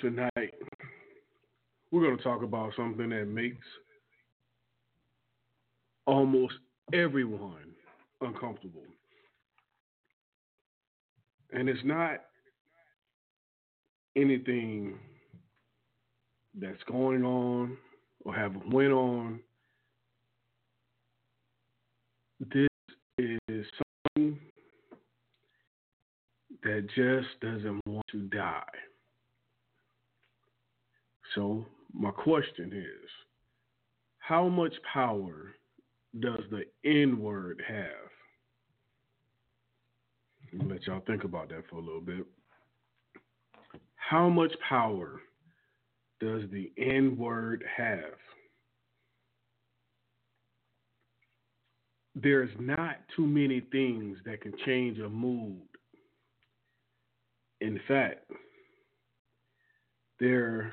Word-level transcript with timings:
tonight 0.00 0.54
we're 1.90 2.02
going 2.02 2.16
to 2.16 2.22
talk 2.22 2.42
about 2.42 2.72
something 2.76 3.08
that 3.10 3.26
makes 3.26 3.64
almost 6.06 6.54
everyone 6.92 7.74
uncomfortable. 8.20 8.84
And 11.52 11.68
it's 11.68 11.84
not 11.84 12.22
anything 14.16 14.98
that's 16.60 16.82
going 16.90 17.24
on 17.24 17.76
or 18.24 18.34
have 18.34 18.54
went 18.70 18.92
on. 18.92 19.40
This 22.52 22.68
is 23.48 23.66
something 24.14 24.38
that 26.62 26.86
just 26.94 27.40
doesn't 27.40 27.80
want 27.86 28.06
to 28.10 28.22
die. 28.22 28.62
So, 31.36 31.66
my 31.92 32.10
question 32.10 32.72
is 32.72 33.10
how 34.18 34.48
much 34.48 34.72
power 34.92 35.52
does 36.18 36.40
the 36.50 36.64
N 36.84 37.20
word 37.20 37.62
have? 37.68 37.88
let 40.66 40.86
y'all 40.86 41.02
think 41.06 41.24
about 41.24 41.50
that 41.50 41.64
for 41.68 41.76
a 41.76 41.80
little 41.80 42.00
bit. 42.00 42.24
How 43.96 44.30
much 44.30 44.52
power 44.66 45.20
does 46.20 46.42
the 46.50 46.72
N 46.78 47.16
word 47.18 47.62
have? 47.76 48.14
There's 52.14 52.50
not 52.58 52.96
too 53.14 53.26
many 53.26 53.60
things 53.60 54.16
that 54.24 54.40
can 54.40 54.54
change 54.64 54.98
a 54.98 55.08
mood. 55.10 55.60
In 57.60 57.78
fact, 57.86 58.30
there's 60.18 60.72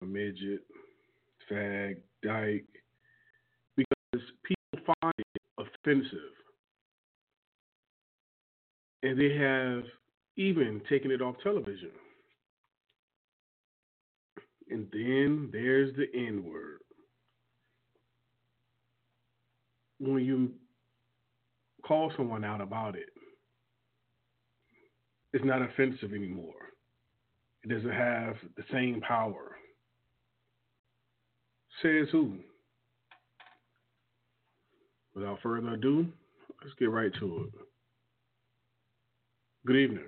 a 0.03 0.07
midget, 0.07 0.63
fag, 1.51 1.97
dyke, 2.23 2.65
because 3.77 4.23
people 4.45 4.95
find 5.03 5.13
offensive. 5.85 6.19
And 9.03 9.19
they 9.19 9.35
have 9.37 9.85
even 10.37 10.81
taken 10.89 11.11
it 11.11 11.23
off 11.23 11.37
television. 11.43 11.91
And 14.71 14.87
then 14.93 15.49
there's 15.53 15.95
the 15.97 16.07
N 16.15 16.45
word. 16.45 16.79
When 19.99 20.25
you 20.25 20.53
call 21.87 22.13
someone 22.17 22.45
out 22.45 22.61
about 22.61 22.95
it, 22.95 23.09
it's 25.33 25.45
not 25.45 25.63
offensive 25.63 26.13
anymore. 26.13 26.55
It 27.63 27.71
doesn't 27.71 27.91
have 27.91 28.37
the 28.57 28.65
same 28.73 29.01
power. 29.01 29.57
Says 31.83 32.09
who? 32.13 32.39
Without 35.15 35.39
further 35.43 35.75
ado, 35.75 36.07
let's 36.63 36.75
get 36.79 36.91
right 36.91 37.13
to 37.19 37.45
it. 37.45 37.61
Good 39.67 39.77
evening. 39.77 40.05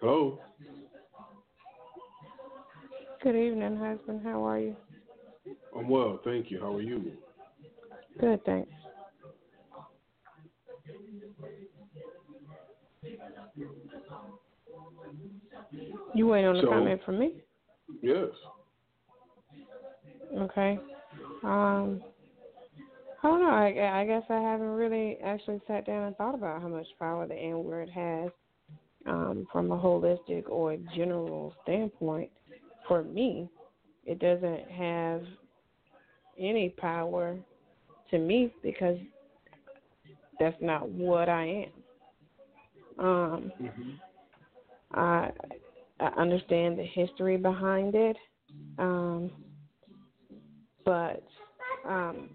Hello. 0.00 0.40
Good 3.22 3.36
evening, 3.36 3.76
husband. 3.76 4.20
How 4.24 4.44
are 4.44 4.58
you? 4.58 4.76
I'm 5.76 5.88
well, 5.88 6.20
thank 6.24 6.50
you. 6.50 6.60
How 6.60 6.74
are 6.74 6.82
you? 6.82 7.12
Good, 8.20 8.44
thanks. 8.44 8.70
You 16.14 16.26
waiting 16.28 16.48
on 16.50 16.56
a 16.56 16.60
So- 16.62 16.68
comment 16.68 17.00
from 17.04 17.18
me? 17.18 17.34
Yes. 18.02 18.28
Okay. 20.36 20.78
Um, 21.42 22.02
I 23.22 23.28
don't 23.28 23.40
know. 23.40 23.50
I, 23.50 24.00
I 24.00 24.06
guess 24.06 24.22
I 24.30 24.40
haven't 24.40 24.66
really 24.70 25.18
actually 25.22 25.60
sat 25.66 25.86
down 25.86 26.04
and 26.04 26.16
thought 26.16 26.34
about 26.34 26.62
how 26.62 26.68
much 26.68 26.86
power 26.98 27.26
the 27.26 27.34
N 27.34 27.62
word 27.64 27.88
has 27.90 28.30
um, 29.06 29.46
from 29.52 29.70
a 29.70 29.76
holistic 29.76 30.48
or 30.48 30.76
general 30.96 31.54
standpoint. 31.62 32.30
For 32.88 33.04
me, 33.04 33.48
it 34.06 34.18
doesn't 34.18 34.70
have 34.70 35.22
any 36.38 36.70
power 36.70 37.36
to 38.10 38.18
me 38.18 38.52
because 38.62 38.98
that's 40.40 40.56
not 40.60 40.88
what 40.88 41.28
I 41.28 41.66
am. 42.98 43.04
Um, 43.04 43.52
Mm-hmm. 43.60 43.90
I 44.94 45.30
I 46.00 46.06
understand 46.20 46.78
the 46.78 46.84
history 46.84 47.36
behind 47.36 47.94
it, 47.94 48.16
um, 48.78 49.30
but 50.84 51.22
um, 51.88 52.30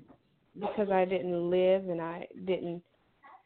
because 0.60 0.90
I 0.90 1.06
didn't 1.06 1.50
live 1.50 1.90
and 1.90 2.02
I 2.02 2.28
didn't 2.46 2.82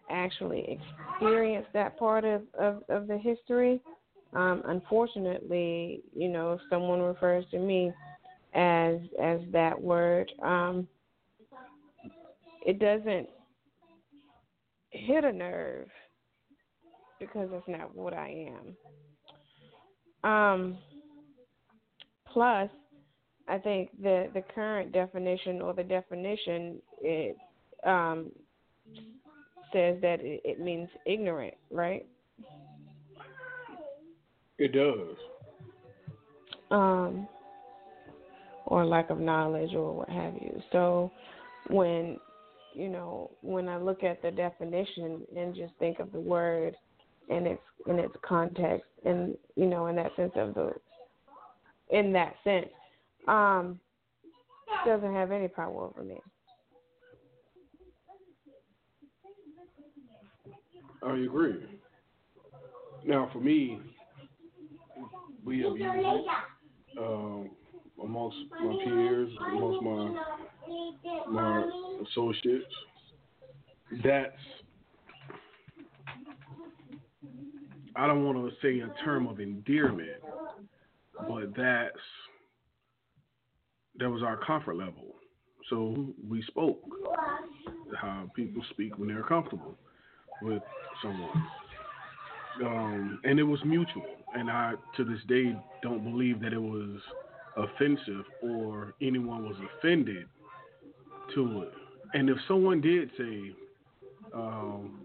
actually 0.10 0.80
experience 1.20 1.66
that 1.74 1.98
part 1.98 2.26
of, 2.26 2.42
of, 2.60 2.84
of 2.90 3.08
the 3.08 3.18
history, 3.18 3.82
um, 4.34 4.62
unfortunately, 4.66 6.02
you 6.16 6.30
know, 6.30 6.54
if 6.54 6.62
someone 6.70 7.02
refers 7.02 7.46
to 7.52 7.60
me 7.60 7.92
as 8.54 8.98
as 9.22 9.40
that 9.52 9.80
word, 9.80 10.32
um, 10.44 10.88
it 12.66 12.80
doesn't 12.80 13.28
hit 14.92 15.24
a 15.24 15.32
nerve 15.32 15.88
because 17.22 17.48
that's 17.52 17.68
not 17.68 17.96
what 17.96 18.14
I 18.14 18.48
am. 20.24 20.30
Um, 20.30 20.78
plus, 22.34 22.70
I 23.48 23.58
think 23.58 23.92
the 24.02 24.30
the 24.34 24.44
current 24.54 24.92
definition 24.92 25.62
or 25.62 25.74
the 25.74 25.84
definition 25.84 26.82
it 27.02 27.38
um, 27.86 28.32
says 29.72 29.98
that 30.02 30.20
it, 30.22 30.42
it 30.44 30.60
means 30.60 30.90
ignorant, 31.06 31.54
right? 31.70 32.06
It 34.58 34.74
does. 34.74 35.16
Um, 36.70 37.28
or 38.66 38.86
lack 38.86 39.10
of 39.10 39.20
knowledge 39.20 39.74
or 39.74 39.94
what 39.94 40.10
have 40.10 40.34
you. 40.36 40.62
So 40.72 41.12
when 41.70 42.18
you 42.74 42.88
know 42.88 43.32
when 43.42 43.68
I 43.68 43.78
look 43.78 44.04
at 44.04 44.22
the 44.22 44.32
definition 44.32 45.24
and 45.36 45.54
just 45.56 45.74
think 45.80 46.00
of 46.00 46.12
the 46.12 46.20
word 46.20 46.76
in 47.30 47.46
its 47.46 47.62
in 47.88 48.00
its 48.00 48.14
context 48.22 48.86
and 49.06 49.38
you 49.56 49.66
know 49.66 49.88
in 49.88 49.96
that 49.96 50.16
sense 50.16 50.34
of 50.36 50.54
the 50.54 50.74
in 51.90 52.14
that 52.14 52.34
sense 52.44 52.70
um 53.28 53.80
doesn't 54.86 55.14
have 55.14 55.32
any 55.32 55.48
power 55.48 55.86
over 55.86 56.04
me 56.04 56.20
I 61.04 61.18
agree. 61.18 61.56
Now, 63.06 63.30
for 63.34 63.40
me, 63.40 63.80
we 65.44 65.62
have 65.62 65.76
used 65.76 66.28
um, 67.00 67.50
amongst 68.04 68.38
my 68.64 68.76
peers, 68.84 69.30
amongst 69.52 69.84
my 69.84 70.24
my 71.28 71.64
associates. 72.08 72.66
That's 74.04 74.32
I 77.96 78.08
don't 78.08 78.24
want 78.24 78.38
to 78.38 78.56
say 78.62 78.80
a 78.80 79.04
term 79.04 79.28
of 79.28 79.40
endearment, 79.40 80.22
but 81.28 81.56
that's 81.56 81.96
that 84.00 84.10
was 84.10 84.24
our 84.24 84.38
comfort 84.38 84.78
level. 84.78 85.16
So 85.70 86.14
we 86.28 86.42
spoke 86.44 86.82
how 88.00 88.30
people 88.36 88.64
speak 88.72 88.98
when 88.98 89.10
they're 89.10 89.24
comfortable 89.24 89.78
with 90.42 90.62
someone. 91.02 91.48
Um, 92.64 93.20
and 93.24 93.40
it 93.40 93.44
was 93.44 93.60
mutual. 93.66 94.06
And 94.36 94.50
I, 94.50 94.74
to 94.98 95.04
this 95.04 95.20
day, 95.28 95.56
don't 95.82 96.04
believe 96.04 96.42
that 96.42 96.54
it 96.54 96.62
was 96.62 97.00
offensive 97.58 98.26
or 98.42 98.94
anyone 99.02 99.44
was 99.44 99.56
offended 99.78 100.28
to 101.36 101.64
it. 101.64 101.74
And 102.14 102.30
if 102.30 102.38
someone 102.48 102.82
did 102.82 103.10
say, 103.18 103.56
um, 104.34 105.02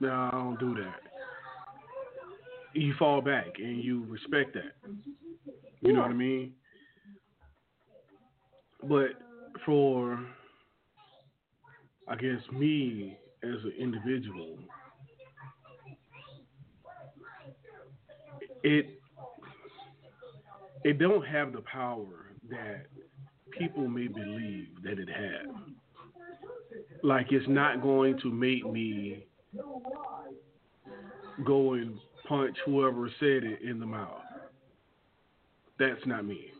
"No, 0.00 0.10
I 0.10 0.30
don't 0.30 0.58
do 0.60 0.74
that," 0.76 1.00
you 2.74 2.94
fall 2.98 3.20
back 3.20 3.46
and 3.58 3.82
you 3.82 4.04
respect 4.08 4.54
that. 4.54 4.72
You 5.80 5.92
know 5.92 6.00
what 6.00 6.10
I 6.10 6.14
mean? 6.14 6.52
But 8.82 9.10
for, 9.64 10.18
I 12.08 12.16
guess, 12.16 12.40
me 12.52 13.16
as 13.42 13.64
an 13.64 13.72
individual, 13.78 14.58
it 18.62 18.86
it 20.84 20.98
don't 20.98 21.26
have 21.26 21.52
the 21.52 21.62
power 21.62 22.32
that 22.50 22.86
people 23.50 23.88
may 23.88 24.06
believe 24.08 24.68
that 24.84 24.98
it 24.98 25.08
has. 25.08 25.46
Like 27.02 27.26
it's 27.30 27.48
not 27.48 27.82
going 27.82 28.18
to 28.20 28.30
make 28.30 28.64
me 28.70 29.26
go 31.44 31.74
and 31.74 31.98
punch 32.28 32.56
whoever 32.64 33.10
said 33.18 33.44
it 33.44 33.62
in 33.62 33.80
the 33.80 33.86
mouth. 33.86 34.20
That's 35.78 36.04
not 36.06 36.24
me. 36.24 36.52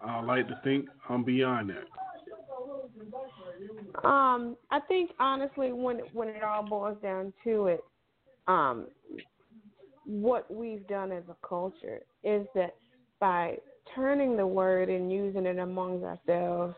I 0.00 0.20
like 0.22 0.48
to 0.48 0.60
think 0.64 0.86
I'm 1.08 1.24
beyond 1.24 1.70
that. 1.70 1.86
Um, 4.06 4.56
I 4.70 4.80
think 4.80 5.12
honestly, 5.18 5.72
when 5.72 5.98
when 6.12 6.28
it 6.28 6.42
all 6.42 6.62
boils 6.62 6.98
down 7.02 7.32
to 7.44 7.66
it, 7.68 7.84
um, 8.48 8.86
what 10.04 10.52
we've 10.52 10.86
done 10.86 11.10
as 11.12 11.22
a 11.30 11.46
culture 11.46 12.00
is 12.22 12.46
that 12.54 12.74
by 13.20 13.56
turning 13.94 14.36
the 14.36 14.46
word 14.46 14.88
and 14.90 15.10
using 15.10 15.46
it 15.46 15.58
among 15.58 16.04
ourselves, 16.04 16.74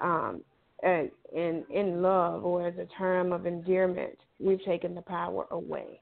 um, 0.00 0.42
and 0.82 1.10
in 1.34 1.64
in 1.70 2.00
love 2.00 2.44
or 2.44 2.66
as 2.66 2.74
a 2.78 2.86
term 2.96 3.32
of 3.32 3.46
endearment, 3.46 4.16
we've 4.38 4.64
taken 4.64 4.94
the 4.94 5.02
power 5.02 5.46
away. 5.50 6.00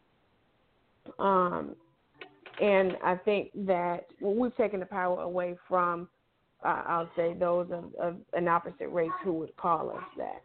Um, 1.19 1.75
and 2.61 2.97
I 3.03 3.17
think 3.17 3.51
that 3.67 4.07
well, 4.21 4.35
we've 4.35 4.57
taken 4.57 4.81
the 4.81 4.87
power 4.87 5.23
away 5.23 5.57
from 5.69 6.09
uh, 6.63 6.83
I'll 6.87 7.11
say 7.17 7.35
those 7.35 7.69
of, 7.71 7.95
of, 7.95 8.17
an 8.35 8.47
opposite 8.47 8.89
race 8.91 9.09
who 9.25 9.33
would 9.33 9.57
call 9.57 9.91
us 9.91 10.05
that. 10.19 10.43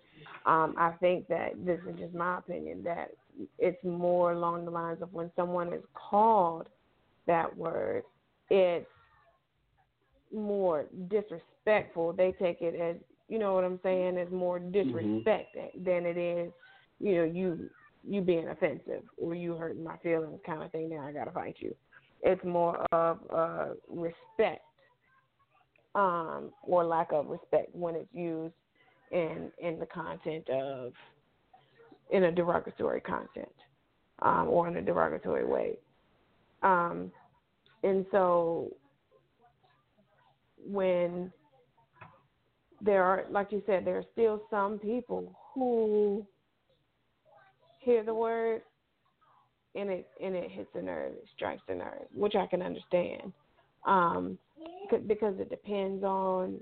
Um, 0.49 0.73
I 0.77 0.91
think 1.01 1.27
that 1.27 1.53
this 1.65 1.79
is 1.89 1.99
just 1.99 2.13
my 2.13 2.37
opinion 2.37 2.83
that 2.83 3.11
it's 3.59 3.83
more 3.83 4.31
along 4.31 4.63
the 4.63 4.71
lines 4.71 5.01
of 5.01 5.13
when 5.13 5.29
someone 5.35 5.73
is 5.73 5.83
called 5.93 6.69
that 7.27 7.55
word, 7.57 8.03
it's 8.49 8.87
more 10.33 10.85
disrespectful. 11.09 12.13
They 12.13 12.33
take 12.39 12.61
it 12.61 12.79
as 12.79 12.95
you 13.27 13.39
know 13.39 13.55
what 13.55 13.63
I'm 13.63 13.79
saying, 13.81 14.17
as 14.17 14.31
more 14.31 14.59
disrespect 14.59 15.55
mm-hmm. 15.57 15.83
than 15.83 16.05
it 16.05 16.17
is, 16.17 16.51
you 16.99 17.15
know, 17.15 17.23
you 17.23 17.69
you 18.07 18.21
being 18.21 18.47
offensive 18.47 19.03
or 19.17 19.35
you 19.35 19.55
hurting 19.55 19.83
my 19.83 19.97
feelings 19.97 20.39
kind 20.45 20.63
of 20.63 20.71
thing. 20.71 20.89
Now 20.89 21.07
I 21.07 21.11
gotta 21.11 21.31
fight 21.31 21.55
you. 21.59 21.75
It's 22.21 22.43
more 22.43 22.85
of 22.91 23.19
uh, 23.33 23.67
respect 23.89 24.63
um, 25.93 26.51
or 26.63 26.85
lack 26.85 27.11
of 27.11 27.27
respect 27.27 27.73
when 27.73 27.95
it's 27.95 28.13
used 28.13 28.53
in 29.11 29.51
in 29.59 29.79
the 29.79 29.85
content 29.85 30.49
of 30.49 30.93
in 32.11 32.25
a 32.25 32.31
derogatory 32.31 33.01
content 33.01 33.47
um, 34.21 34.47
or 34.47 34.67
in 34.67 34.77
a 34.77 34.81
derogatory 34.81 35.45
way. 35.45 35.77
Um, 36.63 37.11
and 37.83 38.05
so 38.11 38.71
when 40.67 41.31
there 42.81 43.03
are, 43.03 43.25
like 43.29 43.51
you 43.51 43.61
said, 43.65 43.85
there 43.85 43.97
are 43.97 44.05
still 44.13 44.41
some 44.49 44.79
people 44.79 45.35
who 45.53 46.25
hear 47.85 48.03
the 48.03 48.13
word 48.13 48.61
and 49.75 49.89
it 49.89 50.07
and 50.21 50.35
it 50.35 50.49
hits 50.49 50.69
a 50.75 50.81
nerve, 50.81 51.13
it 51.13 51.27
strikes 51.35 51.63
a 51.67 51.75
nerve, 51.75 52.07
which 52.13 52.35
I 52.35 52.47
can 52.47 52.61
understand. 52.61 53.31
Um, 53.85 54.37
because 55.07 55.35
it 55.39 55.49
depends 55.49 56.03
on 56.03 56.59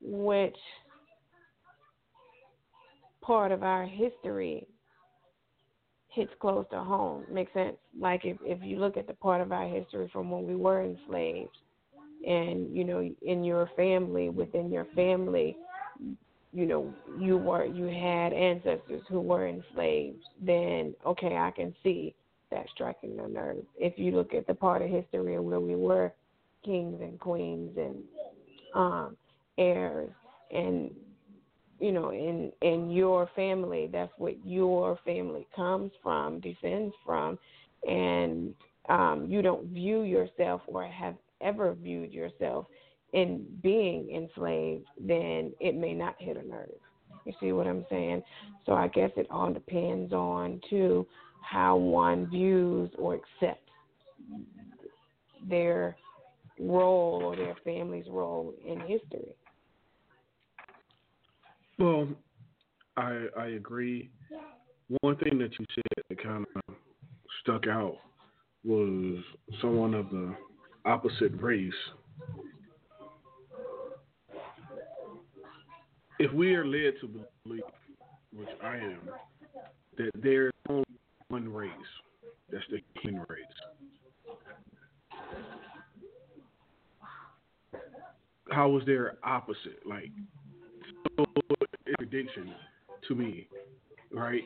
which 0.00 0.56
part 3.20 3.52
of 3.52 3.62
our 3.62 3.84
history 3.84 4.66
hits 6.08 6.30
close 6.40 6.66
to 6.70 6.82
home. 6.82 7.24
Makes 7.30 7.54
sense? 7.54 7.76
Like 7.98 8.24
if 8.24 8.36
if 8.42 8.62
you 8.62 8.78
look 8.78 8.96
at 8.96 9.06
the 9.06 9.14
part 9.14 9.40
of 9.40 9.50
our 9.50 9.66
history 9.66 10.08
from 10.12 10.30
when 10.30 10.46
we 10.46 10.54
were 10.54 10.82
enslaved, 10.82 11.56
and 12.26 12.74
you 12.74 12.84
know, 12.84 13.08
in 13.22 13.42
your 13.42 13.70
family, 13.76 14.28
within 14.28 14.70
your 14.70 14.86
family, 14.94 15.56
you 16.52 16.66
know, 16.66 16.94
you 17.18 17.38
were 17.38 17.64
you 17.64 17.86
had 17.86 18.32
ancestors 18.32 19.02
who 19.08 19.20
were 19.20 19.48
enslaved. 19.48 20.22
Then 20.40 20.94
okay, 21.06 21.36
I 21.36 21.50
can 21.50 21.74
see 21.82 22.14
that 22.50 22.66
striking 22.74 23.16
the 23.16 23.28
nerve. 23.28 23.64
If 23.78 23.98
you 23.98 24.12
look 24.12 24.34
at 24.34 24.46
the 24.46 24.54
part 24.54 24.82
of 24.82 24.90
history 24.90 25.38
where 25.38 25.60
we 25.60 25.74
were 25.74 26.12
kings 26.64 27.00
and 27.00 27.18
queens 27.18 27.76
and 27.76 27.96
um, 28.74 29.16
heirs 29.58 30.10
and 30.52 30.90
you 31.80 31.92
know 31.92 32.10
in 32.10 32.52
in 32.62 32.90
your 32.90 33.28
family 33.34 33.88
that's 33.92 34.12
what 34.18 34.34
your 34.44 34.98
family 35.04 35.46
comes 35.54 35.90
from 36.02 36.40
descends 36.40 36.94
from 37.04 37.38
and 37.88 38.54
um, 38.88 39.26
you 39.28 39.42
don't 39.42 39.66
view 39.66 40.02
yourself 40.02 40.60
or 40.66 40.84
have 40.86 41.16
ever 41.40 41.74
viewed 41.74 42.12
yourself 42.12 42.66
in 43.12 43.44
being 43.62 44.10
enslaved 44.10 44.86
mm-hmm. 45.00 45.08
then 45.08 45.52
it 45.60 45.74
may 45.74 45.92
not 45.92 46.14
hit 46.18 46.36
a 46.36 46.46
nerve 46.46 46.68
you 47.24 47.32
see 47.40 47.52
what 47.52 47.66
i'm 47.66 47.84
saying 47.90 48.22
so 48.66 48.72
i 48.72 48.88
guess 48.88 49.10
it 49.16 49.26
all 49.30 49.52
depends 49.52 50.12
on 50.12 50.60
to 50.68 51.06
how 51.40 51.76
one 51.76 52.28
views 52.30 52.90
or 52.98 53.14
accepts 53.14 53.70
their 55.48 55.96
role 56.58 57.22
or 57.24 57.36
their 57.36 57.54
family's 57.64 58.06
role 58.08 58.54
in 58.66 58.80
history. 58.80 59.34
Well, 61.78 62.08
I 62.96 63.26
I 63.38 63.46
agree. 63.48 64.10
One 65.00 65.16
thing 65.16 65.38
that 65.38 65.50
you 65.58 65.66
said 65.74 66.04
that 66.08 66.22
kind 66.22 66.44
of 66.68 66.74
stuck 67.42 67.66
out 67.66 67.96
was 68.64 69.18
someone 69.60 69.94
of 69.94 70.10
the 70.10 70.34
opposite 70.84 71.32
race. 71.40 71.72
If 76.24 76.32
we 76.32 76.54
are 76.54 76.64
led 76.64 76.94
to 77.00 77.08
believe, 77.44 77.62
which 78.32 78.48
I 78.62 78.76
am, 78.76 79.00
that 79.98 80.10
there's 80.22 80.52
only 80.68 80.84
one 81.28 81.52
race, 81.52 81.70
that's 82.48 82.62
the 82.70 82.78
human 83.00 83.26
race. 83.28 83.40
how 88.52 88.68
was 88.68 88.84
there 88.86 89.16
opposite? 89.24 89.84
Like, 89.84 90.10
so 91.16 91.24
addiction 92.00 92.54
to 93.08 93.14
me, 93.16 93.48
right? 94.12 94.42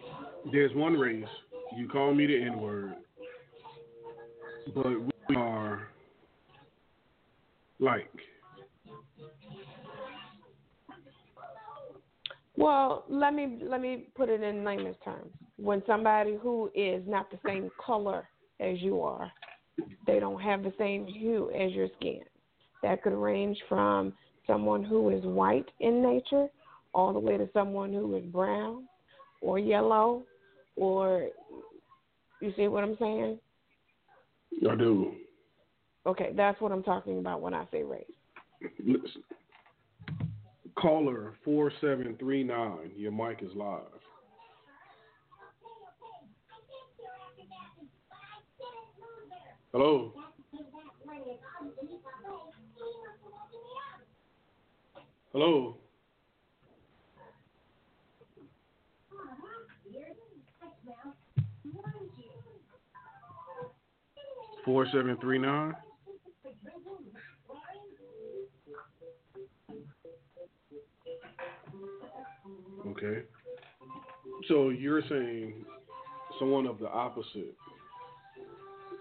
There's 0.52 0.74
one 0.74 0.94
race. 0.94 1.24
You 1.76 1.88
call 1.88 2.14
me 2.14 2.26
the 2.26 2.40
N 2.40 2.58
word, 2.58 2.94
but 4.74 5.00
we 5.28 5.36
are 5.36 5.88
like. 7.80 8.10
Well, 12.56 13.04
let 13.08 13.34
me 13.34 13.58
let 13.62 13.80
me 13.80 14.08
put 14.14 14.28
it 14.28 14.42
in 14.42 14.64
layman's 14.64 14.96
terms. 15.04 15.30
When 15.58 15.82
somebody 15.86 16.36
who 16.40 16.70
is 16.74 17.02
not 17.06 17.30
the 17.30 17.38
same 17.46 17.70
color 17.84 18.28
as 18.60 18.80
you 18.80 19.00
are, 19.02 19.30
they 20.06 20.20
don't 20.20 20.40
have 20.40 20.62
the 20.62 20.72
same 20.78 21.06
hue 21.06 21.50
as 21.50 21.72
your 21.72 21.88
skin 21.98 22.22
that 22.82 23.02
could 23.02 23.14
range 23.14 23.58
from 23.68 24.12
someone 24.46 24.82
who 24.82 25.10
is 25.10 25.24
white 25.24 25.68
in 25.80 26.02
nature 26.02 26.48
all 26.94 27.12
the 27.12 27.18
way 27.18 27.36
to 27.36 27.48
someone 27.52 27.92
who 27.92 28.16
is 28.16 28.24
brown 28.24 28.86
or 29.42 29.58
yellow 29.58 30.22
or 30.76 31.28
you 32.40 32.52
see 32.56 32.68
what 32.68 32.84
I'm 32.84 32.96
saying? 32.98 33.38
I 34.70 34.74
do. 34.76 35.14
Okay, 36.06 36.32
that's 36.36 36.60
what 36.60 36.72
I'm 36.72 36.82
talking 36.82 37.18
about 37.18 37.40
when 37.40 37.54
I 37.54 37.66
say 37.72 37.82
race. 37.82 38.04
Listen. 38.78 39.22
Caller 40.78 41.32
4739, 41.42 42.90
your 42.96 43.10
mic 43.10 43.42
is 43.42 43.50
live. 43.54 43.80
Hello. 49.72 50.12
Hello. 55.32 55.76
Four 64.64 64.86
seven 64.92 65.16
three 65.20 65.38
nine. 65.38 65.74
Okay. 72.88 73.22
So 74.48 74.70
you're 74.70 75.02
saying 75.08 75.64
someone 76.38 76.66
of 76.66 76.78
the 76.78 76.88
opposite, 76.88 77.54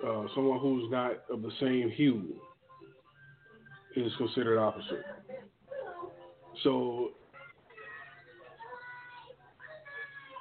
uh, 0.06 0.26
someone 0.34 0.60
who's 0.60 0.90
not 0.92 1.14
of 1.30 1.42
the 1.42 1.52
same 1.60 1.92
hue, 1.92 2.36
is 3.96 4.12
considered 4.18 4.60
opposite. 4.60 5.04
So 6.64 7.12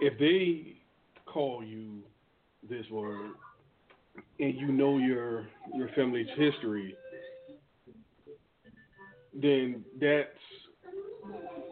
if 0.01 0.19
they 0.19 0.77
call 1.27 1.63
you 1.65 2.03
this 2.69 2.89
word 2.91 3.33
and 4.39 4.55
you 4.55 4.69
know 4.73 4.99
your 4.99 5.47
your 5.75 5.89
family's 5.95 6.29
history, 6.37 6.97
then 9.35 9.85
that's 10.01 10.29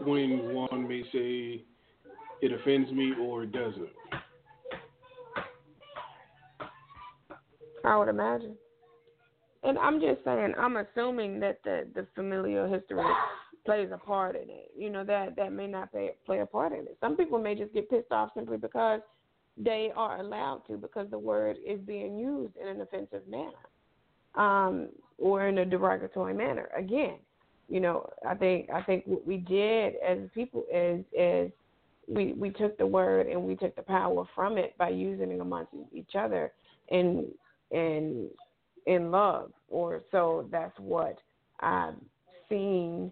when 0.01 0.55
one 0.55 0.89
may 0.89 1.03
say 1.13 1.65
it 2.41 2.53
offends 2.53 2.91
me 2.91 3.13
or 3.21 3.45
it 3.45 3.53
doesn't. 3.53 3.89
I 7.85 7.97
would 7.97 8.09
imagine. 8.09 8.57
And 9.65 9.79
I'm 9.79 10.01
just 10.01 10.25
saying, 10.25 10.55
I'm 10.59 10.77
assuming 10.77 11.41
that 11.41 11.61
the 11.65 11.87
the 11.95 12.07
familial 12.15 12.69
history 12.69 13.03
plays 13.65 13.91
a 13.93 13.99
part 13.99 14.35
in 14.35 14.49
it. 14.49 14.73
You 14.77 14.91
know 14.91 15.05
that 15.05 15.37
that 15.37 15.53
may 15.53 15.67
not 15.67 15.93
play 15.93 16.11
play 16.27 16.41
a 16.41 16.47
part 16.47 16.73
in 16.73 16.81
it. 16.81 16.97
Some 17.01 17.17
people 17.17 17.39
may 17.39 17.55
just 17.55 17.73
get 17.73 17.89
pissed 17.89 18.11
off 18.11 18.31
simply 18.35 18.57
because 18.57 19.01
they 19.57 19.93
are 19.95 20.21
allowed 20.21 20.63
to 20.67 20.77
because 20.77 21.09
the 21.11 21.19
word 21.19 21.57
is 21.65 21.79
being 21.81 22.19
used 22.19 22.57
in 22.57 22.69
an 22.69 22.81
offensive 22.81 23.23
manner 23.29 23.53
um, 24.35 24.89
or 25.19 25.47
in 25.47 25.59
a 25.59 25.65
derogatory 25.65 26.35
manner. 26.35 26.71
Again, 26.77 27.17
you 27.73 27.81
know, 27.81 28.07
I 28.29 28.35
think 28.35 28.69
I 28.69 28.83
think 28.83 29.05
what 29.07 29.27
we 29.27 29.39
did 29.39 29.95
as 30.07 30.19
people 30.35 30.67
is 30.71 31.03
is 31.17 31.51
we 32.07 32.35
we 32.35 32.51
took 32.51 32.77
the 32.77 32.87
word 32.87 33.29
and 33.29 33.43
we 33.43 33.57
took 33.57 33.75
the 33.77 33.83
power 33.83 34.27
from 34.35 34.59
it 34.59 34.77
by 34.77 34.91
using 34.91 35.31
it 35.31 35.41
amongst 35.41 35.73
each 35.91 36.15
other 36.15 36.53
and 36.91 37.25
and 37.71 38.29
in 38.87 39.11
love 39.11 39.53
or 39.71 40.03
so 40.11 40.47
that's 40.53 40.79
what 40.79 41.17
I've 41.61 41.95
seen 42.51 43.11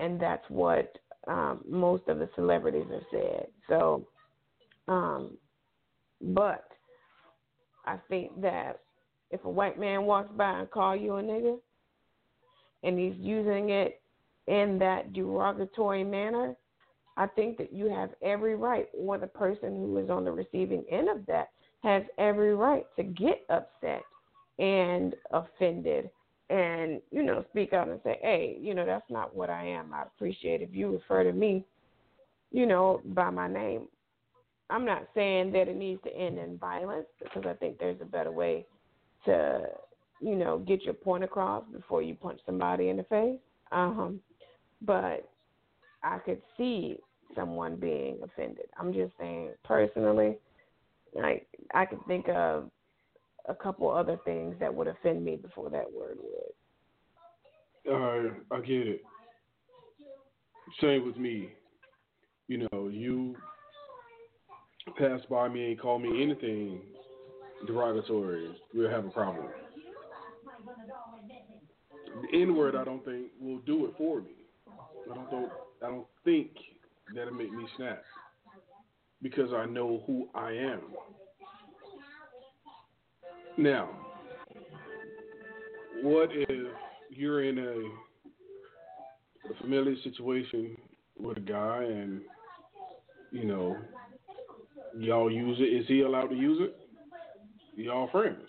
and 0.00 0.18
that's 0.18 0.44
what 0.48 0.98
um, 1.28 1.60
most 1.68 2.08
of 2.08 2.18
the 2.18 2.28
celebrities 2.34 2.86
have 2.90 3.02
said. 3.12 3.46
So, 3.68 4.08
um, 4.88 5.36
but 6.20 6.66
I 7.86 7.96
think 8.08 8.40
that 8.40 8.80
if 9.30 9.44
a 9.44 9.48
white 9.48 9.78
man 9.78 10.02
walks 10.02 10.32
by 10.36 10.58
and 10.58 10.70
call 10.72 10.96
you 10.96 11.14
a 11.14 11.22
nigga, 11.22 11.58
and 12.82 12.98
he's 12.98 13.14
using 13.18 13.70
it 13.70 13.99
in 14.50 14.78
that 14.80 15.12
derogatory 15.12 16.02
manner, 16.02 16.56
I 17.16 17.28
think 17.28 17.56
that 17.58 17.72
you 17.72 17.88
have 17.88 18.10
every 18.20 18.56
right, 18.56 18.88
or 18.92 19.16
the 19.16 19.28
person 19.28 19.76
who 19.76 19.96
is 19.98 20.10
on 20.10 20.24
the 20.24 20.32
receiving 20.32 20.84
end 20.90 21.08
of 21.08 21.24
that 21.26 21.50
has 21.82 22.02
every 22.18 22.54
right 22.54 22.84
to 22.96 23.04
get 23.04 23.44
upset 23.48 24.02
and 24.58 25.14
offended 25.30 26.10
and 26.50 27.00
you 27.10 27.22
know 27.22 27.44
speak 27.50 27.72
out 27.72 27.88
and 27.88 28.00
say 28.04 28.18
hey 28.20 28.58
you 28.60 28.74
know 28.74 28.84
that's 28.84 29.08
not 29.08 29.34
what 29.34 29.48
i 29.48 29.64
am. 29.64 29.94
I 29.94 30.02
appreciate 30.02 30.60
if 30.60 30.74
you 30.74 30.90
refer 30.90 31.24
to 31.24 31.32
me 31.32 31.64
you 32.50 32.66
know 32.66 33.00
by 33.06 33.30
my 33.30 33.48
name. 33.48 33.86
I'm 34.68 34.84
not 34.84 35.06
saying 35.14 35.52
that 35.52 35.68
it 35.68 35.76
needs 35.76 36.02
to 36.02 36.14
end 36.14 36.38
in 36.38 36.58
violence 36.58 37.06
because 37.22 37.44
i 37.46 37.54
think 37.54 37.78
there's 37.78 38.00
a 38.02 38.04
better 38.04 38.32
way 38.32 38.66
to 39.24 39.62
you 40.20 40.34
know 40.34 40.58
get 40.58 40.82
your 40.82 40.94
point 40.94 41.24
across 41.24 41.64
before 41.72 42.02
you 42.02 42.14
punch 42.14 42.40
somebody 42.44 42.88
in 42.90 42.98
the 42.98 43.04
face. 43.04 43.38
Um 43.72 44.20
but 44.82 45.28
i 46.02 46.18
could 46.18 46.40
see 46.56 46.98
someone 47.34 47.76
being 47.76 48.18
offended 48.22 48.66
i'm 48.78 48.92
just 48.92 49.12
saying 49.18 49.50
personally 49.64 50.36
like 51.14 51.46
i 51.74 51.84
could 51.84 52.04
think 52.06 52.28
of 52.28 52.70
a 53.48 53.54
couple 53.54 53.90
other 53.90 54.18
things 54.24 54.54
that 54.60 54.74
would 54.74 54.86
offend 54.86 55.24
me 55.24 55.36
before 55.36 55.70
that 55.70 55.92
word 55.92 56.18
would. 56.22 57.92
Right, 57.92 58.32
I 58.50 58.60
get 58.60 58.86
it. 58.86 59.02
Same 60.80 61.06
with 61.06 61.16
me. 61.16 61.48
You 62.48 62.68
know, 62.70 62.88
you 62.88 63.34
pass 64.98 65.20
by 65.28 65.48
me 65.48 65.72
and 65.72 65.80
call 65.80 65.98
me 65.98 66.22
anything 66.22 66.80
derogatory, 67.66 68.54
we'll 68.74 68.90
have 68.90 69.04
a 69.04 69.10
problem. 69.10 69.46
The 72.22 72.42
N 72.42 72.56
word, 72.56 72.74
I 72.76 72.84
don't 72.84 73.04
think 73.04 73.26
will 73.40 73.58
do 73.60 73.86
it 73.86 73.94
for 73.96 74.20
me. 74.20 74.30
I 75.10 75.14
don't 75.14 75.30
think, 75.30 75.48
I 75.82 75.86
don't 75.86 76.06
think 76.24 76.50
that'll 77.14 77.34
make 77.34 77.52
me 77.52 77.66
snap 77.76 78.02
because 79.22 79.52
I 79.52 79.66
know 79.66 80.02
who 80.06 80.28
I 80.34 80.52
am. 80.52 80.80
Now, 83.58 83.90
what 86.02 86.30
if 86.32 86.72
you're 87.10 87.44
in 87.44 87.58
a, 87.58 89.50
a 89.50 89.54
familiar 89.60 89.96
situation 90.04 90.76
with 91.18 91.36
a 91.38 91.40
guy 91.40 91.84
and, 91.84 92.20
you 93.32 93.44
know, 93.44 93.76
y'all 94.96 95.30
use 95.30 95.58
it? 95.60 95.64
Is 95.64 95.86
he 95.88 96.02
allowed 96.02 96.28
to 96.28 96.36
use 96.36 96.58
it? 96.60 96.76
Y'all 97.76 98.08
friends. 98.10 98.46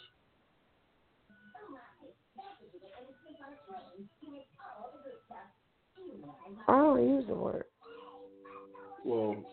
I 6.68 6.78
don't 6.78 7.08
use 7.08 7.26
the 7.28 7.36
word. 7.36 7.66
Well, 9.06 9.44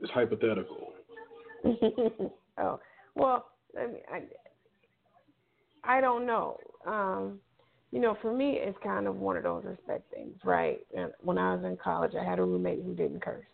it's 0.00 0.12
hypothetical. 0.12 0.92
oh, 2.58 2.80
well, 3.14 3.46
I 3.78 3.86
mean, 3.86 4.02
I, 4.12 5.96
I 5.96 6.00
don't 6.00 6.26
know. 6.26 6.58
Um, 6.86 7.40
you 7.90 8.00
know, 8.00 8.16
for 8.20 8.34
me, 8.34 8.58
it's 8.58 8.76
kind 8.82 9.06
of 9.06 9.16
one 9.16 9.36
of 9.36 9.44
those 9.44 9.64
respect 9.64 10.12
things, 10.12 10.34
right? 10.44 10.80
And 10.96 11.12
when 11.22 11.38
I 11.38 11.54
was 11.54 11.64
in 11.64 11.76
college, 11.76 12.12
I 12.20 12.24
had 12.24 12.38
a 12.38 12.42
roommate 12.42 12.82
who 12.84 12.94
didn't 12.94 13.22
curse. 13.22 13.44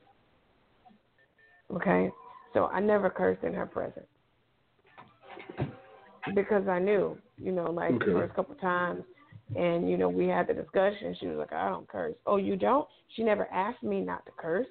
Okay, 1.72 2.10
so 2.52 2.66
I 2.66 2.80
never 2.80 3.10
cursed 3.10 3.44
in 3.44 3.54
her 3.54 3.66
presence 3.66 4.06
because 6.34 6.66
I 6.66 6.78
knew, 6.80 7.16
you 7.38 7.52
know, 7.52 7.70
like 7.70 7.92
Okay. 7.92 8.06
the 8.06 8.12
first 8.12 8.34
couple 8.34 8.54
times, 8.56 9.04
and 9.56 9.90
you 9.90 9.96
know, 9.96 10.08
we 10.08 10.26
had 10.26 10.46
the 10.46 10.54
discussion. 10.54 11.16
She 11.18 11.26
was 11.26 11.38
like, 11.38 11.52
"I 11.52 11.68
don't 11.68 11.88
curse." 11.88 12.14
Oh, 12.26 12.36
you 12.36 12.56
don't? 12.56 12.86
She 13.16 13.22
never 13.22 13.46
asked 13.52 13.82
me 13.82 14.00
not 14.00 14.24
to 14.26 14.32
curse. 14.36 14.66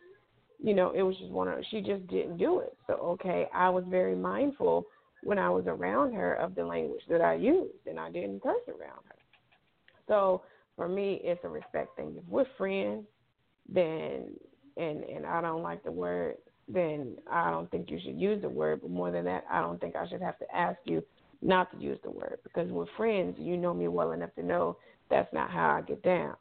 You 0.62 0.74
know, 0.74 0.92
it 0.92 1.04
was 1.04 1.18
just 1.18 1.32
one 1.32 1.48
of 1.48 1.64
she 1.70 1.82
just 1.82 2.06
didn't 2.08 2.38
do 2.38 2.60
it. 2.60 2.76
So 2.88 2.94
okay, 2.94 3.48
I 3.54 3.70
was 3.70 3.84
very 3.88 4.16
mindful 4.16 4.86
when 5.24 5.38
I 5.38 5.50
was 5.50 5.66
around 5.68 6.14
her 6.14 6.36
of 6.36 6.56
the 6.56 6.66
language 6.66 7.02
that 7.10 7.22
I 7.22 7.36
used, 7.36 7.88
and 7.88 8.00
I 8.00 8.10
didn't 8.10 8.42
curse 8.42 8.68
around 8.68 9.02
her. 9.08 9.16
So 10.08 10.44
for 10.76 10.88
me, 10.88 11.20
it's 11.24 11.44
a 11.44 11.50
respect 11.50 11.96
thing. 11.98 12.16
If 12.18 12.24
we're 12.30 12.46
friends, 12.58 13.06
then 13.68 14.32
and 14.78 15.04
and 15.04 15.26
I 15.26 15.42
don't 15.42 15.62
like 15.62 15.84
the 15.84 15.92
word, 15.92 16.36
then 16.68 17.18
I 17.30 17.52
don't 17.52 17.70
think 17.70 17.90
you 17.90 18.00
should 18.02 18.20
use 18.20 18.42
the 18.42 18.50
word. 18.50 18.80
But 18.82 18.92
more 18.92 19.12
than 19.12 19.26
that, 19.26 19.44
I 19.52 19.62
don't 19.62 19.80
think 19.80 19.96
I 19.96 20.08
should 20.08 20.22
have 20.22 20.40
to 20.40 20.56
ask 20.56 20.80
you 20.86 21.04
not 21.42 21.72
to 21.72 21.78
use 21.78 22.00
the 22.04 22.12
word 22.12 22.40
because 22.44 22.70
we're 22.70 22.86
friends. 22.98 23.36
You 23.40 23.58
know 23.58 23.74
me 23.74 23.88
well 23.88 24.12
enough 24.12 24.34
to 24.36 24.44
know 24.44 24.78
that's 25.10 25.32
not 25.34 25.50
how 25.50 25.70
I 25.70 25.82
get 25.82 26.04
down. 26.04 26.36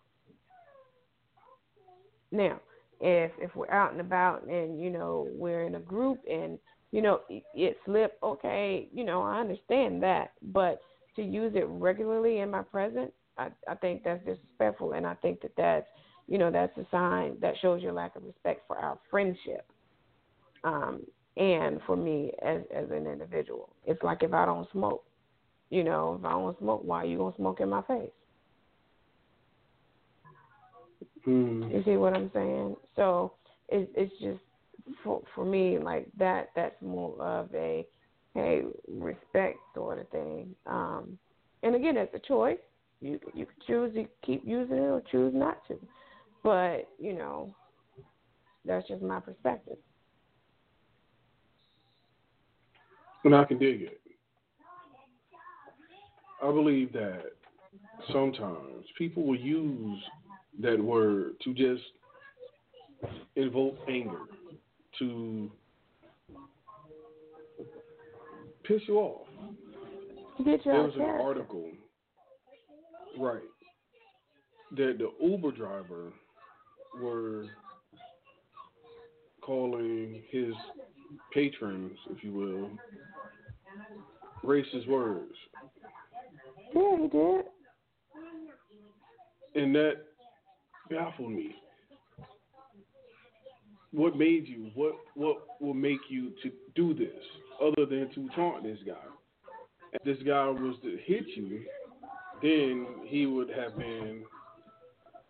Now, 2.31 2.61
if 3.01 3.31
if 3.39 3.55
we're 3.55 3.71
out 3.71 3.93
and 3.93 4.01
about 4.01 4.45
and 4.45 4.81
you 4.81 4.91
know 4.91 5.29
we're 5.33 5.65
in 5.65 5.77
a 5.77 5.81
group 5.81 6.19
and 6.31 6.59
you 6.91 7.01
know 7.01 7.21
it, 7.29 7.45
it 7.55 7.77
okay, 8.23 8.89
you 8.93 9.05
know 9.05 9.23
I 9.23 9.41
understand 9.41 10.03
that, 10.03 10.33
but 10.43 10.81
to 11.17 11.23
use 11.23 11.53
it 11.55 11.67
regularly 11.69 12.39
in 12.39 12.51
my 12.51 12.63
presence, 12.63 13.13
I 13.37 13.49
I 13.69 13.75
think 13.77 14.03
that's 14.05 14.25
disrespectful, 14.25 14.93
and 14.93 15.07
I 15.07 15.15
think 15.15 15.41
that 15.43 15.53
that's 15.57 15.87
you 16.27 16.39
know 16.39 16.51
that's 16.51 16.77
a 16.77 16.87
sign 16.91 17.37
that 17.41 17.55
shows 17.63 17.83
your 17.83 17.93
lack 17.93 18.17
of 18.17 18.25
respect 18.25 18.63
for 18.67 18.77
our 18.77 18.99
friendship. 19.11 19.67
Um, 20.65 21.03
and 21.39 21.81
for 21.87 21.97
me 21.97 22.33
as 22.45 22.63
as 22.75 22.91
an 22.91 23.07
individual, 23.07 23.71
it's 23.87 24.03
like 24.03 24.23
if 24.23 24.33
I 24.33 24.45
don't 24.45 24.71
smoke, 24.73 25.05
you 25.71 25.85
know, 25.85 26.17
if 26.19 26.25
I 26.25 26.31
don't 26.33 26.59
smoke, 26.59 26.83
why 26.85 27.03
are 27.03 27.07
you 27.07 27.19
gonna 27.19 27.37
smoke 27.37 27.61
in 27.61 27.69
my 27.69 27.83
face? 27.83 28.11
Hmm. 31.25 31.63
You 31.71 31.83
see 31.85 31.97
what 31.97 32.15
I'm 32.15 32.31
saying? 32.35 32.77
So 32.97 33.35
it's 33.69 33.91
it's 33.95 34.13
just 34.21 34.41
for 35.05 35.23
for 35.35 35.45
me 35.45 35.79
like 35.79 36.09
that. 36.19 36.49
That's 36.57 36.81
more 36.83 37.21
of 37.23 37.55
a 37.55 37.87
hey 38.35 38.63
respect 38.89 39.59
sort 39.75 39.99
sort 39.99 40.01
of 40.01 40.09
thing. 40.09 40.55
Um, 40.67 41.19
and 41.63 41.75
again, 41.75 41.97
it's 41.97 42.15
a 42.15 42.27
choice. 42.27 42.59
You 43.01 43.21
you 43.33 43.47
can 43.47 43.55
choose 43.67 43.95
to 43.95 44.07
keep 44.27 44.43
using 44.45 44.77
it 44.77 44.81
or 44.81 45.03
choose 45.11 45.33
not 45.35 45.59
to. 45.69 45.79
But 46.43 46.89
you 46.99 47.13
know, 47.13 47.55
that's 48.65 48.89
just 48.89 49.03
my 49.03 49.21
perspective. 49.21 49.79
And 53.25 53.35
I 53.35 53.45
can 53.45 53.59
dig 53.59 53.83
it. 53.83 54.01
I 56.43 56.47
believe 56.53 56.93
that 56.93 57.25
sometimes 58.13 58.87
people 58.97 59.25
will 59.25 59.37
use 59.37 60.01
that 60.61 60.83
word 60.83 61.33
to 61.43 61.53
just 61.53 61.83
invoke 63.37 63.77
anger, 63.89 64.21
to 64.99 65.51
piss 68.65 68.81
you 68.87 68.99
off. 68.99 69.27
Get 70.45 70.65
there 70.65 70.83
was 70.83 70.95
an 70.95 71.03
article, 71.03 71.71
right, 73.19 73.41
that 74.77 74.99
the 74.99 75.11
Uber 75.21 75.51
driver 75.53 76.13
were 77.03 77.47
calling 79.41 80.23
his 80.31 80.55
patrons, 81.33 81.97
if 82.11 82.23
you 82.23 82.33
will, 82.33 82.71
racist 84.45 84.89
words. 84.89 85.33
Yeah, 86.75 86.97
he 86.97 87.09
did. 87.09 87.45
And 89.55 89.75
that 89.75 89.95
baffled 90.91 91.33
me. 91.33 91.57
What 93.93 94.17
made 94.17 94.47
you? 94.47 94.71
What 94.75 94.97
what 95.15 95.39
will 95.61 95.75
make 95.75 96.01
you 96.09 96.33
to 96.43 96.53
do 96.75 96.95
this 96.95 97.25
other 97.61 97.87
than 97.87 98.11
to 98.15 98.29
taunt 98.37 98.63
this 98.63 98.79
guy? 98.87 98.95
If 99.95 100.03
this 100.05 100.19
guy 100.27 100.47
was 100.49 100.77
to 100.83 100.99
hit 101.07 101.25
you, 101.35 101.63
then 102.43 102.87
he 103.07 103.25
would 103.27 103.49
have 103.49 103.79
been 103.79 104.25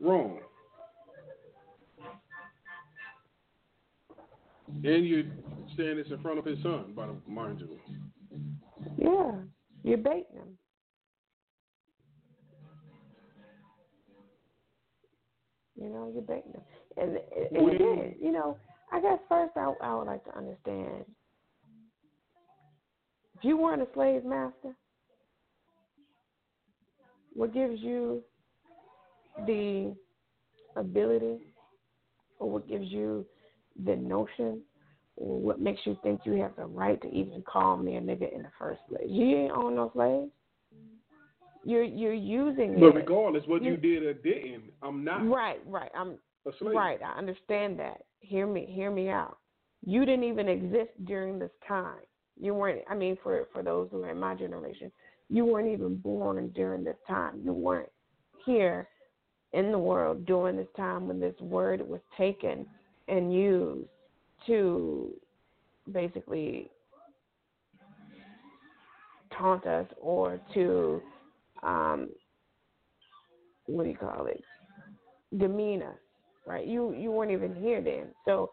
wrong. 0.01 0.41
And 4.85 5.07
you're 5.07 5.25
saying 5.77 5.97
this 5.97 6.07
in 6.11 6.21
front 6.23 6.39
of 6.39 6.45
his 6.45 6.59
son, 6.63 6.93
by 6.95 7.07
the 7.07 7.15
mind 7.27 7.61
you. 7.61 7.79
Yeah, 8.97 9.33
you're 9.83 9.99
baiting 9.99 10.37
him. 10.37 10.59
You 15.81 15.89
know, 15.89 16.11
you're 16.13 16.23
baiting 16.23 16.53
him, 16.53 16.63
and, 16.97 17.19
and 17.57 17.73
again, 17.73 18.15
you 18.21 18.33
know, 18.33 18.57
I 18.93 19.01
guess 19.01 19.19
first 19.29 19.53
I, 19.57 19.73
I 19.81 19.95
would 19.95 20.07
like 20.09 20.25
to 20.25 20.37
understand 20.37 21.05
if 23.37 23.45
you 23.45 23.57
weren't 23.57 23.83
a 23.83 23.87
slave 23.95 24.25
master, 24.25 24.75
what 27.33 27.55
gives 27.55 27.81
you 27.81 28.23
the 29.47 29.95
ability, 30.75 31.39
or 32.41 32.51
what 32.51 32.69
gives 32.69 32.89
you 32.89 33.25
the 33.85 33.97
notion 33.97 34.63
or 35.17 35.41
what 35.41 35.61
makes 35.61 35.81
you 35.85 35.97
think 36.03 36.21
you 36.25 36.35
have 36.35 36.55
the 36.57 36.65
right 36.65 37.01
to 37.03 37.09
even 37.09 37.43
call 37.43 37.77
me 37.77 37.97
a 37.97 38.01
nigga 38.01 38.33
in 38.33 38.43
the 38.43 38.51
first 38.59 38.81
place? 38.89 39.07
You 39.09 39.37
ain't 39.37 39.53
own 39.53 39.75
no 39.75 39.91
slaves. 39.95 40.31
You're 41.65 41.85
you're 41.85 42.15
using 42.15 42.75
but 42.75 42.87
it. 42.87 42.95
But 42.95 43.01
regardless 43.01 43.45
what 43.47 43.63
you, 43.63 43.73
you, 43.73 43.77
did 43.77 44.03
or 44.05 44.15
didn't, 44.15 44.65
I'm 44.83 45.05
not. 45.05 45.27
Right, 45.29 45.61
right. 45.67 45.91
I'm 45.95 46.19
a 46.47 46.51
slave. 46.59 46.75
right. 46.75 47.01
I 47.03 47.19
understand 47.19 47.79
that. 47.81 48.03
Hear 48.21 48.47
me, 48.47 48.67
hear 48.71 48.91
me 48.91 49.09
out. 49.09 49.39
You 49.85 50.05
didn't 50.05 50.25
even 50.25 50.49
exist 50.49 50.91
during 51.05 51.39
this 51.39 51.51
time. 51.67 51.99
You 52.41 52.55
weren't. 52.55 52.83
I 52.89 52.95
mean, 52.95 53.19
for 53.23 53.49
for 53.53 53.63
those 53.63 53.89
who 53.91 54.03
are 54.05 54.11
in 54.11 54.19
my 54.19 54.35
generation, 54.35 54.93
you 55.29 55.45
weren't 55.45 55.69
even 55.69 55.97
born 55.97 56.51
during 56.55 56.85
this 56.85 56.97
time. 57.07 57.41
You 57.45 57.53
weren't 57.53 57.91
here 58.47 58.89
in 59.53 59.73
the 59.73 59.79
world 59.79 60.27
during 60.27 60.57
this 60.57 60.69
time 60.77 61.09
when 61.09 61.19
this 61.21 61.39
word 61.41 61.87
was 61.87 62.01
taken 62.17 62.67
and 63.09 63.33
used 63.33 63.89
to 64.47 65.13
basically 65.93 66.71
taunt 69.37 69.67
us 69.67 69.87
or 70.01 70.41
to 70.55 71.03
um, 71.63 72.09
what 73.67 73.85
do 73.85 73.91
you 73.91 73.97
call 73.97 74.27
it? 74.27 74.43
Demean 75.37 75.83
us 75.83 75.97
right? 76.49 76.67
You 76.67 76.95
you 76.95 77.13
weren't 77.13 77.31
even 77.31 77.55
here 77.55 77.81
then. 77.81 78.07
So 78.25 78.51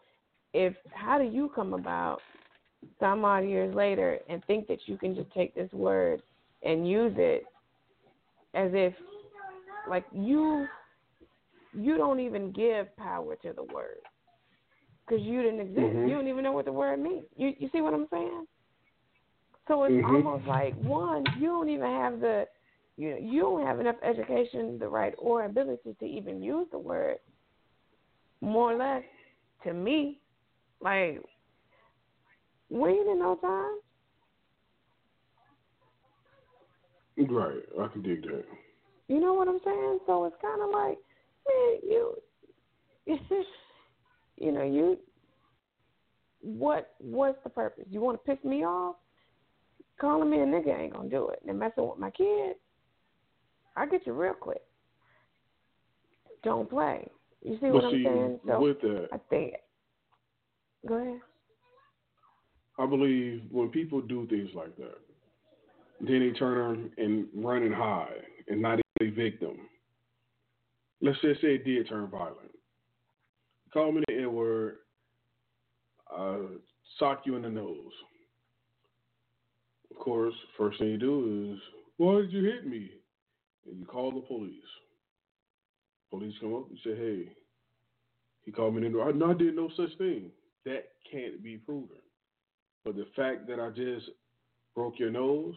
if 0.52 0.74
how 0.92 1.18
do 1.18 1.24
you 1.24 1.50
come 1.54 1.72
about 1.72 2.20
some 3.00 3.24
odd 3.24 3.44
years 3.44 3.74
later 3.74 4.18
and 4.28 4.44
think 4.44 4.68
that 4.68 4.78
you 4.86 4.96
can 4.98 5.16
just 5.16 5.32
take 5.32 5.54
this 5.54 5.72
word 5.72 6.22
and 6.62 6.88
use 6.88 7.14
it 7.16 7.44
as 8.54 8.70
if 8.74 8.92
like 9.88 10.04
you 10.12 10.66
you 11.74 11.96
don't 11.96 12.20
even 12.20 12.52
give 12.52 12.94
power 12.96 13.34
to 13.36 13.52
the 13.52 13.64
word 13.64 13.98
because 15.06 15.24
you 15.24 15.42
didn't 15.42 15.60
exist. 15.60 15.78
Mm-hmm. 15.78 16.08
You 16.08 16.14
don't 16.14 16.28
even 16.28 16.42
know 16.42 16.52
what 16.52 16.64
the 16.64 16.72
word 16.72 17.00
means. 17.00 17.24
You 17.36 17.52
you 17.58 17.68
see 17.72 17.80
what 17.80 17.94
I'm 17.94 18.06
saying? 18.10 18.46
So 19.68 19.84
it's 19.84 19.94
mm-hmm. 19.94 20.16
almost 20.16 20.46
like 20.46 20.74
one, 20.76 21.24
you 21.38 21.46
don't 21.46 21.68
even 21.68 21.86
have 21.86 22.20
the 22.20 22.46
you 22.96 23.10
know, 23.10 23.18
you 23.20 23.40
don't 23.40 23.66
have 23.66 23.78
enough 23.78 23.96
education, 24.02 24.78
the 24.78 24.88
right 24.88 25.14
or 25.18 25.44
ability 25.44 25.94
to 25.98 26.04
even 26.04 26.42
use 26.42 26.66
the 26.70 26.78
word. 26.78 27.18
More 28.40 28.72
or 28.72 28.78
less, 28.78 29.02
to 29.64 29.74
me, 29.74 30.18
like 30.80 31.20
we 32.70 32.90
ain't 32.90 33.08
in 33.08 33.18
no 33.18 33.36
time. 33.36 33.78
Right, 37.18 37.62
I 37.80 37.88
can 37.88 38.02
dig 38.02 38.22
that. 38.22 38.44
You 39.08 39.20
know 39.20 39.34
what 39.34 39.48
I'm 39.48 39.60
saying? 39.64 40.00
So 40.06 40.26
it's 40.26 40.36
kind 40.42 40.60
of 40.60 40.70
like, 40.70 40.98
man, 41.46 41.78
you 41.82 42.14
you 44.36 44.52
know, 44.52 44.62
you 44.62 44.98
what 46.40 46.94
what's 46.98 47.38
the 47.42 47.50
purpose? 47.50 47.84
You 47.90 48.00
want 48.00 48.22
to 48.22 48.34
piss 48.34 48.42
me 48.44 48.64
off? 48.64 48.96
Calling 50.00 50.30
me 50.30 50.38
a 50.38 50.44
nigga 50.44 50.78
ain't 50.78 50.92
gonna 50.92 51.08
do 51.08 51.30
it. 51.30 51.40
And 51.48 51.58
messing 51.58 51.88
with 51.88 51.98
my 51.98 52.10
kids, 52.10 52.58
I 53.76 53.86
get 53.86 54.06
you 54.06 54.12
real 54.12 54.34
quick. 54.34 54.62
Don't 56.42 56.68
play. 56.68 57.08
You 57.42 57.58
see 57.60 57.66
what 57.66 57.82
see, 57.82 57.86
I'm 57.86 58.04
saying? 58.04 58.40
So 58.46 58.60
with 58.60 58.80
that, 58.82 59.08
I 59.12 59.18
think. 59.30 59.54
Go 60.86 60.94
ahead. 60.94 61.20
I 62.78 62.86
believe 62.86 63.42
when 63.50 63.70
people 63.70 64.02
do 64.02 64.26
things 64.26 64.50
like 64.54 64.76
that, 64.76 64.98
then 66.00 66.20
they 66.20 66.38
turn 66.38 66.90
and 66.98 67.26
run 67.34 67.62
and 67.62 67.74
hide 67.74 68.22
and 68.48 68.60
not 68.60 68.78
a 69.00 69.10
victim. 69.10 69.56
Let's 71.00 71.20
just 71.22 71.40
say 71.40 71.54
it 71.54 71.64
did 71.64 71.88
turn 71.88 72.08
violent 72.08 72.55
call 73.76 73.92
me 73.92 74.02
the 74.08 74.14
N 74.14 74.32
word, 74.32 74.76
uh, 76.16 76.38
sock 76.98 77.22
you 77.26 77.36
in 77.36 77.42
the 77.42 77.50
nose. 77.50 77.92
Of 79.90 79.98
course, 79.98 80.32
first 80.56 80.78
thing 80.78 80.88
you 80.88 80.98
do 80.98 81.52
is, 81.52 81.60
why 81.98 82.22
did 82.22 82.32
you 82.32 82.42
hit 82.42 82.66
me? 82.66 82.90
And 83.66 83.78
you 83.78 83.84
call 83.84 84.12
the 84.12 84.20
police. 84.20 84.54
Police 86.08 86.34
come 86.40 86.54
up 86.54 86.70
and 86.70 86.78
say, 86.82 86.96
hey, 86.96 87.32
he 88.44 88.50
called 88.50 88.74
me 88.76 88.88
the 88.88 89.00
I, 89.00 89.12
no, 89.12 89.30
I 89.30 89.34
did 89.34 89.54
no 89.54 89.68
such 89.76 89.96
thing. 89.98 90.30
That 90.64 90.84
can't 91.10 91.42
be 91.42 91.58
proven. 91.58 91.98
But 92.82 92.96
the 92.96 93.06
fact 93.14 93.46
that 93.48 93.60
I 93.60 93.68
just 93.70 94.08
broke 94.74 94.98
your 94.98 95.10
nose, 95.10 95.54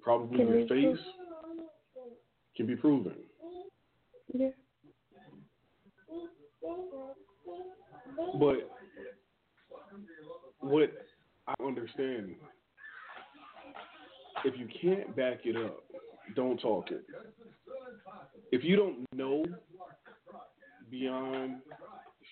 probably 0.00 0.38
can 0.38 0.48
your 0.48 0.68
face, 0.68 1.04
can 2.56 2.66
be 2.66 2.76
proven. 2.76 3.14
Yeah. 4.32 4.48
But 8.38 8.70
what 10.60 10.92
I 11.46 11.54
understand, 11.64 12.34
if 14.44 14.58
you 14.58 14.68
can't 14.80 15.14
back 15.16 15.40
it 15.44 15.56
up, 15.56 15.84
don't 16.34 16.58
talk 16.60 16.90
it. 16.90 17.04
If 18.52 18.64
you 18.64 18.76
don't 18.76 19.06
know 19.14 19.44
beyond 20.90 21.56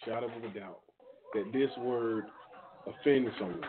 shadow 0.04 0.26
of 0.26 0.44
a 0.44 0.48
doubt 0.58 0.80
that 1.34 1.52
this 1.52 1.70
word 1.78 2.24
offends 2.86 3.30
someone, 3.38 3.60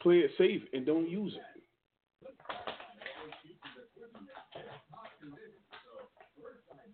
play 0.00 0.18
it 0.18 0.30
safe 0.36 0.62
and 0.72 0.84
don't 0.86 1.08
use 1.08 1.34
it. 1.34 1.42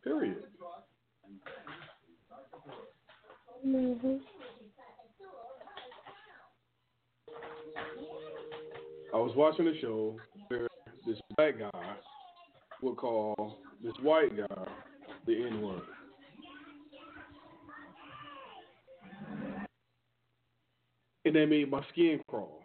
Period. 0.03 0.45
Mm-hmm. 3.67 4.17
I 9.13 9.17
was 9.17 9.33
watching 9.37 9.67
a 9.69 9.79
show 9.81 10.17
where 10.49 10.69
this 11.07 11.19
black 11.37 11.59
guy 11.59 11.95
would 12.81 12.97
call 12.97 13.59
this 13.83 13.93
white 14.03 14.37
guy 14.37 14.65
the 15.27 15.47
N 15.47 15.61
word. 15.61 15.83
And 21.25 21.37
that 21.37 21.47
made 21.47 21.71
my 21.71 21.85
skin 21.93 22.21
crawl. 22.29 22.63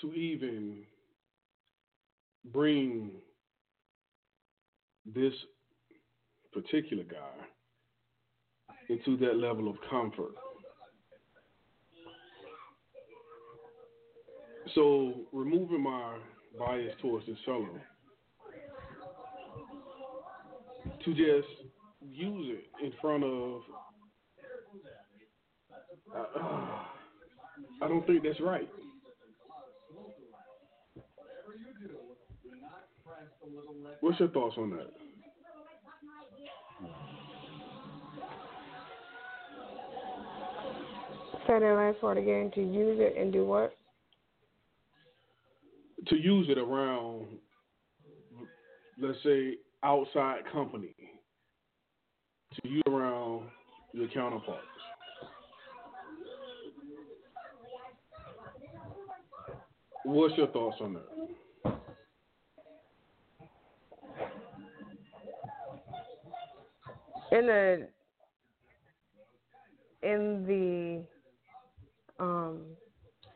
to 0.00 0.12
even 0.12 0.84
bring 2.52 3.10
this 5.06 5.32
particular 6.52 7.04
guy 7.04 7.46
into 8.88 9.16
that 9.18 9.36
level 9.36 9.68
of 9.68 9.76
comfort. 9.90 10.32
So, 14.74 15.14
removing 15.32 15.82
my 15.82 16.18
bias 16.58 16.94
towards 17.00 17.26
this 17.26 17.38
fellow, 17.44 17.68
to 21.04 21.14
just 21.14 21.48
use 22.02 22.58
it 22.58 22.84
in 22.84 22.92
front 23.00 23.24
of. 23.24 23.60
Uh, 26.14 26.78
I 27.82 27.88
don't 27.88 28.06
think 28.06 28.22
that's 28.22 28.40
right. 28.40 28.68
What's 34.00 34.20
your 34.20 34.28
thoughts 34.28 34.56
on 34.58 34.70
that? 34.70 35.07
Say 41.48 41.58
that 41.60 41.64
last 41.64 41.98
part 42.02 42.18
again. 42.18 42.50
To 42.56 42.60
use 42.60 42.98
it 43.00 43.16
and 43.18 43.32
do 43.32 43.46
what? 43.46 43.72
To 46.08 46.16
use 46.16 46.46
it 46.50 46.58
around, 46.58 47.26
let's 49.00 49.16
say, 49.24 49.54
outside 49.82 50.42
company. 50.52 50.94
To 52.62 52.68
use 52.68 52.82
around 52.86 53.44
your 53.94 54.08
counterparts. 54.08 54.60
What's 60.04 60.36
your 60.36 60.48
thoughts 60.48 60.76
on 60.82 60.94
that? 60.94 61.78
In 67.32 67.46
the 67.46 67.88
in 70.02 70.44
the 70.46 71.17
um 72.18 72.62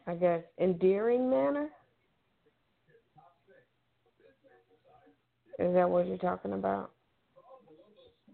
I 0.06 0.14
guess 0.14 0.42
endearing 0.58 1.30
manner? 1.30 1.68
Is 5.58 5.74
that 5.74 5.88
what 5.88 6.06
you're 6.06 6.16
talking 6.18 6.54
about? 6.54 6.90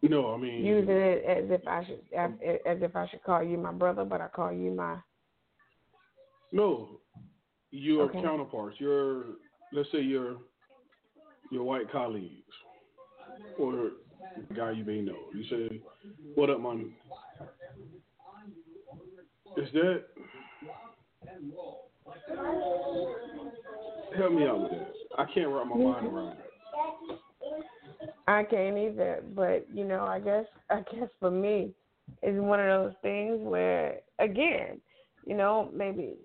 No, 0.02 0.32
I 0.32 0.37
mean 0.38 0.64
using 0.64 0.90
it 0.96 1.24
as 1.24 1.50
if 1.50 1.66
I 1.66 1.84
should 1.84 2.00
as, 2.16 2.30
as 2.66 2.78
if 2.82 2.96
I 2.96 3.08
should 3.08 3.22
call 3.22 3.42
you 3.42 3.58
my 3.58 3.72
brother, 3.72 4.04
but 4.04 4.20
I 4.20 4.28
call 4.28 4.52
you 4.52 4.70
my. 4.70 4.96
No, 6.52 7.00
your 7.70 8.08
Okay. 8.08 8.22
counterparts, 8.22 8.80
your 8.80 9.24
let's 9.72 9.90
say 9.92 10.00
your 10.00 10.38
your 11.50 11.64
white 11.64 11.90
colleagues 11.90 12.54
or 13.58 13.90
the 14.48 14.54
guy 14.54 14.70
you 14.72 14.84
may 14.84 15.00
know. 15.00 15.18
You 15.34 15.44
say, 15.44 15.82
"What 16.34 16.50
up, 16.50 16.61
man?" 16.61 16.94
Is 19.56 19.68
that 19.72 20.04
help 24.16 24.32
me 24.32 24.46
out 24.46 24.62
with 24.62 24.70
that? 24.72 24.92
I 25.18 25.24
can't 25.32 25.48
wrap 25.48 25.66
my 25.66 25.76
mind 25.76 26.06
around 26.06 26.36
that. 26.36 26.48
I 28.26 28.44
can't 28.44 28.76
either, 28.76 29.22
but 29.34 29.66
you 29.72 29.84
know, 29.84 30.04
I 30.04 30.20
guess 30.20 30.44
I 30.70 30.80
guess 30.92 31.08
for 31.20 31.30
me, 31.30 31.72
it's 32.22 32.38
one 32.38 32.60
of 32.60 32.66
those 32.66 32.94
things 33.02 33.38
where, 33.40 34.00
again, 34.18 34.80
you 35.26 35.36
know, 35.36 35.70
maybe 35.74 36.16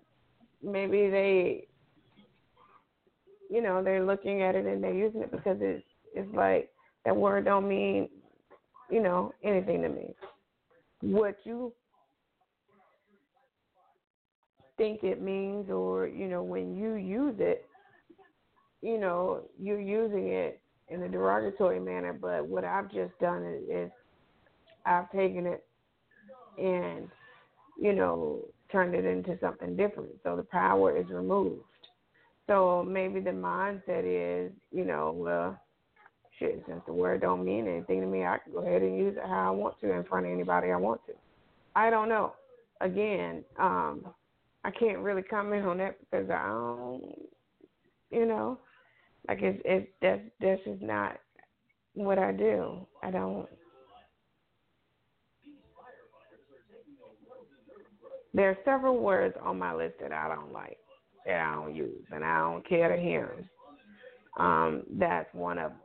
maybe 0.62 1.10
they, 1.10 1.68
you 3.50 3.62
know, 3.62 3.84
they're 3.84 4.06
looking 4.06 4.42
at 4.42 4.56
it 4.56 4.66
and 4.66 4.84
they're 4.84 4.94
using 4.94 5.22
it 5.22 5.32
because 5.32 5.58
it's 5.62 5.84
it's 6.14 6.34
like 6.36 6.70
that 7.06 7.16
word 7.16 7.46
don't 7.46 7.68
mean, 7.68 8.10
you 8.90 9.02
know, 9.02 9.34
anything 9.44 9.82
to 9.82 9.90
me. 9.90 10.14
What 11.02 11.38
you 11.44 11.74
think 14.84 15.04
it 15.04 15.22
means, 15.22 15.70
or 15.70 16.08
you 16.08 16.28
know, 16.28 16.44
when 16.44 16.76
you 16.76 16.96
use 16.96 17.36
it, 17.40 17.66
you 18.82 19.00
know, 19.00 19.44
you're 19.58 19.80
using 19.80 20.28
it 20.28 20.60
in 20.90 21.04
a 21.04 21.08
derogatory 21.08 21.80
manner, 21.80 22.12
but 22.12 22.46
what 22.46 22.66
I've 22.66 22.92
just 22.92 23.18
done 23.22 23.46
is, 23.46 23.64
is 23.70 23.92
I've 24.86 25.10
taken 25.14 25.46
it 25.46 25.64
and, 26.58 27.08
you 27.80 27.94
know, 27.94 28.42
turned 28.74 28.94
it 28.94 29.06
into 29.06 29.38
something 29.40 29.78
different. 29.78 30.10
So 30.22 30.36
the 30.36 30.44
power 30.44 30.98
is 30.98 31.08
removed. 31.10 31.62
So 32.48 32.86
maybe 32.86 33.22
the 33.22 33.30
mindset 33.30 34.04
is, 34.04 34.52
you 34.74 34.84
know, 34.84 35.14
well, 35.16 35.58
shit, 36.40 36.62
since 36.68 36.82
the 36.86 36.92
word 36.92 37.22
don't 37.22 37.46
mean 37.46 37.70
anything 37.70 38.02
to 38.02 38.08
me, 38.08 38.26
I 38.26 38.38
can 38.44 38.52
go 38.52 38.60
ahead 38.60 38.82
and 38.82 38.98
use 38.98 39.16
it 39.16 39.24
how 39.26 39.48
I 39.48 39.52
want 39.52 39.80
to 39.80 39.94
in 39.94 40.04
front 40.04 40.26
of 40.26 40.34
anybody 40.34 40.72
I 40.74 40.76
want 40.76 41.00
to. 41.06 41.14
I 41.74 41.90
don't 41.90 42.10
know. 42.10 42.34
Again, 42.82 43.46
um, 43.58 44.14
I 44.64 44.72
can't 44.72 45.00
really 45.00 45.24
comment 45.24 45.66
on 45.66 45.78
that 45.80 45.98
because 46.00 46.30
I 46.30 46.48
don't, 46.48 47.16
you 48.12 48.26
know, 48.26 48.60
like 49.28 49.42
it's 49.42 49.62
it's 49.66 49.88
that's 50.02 50.22
that's 50.40 50.64
just 50.64 50.82
not 50.82 51.18
what 51.94 52.18
I 52.18 52.32
do. 52.32 52.88
I 53.02 53.12
don't. 53.12 53.48
There 58.34 58.50
are 58.50 58.58
several 58.66 58.98
words 58.98 59.36
on 59.44 59.60
my 59.60 59.76
list 59.76 59.96
that 60.02 60.12
I 60.12 60.34
don't 60.34 60.52
like, 60.52 60.78
that 61.26 61.40
I 61.40 61.54
don't 61.54 61.76
use, 61.76 62.04
and 62.12 62.24
I 62.24 62.40
don't 62.40 62.68
care 62.68 62.96
to 62.96 63.02
hear 63.02 63.36
them. 63.36 63.50
Um, 64.46 64.84
that's 64.98 65.32
one 65.34 65.60
of 65.60 65.72
them. 65.72 65.80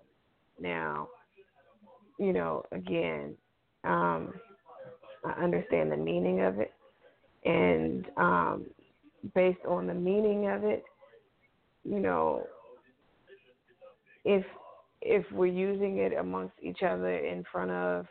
Now, 0.61 1.09
you 2.19 2.33
know, 2.33 2.65
again, 2.73 3.37
um, 3.85 4.33
I 5.25 5.43
understand 5.43 5.93
the 5.93 5.97
meaning 5.97 6.41
of 6.41 6.59
it, 6.59 6.73
and 7.49 8.07
um, 8.19 8.67
based 9.35 9.65
on 9.67 9.87
the 9.87 9.95
meaning 9.95 10.49
of 10.51 10.65
it, 10.65 10.85
you 11.83 11.99
know, 11.99 12.45
if 14.25 14.45
if 15.01 15.25
we're 15.33 15.47
using 15.47 15.99
it 15.99 16.13
amongst 16.13 16.55
each 16.61 16.83
other 16.83 17.19
in 17.19 17.45
front 17.51 17.71
of, 17.71 18.07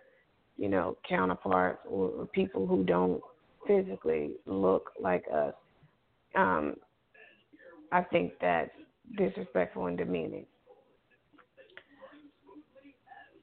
you 0.58 0.70
know, 0.70 0.98
counterparts 1.08 1.80
or, 1.88 2.26
people 2.34 2.66
who 2.66 2.84
don't 2.84 3.22
physically 3.68 4.32
look 4.46 4.92
like 5.00 5.26
us, 5.32 5.54
um, 6.36 6.76
I 7.92 8.02
think 8.02 8.34
that's 8.42 8.72
disrespectful 9.18 9.88
and 9.88 9.98
demeaning. 9.98 10.46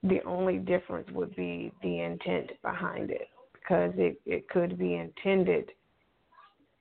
The 0.02 0.22
only 0.26 0.56
difference 0.56 1.08
would 1.12 1.36
be 1.36 1.70
the 1.82 2.00
intent 2.00 2.50
behind 2.62 3.10
it, 3.10 3.28
because 3.52 3.92
it, 3.96 4.20
it 4.26 4.48
could 4.48 4.78
be 4.78 4.94
intended 4.94 5.70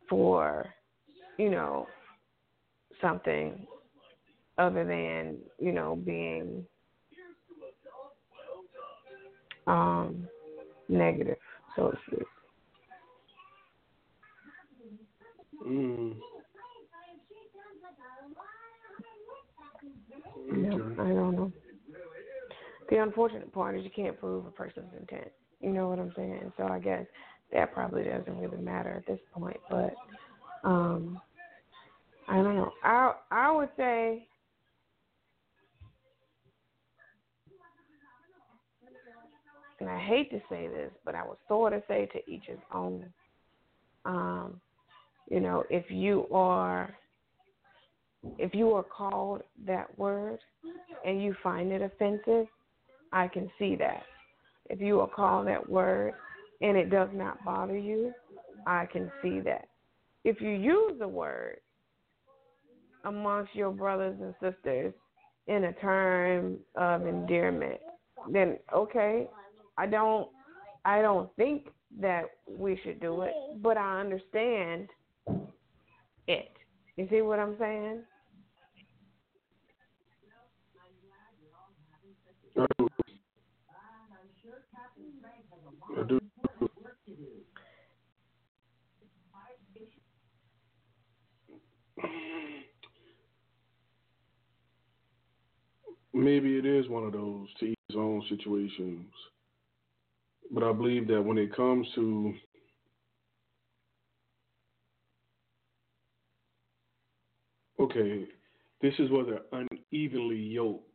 for, 0.09 0.65
you 1.37 1.49
know, 1.49 1.87
something 3.01 3.65
other 4.57 4.85
than 4.85 5.37
you 5.59 5.71
know 5.71 5.95
being 5.95 6.63
um 9.67 10.27
negative 10.89 11.37
so 11.75 11.89
to 11.91 11.97
speak 12.07 12.27
Mm. 15.65 16.15
Yeah, 20.51 20.73
I 20.99 21.07
don't 21.07 21.35
know. 21.35 21.53
The 22.89 23.01
unfortunate 23.01 23.53
part 23.53 23.77
is 23.77 23.85
you 23.85 23.91
can't 23.95 24.19
prove 24.19 24.45
a 24.45 24.51
person's 24.51 24.91
intent. 24.99 25.31
You 25.61 25.69
know 25.69 25.87
what 25.87 25.99
I'm 25.99 26.11
saying? 26.17 26.51
So 26.57 26.67
I 26.67 26.79
guess 26.79 27.05
that 27.53 27.73
probably 27.73 28.03
doesn't 28.03 28.37
really 28.37 28.61
matter 28.61 28.91
at 28.91 29.05
this 29.05 29.19
point. 29.33 29.57
But 29.69 29.93
um 30.63 31.21
I 32.27 32.35
don't 32.37 32.55
know. 32.55 32.71
I 32.83 33.13
I 33.31 33.51
would 33.51 33.69
say 33.77 34.27
and 39.83 39.89
I 39.91 39.99
hate 39.99 40.31
to 40.31 40.39
say 40.49 40.67
this, 40.67 40.91
but 41.03 41.13
I 41.13 41.27
would 41.27 41.37
sort 41.47 41.73
of 41.73 41.83
say 41.89 42.07
to 42.13 42.31
each 42.31 42.45
his 42.47 42.59
own. 42.73 43.05
Um, 44.05 44.61
you 45.29 45.41
know, 45.41 45.63
if 45.69 45.89
you 45.89 46.25
are 46.31 46.95
if 48.37 48.53
you 48.55 48.71
are 48.71 48.83
called 48.83 49.41
that 49.65 49.97
word 49.99 50.39
and 51.05 51.21
you 51.21 51.35
find 51.43 51.71
it 51.73 51.81
offensive, 51.81 52.47
I 53.11 53.27
can 53.27 53.51
see 53.59 53.75
that. 53.75 54.03
If 54.69 54.79
you 54.79 55.01
are 55.01 55.07
called 55.07 55.47
that 55.47 55.67
word 55.67 56.13
and 56.61 56.77
it 56.77 56.89
does 56.89 57.09
not 57.13 57.43
bother 57.43 57.77
you, 57.77 58.13
I 58.65 58.85
can 58.85 59.11
see 59.21 59.39
that. 59.41 59.67
If 60.23 60.41
you 60.41 60.49
use 60.51 60.93
the 60.99 61.07
word 61.07 61.57
amongst 63.05 63.53
your 63.55 63.71
brothers 63.71 64.17
and 64.21 64.33
sisters 64.41 64.93
in 65.47 65.65
a 65.65 65.73
term 65.73 66.57
of 66.75 67.05
endearment, 67.05 67.79
then 68.31 68.57
okay, 68.73 69.27
I 69.77 69.85
don't 69.87 70.29
I 70.85 71.01
don't 71.01 71.29
think 71.35 71.67
that 71.99 72.25
we 72.47 72.79
should 72.83 72.99
do 72.99 73.21
it, 73.23 73.33
but 73.61 73.77
I 73.77 73.99
understand 73.99 74.89
it. 76.27 76.49
You 76.95 77.07
see 77.09 77.21
what 77.21 77.39
I'm 77.39 77.55
saying? 77.59 78.03
I 82.57 82.65
do. 82.77 82.87
I 85.97 86.03
do. 86.03 86.19
Maybe 96.13 96.57
it 96.57 96.65
is 96.65 96.87
one 96.89 97.03
of 97.03 97.13
those 97.13 97.47
to 97.59 97.65
each 97.65 97.77
own 97.95 98.23
situations. 98.29 99.11
But 100.51 100.63
I 100.63 100.71
believe 100.71 101.07
that 101.07 101.21
when 101.21 101.37
it 101.37 101.55
comes 101.55 101.87
to 101.95 102.33
okay, 107.79 108.27
this 108.81 108.93
is 108.99 109.09
where 109.09 109.25
the 109.25 109.41
unevenly 109.51 110.37
yoked, 110.37 110.87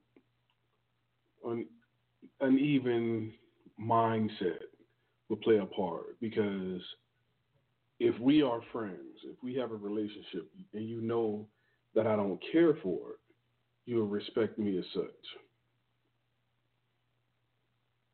un, 1.44 1.66
uneven 2.40 3.32
mindset 3.80 4.62
will 5.28 5.36
play 5.38 5.58
a 5.58 5.66
part 5.66 6.20
because 6.20 6.80
if 8.00 8.18
we 8.20 8.42
are 8.42 8.60
friends, 8.72 8.96
if 9.24 9.36
we 9.42 9.54
have 9.54 9.72
a 9.72 9.76
relationship, 9.76 10.50
and 10.74 10.88
you 10.88 11.00
know 11.00 11.46
that 11.94 12.06
I 12.06 12.16
don't 12.16 12.40
care 12.52 12.74
for 12.82 13.10
it, 13.10 13.18
you'll 13.86 14.06
respect 14.06 14.58
me 14.58 14.78
as 14.78 14.84
such. 14.94 15.02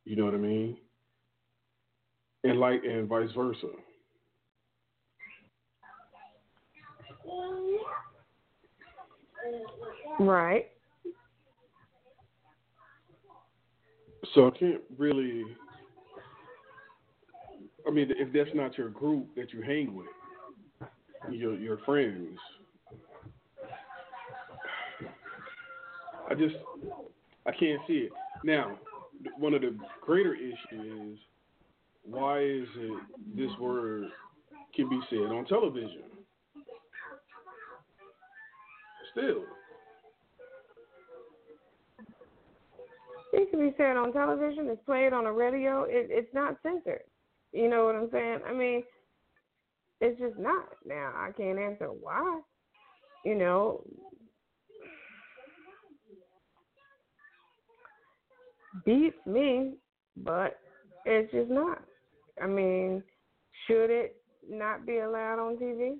You 0.04 0.16
know 0.16 0.24
what 0.24 0.34
I 0.34 0.38
mean? 0.38 0.76
And 2.44 2.60
like 2.60 2.82
and 2.84 3.08
vice 3.08 3.30
versa. 3.34 3.68
Right. 10.20 10.66
So 14.34 14.48
I 14.48 14.50
can't 14.58 14.82
really. 14.98 15.44
I 17.86 17.90
mean, 17.90 18.10
if 18.10 18.32
that's 18.32 18.54
not 18.54 18.78
your 18.78 18.88
group 18.88 19.34
that 19.36 19.52
you 19.52 19.62
hang 19.62 19.94
with, 19.94 20.06
your 21.30 21.54
your 21.54 21.78
friends, 21.78 22.38
I 26.30 26.34
just 26.34 26.54
I 27.46 27.52
can't 27.52 27.80
see 27.86 28.08
it. 28.08 28.12
Now, 28.42 28.78
one 29.38 29.54
of 29.54 29.62
the 29.62 29.76
greater 30.00 30.34
issues 30.34 30.56
is 30.72 31.18
why 32.04 32.40
is 32.40 32.68
it 32.76 33.02
this 33.36 33.50
word 33.58 34.08
can 34.74 34.88
be 34.88 35.00
said 35.10 35.30
on 35.30 35.44
television? 35.46 36.02
Still. 39.12 39.44
It 43.32 43.50
can 43.50 43.60
be 43.60 43.74
said 43.76 43.96
on 43.96 44.12
television. 44.12 44.68
It's 44.68 44.82
played 44.84 45.12
on 45.12 45.26
a 45.26 45.32
radio. 45.32 45.84
It, 45.84 46.08
it's 46.10 46.32
not 46.34 46.56
censored. 46.62 47.02
You 47.54 47.68
know 47.70 47.84
what 47.84 47.94
I'm 47.94 48.10
saying? 48.10 48.40
I 48.48 48.52
mean, 48.52 48.82
it's 50.00 50.18
just 50.18 50.36
not. 50.36 50.66
Now 50.84 51.12
I 51.16 51.30
can't 51.36 51.58
answer 51.58 51.86
why. 51.86 52.40
You 53.24 53.36
know, 53.36 53.84
beats 58.84 59.16
me, 59.24 59.74
but 60.16 60.58
it's 61.06 61.30
just 61.32 61.48
not. 61.48 61.80
I 62.42 62.48
mean, 62.48 63.04
should 63.66 63.88
it 63.88 64.16
not 64.50 64.84
be 64.84 64.98
allowed 64.98 65.38
on 65.38 65.56
TV? 65.56 65.94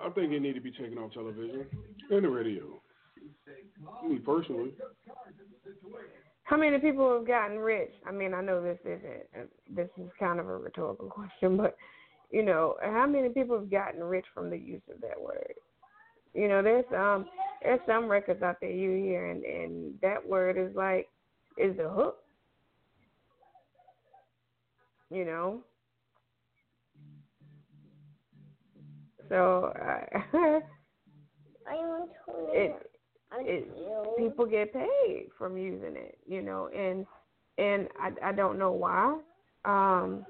I 0.00 0.10
think 0.10 0.32
it 0.32 0.40
need 0.40 0.54
to 0.54 0.60
be 0.60 0.70
taken 0.70 0.98
off 0.98 1.12
television 1.12 1.66
and 2.10 2.24
the 2.24 2.28
radio. 2.28 2.80
Me 4.08 4.18
personally. 4.18 4.72
How 6.44 6.56
many 6.56 6.78
people 6.78 7.12
have 7.16 7.26
gotten 7.26 7.58
rich? 7.58 7.92
I 8.06 8.12
mean, 8.12 8.32
I 8.32 8.40
know 8.40 8.62
this 8.62 8.78
isn't. 8.84 9.50
This 9.68 9.88
is 9.98 10.08
kind 10.18 10.38
of 10.38 10.48
a 10.48 10.56
rhetorical 10.56 11.08
question, 11.10 11.56
but 11.56 11.76
you 12.30 12.44
know, 12.44 12.76
how 12.82 13.06
many 13.06 13.28
people 13.30 13.58
have 13.58 13.70
gotten 13.70 14.02
rich 14.02 14.26
from 14.34 14.50
the 14.50 14.58
use 14.58 14.82
of 14.92 15.00
that 15.00 15.20
word? 15.20 15.54
You 16.34 16.48
know, 16.48 16.62
there's 16.62 16.84
um 16.96 17.26
there's 17.62 17.80
some 17.86 18.06
records 18.08 18.42
out 18.42 18.56
there 18.60 18.70
you 18.70 18.90
hear 19.02 19.30
and, 19.30 19.44
and 19.44 19.94
that 20.02 20.26
word 20.26 20.56
is 20.58 20.74
like 20.76 21.08
is 21.56 21.76
the 21.76 21.88
hook. 21.88 22.18
You 25.10 25.24
know? 25.24 25.60
So 29.28 29.72
uh, 29.80 30.28
it, 32.52 32.90
it 33.32 34.16
people 34.16 34.46
get 34.46 34.72
paid 34.72 35.28
from 35.36 35.56
using 35.56 35.96
it, 35.96 36.18
you 36.26 36.42
know, 36.42 36.68
and 36.68 37.06
and 37.58 37.88
I 38.00 38.30
I 38.30 38.32
don't 38.32 38.58
know 38.58 38.72
why. 38.72 39.18
Um 39.64 40.26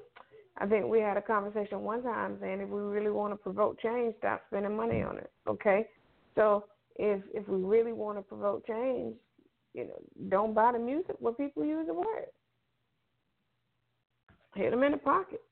I 0.59 0.67
think 0.67 0.87
we 0.87 1.01
had 1.01 1.19
a 1.19 1.23
conversation 1.23 1.83
one 1.83 2.03
time 2.03 2.39
saying 2.41 2.61
if 2.61 2.69
we 2.69 2.81
really 2.81 3.11
want 3.11 3.33
to 3.33 3.37
provoke 3.37 3.81
change, 3.81 4.15
stop 4.19 4.43
spending 4.49 4.77
money 4.77 5.03
on 5.03 5.19
it. 5.19 5.31
Okay, 5.47 5.87
so 6.35 6.65
if 6.97 7.21
if 7.35 7.47
we 7.49 7.59
really 7.59 7.93
want 7.93 8.19
to 8.19 8.23
provoke 8.23 8.67
change, 8.67 9.15
you 9.75 9.85
know, 9.85 10.29
don't 10.31 10.55
buy 10.55 10.73
the 10.73 10.79
music 10.79 11.17
where 11.19 11.35
people 11.35 11.65
use 11.65 11.87
the 11.87 11.95
word. 11.95 12.27
Hit 14.55 14.71
them 14.71 14.83
in 14.83 14.93
the 14.93 14.99
pocket. 14.99 15.43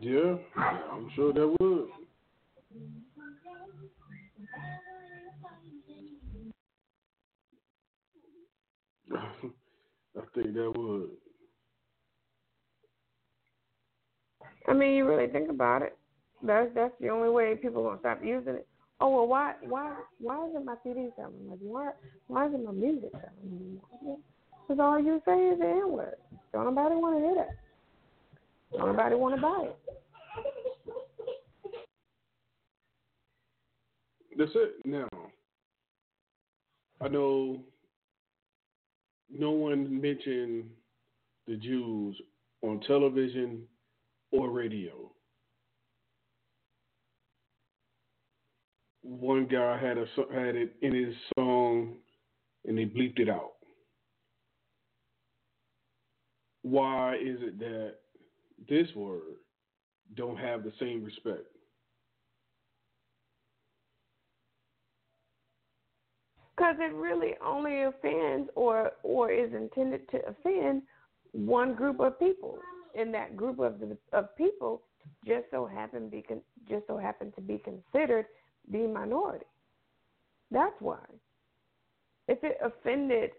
Yeah, 0.00 0.36
I'm 0.56 1.10
sure 1.14 1.32
that 1.32 1.56
would. 1.60 1.88
I 10.16 10.22
think 10.34 10.54
that 10.54 10.72
would. 10.76 11.10
I 14.68 14.72
mean, 14.72 14.94
you 14.96 15.06
really 15.06 15.26
think 15.28 15.50
about 15.50 15.82
it. 15.82 15.96
That's 16.42 16.70
that's 16.74 16.94
the 17.00 17.08
only 17.08 17.30
way 17.30 17.54
people 17.56 17.82
gonna 17.82 17.98
stop 18.00 18.20
using 18.24 18.54
it. 18.54 18.66
Oh 19.00 19.08
well, 19.08 19.26
why 19.26 19.54
why 19.62 19.94
why 20.18 20.48
isn't 20.48 20.64
my 20.64 20.76
CD 20.82 21.08
selling? 21.16 21.48
Like 21.48 21.58
why 21.60 21.90
why 22.28 22.46
isn't 22.48 22.64
my 22.64 22.72
music 22.72 23.10
selling 23.12 23.80
Because 24.68 24.80
all 24.80 24.98
you 24.98 25.20
say 25.26 25.48
is 25.48 25.58
the 25.58 25.66
N 25.66 25.92
word. 25.92 26.16
Don't 26.52 26.66
nobody 26.66 26.96
want 26.96 27.18
to 27.18 27.24
hear 27.24 27.34
that. 27.36 27.50
Don't 28.78 28.96
nobody 28.96 29.16
want 29.16 29.34
to 29.36 29.40
buy 29.40 29.64
it. 29.66 29.78
That's 34.40 34.52
it. 34.54 34.76
Now, 34.86 35.06
I 36.98 37.08
know 37.08 37.60
no 39.30 39.50
one 39.50 40.00
mentioned 40.00 40.64
the 41.46 41.56
Jews 41.56 42.16
on 42.62 42.80
television 42.86 43.64
or 44.32 44.48
radio. 44.48 45.12
One 49.02 49.46
guy 49.46 49.78
had 49.78 49.98
a 49.98 50.06
had 50.32 50.56
it 50.56 50.74
in 50.80 50.94
his 50.94 51.14
song, 51.36 51.96
and 52.64 52.78
they 52.78 52.86
bleeped 52.86 53.18
it 53.18 53.28
out. 53.28 53.56
Why 56.62 57.16
is 57.16 57.36
it 57.42 57.58
that 57.58 57.96
this 58.70 58.88
word 58.96 59.36
don't 60.16 60.38
have 60.38 60.64
the 60.64 60.72
same 60.80 61.04
respect? 61.04 61.44
Because 66.60 66.76
it 66.78 66.92
really 66.94 67.36
only 67.42 67.84
offends 67.84 68.50
or 68.54 68.92
or 69.02 69.32
is 69.32 69.50
intended 69.54 70.06
to 70.10 70.18
offend 70.28 70.82
one 71.32 71.74
group 71.74 72.00
of 72.00 72.18
people, 72.18 72.58
and 72.94 73.14
that 73.14 73.34
group 73.34 73.60
of 73.60 73.80
of 74.12 74.36
people 74.36 74.82
just 75.26 75.46
so 75.50 75.64
happen 75.64 76.10
be 76.10 76.22
just 76.68 76.86
so 76.86 76.98
happen 76.98 77.32
to 77.32 77.40
be 77.40 77.56
considered 77.56 78.26
the 78.70 78.86
minority. 78.86 79.46
That's 80.50 80.74
why. 80.80 80.98
If 82.28 82.44
it 82.44 82.58
offended, 82.62 83.30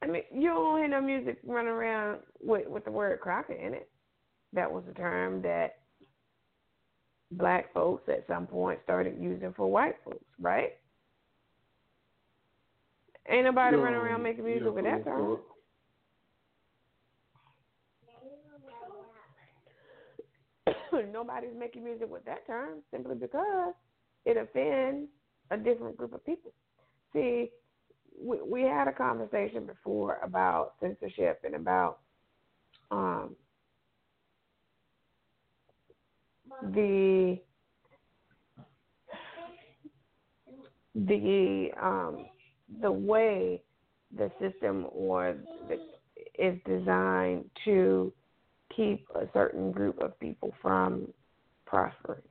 I 0.00 0.06
mean, 0.06 0.22
you 0.32 0.48
don't 0.48 0.78
hear 0.78 0.88
no 0.88 1.02
music 1.02 1.40
running 1.44 1.72
around 1.72 2.20
with 2.40 2.66
with 2.68 2.86
the 2.86 2.90
word 2.90 3.20
cracker 3.20 3.52
in 3.52 3.74
it. 3.74 3.90
That 4.54 4.72
was 4.72 4.84
a 4.90 4.94
term 4.94 5.42
that 5.42 5.80
black 7.32 7.70
folks 7.74 8.08
at 8.08 8.26
some 8.28 8.46
point 8.46 8.78
started 8.82 9.18
using 9.20 9.52
for 9.52 9.70
white 9.70 9.96
folks, 10.06 10.24
right? 10.40 10.72
Ain't 13.28 13.44
nobody 13.44 13.76
running 13.76 13.98
around 13.98 14.22
making 14.22 14.44
music 14.44 14.74
with 14.74 14.84
that 14.84 15.04
term. 15.04 15.38
Nobody's 21.12 21.50
making 21.58 21.84
music 21.84 22.10
with 22.10 22.24
that 22.26 22.46
term 22.46 22.80
simply 22.90 23.14
because 23.14 23.74
it 24.26 24.36
offends 24.36 25.08
a 25.50 25.56
different 25.56 25.96
group 25.96 26.12
of 26.12 26.24
people. 26.24 26.52
See, 27.12 27.50
we, 28.20 28.38
we 28.42 28.62
had 28.62 28.88
a 28.88 28.92
conversation 28.92 29.66
before 29.66 30.18
about 30.22 30.74
censorship 30.80 31.40
and 31.44 31.54
about 31.54 31.98
um, 32.90 33.34
the 36.72 37.38
the 40.94 41.70
um, 41.82 42.26
the 42.80 42.92
way 42.92 43.62
the 44.16 44.30
system 44.40 44.86
or 44.92 45.36
the, 45.68 45.78
is 46.38 46.58
designed 46.66 47.48
to 47.64 48.12
keep 48.74 49.06
a 49.14 49.26
certain 49.32 49.72
group 49.72 50.00
of 50.00 50.18
people 50.20 50.52
from 50.60 51.08
prospering. 51.66 52.22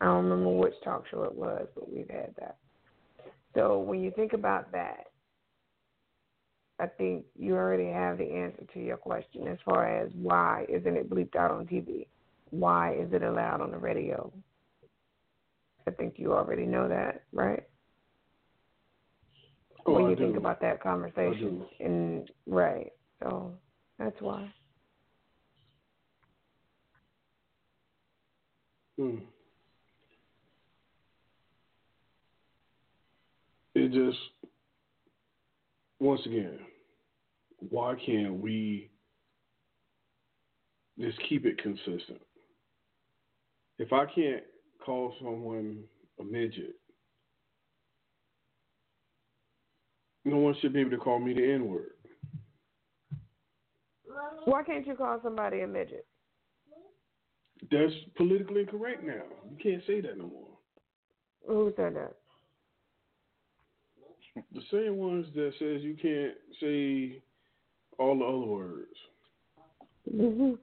I 0.00 0.06
don't 0.06 0.24
remember 0.24 0.50
which 0.50 0.74
talk 0.84 1.04
show 1.10 1.24
it 1.24 1.34
was, 1.34 1.66
but 1.74 1.92
we've 1.92 2.08
had 2.08 2.34
that. 2.38 2.56
So 3.54 3.78
when 3.78 4.00
you 4.00 4.12
think 4.12 4.32
about 4.32 4.70
that, 4.72 5.06
I 6.80 6.86
think 6.86 7.24
you 7.36 7.56
already 7.56 7.90
have 7.90 8.18
the 8.18 8.30
answer 8.30 8.64
to 8.72 8.80
your 8.80 8.96
question 8.96 9.48
as 9.48 9.58
far 9.64 9.84
as 9.84 10.12
why 10.14 10.64
isn't 10.68 10.96
it 10.96 11.10
bleeped 11.10 11.34
out 11.34 11.50
on 11.50 11.66
TV? 11.66 12.06
Why 12.50 12.94
is 12.94 13.12
it 13.12 13.22
allowed 13.22 13.60
on 13.60 13.72
the 13.72 13.78
radio? 13.78 14.32
I 15.88 15.90
think 15.90 16.14
you 16.18 16.34
already 16.34 16.66
know 16.66 16.88
that, 16.88 17.24
right? 17.32 17.64
Oh, 19.88 19.94
when 19.94 20.04
I 20.04 20.10
you 20.10 20.16
think 20.16 20.36
about 20.36 20.60
that 20.60 20.82
conversation, 20.82 21.64
and 21.80 22.30
right, 22.46 22.92
so 23.22 23.52
that's 23.98 24.20
why. 24.20 24.52
Hmm. 28.98 29.16
It 33.74 33.92
just, 33.92 34.18
once 36.00 36.20
again, 36.26 36.58
why 37.70 37.94
can't 38.04 38.34
we 38.34 38.90
just 40.98 41.18
keep 41.28 41.46
it 41.46 41.62
consistent? 41.62 42.20
If 43.78 43.92
I 43.94 44.04
can't 44.04 44.42
call 44.84 45.14
someone 45.18 45.84
a 46.20 46.24
midget, 46.24 46.77
no 50.28 50.36
one 50.38 50.54
should 50.60 50.72
be 50.72 50.80
able 50.80 50.90
to 50.90 50.98
call 50.98 51.18
me 51.18 51.32
the 51.34 51.52
N 51.52 51.68
word. 51.68 51.90
Why 54.44 54.62
can't 54.62 54.86
you 54.86 54.94
call 54.94 55.20
somebody 55.22 55.60
a 55.60 55.66
midget? 55.66 56.06
That's 57.70 57.92
politically 58.16 58.60
incorrect 58.62 59.02
now. 59.04 59.22
You 59.50 59.56
can't 59.62 59.82
say 59.86 60.00
that 60.00 60.16
no 60.16 60.26
more. 60.26 60.48
Who 61.46 61.72
said 61.76 61.94
that? 61.96 62.12
The 64.54 64.62
same 64.70 64.96
ones 64.96 65.26
that 65.34 65.52
says 65.58 65.82
you 65.82 65.96
can't 66.00 66.34
say 66.60 67.20
all 67.98 68.18
the 68.18 68.24
other 68.24 68.38
words, 68.38 68.94
Mm-hmm. 70.14 70.54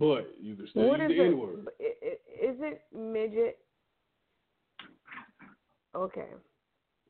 but 0.00 0.34
you 0.40 0.56
can 0.56 0.66
still 0.68 0.88
What 0.88 1.00
use 1.00 1.12
the? 1.16 1.24
N 1.24 1.38
word. 1.38 1.68
Is 1.78 2.56
it 2.60 2.82
midget? 2.92 3.58
Okay, 5.94 6.26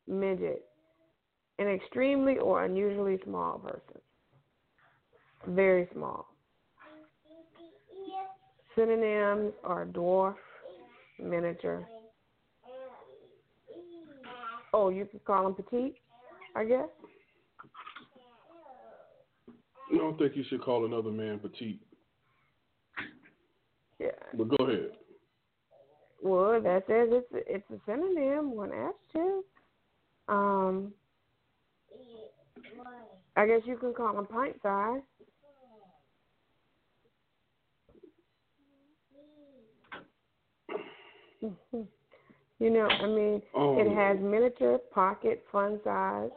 midget, 0.07 0.65
an 1.59 1.69
extremely 1.69 2.39
or 2.39 2.65
unusually 2.65 3.19
small 3.25 3.59
person, 3.59 4.01
very 5.49 5.89
small. 5.93 6.27
Synonyms 8.77 9.53
are 9.65 9.87
dwarf, 9.87 10.37
miniature. 11.19 11.87
Oh, 14.73 14.91
you 14.91 15.07
could 15.07 15.25
call 15.25 15.45
them 15.45 15.55
petite, 15.55 15.97
I 16.55 16.65
guess. 16.65 16.89
I 19.93 19.97
don't 19.97 20.19
think 20.19 20.37
you 20.37 20.45
should 20.49 20.63
call 20.63 20.85
another 20.85 21.11
man 21.11 21.39
petite. 21.39 21.81
Yeah. 23.99 24.11
But 24.35 24.49
go 24.49 24.65
ahead. 24.67 24.91
Well, 26.23 26.61
that 26.61 26.85
says 26.87 27.09
it's 27.11 27.27
it's 27.33 27.71
a 27.71 27.81
synonym, 27.87 28.55
one 28.55 28.71
adjective. 28.73 29.45
Um, 30.29 30.93
I 33.37 33.47
guess 33.47 33.61
you 33.65 33.77
can 33.77 33.95
call 33.95 34.15
them 34.15 34.27
pint 34.27 34.57
size. 34.63 35.01
You 42.61 42.71
know, 42.71 42.89
I 42.89 43.07
mean, 43.07 43.41
Oh, 43.55 43.79
it 43.79 43.95
has 43.95 44.19
miniature, 44.21 44.79
pocket, 44.93 45.45
fun 45.53 45.79
size, 45.85 46.31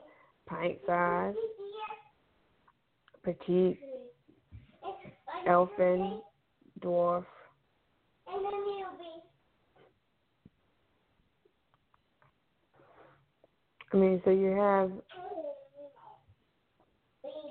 pint 0.45 0.77
size, 0.85 1.33
petite, 3.23 3.79
elfin, 5.47 6.21
dwarf. 6.79 7.25
I 13.91 13.97
mean, 13.97 14.21
so 14.23 14.29
you 14.29 14.51
have 14.51 14.91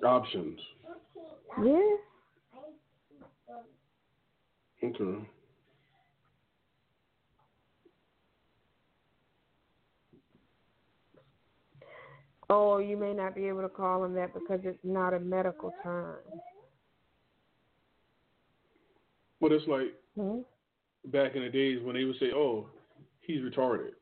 options. 0.04 0.58
yeah. 1.62 1.96
Okay. 4.82 5.26
Oh, 12.52 12.78
you 12.78 12.96
may 12.96 13.12
not 13.12 13.34
be 13.36 13.46
able 13.46 13.62
to 13.62 13.68
call 13.68 14.04
him 14.04 14.14
that 14.14 14.34
because 14.34 14.60
it's 14.64 14.78
not 14.82 15.14
a 15.14 15.20
medical 15.20 15.72
term. 15.82 16.16
But 19.40 19.52
it's 19.52 19.66
like 19.68 19.94
Hmm? 20.16 20.40
back 21.06 21.36
in 21.36 21.42
the 21.42 21.48
days 21.48 21.80
when 21.82 21.94
they 21.94 22.04
would 22.04 22.18
say, 22.18 22.32
"Oh, 22.32 22.68
he's 23.20 23.40
retarded." 23.40 23.94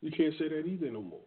You 0.00 0.10
can't 0.10 0.34
say 0.38 0.48
that 0.48 0.66
either 0.66 0.90
no 0.90 1.02
more. 1.02 1.20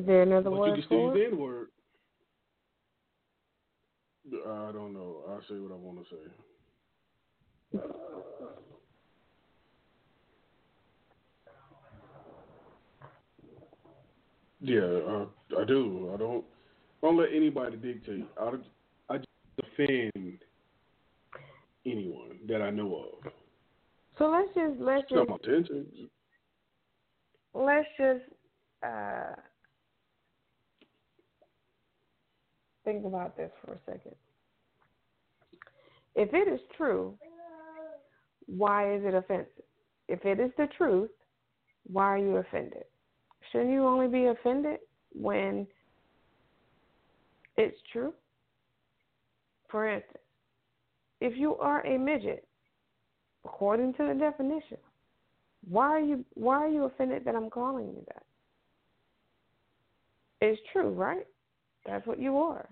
Is 0.00 0.06
there 0.06 0.22
another 0.22 0.48
But 0.48 0.56
you 0.56 0.60
word 0.60 0.74
can 0.76 0.84
still 0.84 1.14
use 1.14 1.14
the 1.14 1.26
N 1.26 1.38
word. 1.38 1.68
I 4.46 4.72
don't 4.72 4.94
know. 4.94 5.16
I'll 5.28 5.42
say 5.46 5.56
what 5.56 5.72
I 5.72 5.74
want 5.74 5.98
to 5.98 6.14
say. 6.14 6.22
Yeah, 14.62 14.80
uh, 14.80 15.26
I 15.60 15.64
do. 15.66 16.10
I 16.14 16.16
don't. 16.16 16.44
I 17.02 17.06
don't 17.06 17.18
let 17.18 17.28
anybody 17.34 17.76
dictate. 17.76 18.26
I, 18.40 18.52
I 19.10 19.18
just 19.18 19.28
defend 19.56 20.38
anyone 21.84 22.38
that 22.48 22.62
I 22.62 22.70
know 22.70 23.04
of. 23.24 23.32
So 24.18 24.30
let's 24.30 24.48
just 24.54 24.80
let's 24.80 25.02
It's 25.02 25.12
not 25.12 25.28
just 25.28 25.46
my 25.46 25.54
intentions. 25.54 26.08
let's 27.52 27.88
just 27.98 28.24
uh, 28.82 29.34
think 32.90 33.04
about 33.04 33.36
this 33.36 33.50
for 33.64 33.74
a 33.74 33.78
second. 33.86 34.14
If 36.16 36.34
it 36.34 36.52
is 36.52 36.60
true, 36.76 37.14
why 38.46 38.94
is 38.94 39.02
it 39.04 39.14
offensive? 39.14 39.64
If 40.08 40.24
it 40.24 40.40
is 40.40 40.50
the 40.56 40.66
truth, 40.76 41.10
why 41.86 42.04
are 42.04 42.18
you 42.18 42.36
offended? 42.36 42.84
Shouldn't 43.50 43.70
you 43.70 43.84
only 43.86 44.08
be 44.08 44.26
offended 44.26 44.80
when 45.12 45.66
it's 47.56 47.76
true? 47.92 48.12
For 49.70 49.88
instance, 49.88 50.18
if 51.20 51.36
you 51.36 51.56
are 51.56 51.86
a 51.86 51.96
midget, 51.96 52.46
according 53.44 53.94
to 53.94 54.08
the 54.08 54.14
definition, 54.14 54.78
why 55.68 55.86
are 55.86 56.00
you 56.00 56.24
why 56.34 56.56
are 56.56 56.68
you 56.68 56.84
offended 56.84 57.24
that 57.24 57.36
I'm 57.36 57.50
calling 57.50 57.86
you 57.86 58.04
that? 58.08 58.22
It's 60.40 60.60
true, 60.72 60.90
right? 60.90 61.26
That's 61.86 62.06
what 62.06 62.18
you 62.18 62.38
are. 62.38 62.68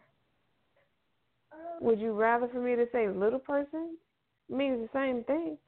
Would 1.81 2.01
you 2.01 2.13
rather 2.13 2.49
for 2.49 2.61
me 2.61 2.77
to 2.77 2.87
say 2.93 3.09
little 3.09 3.39
person? 3.39 3.97
means 4.51 4.81
the 4.81 4.99
same 4.99 5.25
thing. 5.25 5.59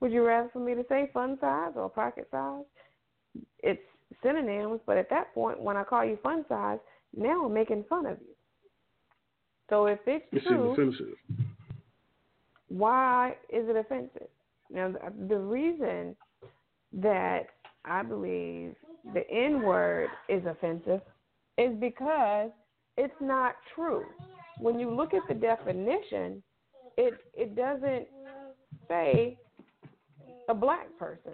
Would 0.00 0.12
you 0.12 0.24
rather 0.24 0.48
for 0.52 0.60
me 0.60 0.74
to 0.74 0.84
say 0.88 1.10
fun 1.12 1.38
size 1.40 1.72
or 1.74 1.88
pocket 1.88 2.28
size? 2.30 2.64
It's 3.62 3.82
synonyms, 4.22 4.80
but 4.86 4.96
at 4.96 5.10
that 5.10 5.34
point, 5.34 5.60
when 5.60 5.76
I 5.76 5.84
call 5.84 6.04
you 6.04 6.18
fun 6.22 6.44
size, 6.48 6.78
now 7.16 7.46
I'm 7.46 7.54
making 7.54 7.84
fun 7.88 8.06
of 8.06 8.18
you. 8.20 8.34
So 9.70 9.86
if 9.86 9.98
it's 10.06 10.24
It's 10.32 10.46
true, 10.46 10.72
offensive. 10.72 11.14
why 12.68 13.36
is 13.50 13.68
it 13.68 13.76
offensive? 13.76 14.28
Now, 14.70 14.94
the 15.28 15.38
reason 15.38 16.16
that 16.92 17.46
I 17.84 18.02
believe 18.02 18.74
the 19.14 19.28
N 19.30 19.62
word 19.62 20.10
is 20.28 20.44
offensive 20.46 21.00
is 21.56 21.74
because 21.80 22.50
it's 22.96 23.14
not 23.20 23.56
true. 23.74 24.04
When 24.60 24.78
you 24.78 24.94
look 24.94 25.14
at 25.14 25.22
the 25.28 25.34
definition, 25.34 26.42
it 26.96 27.14
it 27.34 27.54
doesn't 27.54 28.08
say 28.88 29.38
a 30.48 30.54
black 30.54 30.88
person. 30.98 31.32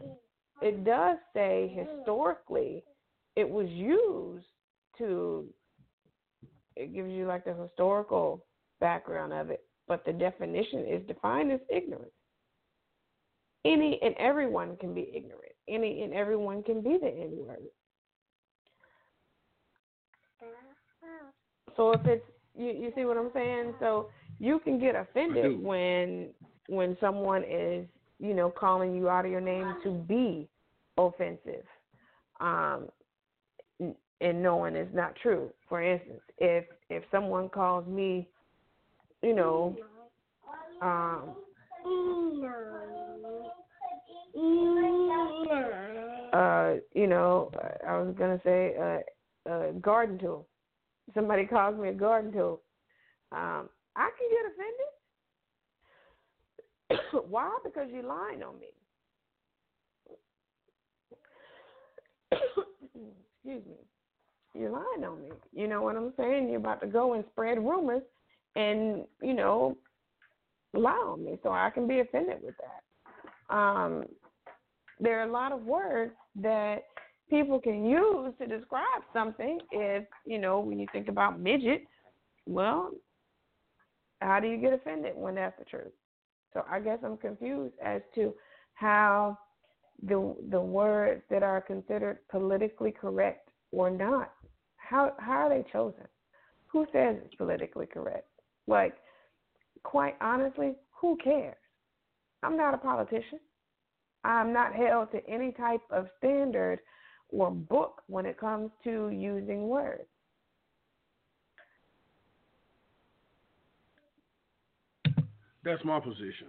it 0.61 0.85
does 0.85 1.19
say 1.33 1.73
historically 1.75 2.83
it 3.37 3.49
was 3.49 3.69
used 3.71 4.47
to 4.99 5.47
it 6.77 6.93
gives 6.93 7.11
you 7.11 7.27
like 7.27 7.45
the 7.45 7.55
historical 7.55 8.45
background 8.81 9.33
of 9.33 9.51
it, 9.51 9.65
but 9.87 10.05
the 10.05 10.13
definition 10.13 10.85
is 10.87 11.07
defined 11.07 11.53
as 11.53 11.61
ignorance. 11.71 12.11
Any 13.65 13.99
and 14.03 14.15
everyone 14.19 14.77
can 14.77 14.93
be 14.93 15.11
ignorant. 15.15 15.53
Any 15.69 16.03
and 16.03 16.13
everyone 16.13 16.63
can 16.63 16.83
be 16.83 16.99
the 17.01 17.09
N 17.09 17.39
word. 17.47 17.59
So 21.77 21.93
if 21.93 22.05
it's 22.07 22.27
you, 22.57 22.67
you 22.67 22.93
see 22.95 23.05
what 23.05 23.17
I'm 23.17 23.31
saying? 23.33 23.75
So 23.81 24.09
you 24.39 24.59
can 24.59 24.79
get 24.79 24.95
offended 24.95 25.63
when 25.63 26.29
when 26.69 26.97
someone 27.01 27.45
is 27.45 27.87
you 28.19 28.35
know 28.35 28.51
calling 28.51 28.95
you 28.95 29.09
out 29.09 29.25
of 29.25 29.31
your 29.31 29.41
name 29.41 29.77
to 29.85 29.91
be 29.93 30.49
offensive. 30.97 31.65
Um, 32.41 32.89
and 34.21 34.43
knowing 34.43 34.77
it's 34.77 34.95
not 34.95 35.15
true. 35.17 35.51
For 35.69 35.83
instance, 35.83 36.21
if 36.39 36.65
if 36.91 37.03
someone 37.11 37.49
calls 37.49 37.87
me, 37.87 38.29
you 39.23 39.35
know, 39.35 39.77
um, 40.81 41.35
uh, 46.33 46.75
you 46.95 47.07
know, 47.07 47.51
I 47.87 47.99
was 47.99 48.15
gonna 48.19 48.41
say 48.45 48.75
a, 48.75 49.51
a 49.51 49.73
garden 49.75 50.19
tool. 50.19 50.47
Somebody 51.13 51.45
calls 51.47 51.79
me 51.79 51.89
a 51.89 51.93
garden 51.93 52.33
tool. 52.33 52.63
Um, 53.33 53.69
I 53.97 54.11
can 54.19 54.29
get 54.31 54.47
offended. 56.93 57.31
Why? 57.31 57.59
Because 57.65 57.89
you're 57.93 58.03
lying 58.03 58.43
on 58.43 58.59
me. 58.59 58.69
Excuse 63.43 63.67
me 63.67 63.77
you're 64.55 64.71
lying 64.71 65.05
on 65.05 65.21
me. 65.21 65.31
You 65.53 65.69
know 65.69 65.83
what 65.83 65.97
I'm 65.97 66.13
saying? 66.17 66.49
You're 66.49 66.59
about 66.59 66.81
to 66.81 66.87
go 66.87 67.15
and 67.15 67.25
spread 67.33 67.59
rumors 67.59 68.03
and, 68.55 69.05
you 69.21 69.35
know, 69.35 69.77
lie 70.73 70.93
on 70.93 71.25
me. 71.25 71.39
So 71.43 71.51
I 71.51 71.71
can 71.71 71.87
be 71.89 72.01
offended 72.01 72.39
with 72.43 72.55
that. 72.59 73.55
Um, 73.55 74.05
there 75.01 75.21
are 75.21 75.29
a 75.29 75.33
lot 75.33 75.53
of 75.53 75.65
words 75.65 76.13
that 76.37 76.85
people 77.31 77.61
can 77.61 77.85
use 77.85 78.33
to 78.39 78.47
describe 78.47 79.03
something. 79.13 79.59
If, 79.71 80.05
you 80.27 80.39
know, 80.39 80.61
when 80.61 80.79
you 80.79 80.87
think 80.93 81.09
about 81.09 81.41
midget, 81.41 81.83
well, 82.47 82.91
how 84.21 84.41
do 84.41 84.49
you 84.49 84.59
get 84.59 84.73
offended 84.73 85.13
when 85.17 85.35
that's 85.35 85.59
the 85.59 85.65
truth? 85.65 85.93
So 86.53 86.65
I 86.71 86.81
guess 86.81 86.99
I'm 87.05 87.17
confused 87.17 87.75
as 87.85 88.01
to 88.15 88.35
how 88.75 89.39
the 90.03 90.35
the 90.51 90.61
words 90.61 91.23
that 91.31 91.43
are 91.43 91.61
considered 91.61 92.19
politically 92.29 92.93
correct 92.93 93.51
or 93.71 93.91
not 93.91 94.33
how 94.85 95.13
how 95.19 95.47
are 95.47 95.49
they 95.49 95.69
chosen? 95.71 96.07
Who 96.69 96.87
says 96.93 97.17
it's 97.25 97.35
politically 97.37 97.87
correct? 97.87 98.29
Like, 98.67 98.95
quite 99.83 100.17
honestly, 100.21 100.75
who 101.01 101.17
cares? 101.23 101.57
I'm 102.43 102.57
not 102.57 102.75
a 102.75 102.79
politician. 102.79 103.41
I'm 104.25 104.53
not 104.53 104.75
held 104.75 105.11
to 105.13 105.27
any 105.29 105.53
type 105.53 105.81
of 105.91 106.09
standard 106.19 106.81
or 107.35 107.51
book 107.51 108.03
when 108.07 108.27
it 108.27 108.39
comes 108.39 108.71
to 108.85 109.11
using 109.11 109.69
words. 109.69 110.05
That's 115.65 115.85
my 115.85 115.99
position. 115.99 116.49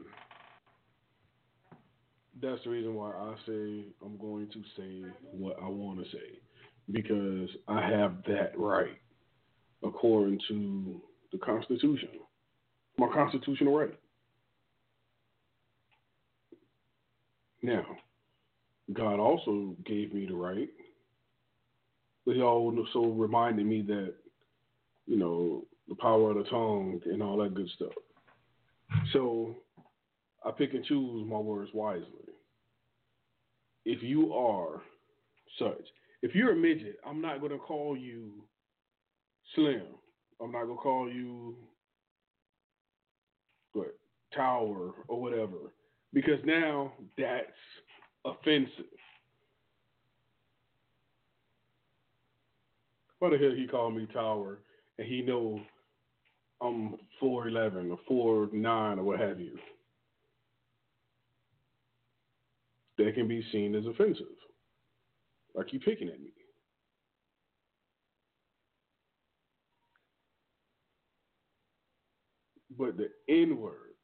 That's 2.41 2.61
the 2.65 2.69
reason 2.69 2.93
why 2.95 3.11
I 3.11 3.33
say 3.47 3.86
I'm 4.03 4.17
going 4.19 4.47
to 4.51 4.61
say 4.77 5.09
what 5.31 5.57
I 5.61 5.67
want 5.67 5.99
to 5.99 6.05
say 6.11 6.39
because 6.91 7.49
I 7.67 7.81
have 7.81 8.17
that 8.27 8.51
right 8.57 8.99
according 9.83 10.39
to 10.49 11.01
the 11.31 11.38
Constitution, 11.38 12.09
my 12.97 13.07
constitutional 13.13 13.77
right. 13.77 13.97
Now, 17.63 17.86
God 18.93 19.19
also 19.19 19.75
gave 19.86 20.13
me 20.13 20.25
the 20.25 20.36
right, 20.36 20.69
but 22.25 22.36
He 22.36 22.41
also 22.41 23.05
reminded 23.05 23.65
me 23.65 23.81
that, 23.83 24.13
you 25.07 25.17
know, 25.17 25.65
the 25.88 25.95
power 25.95 26.31
of 26.31 26.38
the 26.38 26.49
tongue 26.49 27.01
and 27.05 27.21
all 27.21 27.38
that 27.38 27.53
good 27.53 27.69
stuff. 27.75 27.93
So 29.13 29.55
I 30.45 30.51
pick 30.51 30.73
and 30.73 30.86
choose 30.86 31.27
my 31.27 31.38
words 31.38 31.71
wisely. 31.73 32.05
If 33.86 34.01
you 34.01 34.33
are 34.33 34.81
such, 35.59 35.86
if 36.21 36.33
you're 36.33 36.53
a 36.53 36.55
midget, 36.55 36.97
I'm 37.05 37.21
not 37.21 37.41
gonna 37.41 37.57
call 37.57 37.95
you 37.97 38.31
slim. 39.53 39.83
I'm 40.41 40.51
not 40.51 40.65
gonna 40.65 40.75
call 40.75 41.09
you 41.09 41.55
what 43.73 43.95
tower 44.33 44.91
or 45.07 45.21
whatever 45.21 45.71
because 46.13 46.39
now 46.45 46.93
that's 47.17 47.45
offensive. 48.26 48.86
Why 53.19 53.30
the 53.30 53.38
hell 53.38 53.53
he 53.55 53.67
called 53.67 53.95
me 53.95 54.07
tower 54.13 54.59
and 54.97 55.07
he 55.07 55.21
know 55.21 55.61
I'm 56.61 56.95
four 57.19 57.47
eleven 57.47 57.91
or 57.91 57.99
four 58.07 58.49
nine 58.51 58.99
or 58.99 59.03
what 59.03 59.19
have 59.19 59.39
you? 59.39 59.57
That 62.97 63.13
can 63.15 63.28
be 63.28 63.43
seen 63.51 63.76
as 63.76 63.86
offensive. 63.86 64.26
Like 65.53 65.73
you 65.73 65.80
picking 65.80 66.09
at 66.09 66.19
me. 66.19 66.32
But 72.78 72.97
the 72.97 73.09
N 73.30 73.57
word 73.57 73.95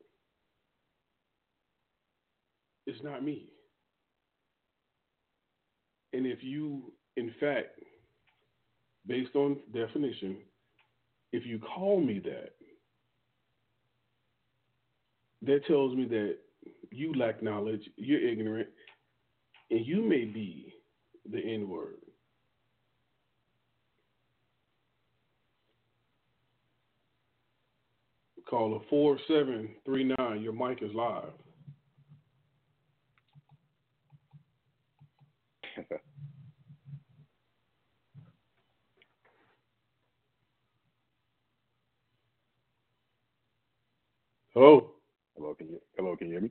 is 2.87 2.97
not 3.03 3.23
me. 3.23 3.50
And 6.13 6.25
if 6.25 6.43
you, 6.43 6.91
in 7.17 7.33
fact, 7.39 7.79
based 9.07 9.35
on 9.35 9.57
definition, 9.73 10.37
if 11.31 11.45
you 11.45 11.59
call 11.59 12.01
me 12.01 12.19
that, 12.19 12.51
that 15.43 15.65
tells 15.65 15.95
me 15.95 16.05
that 16.05 16.35
you 16.91 17.13
lack 17.13 17.41
knowledge, 17.41 17.81
you're 17.95 18.21
ignorant, 18.21 18.67
and 19.69 19.85
you 19.85 20.01
may 20.01 20.25
be 20.25 20.73
the 21.31 21.39
N 21.39 21.69
word. 21.69 21.95
Call 28.47 28.75
a 28.75 28.79
4739. 28.89 30.41
Your 30.41 30.51
mic 30.51 30.83
is 30.83 30.93
live. 30.93 31.31
Hello. 44.53 44.91
Hello, 45.37 45.53
can 45.55 45.67
you 45.69 45.81
hello, 45.97 46.15
can 46.15 46.27
you 46.27 46.33
hear 46.33 46.41
me? 46.41 46.49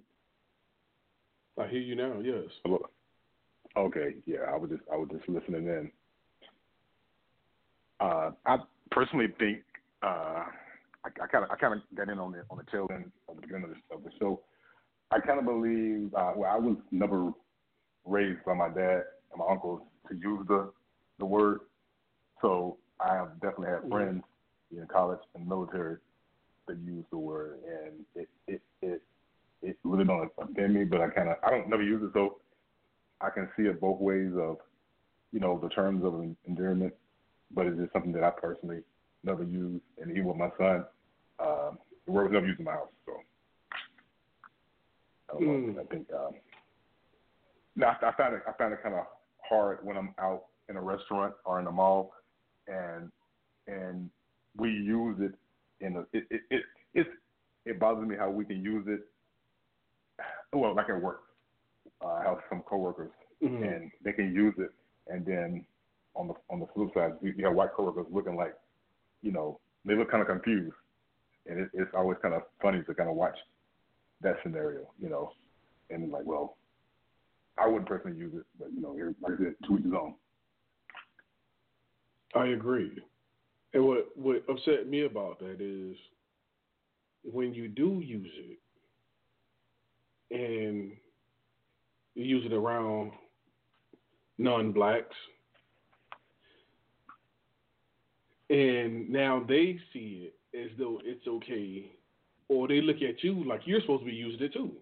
I 1.58 1.68
hear 1.68 1.80
you 1.80 1.96
now, 1.96 2.20
yes. 2.22 2.44
Hello. 2.64 2.80
Okay, 3.76 4.16
yeah, 4.26 4.38
I 4.52 4.56
was 4.56 4.70
just 4.70 4.82
I 4.92 4.96
was 4.96 5.08
just 5.12 5.28
listening 5.28 5.66
in. 5.66 5.90
Uh, 8.00 8.30
I 8.46 8.58
personally 8.90 9.28
think 9.38 9.60
uh, 10.02 10.44
I 11.04 11.26
kind 11.30 11.44
of 11.44 11.50
I 11.50 11.56
kind 11.56 11.74
of 11.74 11.96
got 11.96 12.08
in 12.08 12.18
on 12.18 12.32
the 12.32 12.42
on 12.50 12.58
the 12.58 12.70
tail 12.70 12.88
end 12.92 13.10
of 13.28 13.36
the 13.36 13.42
beginning 13.42 13.64
of 13.64 13.70
the, 13.70 13.94
of 13.96 14.04
the 14.04 14.10
show. 14.18 14.40
I 15.10 15.20
kind 15.20 15.38
of 15.38 15.44
believe 15.44 16.12
uh, 16.14 16.32
well 16.36 16.50
I 16.52 16.58
was 16.58 16.76
never 16.90 17.32
raised 18.06 18.44
by 18.44 18.54
my 18.54 18.68
dad 18.68 19.02
and 19.32 19.38
my 19.38 19.46
uncles 19.50 19.82
to 20.08 20.16
use 20.16 20.46
the 20.48 20.70
the 21.18 21.24
word, 21.24 21.60
so 22.40 22.78
I 23.00 23.14
have 23.14 23.34
definitely 23.40 23.68
had 23.68 23.80
mm-hmm. 23.80 23.92
friends 23.92 24.24
in 24.72 24.86
college 24.86 25.20
and 25.34 25.46
military 25.46 25.96
that 26.66 26.78
use 26.78 27.04
the 27.10 27.18
word, 27.18 27.58
and 27.64 28.04
it 28.14 28.28
it 28.46 28.62
it 28.82 29.02
it 29.62 29.78
really 29.84 30.04
don't 30.04 30.30
offend 30.38 30.74
me, 30.74 30.84
but 30.84 31.00
I 31.00 31.08
kind 31.08 31.28
of 31.28 31.36
I 31.44 31.50
don't 31.50 31.68
never 31.68 31.82
use 31.82 32.02
it 32.02 32.10
so 32.14 32.38
I 33.20 33.30
can 33.30 33.48
see 33.56 33.64
it 33.64 33.80
both 33.80 34.00
ways 34.00 34.32
of, 34.38 34.58
you 35.32 35.40
know, 35.40 35.58
the 35.58 35.68
terms 35.68 36.04
of 36.04 36.24
endearment, 36.48 36.94
but 37.54 37.66
it's 37.66 37.78
just 37.78 37.92
something 37.92 38.12
that 38.12 38.24
I 38.24 38.30
personally 38.30 38.80
never 39.22 39.42
use, 39.42 39.80
and 40.00 40.10
even 40.10 40.24
with 40.24 40.36
my 40.36 40.48
son, 40.56 40.84
um, 41.38 41.78
the 42.06 42.12
word 42.12 42.24
was 42.24 42.32
never 42.32 42.46
used 42.46 42.58
in 42.58 42.64
my 42.64 42.72
house. 42.72 42.88
So 43.04 43.12
I 45.28 45.32
don't 45.32 45.42
mm. 45.42 45.66
know. 45.66 45.72
Hmm. 45.72 45.78
I 45.80 45.84
think 45.84 46.06
um, 46.12 46.34
no, 47.76 47.86
I, 47.86 48.08
I 48.08 48.12
find 48.12 48.34
it 48.34 48.42
I 48.48 48.52
find 48.52 48.72
it 48.72 48.82
kind 48.82 48.94
of 48.94 49.04
hard 49.50 49.84
when 49.84 49.96
I'm 49.98 50.14
out 50.18 50.44
in 50.70 50.76
a 50.76 50.80
restaurant 50.80 51.34
or 51.44 51.60
in 51.60 51.66
a 51.66 51.72
mall, 51.72 52.12
and 52.66 53.10
and 53.66 54.08
we 54.56 54.70
use 54.70 55.18
it 55.20 55.34
in 55.84 55.96
a 55.96 56.00
it 56.16 56.26
it 56.30 56.40
it, 56.50 56.62
it, 56.94 57.06
it 57.66 57.78
bothers 57.80 58.08
me 58.08 58.16
how 58.16 58.30
we 58.30 58.44
can 58.46 58.62
use 58.62 58.86
it. 58.88 59.00
Well, 60.52 60.74
like 60.74 60.88
at 60.88 61.00
work, 61.00 61.22
uh, 62.02 62.08
I 62.08 62.24
have 62.24 62.38
some 62.48 62.62
coworkers, 62.62 63.10
Mhm. 63.42 63.62
and 63.62 63.90
they 64.02 64.12
can 64.12 64.34
use 64.34 64.54
it, 64.58 64.72
and 65.08 65.24
then 65.24 65.64
on 66.14 66.28
the 66.28 66.34
on 66.48 66.60
the 66.60 66.66
flip 66.74 66.92
side, 66.94 67.12
you, 67.20 67.32
you 67.36 67.44
have 67.46 67.54
white 67.54 67.72
coworkers 67.72 68.06
looking 68.10 68.36
like, 68.36 68.54
you 69.22 69.32
know, 69.32 69.60
they 69.84 69.94
look 69.94 70.10
kind 70.10 70.22
of 70.22 70.28
confused, 70.28 70.74
and 71.46 71.60
it, 71.60 71.70
it's 71.72 71.94
always 71.94 72.18
kind 72.22 72.34
of 72.34 72.42
funny 72.60 72.82
to 72.82 72.94
kind 72.94 73.08
of 73.08 73.16
watch 73.16 73.36
that 74.22 74.36
scenario, 74.42 74.90
you 74.98 75.08
know, 75.08 75.32
and 75.90 76.10
like, 76.12 76.24
well, 76.26 76.56
I 77.58 77.66
wouldn't 77.66 77.88
personally 77.88 78.18
use 78.18 78.32
it, 78.34 78.46
but 78.58 78.68
you 78.74 78.80
know, 78.80 78.96
like 79.20 79.34
I 79.34 79.44
said, 79.44 79.54
to 79.66 79.78
each 79.78 79.94
own. 79.94 80.14
I 82.34 82.48
agree. 82.48 82.92
And 83.74 83.84
what 83.84 84.08
what 84.16 84.44
upset 84.48 84.88
me 84.88 85.04
about 85.04 85.38
that 85.40 85.60
is 85.60 85.96
when 87.22 87.52
you 87.54 87.68
do 87.68 88.00
use 88.04 88.32
it 88.36 88.58
and 90.30 90.92
you 92.14 92.24
use 92.24 92.44
it 92.46 92.52
around 92.52 93.12
non 94.38 94.72
blacks 94.72 95.16
and 98.48 99.08
now 99.08 99.44
they 99.48 99.78
see 99.92 100.30
it 100.52 100.58
as 100.58 100.70
though 100.78 101.00
it's 101.04 101.26
okay 101.26 101.92
or 102.48 102.66
they 102.66 102.80
look 102.80 102.96
at 102.96 103.22
you 103.22 103.44
like 103.44 103.60
you're 103.64 103.80
supposed 103.80 104.02
to 104.02 104.10
be 104.10 104.12
using 104.12 104.42
it 104.42 104.52
too. 104.52 104.72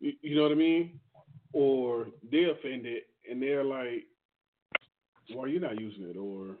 You 0.00 0.34
know 0.34 0.44
what 0.44 0.52
I 0.52 0.54
mean? 0.54 0.98
Or 1.52 2.06
they're 2.30 2.52
offended 2.52 3.02
and 3.28 3.42
they're 3.42 3.64
like, 3.64 4.06
why 5.32 5.44
are 5.44 5.48
you 5.48 5.60
not 5.60 5.80
using 5.80 6.04
it? 6.04 6.16
Or 6.16 6.56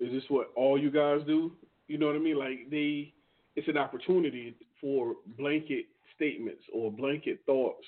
is 0.00 0.12
this 0.12 0.24
what 0.28 0.50
all 0.56 0.78
you 0.78 0.90
guys 0.90 1.20
do? 1.26 1.52
You 1.88 1.98
know 1.98 2.06
what 2.06 2.16
I 2.16 2.20
mean? 2.20 2.38
Like 2.38 2.70
they, 2.70 3.12
it's 3.54 3.68
an 3.68 3.76
opportunity 3.76 4.54
for 4.80 5.14
blanket 5.38 5.86
statements 6.14 6.62
or 6.72 6.90
blanket 6.90 7.40
thoughts 7.46 7.84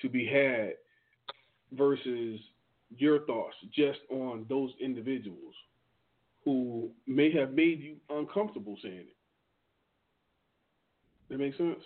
to 0.00 0.08
be 0.08 0.26
had 0.26 0.74
versus 1.72 2.40
your 2.96 3.20
thoughts 3.26 3.56
just 3.74 4.00
on 4.10 4.44
those 4.48 4.70
individuals 4.80 5.54
who 6.44 6.90
may 7.06 7.32
have 7.32 7.52
made 7.52 7.80
you 7.80 7.96
uncomfortable 8.10 8.76
saying 8.82 8.98
it. 8.98 9.16
That 11.30 11.38
makes 11.38 11.56
sense? 11.56 11.78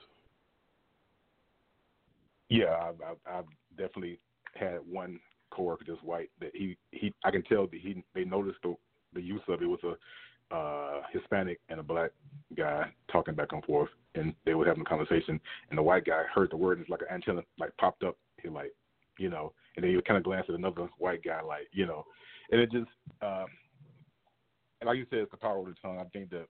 Yeah, 2.49 2.93
I've, 3.27 3.45
definitely 3.77 4.19
had 4.55 4.79
one 4.91 5.21
coworker 5.51 5.85
just 5.85 6.03
white 6.03 6.31
that 6.41 6.51
he 6.55 6.77
he 6.93 7.15
I 7.25 7.31
can 7.31 7.43
tell 7.43 7.67
that 7.67 7.81
he 7.81 8.03
they 8.15 8.25
noticed 8.25 8.59
the 8.63 8.75
the 9.13 9.21
use 9.21 9.43
of 9.49 9.61
it. 9.63 9.67
Was 9.67 9.81
a 9.85 10.55
uh 10.55 11.03
Hispanic 11.13 11.61
and 11.69 11.81
a 11.81 11.83
black 11.83 12.11
guy 12.57 12.87
talking 13.11 13.35
back 13.35 13.53
and 13.53 13.65
forth 13.65 13.91
and 14.15 14.33
they 14.45 14.55
were 14.55 14.65
having 14.65 14.83
a 14.83 14.89
conversation 14.89 15.41
and 15.69 15.79
the 15.79 15.83
white 15.83 16.05
guy 16.05 16.23
heard 16.33 16.51
the 16.51 16.57
word 16.57 16.79
and 16.79 16.83
it's 16.83 16.91
like 16.91 17.03
an 17.03 17.15
antenna 17.15 17.43
like 17.59 17.77
popped 17.79 18.05
up. 18.05 18.17
He 18.43 18.49
like 18.49 18.73
you 19.19 19.29
know 19.29 19.53
and 19.77 19.85
then 19.85 19.95
he 19.95 20.01
kind 20.03 20.19
of 20.19 20.25
glance 20.25 20.47
at 20.49 20.55
another 20.55 20.89
white 20.99 21.23
guy 21.23 21.43
like 21.43 21.69
you 21.73 21.87
know. 21.87 22.05
And 22.51 22.61
it 22.61 22.71
just 22.71 22.89
um 23.23 23.47
and 24.81 24.87
like 24.87 24.99
you 24.99 25.07
said 25.11 25.21
it's 25.21 25.31
the 25.31 25.37
power 25.37 25.59
of 25.59 25.67
the 25.67 25.75
tongue. 25.83 25.99
I 25.99 26.05
think 26.05 26.31
that 26.31 26.47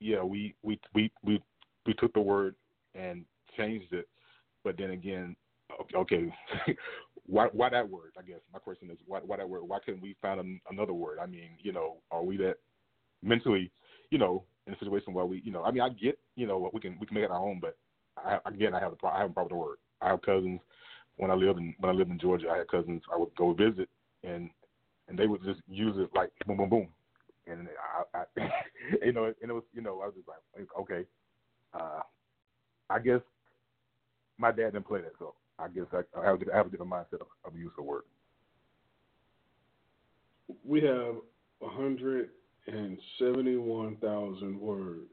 yeah 0.00 0.22
we 0.22 0.54
we 0.62 0.80
we 0.94 1.10
we 1.24 1.42
we 1.86 1.94
took 1.94 2.12
the 2.14 2.20
word 2.20 2.54
and 2.94 3.24
changed 3.56 3.92
it 3.92 4.08
but 4.64 4.76
then 4.76 4.90
again 4.90 5.36
okay 5.94 6.32
why 7.26 7.48
why 7.52 7.68
that 7.70 7.88
word? 7.88 8.12
I 8.18 8.22
guess 8.22 8.40
my 8.52 8.58
question 8.58 8.90
is 8.90 8.98
why 9.06 9.20
why 9.20 9.38
that 9.38 9.48
word? 9.48 9.62
Why 9.62 9.78
couldn't 9.84 10.02
we 10.02 10.16
find 10.20 10.40
an, 10.40 10.60
another 10.70 10.92
word? 10.92 11.18
I 11.22 11.26
mean, 11.26 11.50
you 11.62 11.72
know, 11.72 11.96
are 12.10 12.22
we 12.22 12.36
that 12.38 12.56
mentally, 13.22 13.70
you 14.10 14.18
know, 14.18 14.44
in 14.66 14.74
a 14.74 14.78
situation 14.78 15.12
where 15.14 15.24
we, 15.24 15.40
you 15.44 15.52
know, 15.52 15.62
I 15.62 15.70
mean, 15.70 15.82
I 15.82 15.88
get, 15.88 16.18
you 16.36 16.46
know, 16.46 16.70
we 16.72 16.80
can 16.80 16.96
we 17.00 17.06
can 17.06 17.14
make 17.14 17.24
it 17.24 17.30
our 17.30 17.38
own, 17.38 17.60
but 17.60 17.76
I, 18.16 18.38
again, 18.46 18.74
I 18.74 18.80
have 18.80 18.96
pro- 18.98 19.10
I 19.10 19.20
have 19.20 19.30
a 19.30 19.32
problem 19.32 19.58
with 19.58 19.64
the 19.64 19.68
word. 19.68 19.78
I 20.00 20.10
have 20.10 20.22
cousins 20.22 20.60
when 21.16 21.30
I 21.30 21.34
lived 21.34 21.58
in 21.58 21.74
when 21.80 21.90
I 21.90 21.94
lived 21.94 22.10
in 22.10 22.18
Georgia. 22.18 22.50
I 22.50 22.58
had 22.58 22.68
cousins 22.68 23.02
I 23.12 23.16
would 23.16 23.34
go 23.36 23.52
visit 23.54 23.88
and 24.22 24.50
and 25.08 25.18
they 25.18 25.26
would 25.26 25.42
just 25.44 25.60
use 25.68 25.96
it 25.98 26.10
like 26.14 26.30
boom 26.46 26.58
boom 26.58 26.68
boom, 26.68 26.88
and 27.46 27.68
I, 28.14 28.18
I 28.18 28.50
you 29.04 29.12
know, 29.12 29.24
and 29.24 29.50
it 29.50 29.54
was 29.54 29.64
you 29.72 29.82
know 29.82 30.00
I 30.02 30.06
was 30.06 30.14
just 30.14 30.28
like 30.28 30.68
okay, 30.80 31.06
uh, 31.72 32.00
I 32.90 32.98
guess 32.98 33.20
my 34.38 34.50
dad 34.50 34.72
didn't 34.72 34.86
play 34.86 35.00
that 35.00 35.12
so. 35.18 35.34
I 35.58 35.68
guess 35.68 35.86
I, 35.92 36.02
I 36.18 36.24
have, 36.26 36.42
I 36.52 36.56
have 36.56 36.66
a 36.66 36.70
different 36.70 36.92
mindset 36.92 37.20
of, 37.20 37.28
of 37.44 37.52
the 37.52 37.60
use 37.60 37.70
of 37.78 37.84
word. 37.84 38.02
We 40.64 40.80
have 40.82 41.14
171,000 41.60 44.60
words 44.60 45.12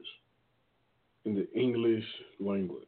in 1.24 1.34
the 1.34 1.50
English 1.52 2.04
language. 2.40 2.86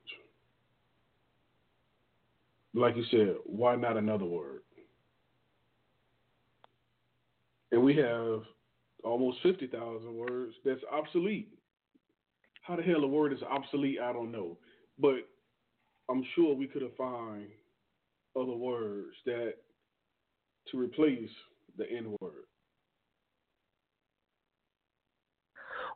Like 2.75 2.97
you 2.97 3.05
said, 3.11 3.37
why 3.45 3.77
not 3.77 3.97
another 3.97 4.25
word? 4.25 4.61
And 7.71 7.83
we 7.83 7.97
have 7.97 8.43
almost 9.05 9.39
50,000 9.43 10.15
words 10.15 10.55
that's 10.65 10.81
obsolete. 10.93 11.49
How 12.63 12.77
the 12.77 12.83
hell 12.83 13.05
a 13.05 13.07
word 13.07 13.33
is 13.33 13.43
obsolete, 13.43 13.99
I 14.03 14.13
don't 14.13 14.33
know. 14.33 14.59
But 14.99 15.29
I'm 16.11 16.25
sure 16.35 16.55
we 16.55 16.67
could 16.67 16.83
have 16.83 16.97
found 16.97 17.47
other 18.37 18.53
words 18.53 19.15
that 19.27 19.55
to 20.71 20.79
replace 20.79 21.31
the 21.77 21.85
N 21.91 22.17
word. 22.21 22.45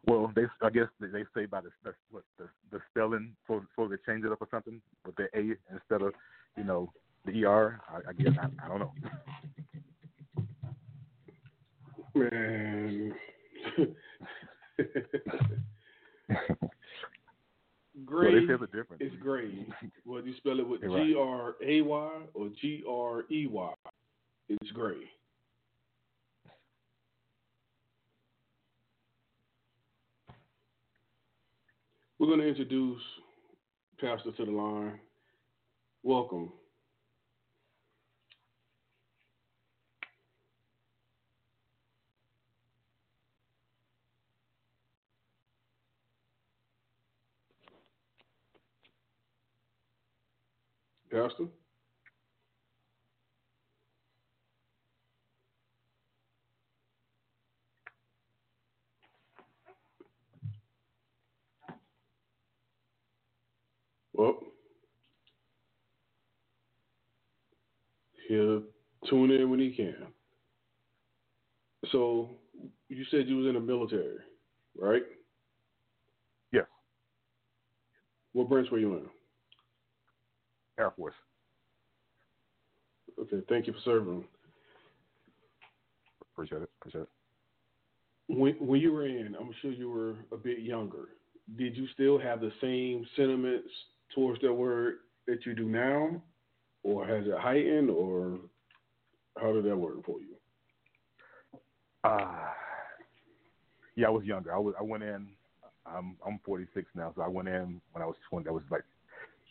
Well, 0.07 0.33
they 0.35 0.45
I 0.63 0.71
guess 0.71 0.87
they 1.01 1.25
say 1.35 1.47
by 1.47 1.61
the 1.61 1.71
the 1.85 1.95
what 2.11 2.23
the, 2.39 2.49
the 2.71 2.81
spelling 2.91 3.35
for 3.47 3.63
for 3.75 3.89
they 3.89 3.97
change 4.07 4.25
it 4.25 4.33
up 4.33 4.41
or 4.41 4.49
something 4.51 4.81
with 5.05 5.17
the 5.17 5.29
A 5.35 5.57
instead 5.73 6.03
of 6.03 6.15
you 6.57 6.65
know 6.65 6.93
the 7.27 7.45
ER. 7.45 7.81
I, 7.89 8.11
I 8.11 8.13
guess 8.13 8.33
I, 8.41 8.47
I 8.65 8.69
don't 8.69 8.79
know. 8.79 8.93
Man. 12.15 13.15
Gray 18.05 18.32
well, 18.32 18.40
they 18.40 18.46
say 18.46 18.59
the 18.61 18.66
difference. 18.66 19.03
is 19.03 19.12
gray. 19.20 19.66
Whether 20.05 20.26
you 20.26 20.36
spell 20.36 20.59
it 20.59 20.68
with 20.68 20.82
right. 20.82 21.07
G 21.07 21.16
R 21.18 21.55
A 21.64 21.80
Y 21.80 22.11
or 22.34 22.49
G 22.61 22.84
R 22.88 23.24
E 23.30 23.46
Y, 23.46 23.72
it's 24.49 24.70
gray. 24.72 24.96
We're 32.18 32.26
going 32.26 32.40
to 32.40 32.49
introduce 32.49 33.01
Pastor 34.01 34.32
to 34.32 34.44
the 34.44 34.51
line. 34.51 34.99
Welcome. 36.03 36.53
Pastor? 51.23 51.47
Well, 64.14 64.39
he'll 68.29 68.62
tune 69.09 69.31
in 69.33 69.51
when 69.51 69.61
he 69.61 69.73
can. 69.73 69.97
So, 71.93 72.31
you 72.89 73.05
said 73.11 73.29
you 73.29 73.39
was 73.39 73.47
in 73.47 73.55
the 73.55 73.61
military, 73.61 74.19
right? 74.79 75.03
Yes, 76.53 76.66
What 78.35 78.49
branch 78.49 78.69
were 78.71 78.79
you 78.81 78.95
in? 78.97 79.18
Air 80.79 80.93
Force. 80.97 81.14
Okay, 83.18 83.43
thank 83.49 83.66
you 83.66 83.72
for 83.72 83.81
serving. 83.85 84.24
Appreciate 86.33 86.62
it. 86.62 86.70
Appreciate 86.81 87.03
it. 87.03 87.09
When 88.29 88.55
when 88.55 88.81
you 88.81 88.93
were 88.93 89.07
in, 89.07 89.35
I'm 89.39 89.51
sure 89.61 89.72
you 89.72 89.91
were 89.91 90.14
a 90.33 90.37
bit 90.37 90.61
younger. 90.61 91.09
Did 91.57 91.76
you 91.76 91.87
still 91.95 92.18
have 92.18 92.41
the 92.41 92.53
same 92.61 93.07
sentiments 93.16 93.68
towards 94.14 94.41
that 94.43 94.53
word 94.53 94.99
that 95.26 95.45
you 95.47 95.55
do 95.55 95.66
now, 95.68 96.22
or 96.83 97.07
has 97.07 97.26
it 97.26 97.39
heightened, 97.39 97.91
or 97.91 98.39
how 99.39 99.53
did 99.53 99.64
that 99.64 99.76
work 99.76 100.05
for 100.05 100.18
you? 100.20 100.37
Uh, 102.05 102.51
yeah, 103.97 104.07
I 104.07 104.11
was 104.11 104.24
younger. 104.24 104.55
I 104.55 104.59
was 104.59 104.74
I 104.79 104.83
went 104.83 105.03
in. 105.03 105.29
I'm 105.87 106.16
I'm 106.26 106.39
46 106.45 106.87
now, 106.95 107.12
so 107.16 107.22
I 107.22 107.29
went 107.29 107.49
in 107.49 107.81
when 107.93 108.03
I 108.03 108.07
was 108.07 108.16
20. 108.29 108.45
That 108.45 108.53
was 108.53 108.62
like 108.70 108.85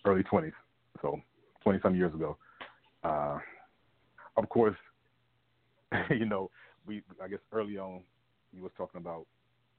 early 0.06 0.24
20s, 0.24 0.54
so 1.02 1.20
20 1.64 1.80
some 1.82 1.96
years 1.96 2.14
ago. 2.14 2.38
Uh, 3.04 3.40
of 4.36 4.50
course, 4.50 4.76
you 6.10 6.26
know, 6.26 6.50
we 6.86 7.02
I 7.24 7.28
guess 7.28 7.40
early 7.52 7.78
on, 7.78 8.02
you 8.54 8.64
was 8.64 8.72
talking 8.78 9.02
about, 9.02 9.26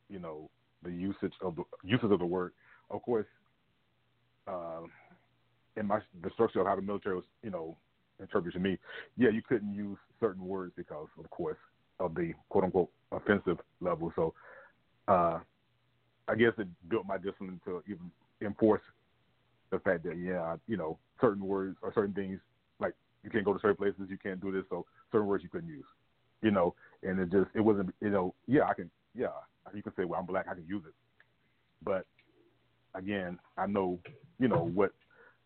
you 0.08 0.18
know, 0.18 0.50
the 0.82 0.90
usage 0.90 1.32
of 1.42 1.56
the 1.56 1.64
uses 1.82 2.10
of 2.10 2.18
the 2.18 2.26
word. 2.26 2.52
Of 2.90 3.02
course, 3.02 3.26
uh, 4.46 4.82
in 5.76 5.86
my 5.86 6.00
the 6.22 6.30
structure 6.30 6.60
of 6.60 6.66
how 6.66 6.76
the 6.76 6.82
military 6.82 7.16
was, 7.16 7.24
you 7.42 7.50
know, 7.50 7.76
interpreted 8.20 8.54
to 8.54 8.68
me, 8.68 8.78
yeah, 9.16 9.30
you 9.30 9.42
couldn't 9.42 9.74
use 9.74 9.98
certain 10.20 10.46
words 10.46 10.72
because, 10.76 11.08
of 11.18 11.30
course, 11.30 11.58
of 12.00 12.14
the 12.14 12.32
quote 12.48 12.64
unquote 12.64 12.90
offensive 13.12 13.58
level. 13.80 14.12
So, 14.16 14.34
uh, 15.06 15.40
I 16.28 16.34
guess 16.34 16.52
it 16.58 16.68
built 16.88 17.06
my 17.06 17.16
discipline 17.16 17.60
to 17.64 17.82
even 17.88 18.10
enforce 18.42 18.82
the 19.70 19.78
fact 19.80 20.04
that 20.04 20.18
yeah, 20.18 20.56
you 20.66 20.76
know, 20.76 20.98
certain 21.20 21.44
words 21.44 21.76
or 21.82 21.92
certain 21.94 22.14
things 22.14 22.40
like 22.80 22.94
you 23.22 23.30
can't 23.30 23.44
go 23.44 23.52
to 23.52 23.60
certain 23.60 23.76
places, 23.76 24.08
you 24.08 24.18
can't 24.18 24.40
do 24.40 24.52
this, 24.52 24.64
so 24.70 24.86
certain 25.12 25.26
words 25.26 25.42
you 25.42 25.50
couldn't 25.50 25.68
use, 25.68 25.84
you 26.42 26.50
know, 26.50 26.74
and 27.02 27.18
it 27.18 27.30
just 27.30 27.50
it 27.54 27.60
wasn't, 27.60 27.94
you 28.00 28.10
know, 28.10 28.34
yeah, 28.46 28.64
I 28.64 28.74
can, 28.74 28.90
yeah, 29.14 29.28
you 29.74 29.82
can 29.82 29.92
say, 29.96 30.04
well, 30.04 30.20
I'm 30.20 30.26
black, 30.26 30.46
I 30.50 30.54
can 30.54 30.66
use 30.66 30.82
it, 30.86 30.94
but 31.84 32.06
again, 32.94 33.38
I 33.56 33.66
know, 33.66 33.98
you 34.38 34.48
know, 34.48 34.70
what, 34.74 34.92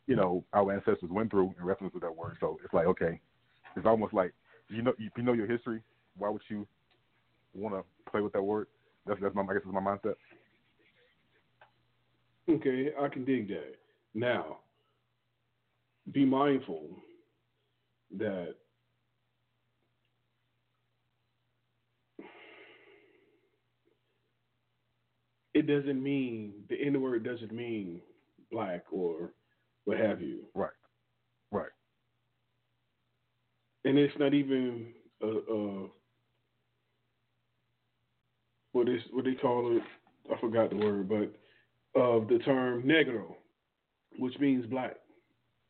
you 0.06 0.16
know, 0.16 0.44
our 0.52 0.72
ancestors 0.72 1.10
went 1.10 1.30
through 1.30 1.54
in 1.58 1.64
reference 1.64 1.92
to 1.94 2.00
that 2.00 2.14
word, 2.14 2.36
so 2.40 2.58
it's 2.64 2.74
like 2.74 2.86
okay, 2.86 3.20
it's 3.76 3.86
almost 3.86 4.14
like 4.14 4.32
you 4.68 4.82
know, 4.82 4.92
if 4.98 5.12
you 5.16 5.22
know 5.22 5.32
your 5.32 5.46
history, 5.46 5.82
why 6.16 6.28
would 6.28 6.42
you 6.48 6.66
want 7.54 7.74
to 7.74 8.10
play 8.10 8.20
with 8.20 8.32
that 8.32 8.42
word? 8.42 8.66
That's 9.06 9.20
that's 9.20 9.34
my 9.34 9.42
I 9.42 9.54
guess 9.54 9.62
is 9.62 9.72
my 9.72 9.80
mindset. 9.80 10.14
Okay, 12.48 12.90
I 13.00 13.08
can 13.08 13.24
dig 13.24 13.48
that. 13.48 13.76
Now, 14.14 14.58
be 16.12 16.24
mindful 16.24 16.88
that 18.18 18.54
it 25.54 25.66
doesn't 25.66 26.02
mean 26.02 26.52
the 26.68 26.76
N 26.80 27.00
word 27.00 27.24
doesn't 27.24 27.52
mean 27.52 28.00
black 28.50 28.84
or 28.92 29.32
what 29.84 29.98
have 29.98 30.20
you. 30.20 30.44
Right. 30.54 30.70
Right. 31.50 31.70
And 33.84 33.98
it's 33.98 34.18
not 34.18 34.34
even 34.34 34.92
a, 35.22 35.26
a 35.28 35.86
what 38.72 38.88
is 38.88 39.00
what 39.12 39.24
they 39.24 39.34
call 39.34 39.76
it. 39.76 39.82
I 40.32 40.40
forgot 40.40 40.70
the 40.70 40.76
word, 40.76 41.08
but 41.08 41.34
of 42.00 42.28
the 42.28 42.38
term 42.40 42.84
negro, 42.84 43.34
which 44.18 44.38
means 44.38 44.66
black, 44.66 44.96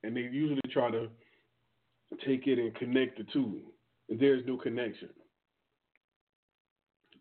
and 0.03 0.17
they 0.17 0.23
usually 0.23 0.61
try 0.73 0.91
to 0.91 1.09
take 2.27 2.47
it 2.47 2.59
and 2.59 2.75
connect 2.75 3.19
the 3.19 3.25
two. 3.33 3.61
And 4.09 4.21
there's 4.21 4.45
no 4.47 4.57
connection. 4.57 5.09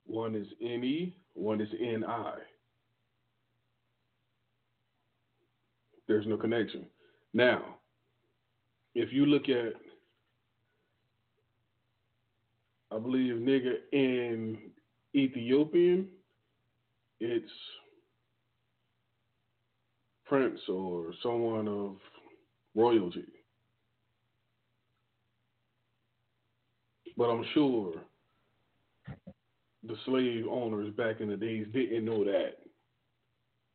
One 0.05 0.35
is 0.35 0.47
N-E, 0.61 1.15
one 1.33 1.61
is 1.61 1.69
N-I. 1.79 2.33
There's 6.07 6.27
no 6.27 6.35
connection. 6.35 6.85
Now, 7.33 7.77
if 8.95 9.13
you 9.13 9.25
look 9.25 9.47
at, 9.47 9.73
I 12.93 12.99
believe, 12.99 13.35
nigga 13.35 13.75
in 13.93 14.57
Ethiopian, 15.15 16.09
it's 17.21 17.51
prince 20.31 20.61
or 20.69 21.07
someone 21.21 21.67
of 21.67 21.97
royalty. 22.73 23.25
But 27.17 27.25
I'm 27.25 27.43
sure 27.53 27.95
the 29.83 29.95
slave 30.05 30.45
owners 30.49 30.93
back 30.95 31.19
in 31.19 31.27
the 31.27 31.35
days 31.35 31.67
didn't 31.73 32.05
know 32.05 32.23
that. 32.23 32.59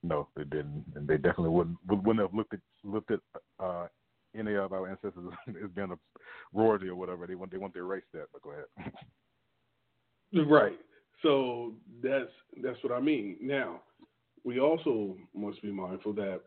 No, 0.03 0.29
they 0.35 0.45
didn't, 0.45 0.87
and 0.95 1.07
they 1.07 1.17
definitely 1.17 1.51
wouldn't 1.51 1.77
wouldn't 1.87 2.21
have 2.21 2.33
looked 2.33 2.55
at 2.55 2.61
looked 2.85 3.11
at 3.11 3.21
uh, 3.63 3.89
any 4.35 4.55
of 4.55 4.73
our 4.73 4.89
ancestors 4.89 5.31
as 5.49 5.71
being 5.75 5.93
a 5.93 5.99
royalty 6.55 6.89
or 6.89 6.95
whatever. 6.95 7.27
They 7.27 7.35
want 7.35 7.53
they 7.53 7.59
want 7.59 7.75
to 7.75 7.81
erase 7.81 8.05
that. 8.15 8.29
But 8.33 8.41
go 8.41 8.53
ahead. 8.53 8.93
right. 10.51 10.79
So 11.23 11.75
that's 12.03 12.31
that's 12.63 12.83
what 12.83 12.95
I 12.95 13.01
mean. 13.01 13.37
Now, 13.43 13.83
we 14.47 14.61
also 14.61 15.17
must 15.35 15.61
be 15.61 15.73
mindful 15.73 16.13
that 16.13 16.41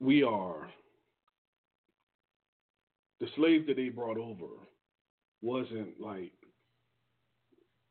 we 0.00 0.24
are 0.24 0.68
the 3.20 3.28
slaves 3.36 3.68
that 3.68 3.76
they 3.76 3.88
brought 3.88 4.18
over 4.18 4.48
wasn't 5.42 6.00
like 6.00 6.32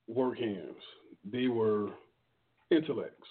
work 0.07 0.38
hands. 0.38 0.76
They 1.24 1.47
were 1.47 1.91
intellects. 2.70 3.28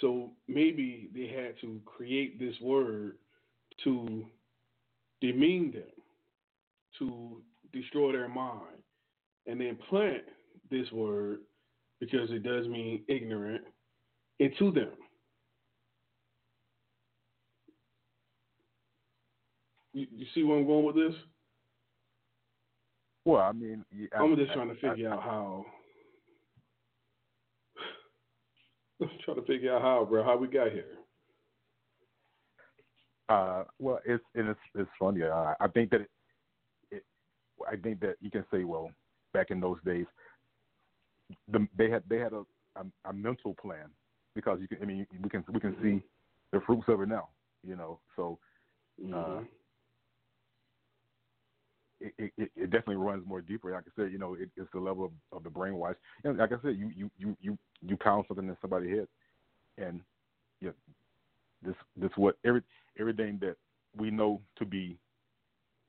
So 0.00 0.30
maybe 0.48 1.10
they 1.14 1.26
had 1.26 1.60
to 1.60 1.82
create 1.84 2.38
this 2.38 2.54
word 2.62 3.18
to 3.84 4.24
demean 5.20 5.72
them, 5.72 5.82
to 6.98 7.42
destroy 7.74 8.12
their 8.12 8.28
mind, 8.28 8.82
and 9.46 9.60
then 9.60 9.76
plant 9.90 10.22
this 10.70 10.90
word 10.92 11.40
because 12.00 12.30
it 12.30 12.42
does 12.42 12.66
mean 12.68 13.02
ignorant 13.08 13.62
and 14.40 14.52
to 14.58 14.70
them. 14.70 14.90
You, 19.92 20.06
you 20.14 20.26
see 20.34 20.42
where 20.42 20.58
I'm 20.58 20.66
going 20.66 20.84
with 20.84 20.96
this? 20.96 21.14
Well, 23.24 23.42
I 23.42 23.52
mean, 23.52 23.84
I, 24.14 24.22
I'm 24.22 24.36
just 24.36 24.52
trying 24.52 24.68
to 24.68 24.74
figure 24.74 25.10
I, 25.10 25.14
out 25.14 25.22
how. 25.22 25.66
I'm 29.02 29.10
trying 29.24 29.36
to 29.38 29.42
figure 29.42 29.74
out 29.74 29.82
how, 29.82 30.06
bro, 30.08 30.24
how 30.24 30.36
we 30.36 30.46
got 30.46 30.72
here. 30.72 30.84
Uh, 33.28 33.64
well, 33.78 34.00
it's 34.06 34.24
and 34.34 34.48
it's 34.48 34.60
it's 34.74 34.90
funny. 34.98 35.22
Uh, 35.22 35.54
I 35.60 35.68
think 35.68 35.90
that 35.90 36.00
it, 36.00 36.08
it, 36.90 37.02
I 37.70 37.76
think 37.76 38.00
that 38.00 38.14
you 38.20 38.30
can 38.30 38.44
say, 38.50 38.64
well, 38.64 38.90
back 39.34 39.50
in 39.50 39.60
those 39.60 39.76
days, 39.84 40.06
the, 41.50 41.66
they 41.76 41.90
had 41.90 42.02
they 42.08 42.18
had 42.18 42.32
a, 42.32 42.44
a, 42.76 43.10
a 43.10 43.12
mental 43.12 43.54
plan 43.54 43.90
because 44.34 44.58
you 44.60 44.68
can. 44.68 44.78
I 44.82 44.84
mean, 44.84 45.06
we 45.22 45.28
can 45.28 45.44
we 45.52 45.60
can 45.60 45.76
see 45.82 46.02
the 46.52 46.60
fruits 46.66 46.84
of 46.88 47.00
it 47.00 47.08
now. 47.08 47.28
You 47.66 47.76
know, 47.76 47.98
so 48.16 48.38
uh, 49.02 49.06
mm-hmm. 49.06 49.44
it, 52.00 52.32
it, 52.36 52.50
it 52.56 52.70
definitely 52.70 52.96
runs 52.96 53.26
more 53.26 53.40
deeper. 53.40 53.72
Like 53.72 53.84
I 53.86 54.02
said, 54.02 54.12
you 54.12 54.18
know, 54.18 54.34
it, 54.34 54.48
it's 54.56 54.70
the 54.72 54.80
level 54.80 55.04
of, 55.06 55.10
of 55.36 55.42
the 55.42 55.50
brainwash. 55.50 55.96
And 56.24 56.38
like 56.38 56.52
I 56.52 56.62
said, 56.62 56.76
you 56.76 56.90
you 56.94 57.10
you 57.18 57.36
you 57.40 57.58
you 57.82 57.96
pound 57.96 58.24
something 58.28 58.48
in 58.48 58.56
somebody's 58.60 58.98
head, 58.98 59.08
and 59.78 60.00
you 60.60 60.68
know, 60.68 60.74
this 61.62 61.74
this 61.96 62.10
what 62.16 62.36
every 62.44 62.62
everything 62.98 63.38
that 63.40 63.56
we 63.96 64.10
know 64.10 64.40
to 64.56 64.64
be 64.64 64.96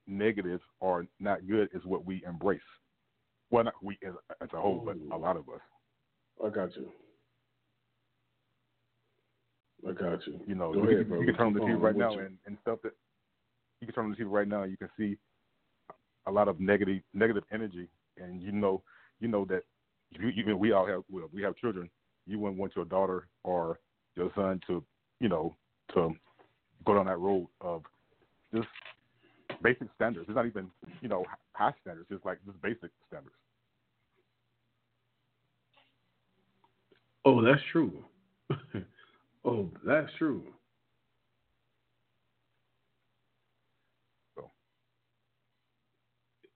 negative 0.08 0.60
or 0.80 1.06
not 1.20 1.48
good 1.48 1.70
is 1.74 1.86
what 1.86 2.06
we 2.06 2.24
embrace. 2.26 2.60
Well, 3.52 3.64
not 3.64 3.74
we 3.82 3.98
as, 4.06 4.14
as 4.42 4.50
a 4.54 4.62
whole, 4.62 4.82
but 4.86 4.96
a 4.96 5.18
mm. 5.18 5.22
lot 5.22 5.38
of 5.38 5.50
us. 5.50 5.62
I 6.46 6.50
got 6.50 6.76
you. 6.76 6.90
I 9.88 9.92
got 9.94 10.26
you. 10.28 10.40
You 10.46 10.56
know, 10.56 10.74
you, 10.74 10.84
ahead, 10.84 11.08
can, 11.08 11.20
you, 11.20 11.26
can, 11.26 11.36
turn 11.36 11.48
on 11.48 11.54
the 11.54 11.62
TV 11.62 11.82
right 11.82 11.96
now 11.96 12.12
and, 12.12 12.38
and 12.46 12.58
stuff 12.62 12.80
that 12.84 12.94
you 13.82 13.88
can 13.88 13.96
turn 13.96 14.06
on 14.06 14.12
the 14.12 14.18
TV 14.18 14.30
right 14.30 14.48
now. 14.48 14.64
You 14.64 14.78
can 14.78 14.90
see 14.98 15.18
a 16.28 16.32
lot 16.32 16.48
of 16.48 16.60
negative 16.60 17.02
negative 17.14 17.44
energy, 17.52 17.88
and 18.18 18.42
you 18.42 18.52
know 18.52 18.84
you 19.20 19.28
know 19.28 19.46
that 19.46 19.64
you, 20.12 20.30
even 20.30 20.60
we 20.60 20.72
all 20.72 20.86
have 20.86 21.02
well, 21.10 21.30
we 21.34 21.42
have 21.42 21.56
children. 21.56 21.90
You 22.28 22.40
wouldn't 22.40 22.60
want 22.60 22.76
your 22.76 22.86
daughter 22.86 23.28
or 23.44 23.80
your 24.16 24.32
son 24.36 24.60
to 24.68 24.84
you 25.20 25.30
know 25.30 25.56
to 25.94 26.14
go 26.86 26.96
down 26.96 27.08
that 27.08 27.20
road 27.20 27.48
of 27.62 27.84
just 28.54 28.68
basic 29.62 29.88
standards. 29.96 30.26
It's 30.28 30.36
not 30.36 30.46
even 30.46 30.70
you 31.02 31.10
know 31.10 31.26
high 31.54 31.74
standards. 31.82 32.08
It's 32.12 32.26
like 32.26 32.40
just 32.46 32.62
basic 32.62 32.92
standards. 33.08 33.36
Oh, 37.26 37.44
that's 37.44 37.62
true. 37.72 38.06
oh, 39.46 39.70
that's 39.86 40.12
true. 40.18 40.44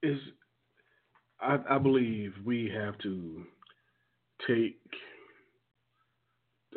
is 0.04 0.20
I, 1.39 1.58
I 1.70 1.78
believe 1.78 2.34
we 2.45 2.72
have 2.76 2.97
to 2.99 3.43
take 4.45 4.78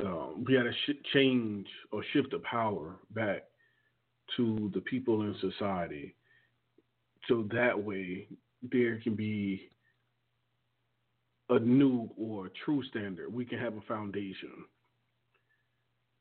um, 0.00 0.44
we 0.46 0.54
got 0.54 0.64
to 0.64 0.72
sh- 0.72 1.02
change 1.12 1.66
or 1.90 2.02
shift 2.12 2.30
the 2.30 2.40
power 2.40 2.96
back 3.14 3.44
to 4.36 4.70
the 4.74 4.80
people 4.80 5.22
in 5.22 5.34
society, 5.40 6.14
so 7.28 7.46
that 7.52 7.80
way 7.80 8.28
there 8.72 8.98
can 9.00 9.14
be 9.14 9.68
a 11.50 11.58
new 11.58 12.10
or 12.16 12.50
true 12.64 12.82
standard. 12.84 13.32
We 13.32 13.44
can 13.44 13.58
have 13.58 13.76
a 13.76 13.82
foundation. 13.82 14.64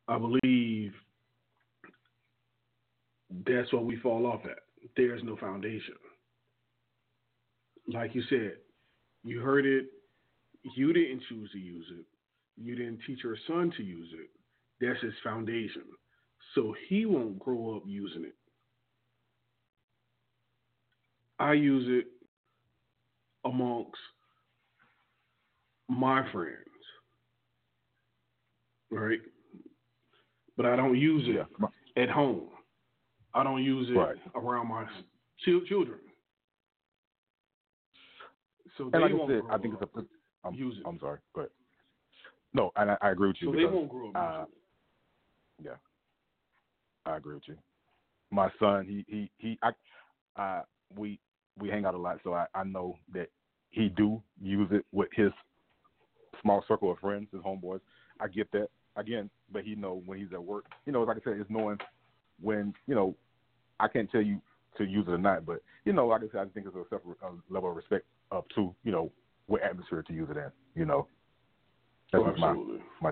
I 0.08 0.20
believe 0.20 0.94
that's 3.48 3.74
what 3.74 3.86
we 3.86 3.96
fall 3.98 4.28
off 4.28 4.42
at. 4.46 4.60
There's 4.96 5.24
no 5.24 5.36
foundation 5.38 5.96
like 7.88 8.16
you 8.16 8.24
said, 8.30 8.58
you 9.24 9.40
heard 9.42 9.66
it. 9.66 9.88
You 10.76 10.94
didn't 10.94 11.22
choose 11.30 11.52
to 11.52 11.60
use 11.60 11.86
it. 11.92 12.06
You 12.58 12.76
didn't 12.76 13.00
teach 13.06 13.24
your 13.24 13.38
son 13.48 13.72
to 13.78 13.84
use 13.84 14.10
it. 14.14 14.30
That's 14.82 15.02
his 15.02 15.14
foundation. 15.24 15.84
So 16.56 16.74
he 16.88 17.06
won't 17.06 17.38
grow 17.40 17.76
up 17.76 17.84
using 17.86 18.24
it. 18.24 18.36
I 21.38 21.54
use 21.54 21.86
it 21.90 22.08
amongst 23.44 24.00
my 25.90 26.30
friends, 26.32 26.56
right? 28.90 29.20
But 30.56 30.66
I 30.66 30.78
don't 30.78 30.98
use 30.98 31.28
it 31.28 31.34
Yeah. 31.36 32.02
at 32.02 32.10
home. 32.10 32.50
I 33.34 33.44
don't 33.44 33.62
use 33.64 33.90
it 33.90 33.94
Right. 33.98 34.18
around 34.34 34.70
my 34.70 34.88
chil- 35.40 35.66
children. 35.66 36.00
So 38.78 38.86
And 38.86 38.94
they 38.94 39.00
like 39.00 39.12
I 39.12 39.14
won't 39.16 39.30
said, 39.30 39.42
grow 39.42 39.52
I 39.52 39.58
think 39.58 39.74
it's 39.82 39.96
a. 39.98 40.06
I'm, 40.48 40.54
use 40.54 40.78
it. 40.80 40.86
I'm 40.88 41.00
sorry, 41.00 41.20
but. 41.34 41.52
No, 42.54 42.72
and 42.78 42.92
I, 42.92 42.98
I 43.02 43.10
agree 43.12 43.28
with 43.28 43.42
you. 43.42 43.52
so 43.52 43.58
they 43.58 43.66
won't 43.66 43.90
grow 43.90 44.10
up. 44.12 44.16
uh, 44.16 44.46
using 45.60 45.72
it. 45.72 45.78
I 47.06 47.18
agree 47.18 47.36
with 47.36 47.48
you. 47.48 47.58
My 48.32 48.50
son, 48.60 48.86
he 48.86 49.06
he 49.08 49.32
he. 49.38 49.60
I, 49.62 49.72
uh, 50.42 50.64
we 50.98 51.20
we 51.60 51.70
hang 51.70 51.86
out 51.86 51.94
a 51.94 51.98
lot, 51.98 52.20
so 52.24 52.34
I 52.34 52.46
I 52.54 52.64
know 52.64 52.98
that 53.14 53.30
he 53.70 53.90
do 53.90 54.22
use 54.42 54.70
it 54.72 54.86
with 54.92 55.10
his 55.14 55.32
small 56.42 56.64
circle 56.68 56.92
of 56.92 57.00
friends, 57.00 57.28
his 57.32 57.42
homeboys. 57.42 57.82
I 58.20 58.28
get 58.28 58.52
that 58.52 58.70
again, 58.96 59.30
but 59.52 59.64
he 59.64 59.76
know 59.76 60.02
when 60.06 60.18
he's 60.20 60.34
at 60.34 60.44
work. 60.44 60.66
You 60.86 60.94
know, 60.94 61.04
like 61.04 61.18
I 61.18 61.20
said, 61.24 61.40
it's 61.40 61.50
knowing 61.50 61.78
when 62.42 62.74
you 62.88 62.96
know. 62.96 63.16
I 63.78 63.90
can't 63.90 64.10
tell 64.10 64.22
you 64.22 64.42
to 64.78 64.86
use 64.86 65.06
it 65.06 65.12
or 65.12 65.18
not, 65.18 65.46
but 65.46 65.62
you 65.84 65.92
know, 65.92 66.08
like 66.08 66.22
I 66.22 66.28
said, 66.32 66.40
I 66.42 66.46
think 66.46 66.66
it's 66.66 66.76
a 66.76 66.84
separate 66.90 67.18
uh, 67.22 67.32
level 67.50 67.70
of 67.70 67.76
respect 67.76 68.06
up 68.32 68.46
to 68.56 68.74
you 68.84 68.92
know 68.92 69.12
what 69.48 69.62
atmosphere 69.64 70.02
to 70.04 70.14
use 70.14 70.30
it 70.32 70.38
in. 70.38 70.50
You 70.76 70.86
know, 70.86 71.08
that's 72.12 72.24
Oh, 72.24 72.30
just 72.30 72.40
my 72.40 72.52
absolutely. 72.52 72.80
my 73.02 73.12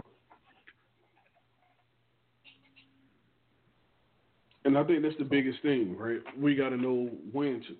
And 4.65 4.77
I 4.77 4.83
think 4.83 5.03
that's 5.03 5.17
the 5.17 5.25
biggest 5.25 5.61
thing, 5.61 5.97
right? 5.97 6.19
We 6.37 6.55
got 6.55 6.69
to 6.69 6.77
know 6.77 7.09
when 7.31 7.61
to. 7.67 7.75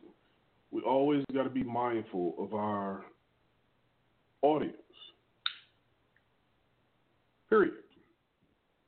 We 0.72 0.82
always 0.82 1.24
got 1.34 1.44
to 1.44 1.50
be 1.50 1.64
mindful 1.64 2.36
of 2.38 2.54
our 2.54 3.06
audience. 4.42 4.76
Period. 7.50 7.74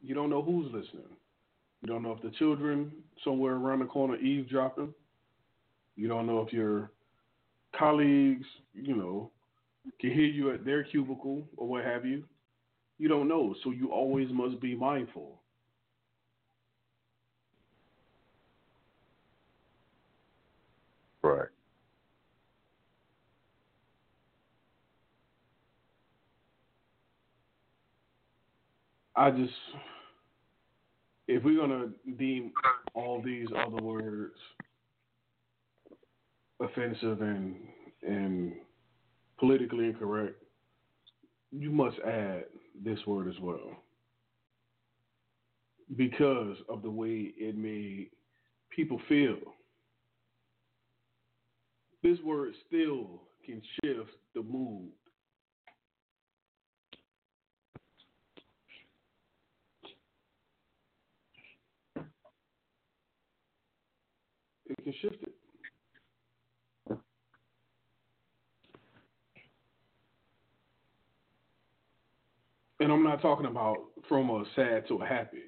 You 0.01 0.15
don't 0.15 0.29
know 0.29 0.41
who's 0.41 0.65
listening. 0.65 1.05
You 1.81 1.87
don't 1.87 2.03
know 2.03 2.11
if 2.11 2.21
the 2.21 2.31
children 2.37 2.91
somewhere 3.23 3.53
around 3.53 3.79
the 3.79 3.85
corner 3.85 4.17
eavesdropping. 4.17 4.93
You 5.95 6.07
don't 6.07 6.27
know 6.27 6.41
if 6.41 6.51
your 6.51 6.91
colleagues, 7.77 8.45
you 8.73 8.95
know, 8.95 9.31
can 10.01 10.11
hear 10.11 10.25
you 10.25 10.51
at 10.51 10.65
their 10.65 10.83
cubicle 10.83 11.43
or 11.57 11.67
what 11.67 11.85
have 11.85 12.05
you. 12.05 12.23
You 12.97 13.07
don't 13.07 13.27
know, 13.27 13.55
so 13.63 13.71
you 13.71 13.91
always 13.91 14.29
must 14.31 14.59
be 14.59 14.75
mindful. 14.75 15.39
I 29.17 29.31
just, 29.31 29.53
if 31.27 31.43
we're 31.43 31.59
gonna 31.59 31.89
deem 32.17 32.51
all 32.93 33.21
these 33.21 33.47
other 33.57 33.81
words 33.81 34.35
offensive 36.59 37.21
and 37.21 37.55
and 38.07 38.53
politically 39.39 39.85
incorrect, 39.85 40.35
you 41.51 41.71
must 41.71 41.97
add 42.05 42.45
this 42.83 42.99
word 43.07 43.27
as 43.27 43.39
well 43.41 43.71
because 45.95 46.57
of 46.69 46.81
the 46.81 46.89
way 46.89 47.33
it 47.37 47.57
made 47.57 48.09
people 48.75 48.99
feel. 49.07 49.37
This 52.03 52.19
word 52.23 52.53
still 52.67 53.21
can 53.45 53.61
shift 53.83 54.11
the 54.33 54.43
mood. 54.43 54.89
It 64.67 64.83
can 64.83 64.93
shift 65.01 65.17
it. 65.21 65.33
And 72.79 72.91
I'm 72.91 73.03
not 73.03 73.21
talking 73.21 73.45
about 73.45 73.77
from 74.09 74.29
a 74.29 74.43
sad 74.55 74.87
to 74.87 75.01
a 75.01 75.05
happy. 75.05 75.43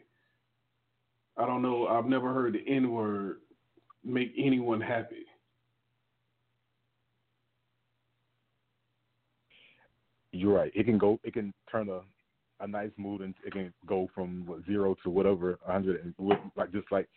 I 1.37 1.45
don't 1.45 1.61
know. 1.61 1.87
I've 1.87 2.05
never 2.05 2.33
heard 2.33 2.53
the 2.53 2.63
N 2.67 2.91
word 2.91 3.37
make 4.03 4.33
anyone 4.37 4.81
happy. 4.81 5.25
You're 10.31 10.53
right. 10.53 10.71
It 10.73 10.85
can 10.85 10.97
go. 10.97 11.19
It 11.23 11.33
can 11.33 11.53
turn 11.71 11.89
a 11.89 12.01
a 12.59 12.67
nice 12.67 12.91
mood, 12.97 13.21
and 13.21 13.35
it 13.45 13.53
can 13.53 13.71
go 13.85 14.09
from 14.15 14.43
what, 14.47 14.65
zero 14.65 14.95
to 15.03 15.09
whatever 15.09 15.59
hundred, 15.65 16.03
and 16.03 16.13
like 16.55 16.71
just 16.71 16.91
like 16.91 17.07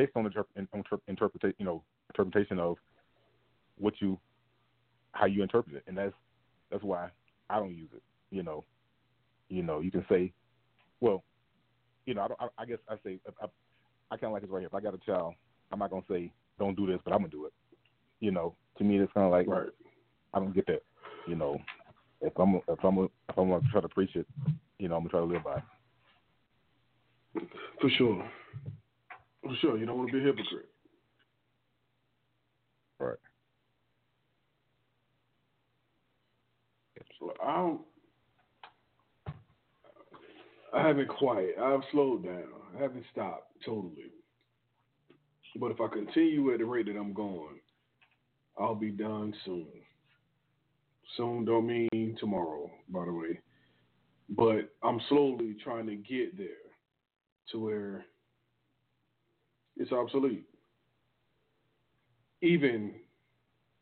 based 0.00 0.12
on 0.16 0.24
interp- 0.24 0.66
inter- 0.74 1.00
interpretation, 1.08 1.56
you 1.58 1.64
know, 1.66 1.82
interpretation 2.08 2.58
of 2.58 2.76
what 3.76 3.94
you 4.00 4.18
how 5.12 5.26
you 5.26 5.42
interpret 5.42 5.76
it, 5.76 5.82
and 5.86 5.98
that's 5.98 6.14
that's 6.70 6.82
why 6.82 7.08
I 7.50 7.58
don't 7.58 7.74
use 7.74 7.90
it. 7.94 8.02
You 8.30 8.42
know, 8.42 8.64
you 9.48 9.62
know, 9.62 9.80
you 9.80 9.90
can 9.90 10.04
say, 10.08 10.32
well, 11.00 11.22
you 12.06 12.14
know, 12.14 12.22
I, 12.22 12.28
don't, 12.28 12.40
I, 12.40 12.62
I 12.62 12.64
guess 12.64 12.78
I 12.88 12.94
say 13.04 13.18
I, 13.42 13.46
I 14.10 14.16
kind 14.16 14.24
of 14.24 14.32
like 14.32 14.42
this 14.42 14.50
right 14.50 14.60
here. 14.60 14.68
If 14.68 14.74
I 14.74 14.80
got 14.80 14.94
a 14.94 14.98
child, 14.98 15.34
I'm 15.70 15.80
not 15.80 15.90
gonna 15.90 16.02
say 16.08 16.32
don't 16.58 16.76
do 16.76 16.86
this, 16.86 17.00
but 17.04 17.12
I'm 17.12 17.20
gonna 17.20 17.28
do 17.28 17.44
it. 17.44 17.52
You 18.20 18.30
know, 18.30 18.54
to 18.78 18.84
me, 18.84 18.98
it's 18.98 19.12
kind 19.12 19.26
of 19.26 19.32
like 19.32 19.48
Right. 19.48 19.68
I 20.32 20.38
don't 20.38 20.54
get 20.54 20.66
that. 20.68 20.82
You 21.26 21.34
know, 21.34 21.58
if 22.22 22.32
I'm 22.38 22.54
if 22.56 22.82
I'm 22.82 22.98
if 22.98 23.36
I'm 23.36 23.50
gonna 23.50 23.60
try 23.70 23.82
to 23.82 23.88
preach 23.88 24.16
it, 24.16 24.26
you 24.78 24.88
know, 24.88 24.96
I'm 24.96 25.02
gonna 25.02 25.10
try 25.10 25.20
to 25.20 25.26
live 25.26 25.44
by 25.44 25.58
it. 25.58 27.48
For 27.80 27.90
sure. 27.90 28.30
For 29.42 29.54
sure. 29.60 29.78
You 29.78 29.86
don't 29.86 29.98
want 29.98 30.10
to 30.10 30.16
be 30.16 30.22
a 30.22 30.26
hypocrite. 30.26 30.68
Right. 32.98 33.16
So 37.18 37.32
I 37.42 37.56
don't. 37.56 37.80
I 40.72 40.86
haven't 40.86 41.08
quiet. 41.08 41.56
I've 41.60 41.80
slowed 41.90 42.24
down. 42.24 42.44
I 42.76 42.82
haven't 42.82 43.04
stopped 43.12 43.52
totally. 43.64 44.12
But 45.56 45.72
if 45.72 45.80
I 45.80 45.88
continue 45.88 46.52
at 46.52 46.58
the 46.58 46.64
rate 46.64 46.86
that 46.86 46.96
I'm 46.96 47.12
going, 47.12 47.58
I'll 48.58 48.76
be 48.76 48.90
done 48.90 49.34
soon. 49.44 49.66
Soon 51.16 51.44
don't 51.44 51.66
mean 51.66 52.16
tomorrow, 52.20 52.70
by 52.88 53.04
the 53.04 53.12
way. 53.12 53.40
But 54.28 54.70
I'm 54.82 55.00
slowly 55.08 55.56
trying 55.62 55.86
to 55.86 55.96
get 55.96 56.38
there 56.38 56.46
to 57.50 57.58
where 57.58 58.04
it's 59.80 59.92
obsolete. 59.92 60.44
Even 62.42 62.92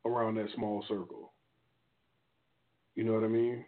around 0.07 0.37
that 0.37 0.47
small 0.55 0.85
circle. 0.89 1.33
You 2.95 3.05
know 3.05 3.13
what 3.13 3.25
I 3.25 3.29
mean? 3.29 3.65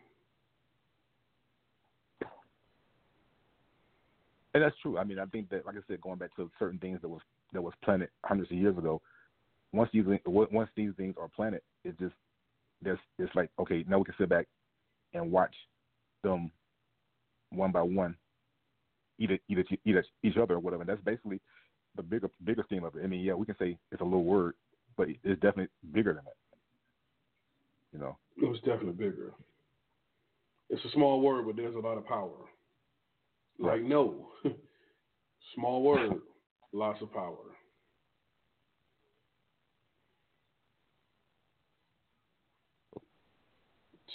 And 4.54 4.62
that's 4.62 4.74
true. 4.80 4.96
I 4.98 5.04
mean, 5.04 5.18
I 5.18 5.26
think 5.26 5.48
that, 5.50 5.66
like 5.66 5.76
I 5.76 5.80
said, 5.86 6.00
going 6.00 6.18
back 6.18 6.34
to 6.36 6.50
certain 6.58 6.78
things 6.78 7.00
that 7.02 7.08
was 7.08 7.20
that 7.52 7.62
was 7.62 7.74
planted 7.84 8.08
hundreds 8.24 8.50
of 8.50 8.56
years 8.56 8.78
ago. 8.78 9.00
Once 9.72 9.90
these 9.92 10.04
once 10.26 10.70
these 10.76 10.90
things 10.96 11.14
are 11.20 11.28
planted, 11.34 11.62
it 11.84 11.98
just 11.98 12.14
there's 12.82 12.98
it's 13.18 13.34
like 13.34 13.50
okay, 13.60 13.84
now 13.88 13.98
we 13.98 14.04
can 14.04 14.14
sit 14.18 14.28
back 14.28 14.46
and 15.14 15.30
watch 15.30 15.54
them 16.22 16.50
one 17.50 17.70
by 17.70 17.82
one 17.82 18.16
eat 19.18 19.30
eat 19.48 19.58
it, 19.58 19.66
eat 19.84 19.96
each 20.24 20.36
other 20.36 20.54
or 20.54 20.60
whatever. 20.60 20.82
And 20.82 20.88
that's 20.88 21.02
basically 21.04 21.40
the 21.96 22.02
bigger 22.02 22.30
bigger 22.44 22.64
theme 22.68 22.84
of 22.84 22.94
it. 22.96 23.02
I 23.04 23.06
mean, 23.06 23.20
yeah, 23.20 23.34
we 23.34 23.46
can 23.46 23.56
say 23.58 23.76
it's 23.92 24.00
a 24.00 24.04
little 24.04 24.24
word, 24.24 24.54
but 24.96 25.08
it's 25.08 25.40
definitely 25.40 25.68
bigger 25.92 26.14
than 26.14 26.24
that. 26.24 26.34
You 27.92 27.98
know. 27.98 28.16
It 28.40 28.48
was 28.48 28.58
definitely 28.60 28.92
bigger. 28.92 29.32
It's 30.68 30.84
a 30.84 30.90
small 30.92 31.20
word, 31.20 31.46
but 31.46 31.56
there's 31.56 31.74
a 31.74 31.78
lot 31.78 31.98
of 31.98 32.06
power. 32.06 32.30
Like 33.58 33.82
no, 33.82 34.28
small 35.54 35.82
word, 35.82 36.12
lots 36.72 37.02
of 37.02 37.12
power. 37.12 37.36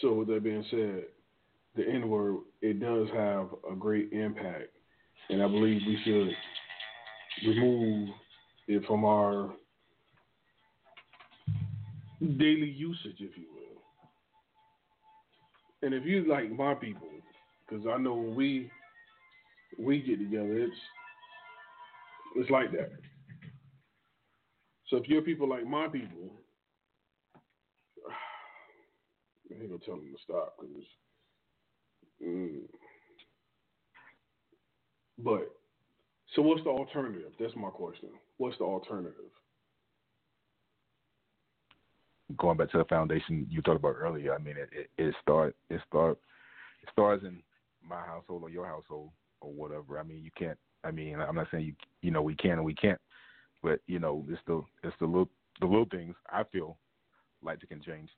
So 0.01 0.13
with 0.13 0.27
that 0.29 0.43
being 0.43 0.65
said, 0.71 1.03
the 1.75 1.87
N 1.87 2.09
word 2.09 2.37
it 2.61 2.79
does 2.79 3.07
have 3.13 3.47
a 3.69 3.75
great 3.75 4.11
impact, 4.13 4.69
and 5.29 5.43
I 5.43 5.47
believe 5.47 5.81
we 5.85 5.99
should 6.03 6.29
remove 7.43 8.09
it 8.67 8.85
from 8.85 9.05
our 9.05 9.53
daily 12.21 12.69
usage, 12.69 13.17
if 13.19 13.37
you 13.37 13.45
will. 13.53 13.81
And 15.83 15.93
if 15.93 16.05
you 16.05 16.27
like 16.27 16.51
my 16.51 16.73
people, 16.75 17.09
because 17.67 17.85
I 17.87 17.97
know 17.97 18.15
when 18.15 18.35
we 18.35 18.71
we 19.79 20.01
get 20.01 20.19
together, 20.19 20.57
it's 20.57 20.81
It's 22.35 22.49
like 22.49 22.71
that. 22.73 22.91
So 24.89 24.97
if 24.97 25.07
you're 25.07 25.21
people 25.21 25.49
like 25.49 25.65
my 25.65 25.87
people, 25.87 26.31
I 29.51 29.61
ain't 29.61 29.69
gonna 29.69 29.79
tell 29.85 29.97
them 29.97 30.11
to 30.13 30.23
stop 30.23 30.55
because. 30.61 30.85
Mm. 32.25 32.61
But 35.19 35.54
so 36.35 36.41
what's 36.41 36.63
the 36.63 36.69
alternative? 36.69 37.31
That's 37.39 37.55
my 37.55 37.69
question. 37.69 38.09
What's 38.37 38.57
the 38.57 38.65
alternative? 38.65 39.31
Going 42.37 42.57
back 42.57 42.71
to 42.71 42.79
the 42.79 42.85
foundation 42.85 43.47
you 43.49 43.61
talked 43.61 43.77
about 43.79 43.95
earlier, 43.95 44.33
I 44.33 44.39
mean, 44.39 44.55
it 44.57 44.69
it, 44.71 44.89
it 44.97 45.15
start 45.21 45.55
it 45.69 45.79
start 45.87 46.17
it 46.83 46.89
starts 46.91 47.23
in 47.23 47.41
my 47.87 48.01
household 48.01 48.43
or 48.43 48.49
your 48.49 48.65
household 48.65 49.11
or 49.41 49.51
whatever. 49.51 49.99
I 49.99 50.03
mean, 50.03 50.23
you 50.23 50.31
can't. 50.37 50.57
I 50.83 50.91
mean, 50.91 51.19
I'm 51.19 51.35
not 51.35 51.47
saying 51.51 51.65
you 51.65 51.73
you 52.01 52.11
know 52.11 52.21
we 52.21 52.35
can 52.35 52.51
and 52.51 52.65
we 52.65 52.73
can't, 52.73 52.99
but 53.63 53.79
you 53.87 53.99
know, 53.99 54.25
it's 54.27 54.41
the 54.47 54.63
it's 54.83 54.95
the 54.99 55.05
little 55.05 55.29
the 55.61 55.67
little 55.67 55.87
things 55.89 56.15
I 56.29 56.43
feel 56.51 56.77
like 57.43 57.63
it 57.63 57.69
can 57.69 57.81
change. 57.81 58.09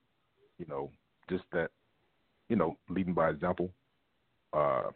You 0.58 0.66
know, 0.68 0.90
just 1.30 1.44
that, 1.52 1.70
you 2.50 2.56
know, 2.56 2.78
leading 2.90 3.14
by 3.14 3.30
example. 3.30 3.72
Uh, 4.54 4.90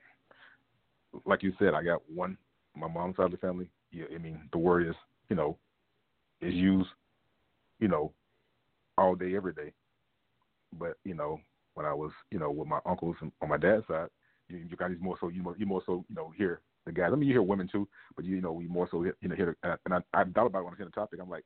like 1.26 1.44
you 1.44 1.52
said, 1.60 1.74
I 1.74 1.84
got 1.84 2.02
one 2.10 2.38
my 2.76 2.88
mom's 2.88 3.18
side 3.18 3.26
of 3.26 3.32
the 3.32 3.38
family. 3.38 3.70
Yeah, 3.92 4.06
I 4.14 4.18
mean, 4.18 4.50
the 4.52 4.58
word 4.58 4.88
is 4.88 4.96
you 5.30 5.36
know 5.36 5.58
is 6.42 6.54
used, 6.54 6.90
you 7.80 7.88
know, 7.88 8.12
all 8.98 9.16
day 9.16 9.36
every 9.36 9.54
day. 9.54 9.74
But 10.78 10.98
you 11.04 11.14
know, 11.14 11.40
when 11.74 11.86
I 11.86 11.94
was 11.94 12.12
you 12.32 12.40
know 12.40 12.52
with 12.52 12.68
my 12.68 12.80
uncles 12.86 13.16
on 13.22 13.50
my 13.50 13.58
dad's 13.58 13.88
side, 13.88 14.10
you, 14.48 14.58
you 14.58 14.78
guys 14.78 14.92
more 15.00 15.18
so 15.20 15.30
you 15.30 15.44
more 15.44 15.56
you 15.58 15.66
more 15.66 15.84
so 15.86 16.06
you 16.10 16.16
know 16.16 16.32
hear 16.38 16.62
the 16.86 16.92
guys. 16.92 17.10
I 17.12 17.16
mean, 17.16 17.28
you 17.28 17.34
hear 17.34 17.44
women 17.44 17.70
too, 17.72 17.88
but 18.16 18.26
you, 18.26 18.36
you 18.36 18.42
know 18.42 18.54
we 18.54 18.68
more 18.68 18.88
so 18.90 19.04
you 19.04 19.14
know 19.30 19.36
hear. 19.36 19.58
The, 19.62 19.78
and 19.86 19.94
I, 19.94 19.98
I 20.14 20.24
thought 20.24 20.48
about 20.48 20.60
it 20.60 20.66
when 20.66 20.74
I 20.74 20.78
hear 20.78 20.86
the 20.86 20.92
topic. 20.92 21.20
I'm 21.22 21.30
like, 21.30 21.46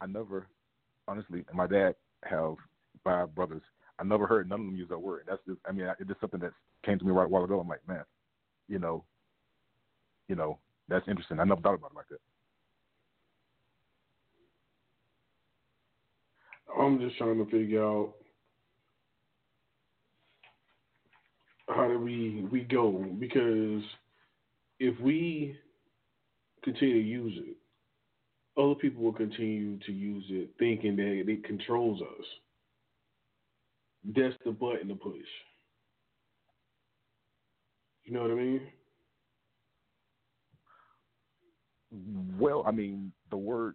I 0.00 0.06
never, 0.06 0.46
honestly, 1.08 1.44
and 1.48 1.56
my 1.56 1.66
dad 1.66 1.94
have 2.24 2.54
five 3.02 3.34
brothers. 3.34 3.62
I 3.98 4.04
never 4.04 4.26
heard 4.26 4.48
none 4.48 4.60
of 4.60 4.66
them 4.66 4.76
use 4.76 4.90
that 4.90 4.98
word. 4.98 5.22
That's 5.26 5.40
just, 5.48 5.58
I 5.66 5.72
mean, 5.72 5.86
it's 5.98 6.08
just 6.08 6.20
something 6.20 6.40
that 6.40 6.52
came 6.84 6.98
to 6.98 7.04
me 7.04 7.12
right 7.12 7.24
a 7.24 7.28
while 7.28 7.44
ago. 7.44 7.58
I'm 7.60 7.68
like, 7.68 7.86
man, 7.88 8.04
you 8.68 8.78
know, 8.78 9.04
you 10.28 10.34
know, 10.34 10.58
that's 10.88 11.08
interesting. 11.08 11.40
I 11.40 11.44
never 11.44 11.60
thought 11.60 11.74
about 11.74 11.92
it 11.92 11.96
like 11.96 12.08
that. 12.08 12.18
I'm 16.78 17.00
just 17.00 17.16
trying 17.16 17.44
to 17.44 17.50
figure 17.50 17.84
out 17.84 18.14
how 21.68 21.88
do 21.88 21.98
we 21.98 22.46
we 22.50 22.60
go 22.60 23.04
because 23.18 23.82
if 24.78 24.98
we 25.00 25.56
continue 26.62 27.02
to 27.02 27.08
use 27.08 27.32
it, 27.48 27.56
other 28.60 28.74
people 28.74 29.02
will 29.02 29.12
continue 29.12 29.78
to 29.80 29.92
use 29.92 30.24
it, 30.28 30.50
thinking 30.58 30.96
that 30.96 31.24
it 31.26 31.44
controls 31.44 32.00
us. 32.02 32.26
That's 34.14 34.34
the 34.44 34.52
button 34.52 34.88
to 34.88 34.94
push. 34.94 35.14
You 38.04 38.12
know 38.12 38.22
what 38.22 38.30
I 38.30 38.34
mean? 38.34 38.60
Well, 42.38 42.64
I 42.66 42.70
mean, 42.70 43.12
the 43.30 43.36
word 43.36 43.74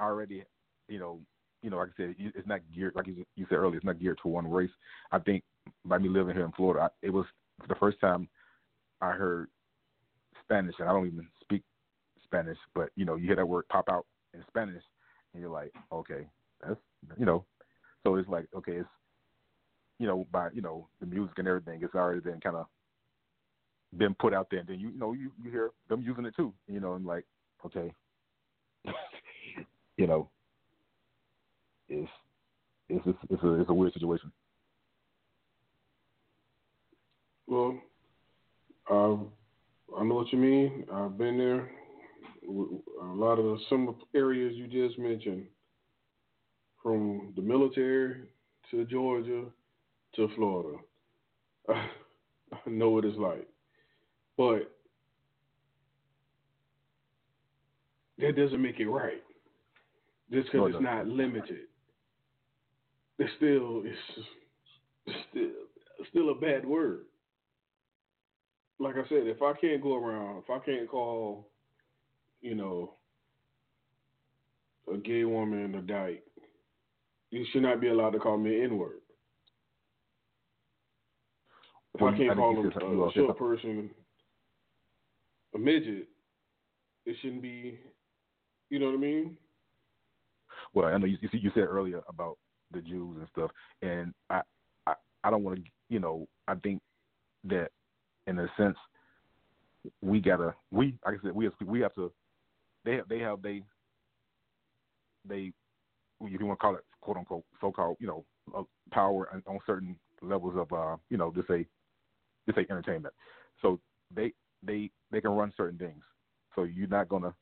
already, 0.00 0.44
you 0.88 0.98
know, 0.98 1.20
you 1.62 1.70
know, 1.70 1.78
like 1.78 1.88
I 1.98 2.02
said, 2.02 2.14
it's 2.18 2.46
not 2.46 2.60
geared, 2.74 2.94
like 2.94 3.06
you, 3.06 3.24
said 3.48 3.56
earlier, 3.56 3.76
it's 3.76 3.84
not 3.84 3.98
geared 3.98 4.18
to 4.22 4.28
one 4.28 4.50
race. 4.50 4.70
I 5.10 5.18
think 5.18 5.42
by 5.84 5.98
me 5.98 6.08
living 6.08 6.34
here 6.34 6.44
in 6.44 6.52
Florida, 6.52 6.84
I, 6.84 7.06
it 7.06 7.10
was 7.10 7.26
the 7.68 7.74
first 7.76 8.00
time 8.00 8.28
I 9.00 9.10
heard 9.12 9.48
Spanish, 10.44 10.74
and 10.78 10.88
I 10.88 10.92
don't 10.92 11.06
even 11.06 11.26
speak 11.40 11.62
Spanish, 12.24 12.58
but 12.74 12.90
you 12.94 13.04
know, 13.04 13.16
you 13.16 13.26
hear 13.26 13.36
that 13.36 13.48
word 13.48 13.68
pop 13.68 13.88
out 13.90 14.06
in 14.34 14.44
Spanish, 14.48 14.82
and 15.32 15.40
you're 15.40 15.50
like, 15.50 15.72
okay, 15.92 16.28
that's 16.64 16.80
you 17.18 17.26
know, 17.26 17.44
so 18.04 18.16
it's 18.16 18.28
like, 18.28 18.46
okay, 18.56 18.76
it's 18.76 18.88
you 19.98 20.06
know, 20.06 20.26
by 20.30 20.48
you 20.52 20.62
know 20.62 20.88
the 21.00 21.06
music 21.06 21.38
and 21.38 21.48
everything, 21.48 21.80
it's 21.82 21.94
already 21.94 22.20
been 22.20 22.40
kind 22.40 22.56
of 22.56 22.66
been 23.96 24.14
put 24.14 24.34
out 24.34 24.48
there, 24.50 24.60
and 24.60 24.68
then 24.68 24.80
you, 24.80 24.90
you 24.90 24.98
know 24.98 25.12
you 25.12 25.30
you 25.42 25.50
hear 25.50 25.70
them 25.88 26.02
using 26.02 26.26
it 26.26 26.34
too, 26.36 26.52
you 26.68 26.80
know, 26.80 26.94
and 26.94 27.06
like, 27.06 27.24
okay, 27.64 27.92
you 29.96 30.06
know, 30.06 30.28
it's 31.88 32.10
it's 32.88 33.06
it's, 33.06 33.18
it's 33.30 33.42
a 33.42 33.52
it's 33.60 33.70
a 33.70 33.74
weird 33.74 33.92
situation. 33.92 34.32
Well, 37.46 37.78
uh, 38.90 39.14
I 39.96 40.04
know 40.04 40.14
what 40.14 40.32
you 40.32 40.38
mean. 40.38 40.84
I've 40.92 41.16
been 41.16 41.38
there. 41.38 41.70
A 42.48 43.14
lot 43.14 43.38
of 43.38 43.44
the 43.44 43.58
similar 43.68 43.94
areas 44.14 44.54
you 44.54 44.66
just 44.66 44.98
mentioned, 44.98 45.46
from 46.82 47.32
the 47.34 47.42
military 47.42 48.22
to 48.70 48.84
Georgia 48.86 49.44
to 50.14 50.28
Florida. 50.36 50.78
I 51.68 52.70
know 52.70 52.90
what 52.90 53.04
it's 53.04 53.18
like. 53.18 53.48
But 54.36 54.70
that 58.18 58.36
doesn't 58.36 58.60
make 58.60 58.80
it 58.80 58.88
right. 58.88 59.22
Just 60.30 60.46
because 60.50 60.72
no, 60.72 60.76
it's 60.76 60.82
not 60.82 61.06
limited. 61.06 61.66
It's 63.18 63.30
still 63.36 63.82
it's 63.84 65.18
still 65.30 65.50
still 66.10 66.30
a 66.30 66.34
bad 66.34 66.66
word. 66.66 67.04
Like 68.78 68.96
I 68.96 69.08
said, 69.08 69.26
if 69.26 69.40
I 69.40 69.54
can't 69.58 69.82
go 69.82 69.96
around, 69.96 70.42
if 70.42 70.50
I 70.50 70.58
can't 70.58 70.88
call, 70.88 71.48
you 72.42 72.54
know, 72.54 72.94
a 74.92 74.98
gay 74.98 75.24
woman 75.24 75.74
a 75.76 75.80
dyke, 75.80 76.24
you 77.30 77.46
should 77.52 77.62
not 77.62 77.80
be 77.80 77.88
allowed 77.88 78.10
to 78.10 78.18
call 78.18 78.36
me 78.36 78.56
an 78.58 78.64
N 78.72 78.78
word. 78.78 79.00
If 81.94 82.02
well, 82.02 82.12
I 82.12 82.16
can't 82.18 82.32
I 82.32 82.34
call 82.34 82.58
a, 82.58 83.08
a 83.08 83.12
short 83.12 83.38
person 83.38 83.90
a 85.56 85.58
midget, 85.58 86.08
it 87.04 87.16
shouldn't 87.20 87.42
be. 87.42 87.78
You 88.70 88.78
know 88.78 88.86
what 88.86 88.96
I 88.96 88.98
mean? 88.98 89.36
Well, 90.74 90.86
I 90.86 90.98
know 90.98 91.06
you, 91.06 91.18
you 91.32 91.50
said 91.54 91.64
earlier 91.64 92.02
about 92.08 92.38
the 92.72 92.80
Jews 92.80 93.16
and 93.18 93.28
stuff, 93.32 93.50
and 93.82 94.12
I 94.30 94.42
I, 94.86 94.94
I 95.24 95.30
don't 95.30 95.44
want 95.44 95.58
to. 95.58 95.70
You 95.88 96.00
know, 96.00 96.26
I 96.48 96.54
think 96.56 96.80
that 97.44 97.70
in 98.26 98.38
a 98.38 98.48
sense 98.56 98.76
we 100.02 100.20
gotta 100.20 100.54
we 100.70 100.94
like 101.04 101.18
I 101.18 101.22
said 101.22 101.34
we 101.34 101.48
we 101.64 101.80
have 101.80 101.94
to 101.94 102.12
they 102.84 102.94
have 102.94 103.08
they 103.08 103.18
have 103.20 103.42
they 103.42 103.62
they 105.28 105.52
if 106.22 106.40
you 106.40 106.46
want 106.46 106.58
to 106.58 106.62
call 106.62 106.74
it 106.74 106.84
quote 107.00 107.16
unquote 107.16 107.44
so 107.60 107.70
called 107.70 107.96
you 108.00 108.06
know 108.06 108.24
uh, 108.56 108.62
power 108.90 109.28
on 109.46 109.60
certain 109.66 109.96
levels 110.22 110.54
of 110.56 110.72
uh 110.72 110.96
you 111.10 111.16
know 111.16 111.32
just 111.34 111.46
say 111.48 111.66
just 112.46 112.56
say 112.56 112.66
entertainment 112.70 113.14
so 113.62 113.78
they 114.14 114.32
they 114.66 114.90
they 115.10 115.20
can 115.20 115.30
run 115.30 115.52
certain 115.56 115.78
things. 115.78 116.02
So 116.54 116.64
you're 116.64 116.88
not 116.88 117.08
gonna 117.08 117.34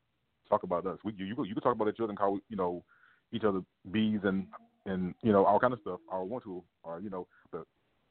talk 0.48 0.62
about 0.62 0.86
us. 0.86 0.98
We 1.04 1.12
you 1.16 1.26
you, 1.26 1.44
you 1.44 1.54
can 1.54 1.62
talk 1.62 1.74
about 1.74 1.88
each 1.88 2.00
other 2.00 2.10
and 2.10 2.18
call 2.18 2.38
you 2.48 2.56
know 2.56 2.84
each 3.32 3.44
other 3.44 3.60
bees 3.90 4.20
and 4.24 4.46
and 4.86 5.14
you 5.22 5.32
know 5.32 5.44
all 5.44 5.58
kind 5.58 5.72
of 5.72 5.80
stuff. 5.80 6.00
Or 6.08 6.24
want 6.24 6.44
to 6.44 6.62
or 6.82 7.00
you 7.00 7.10
know 7.10 7.26
but 7.50 7.64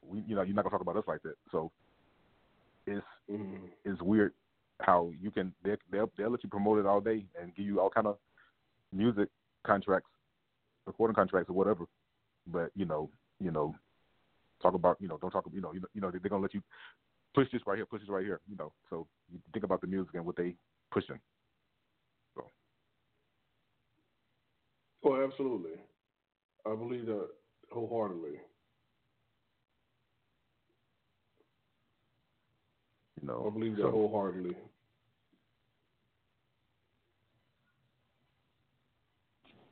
we 0.06 0.22
you 0.26 0.34
know 0.34 0.42
you're 0.42 0.54
not 0.54 0.62
gonna 0.62 0.72
talk 0.72 0.80
about 0.80 0.96
us 0.96 1.04
like 1.06 1.22
that. 1.22 1.34
So 1.50 1.70
it's 2.86 3.04
mm-hmm. 3.30 3.66
it's 3.84 4.00
weird 4.02 4.32
how 4.80 5.12
you 5.20 5.30
can 5.30 5.52
they 5.64 5.76
they'll, 5.90 6.10
they'll 6.16 6.30
let 6.30 6.42
you 6.42 6.50
promote 6.50 6.78
it 6.78 6.86
all 6.86 7.00
day 7.00 7.24
and 7.40 7.54
give 7.54 7.66
you 7.66 7.80
all 7.80 7.90
kind 7.90 8.06
of 8.06 8.16
music 8.92 9.28
contracts, 9.64 10.10
recording 10.86 11.14
contracts 11.14 11.50
or 11.50 11.54
whatever. 11.54 11.84
But 12.46 12.70
you 12.74 12.84
know 12.84 13.10
you 13.40 13.50
know 13.50 13.74
talk 14.62 14.74
about 14.74 14.96
you 15.00 15.08
know 15.08 15.18
don't 15.18 15.30
talk 15.30 15.44
you 15.52 15.60
know 15.60 15.72
you 15.72 15.80
know, 15.80 15.88
you 15.94 16.00
know 16.00 16.10
they're 16.10 16.20
gonna 16.20 16.42
let 16.42 16.54
you 16.54 16.62
push 17.34 17.48
this 17.52 17.62
right 17.66 17.76
here, 17.76 17.86
push 17.86 18.00
this 18.00 18.08
right 18.08 18.24
here. 18.24 18.40
You 18.48 18.56
know, 18.56 18.72
so 18.88 19.06
you 19.30 19.38
think 19.52 19.64
about 19.64 19.80
the 19.80 19.86
music 19.86 20.14
and 20.14 20.24
what 20.24 20.36
they 20.36 20.54
pushing. 20.90 21.18
So. 22.36 22.44
Oh, 25.04 25.24
absolutely. 25.24 25.72
I 26.66 26.74
believe 26.74 27.06
that 27.06 27.28
wholeheartedly. 27.70 28.40
You 33.20 33.28
know, 33.28 33.46
I 33.46 33.50
believe 33.58 33.76
that 33.76 33.82
so. 33.82 33.90
wholeheartedly. 33.90 34.56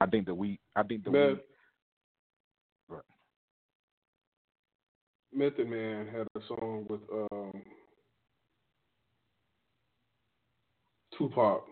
I 0.01 0.07
think 0.07 0.27
that 0.27 0.35
we. 0.35 0.59
I 0.75 0.83
think 0.83 1.05
that 1.05 1.13
Meth, 1.13 1.39
we. 2.89 2.97
Right. 2.97 3.03
Method 5.35 5.69
Man 5.69 6.07
had 6.07 6.27
a 6.37 6.47
song 6.47 6.87
with 6.89 7.01
um, 7.33 7.63
Tupac, 11.17 11.65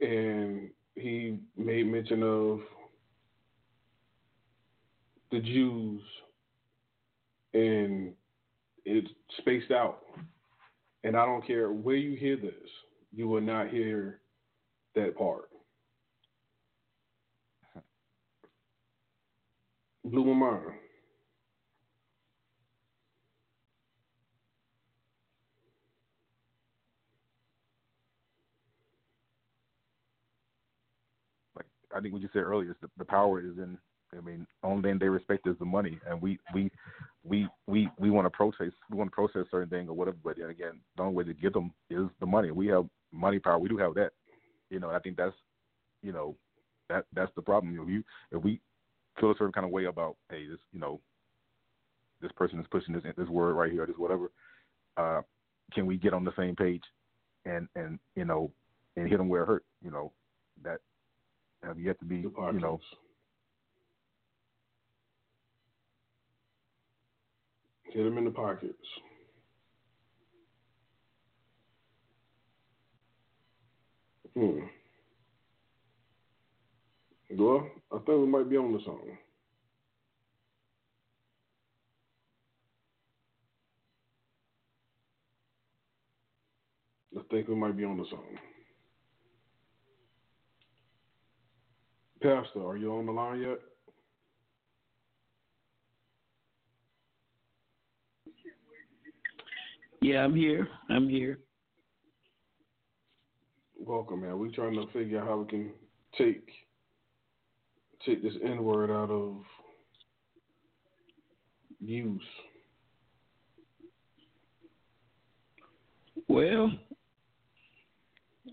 and 0.00 0.70
he 0.94 1.38
made 1.56 1.86
mention 1.86 2.22
of 2.22 2.60
the 5.30 5.40
Jews, 5.40 6.02
and 7.54 8.12
it's 8.84 9.08
spaced 9.38 9.70
out. 9.70 10.00
And 11.04 11.16
I 11.16 11.24
don't 11.24 11.46
care 11.46 11.72
where 11.72 11.96
you 11.96 12.16
hear 12.16 12.36
this, 12.36 12.52
you 13.12 13.28
will 13.28 13.40
not 13.40 13.68
hear 13.70 14.20
that 14.94 15.16
part. 15.16 15.48
Blew 20.04 20.24
my 20.24 20.50
mind. 20.50 20.72
Like 31.56 31.66
I 31.94 32.00
think 32.00 32.12
what 32.12 32.22
you 32.22 32.28
said 32.32 32.42
earlier 32.42 32.70
is 32.70 32.76
the, 32.80 32.88
the 32.98 33.04
power 33.04 33.40
is 33.40 33.58
in. 33.58 33.78
I 34.16 34.20
mean, 34.20 34.44
only 34.64 34.82
thing 34.82 34.98
they 34.98 35.08
respect 35.08 35.46
is 35.46 35.56
the 35.60 35.64
money, 35.64 36.00
and 36.06 36.20
we 36.20 36.38
we 36.52 36.70
we 37.22 37.48
we 37.68 37.88
we 37.98 38.10
want 38.10 38.26
to 38.26 38.30
process 38.30 38.72
we 38.90 38.96
want 38.96 39.10
to 39.10 39.14
process 39.14 39.44
certain 39.50 39.68
things 39.68 39.88
or 39.88 39.92
whatever. 39.94 40.16
But 40.22 40.38
again, 40.38 40.80
the 40.96 41.02
only 41.02 41.14
way 41.14 41.24
to 41.24 41.34
get 41.34 41.52
them 41.52 41.72
is 41.90 42.06
the 42.18 42.26
money. 42.26 42.50
We 42.50 42.66
have 42.68 42.86
money 43.12 43.38
power. 43.38 43.58
We 43.58 43.68
do 43.68 43.76
have 43.78 43.94
that. 43.94 44.10
You 44.68 44.80
know, 44.80 44.90
I 44.90 44.98
think 44.98 45.16
that's 45.16 45.34
you 46.02 46.12
know 46.12 46.36
that 46.88 47.04
that's 47.14 47.30
the 47.36 47.42
problem. 47.42 47.72
You 47.72 47.80
know, 47.80 47.88
you 47.88 48.02
if 48.32 48.42
we 48.42 48.60
feel 49.20 49.30
a 49.30 49.34
certain 49.34 49.52
kind 49.52 49.66
of 49.66 49.70
way 49.70 49.84
about 49.84 50.16
hey, 50.28 50.46
this 50.48 50.58
you 50.72 50.80
know 50.80 51.00
this 52.20 52.32
person 52.32 52.58
is 52.58 52.66
pushing 52.70 52.94
this 52.94 53.04
this 53.16 53.28
word 53.28 53.54
right 53.54 53.72
here, 53.72 53.86
this 53.86 53.96
whatever. 53.96 54.30
Uh, 54.96 55.22
can 55.72 55.86
we 55.86 55.96
get 55.96 56.12
on 56.12 56.24
the 56.24 56.32
same 56.36 56.56
page 56.56 56.82
and 57.44 57.68
and 57.76 57.98
you 58.16 58.24
know 58.24 58.50
and 58.96 59.08
hit 59.08 59.18
them 59.18 59.28
where 59.28 59.42
it 59.42 59.46
hurt? 59.46 59.64
You 59.82 59.90
know 59.90 60.12
that 60.64 60.80
have 61.62 61.78
yet 61.78 61.98
to 62.00 62.04
be 62.04 62.16
you 62.16 62.32
know 62.60 62.80
Hit 67.92 68.04
them 68.04 68.18
in 68.18 68.24
the 68.24 68.30
pockets. 68.30 68.74
Hmm. 74.34 74.60
Well, 77.36 77.66
I 77.92 77.96
think 77.96 78.08
we 78.08 78.26
might 78.26 78.48
be 78.48 78.56
on 78.56 78.72
to 78.72 78.84
something. 78.84 79.18
I 87.18 87.22
think 87.30 87.48
we 87.48 87.56
might 87.56 87.76
be 87.76 87.84
on 87.84 87.96
to 87.96 88.04
something. 88.10 88.38
Pastor, 92.22 92.66
are 92.66 92.76
you 92.76 92.92
on 92.92 93.06
the 93.06 93.12
line 93.12 93.40
yet? 93.40 93.58
Yeah, 100.02 100.24
I'm 100.24 100.34
here. 100.34 100.68
I'm 100.90 101.08
here. 101.08 101.38
Welcome, 103.78 104.20
man. 104.20 104.38
We're 104.38 104.50
trying 104.50 104.74
to 104.74 104.86
figure 104.92 105.20
out 105.20 105.28
how 105.28 105.38
we 105.38 105.46
can 105.46 105.70
take 106.18 106.46
take 108.04 108.22
this 108.22 108.34
N 108.44 108.64
word 108.64 108.90
out 108.90 109.10
of 109.10 109.36
use. 111.80 112.22
Well, 116.28 116.70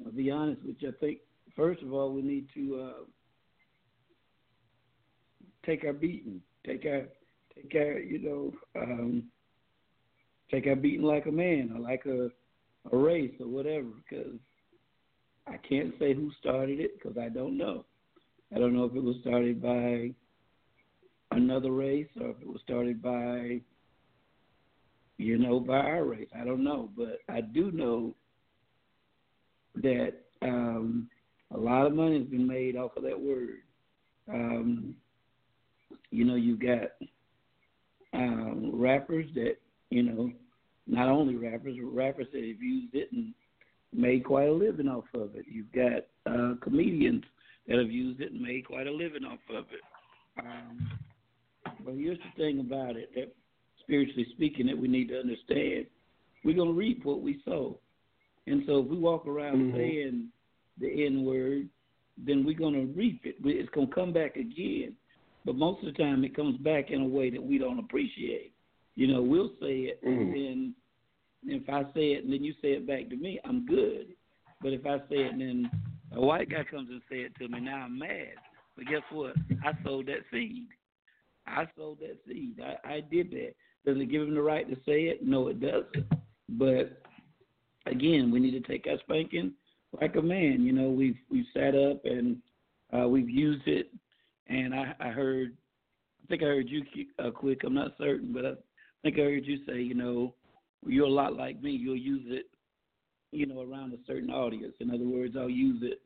I'll 0.05 0.11
be 0.11 0.31
honest 0.31 0.61
with 0.65 0.77
you. 0.79 0.89
I 0.89 0.93
think 0.99 1.19
first 1.55 1.81
of 1.81 1.91
all 1.91 2.13
we 2.13 2.21
need 2.21 2.47
to 2.53 2.81
uh, 2.81 3.03
take 5.67 5.83
our 5.83 5.93
beating, 5.93 6.41
take 6.65 6.85
our 6.85 7.03
take 7.53 7.75
our 7.75 7.99
you 7.99 8.19
know 8.19 8.53
um, 8.81 9.23
take 10.49 10.65
our 10.65 10.75
beating 10.75 11.05
like 11.05 11.27
a 11.27 11.31
man 11.31 11.71
or 11.75 11.79
like 11.79 12.05
a 12.05 12.29
a 12.91 12.97
race 12.97 13.33
or 13.39 13.47
whatever. 13.47 13.89
Because 14.09 14.39
I 15.45 15.57
can't 15.57 15.93
say 15.99 16.13
who 16.13 16.31
started 16.39 16.79
it 16.79 16.97
because 16.97 17.17
I 17.17 17.29
don't 17.29 17.57
know. 17.57 17.85
I 18.55 18.59
don't 18.59 18.73
know 18.73 18.85
if 18.85 18.95
it 18.95 19.03
was 19.03 19.17
started 19.21 19.61
by 19.61 20.13
another 21.31 21.71
race 21.71 22.07
or 22.19 22.29
if 22.29 22.41
it 22.41 22.47
was 22.47 22.61
started 22.63 23.01
by 23.01 23.59
you 25.17 25.37
know 25.37 25.59
by 25.59 25.79
our 25.79 26.05
race. 26.05 26.29
I 26.39 26.45
don't 26.45 26.63
know, 26.63 26.89
but 26.95 27.19
I 27.29 27.41
do 27.41 27.71
know 27.71 28.15
that 29.75 30.13
um, 30.41 31.09
a 31.53 31.57
lot 31.57 31.85
of 31.85 31.93
money 31.93 32.19
has 32.19 32.27
been 32.27 32.47
made 32.47 32.75
off 32.75 32.95
of 32.97 33.03
that 33.03 33.19
word. 33.19 33.59
Um, 34.31 34.95
you 36.11 36.25
know, 36.25 36.35
you 36.35 36.57
got 36.57 36.91
um, 38.13 38.71
rappers 38.73 39.25
that 39.35 39.57
you 39.89 40.03
know, 40.03 40.31
not 40.85 41.07
only 41.07 41.35
rappers, 41.35 41.77
but 41.81 41.95
rappers 41.95 42.27
that 42.33 42.43
have 42.43 42.61
used 42.61 42.93
it 42.93 43.09
and 43.11 43.33
made 43.93 44.25
quite 44.25 44.49
a 44.49 44.53
living 44.53 44.87
off 44.87 45.05
of 45.13 45.35
it. 45.35 45.45
You've 45.49 45.71
got 45.71 46.05
uh, 46.25 46.55
comedians 46.61 47.23
that 47.67 47.77
have 47.77 47.91
used 47.91 48.21
it 48.21 48.31
and 48.31 48.41
made 48.41 48.65
quite 48.65 48.87
a 48.87 48.91
living 48.91 49.23
off 49.23 49.39
of 49.49 49.65
it. 49.71 49.81
Um, 50.39 50.89
but 51.85 51.95
here's 51.95 52.17
the 52.19 52.41
thing 52.41 52.59
about 52.59 52.95
it 52.95 53.11
that 53.15 53.33
spiritually 53.81 54.27
speaking 54.33 54.67
that 54.67 54.77
we 54.77 54.87
need 54.87 55.09
to 55.09 55.19
understand. 55.19 55.85
We're 56.43 56.55
gonna 56.55 56.71
reap 56.71 57.03
what 57.05 57.21
we 57.21 57.41
sow. 57.45 57.79
And 58.45 58.63
so 58.65 58.79
if 58.79 58.87
we 58.87 58.97
walk 58.97 59.27
around 59.27 59.71
Mhm. 59.71 59.75
saying 59.75 60.31
the 60.77 61.05
N 61.05 61.23
word, 61.23 61.69
then 62.17 62.45
we're 62.45 62.57
gonna 62.57 62.85
reap 62.85 63.25
it. 63.25 63.37
It's 63.43 63.69
gonna 63.69 63.87
come 63.87 64.13
back 64.13 64.37
again. 64.37 64.95
But 65.47 65.55
most 65.55 65.81
of 65.81 65.93
the 65.93 65.97
time 65.97 66.25
it 66.25 66.35
comes 66.35 66.57
back 66.57 66.91
in 66.91 66.99
a 66.99 67.07
way 67.07 67.29
that 67.29 67.41
we 67.41 67.57
don't 67.57 67.79
appreciate. 67.79 68.51
You 68.95 69.07
know, 69.07 69.21
we'll 69.21 69.53
say 69.61 69.83
it 69.85 70.03
Mhm. 70.03 70.17
and 70.17 70.35
then 70.35 70.75
if 71.45 71.69
I 71.69 71.83
say 71.93 72.11
it 72.13 72.25
and 72.25 72.33
then 72.33 72.43
you 72.43 72.51
say 72.61 72.73
it 72.73 72.85
back 72.85 73.07
to 73.07 73.15
me, 73.15 73.39
I'm 73.45 73.65
good. 73.65 74.13
But 74.61 74.73
if 74.73 74.85
I 74.85 74.99
say 75.07 75.23
it 75.23 75.31
and 75.31 75.39
then 75.39 75.71
a 76.11 76.19
white 76.19 76.49
guy 76.49 76.65
comes 76.65 76.89
and 76.89 77.01
say 77.09 77.21
it 77.21 77.33
to 77.35 77.47
me, 77.47 77.61
now 77.61 77.85
I'm 77.85 77.97
mad. 77.97 78.33
But 78.75 78.87
guess 78.87 79.03
what? 79.09 79.37
I 79.63 79.71
sowed 79.85 80.07
that 80.07 80.25
seed. 80.31 80.67
I 81.45 81.65
sowed 81.77 81.99
that 81.99 82.17
seed. 82.27 82.59
I, 82.59 82.95
I 82.95 82.99
did 82.99 83.31
that. 83.31 83.55
Does 83.85 83.97
it 84.01 84.09
give 84.09 84.23
him 84.23 84.33
the 84.33 84.41
right 84.41 84.67
to 84.69 84.75
say 84.83 85.05
it? 85.05 85.25
No, 85.25 85.47
it 85.47 85.61
doesn't. 85.61 86.11
But 86.49 87.03
again, 87.85 88.31
we 88.31 88.41
need 88.41 88.51
to 88.51 88.67
take 88.67 88.85
our 88.87 88.99
spanking 88.99 89.53
like 90.01 90.17
a 90.17 90.21
man. 90.21 90.65
You 90.65 90.73
know, 90.73 90.89
we've 90.89 91.17
we've 91.29 91.47
sat 91.53 91.73
up 91.73 92.03
and 92.03 92.41
uh, 92.91 93.07
we've 93.07 93.29
used 93.29 93.65
it. 93.65 93.93
And 94.49 94.73
I, 94.73 94.93
I 94.99 95.09
heard, 95.09 95.57
I 96.23 96.27
think 96.27 96.43
I 96.43 96.47
heard 96.47 96.69
you 96.69 96.83
uh, 97.19 97.31
quick. 97.31 97.61
I'm 97.63 97.73
not 97.73 97.91
certain, 97.97 98.33
but 98.33 98.45
I 98.45 98.53
think 99.03 99.17
I 99.17 99.23
heard 99.23 99.45
you 99.45 99.59
say, 99.67 99.81
you 99.81 99.93
know, 99.93 100.33
you're 100.85 101.07
a 101.07 101.09
lot 101.09 101.35
like 101.35 101.61
me. 101.61 101.71
You'll 101.71 101.97
use 101.97 102.23
it, 102.27 102.45
you 103.31 103.45
know, 103.45 103.61
around 103.61 103.93
a 103.93 103.97
certain 104.05 104.29
audience. 104.29 104.73
In 104.79 104.89
other 104.89 105.05
words, 105.05 105.35
I'll 105.37 105.49
use 105.49 105.81
it 105.83 106.01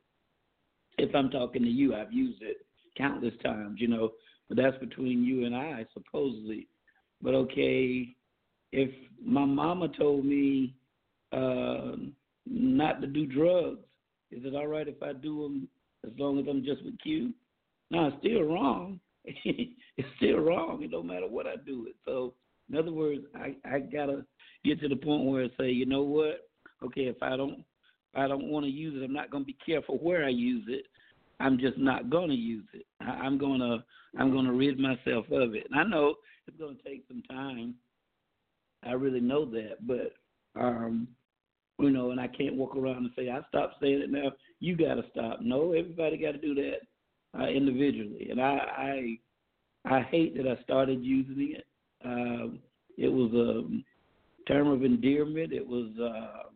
if 0.97 1.13
I'm 1.15 1.29
talking 1.29 1.63
to 1.63 1.69
you. 1.69 1.95
I've 1.95 2.11
used 2.11 2.41
it 2.41 2.65
countless 2.97 3.33
times, 3.43 3.79
you 3.79 3.87
know, 3.87 4.11
but 4.47 4.57
that's 4.57 4.77
between 4.77 5.23
you 5.23 5.45
and 5.45 5.55
I, 5.55 5.85
supposedly. 5.93 6.67
But 7.21 7.35
okay, 7.35 8.15
if 8.71 8.89
my 9.23 9.45
mama 9.45 9.87
told 9.97 10.25
me 10.25 10.75
uh, 11.31 11.93
not 12.45 13.01
to 13.01 13.07
do 13.07 13.25
drugs, 13.25 13.79
is 14.31 14.43
it 14.45 14.55
all 14.55 14.67
right 14.67 14.87
if 14.87 15.01
I 15.03 15.13
do 15.13 15.43
them 15.43 15.67
as 16.05 16.11
long 16.17 16.39
as 16.39 16.45
I'm 16.49 16.63
just 16.63 16.83
with 16.83 16.95
you? 17.03 17.33
No, 17.91 18.07
it's 18.07 18.17
still 18.19 18.43
wrong. 18.43 18.99
it's 19.25 20.07
still 20.15 20.37
wrong. 20.37 20.81
It 20.81 20.91
don't 20.91 21.07
matter 21.07 21.27
what 21.27 21.45
I 21.45 21.57
do 21.65 21.85
it. 21.87 21.95
So, 22.05 22.33
in 22.69 22.77
other 22.77 22.91
words, 22.91 23.21
I 23.35 23.55
I 23.65 23.79
gotta 23.79 24.25
get 24.63 24.79
to 24.79 24.87
the 24.87 24.95
point 24.95 25.25
where 25.25 25.43
I 25.43 25.49
say, 25.59 25.69
you 25.69 25.85
know 25.85 26.01
what? 26.01 26.49
Okay, 26.83 27.01
if 27.01 27.21
I 27.21 27.35
don't 27.35 27.59
if 27.59 28.15
I 28.15 28.27
don't 28.27 28.47
want 28.47 28.65
to 28.65 28.71
use 28.71 28.99
it, 28.99 29.05
I'm 29.05 29.13
not 29.13 29.29
gonna 29.29 29.43
be 29.43 29.57
careful 29.63 29.97
where 29.97 30.25
I 30.25 30.29
use 30.29 30.65
it. 30.69 30.85
I'm 31.41 31.59
just 31.59 31.77
not 31.77 32.09
gonna 32.09 32.33
use 32.33 32.65
it. 32.73 32.85
I, 33.01 33.09
I'm 33.09 33.37
gonna 33.37 33.83
I'm 34.17 34.31
gonna 34.33 34.53
rid 34.53 34.79
myself 34.79 35.25
of 35.29 35.53
it. 35.53 35.67
And 35.69 35.77
I 35.77 35.83
know 35.83 36.15
it's 36.47 36.57
gonna 36.57 36.77
take 36.85 37.03
some 37.09 37.21
time. 37.29 37.75
I 38.83 38.93
really 38.93 39.19
know 39.19 39.45
that, 39.51 39.85
but 39.85 40.13
um, 40.59 41.09
you 41.77 41.89
know, 41.89 42.11
and 42.11 42.21
I 42.21 42.27
can't 42.27 42.55
walk 42.55 42.75
around 42.75 42.97
and 42.97 43.11
say 43.17 43.29
I 43.29 43.41
stopped 43.49 43.75
saying 43.81 44.01
it 44.01 44.11
now. 44.11 44.31
You 44.59 44.77
got 44.77 44.95
to 44.95 45.03
stop. 45.11 45.41
No, 45.41 45.73
everybody 45.73 46.17
got 46.17 46.33
to 46.33 46.37
do 46.37 46.53
that 46.55 46.81
uh, 47.39 47.47
individually. 47.47 48.27
And 48.29 48.41
I, 48.41 48.57
I 48.77 49.17
I 49.85 50.01
hate 50.01 50.37
that 50.37 50.47
I 50.47 50.61
started 50.63 51.03
using 51.03 51.55
it. 51.57 51.65
Um, 52.05 52.59
it 52.97 53.09
was 53.09 53.31
a 53.33 54.51
term 54.51 54.67
of 54.67 54.83
endearment. 54.83 55.53
It 55.53 55.65
was 55.65 55.89
uh, 55.99 56.49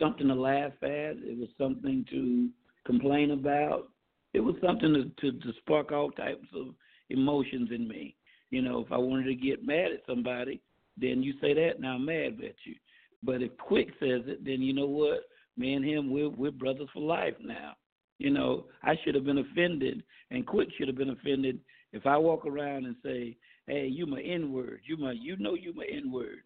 something 0.00 0.26
to 0.28 0.34
laugh 0.34 0.72
at. 0.82 1.16
It 1.22 1.38
was 1.38 1.48
something 1.58 2.04
to 2.10 2.48
complain 2.86 3.30
about. 3.30 3.88
It 4.32 4.40
was 4.40 4.56
something 4.64 4.92
to, 4.92 5.30
to, 5.32 5.38
to 5.38 5.52
spark 5.60 5.92
all 5.92 6.10
types 6.10 6.46
of 6.54 6.74
emotions 7.10 7.70
in 7.72 7.86
me. 7.86 8.16
You 8.50 8.62
know, 8.62 8.80
if 8.80 8.90
I 8.90 8.98
wanted 8.98 9.26
to 9.26 9.34
get 9.34 9.66
mad 9.66 9.92
at 9.92 10.02
somebody, 10.06 10.60
then 10.96 11.22
you 11.22 11.34
say 11.40 11.54
that, 11.54 11.76
and 11.76 11.86
I'm 11.86 12.04
mad 12.04 12.38
at 12.44 12.54
you. 12.64 12.74
But 13.22 13.42
if 13.42 13.56
Quick 13.56 13.88
says 14.00 14.22
it, 14.26 14.44
then 14.44 14.62
you 14.62 14.72
know 14.72 14.86
what? 14.86 15.20
Me 15.56 15.74
and 15.74 15.84
him, 15.84 16.12
we're 16.12 16.28
we're 16.28 16.50
brothers 16.50 16.88
for 16.92 17.00
life 17.00 17.34
now. 17.40 17.74
You 18.18 18.30
know, 18.30 18.66
I 18.82 18.94
should 19.02 19.14
have 19.14 19.24
been 19.24 19.38
offended, 19.38 20.02
and 20.30 20.46
Quick 20.46 20.68
should 20.76 20.88
have 20.88 20.96
been 20.96 21.10
offended 21.10 21.60
if 21.92 22.06
I 22.06 22.16
walk 22.16 22.46
around 22.46 22.86
and 22.86 22.96
say, 23.02 23.36
"Hey, 23.66 23.86
you 23.86 24.06
my 24.06 24.20
N 24.20 24.52
word. 24.52 24.80
You 24.84 24.96
my, 24.96 25.12
you 25.12 25.36
know, 25.36 25.54
you 25.54 25.72
my 25.74 25.86
N 25.90 26.12
word." 26.12 26.42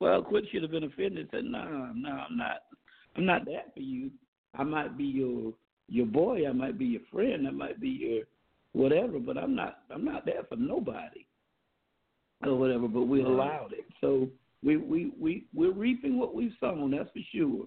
Well, 0.00 0.22
Quick 0.22 0.44
should 0.50 0.62
have 0.62 0.70
been 0.70 0.84
offended. 0.84 1.18
and 1.18 1.28
Said, 1.30 1.44
"No, 1.44 1.90
no, 1.94 2.10
I'm 2.10 2.36
not. 2.36 2.62
I'm 3.16 3.26
not 3.26 3.44
that 3.46 3.74
for 3.74 3.80
you. 3.80 4.10
I 4.54 4.62
might 4.62 4.96
be 4.96 5.04
your 5.04 5.52
your 5.88 6.06
boy, 6.06 6.46
I 6.46 6.52
might 6.52 6.78
be 6.78 6.84
your 6.84 7.02
friend, 7.10 7.46
I 7.46 7.50
might 7.50 7.80
be 7.80 7.88
your 7.88 8.24
whatever, 8.72 9.18
but 9.18 9.38
I'm 9.38 9.54
not 9.54 9.78
I'm 9.90 10.04
not 10.04 10.26
that 10.26 10.48
for 10.48 10.56
nobody 10.56 11.26
or 12.44 12.56
whatever. 12.56 12.88
But 12.88 13.04
we 13.04 13.22
allowed 13.22 13.72
it, 13.72 13.86
so 14.00 14.28
we 14.62 14.76
we 14.76 15.12
we 15.18 15.46
we're 15.54 15.72
reaping 15.72 16.18
what 16.18 16.34
we've 16.34 16.52
sown. 16.60 16.90
That's 16.90 17.10
for 17.10 17.20
sure. 17.34 17.66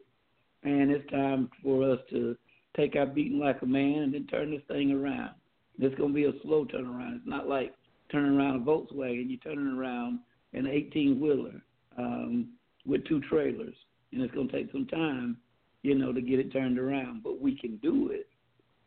And 0.64 0.92
it's 0.92 1.10
time 1.10 1.50
for 1.64 1.92
us 1.92 2.00
to 2.12 2.38
take 2.76 2.96
our 2.96 3.06
beating 3.06 3.40
like 3.40 3.62
a 3.62 3.66
man 3.66 4.04
and 4.04 4.14
then 4.14 4.28
turn 4.28 4.52
this 4.52 4.62
thing 4.68 4.92
around. 4.92 5.32
It's 5.80 5.96
going 5.96 6.10
to 6.10 6.16
be 6.16 6.26
a 6.26 6.42
slow 6.44 6.66
turnaround. 6.66 7.18
It's 7.18 7.28
not 7.28 7.48
like 7.48 7.74
turning 8.12 8.38
around 8.38 8.62
a 8.62 8.66
Volkswagen. 8.66 9.30
You're 9.30 9.40
turning 9.40 9.78
around 9.78 10.20
an 10.54 10.68
18 10.68 11.20
wheeler 11.20 11.62
um, 11.98 12.50
with 12.86 13.06
two 13.06 13.22
trailers, 13.22 13.76
and 14.12 14.22
it's 14.22 14.34
going 14.34 14.48
to 14.50 14.54
take 14.54 14.72
some 14.72 14.86
time, 14.88 15.38
you 15.82 15.96
know, 15.96 16.14
to 16.14 16.22
get 16.22 16.40
it 16.40 16.52
turned 16.52 16.78
around. 16.78 17.24
But 17.24 17.42
we 17.42 17.58
can 17.58 17.78
do 17.78 18.10
it. 18.12 18.28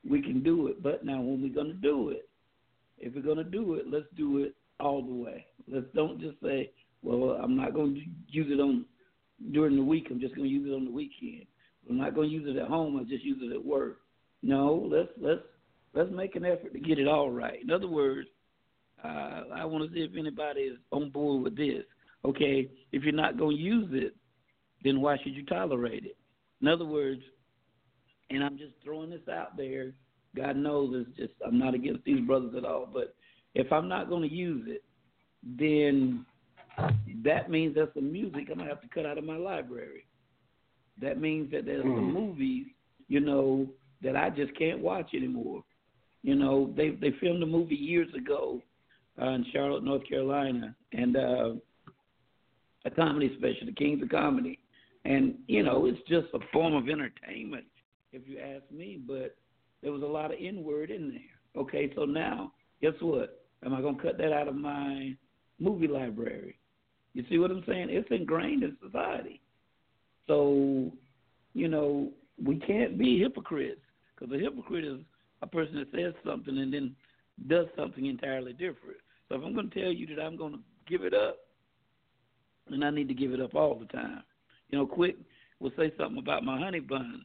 We 0.09 0.21
can 0.21 0.43
do 0.43 0.69
it. 0.69 0.83
But 0.83 1.05
now, 1.05 1.21
when 1.21 1.43
we're 1.43 1.55
going 1.55 1.69
to 1.69 1.81
do 1.81 2.11
it, 2.11 2.29
if 2.99 3.15
we're 3.15 3.23
going 3.23 3.39
to 3.39 3.45
do 3.45 3.75
it, 3.75 3.87
let's 3.91 4.07
do 4.17 4.45
it 4.45 4.55
all 4.79 5.03
the 5.03 5.15
way. 5.15 5.47
Let's 5.67 5.87
don't 5.95 6.21
just 6.21 6.41
say, 6.43 6.71
"Well, 7.03 7.39
I'm 7.43 7.57
not 7.57 7.75
going 7.75 7.95
to 7.95 8.01
use 8.29 8.47
it 8.51 8.61
on 8.61 8.85
during 9.53 9.77
the 9.77 9.83
week. 9.83 10.09
I'm 10.11 10.21
just 10.21 10.35
going 10.35 10.49
to 10.49 10.55
use 10.55 10.69
it 10.69 10.75
on 10.75 10.85
the 10.85 10.91
weekend. 10.91 11.47
I'm 11.89 11.99
not 11.99 12.15
going 12.15 12.29
to 12.29 12.35
use 12.35 12.49
it 12.49 12.61
at 12.61 12.69
home. 12.69 12.97
I 12.97 13.05
just 13.05 13.25
use 13.25 13.39
it 13.43 13.55
at 13.55 13.65
work." 13.65 14.01
No, 14.43 14.89
let's 14.91 15.11
let's 15.21 15.43
let's 15.95 16.11
make 16.11 16.37
an 16.37 16.45
effort 16.45 16.73
to 16.73 16.81
get 16.81 16.99
it 16.99 17.09
all 17.09 17.31
right. 17.31 17.63
In 17.63 17.71
other 17.71 17.89
words, 17.89 18.29
uh, 19.03 19.45
I 19.55 19.65
want 19.65 19.89
to 19.89 19.95
see 19.95 20.01
if 20.01 20.17
anybody 20.19 20.63
is 20.63 20.79
on 20.91 21.11
board 21.11 21.43
with 21.43 21.57
this. 21.57 21.85
Okay, 22.25 22.71
if 22.93 23.03
you're 23.03 23.13
not 23.13 23.39
going 23.39 23.57
to 23.57 23.63
use 23.63 23.89
it, 23.93 24.15
then 24.83 25.01
why 25.01 25.17
should 25.23 25.35
you 25.35 25.45
tolerate 25.45 26.05
it? 26.05 26.17
In 26.63 26.69
other 26.69 26.87
words, 26.87 27.21
and 28.31 28.43
I'm 28.43 28.57
just 28.57 28.73
throwing 28.83 29.11
this 29.11 29.29
out 29.31 29.57
there. 29.57 29.93
God 30.35 30.57
knows 30.57 31.07
it's 31.07 31.17
just 31.17 31.33
I'm 31.47 31.59
not 31.59 31.75
against 31.75 32.05
these 32.05 32.21
brothers 32.21 32.55
at 32.57 32.65
all, 32.65 32.89
but 32.93 33.15
if 33.55 33.73
I'm 33.73 33.89
not 33.89 34.09
going 34.09 34.29
to 34.29 34.35
use 34.35 34.67
it, 34.69 34.83
then 35.59 36.25
that 37.25 37.51
means 37.51 37.75
there's 37.75 37.93
some 37.95 38.11
music 38.11 38.49
I'm 38.51 38.59
gonna 38.59 38.69
have 38.69 38.81
to 38.81 38.89
cut 38.89 39.07
out 39.07 39.19
of 39.19 39.25
my 39.25 39.37
library. 39.37 40.07
That 41.01 41.21
means 41.21 41.51
that 41.53 41.67
there's 41.67 41.85
mm. 41.85 41.97
some 41.97 42.13
movies, 42.13 42.67
you 43.09 43.21
know, 43.21 43.67
that 44.03 44.17
I 44.17 44.31
just 44.31 44.57
can't 44.57 44.81
watch 44.81 45.11
anymore. 45.15 45.65
You 46.23 46.35
know, 46.35 46.73
they 46.77 46.91
they 46.91 47.13
filmed 47.21 47.43
a 47.43 47.47
movie 47.47 47.75
years 47.75 48.09
ago 48.15 48.63
uh, 49.21 49.31
in 49.31 49.45
Charlotte, 49.53 49.85
North 49.85 50.09
Carolina, 50.09 50.75
and 50.93 51.17
uh, 51.17 51.51
a 52.85 52.91
comedy 52.91 53.35
special, 53.39 53.67
The 53.67 53.73
Kings 53.73 54.03
of 54.03 54.09
Comedy, 54.09 54.59
and 55.05 55.35
you 55.47 55.63
know, 55.63 55.87
it's 55.87 56.01
just 56.09 56.27
a 56.35 56.39
form 56.53 56.75
of 56.75 56.89
entertainment, 56.89 57.65
if 58.13 58.23
you 58.27 58.39
ask 58.39 58.63
me. 58.71 59.01
But 59.07 59.37
there 59.83 59.93
was 59.93 60.03
a 60.03 60.07
lot 60.07 60.33
of 60.33 60.39
N 60.41 60.63
word 60.63 60.91
in 60.91 61.11
there. 61.11 61.63
Okay, 61.63 61.93
so 61.95 62.05
now 62.05 62.53
guess 62.81 62.95
what? 63.01 63.45
Am 63.65 63.75
I 63.75 63.81
gonna 63.81 64.03
cut 64.03 64.19
that 64.19 64.33
out 64.33 64.49
of 64.49 64.57
my 64.57 65.15
movie 65.59 65.89
library? 65.89 66.59
You 67.13 67.25
see 67.29 67.39
what 67.39 67.51
I'm 67.51 67.65
saying? 67.67 67.89
It's 67.91 68.09
ingrained 68.11 68.63
in 68.63 68.77
society. 68.85 69.41
So, 70.27 70.91
you 71.53 71.69
know, 71.69 72.11
we 72.43 72.57
can't 72.57 72.99
be 72.99 73.21
hypocrites 73.21 73.81
because 74.15 74.35
a 74.35 74.39
hypocrite 74.39 74.85
is 74.85 75.01
a 75.43 75.47
person 75.47 75.77
that 75.77 75.91
says 75.93 76.15
something 76.25 76.57
and 76.59 76.73
then 76.73 76.95
does 77.49 77.67
something 77.77 78.07
entirely 78.07 78.53
different. 78.53 78.99
So 79.29 79.37
if 79.37 79.43
I'm 79.45 79.55
going 79.55 79.71
to 79.71 79.81
tell 79.81 79.93
you 79.93 80.07
that 80.15 80.23
I'm 80.23 80.37
going 80.37 80.55
to 80.55 80.61
give 80.89 81.05
it 81.05 81.15
up, 81.15 81.37
then 82.71 82.83
I 82.83 82.91
need 82.91 83.09
to 83.09 83.15
give 83.15 83.33
it 83.33 83.41
up 83.41 83.55
all 83.55 83.79
the 83.79 83.87
time. 83.87 84.23
You 84.71 84.79
know, 84.79 84.87
quick 84.87 85.17
will 85.61 85.73
say 85.77 85.93
something 85.99 86.19
about 86.19 86.45
my 86.45 86.59
honey 86.59 86.81
buns, 86.81 87.25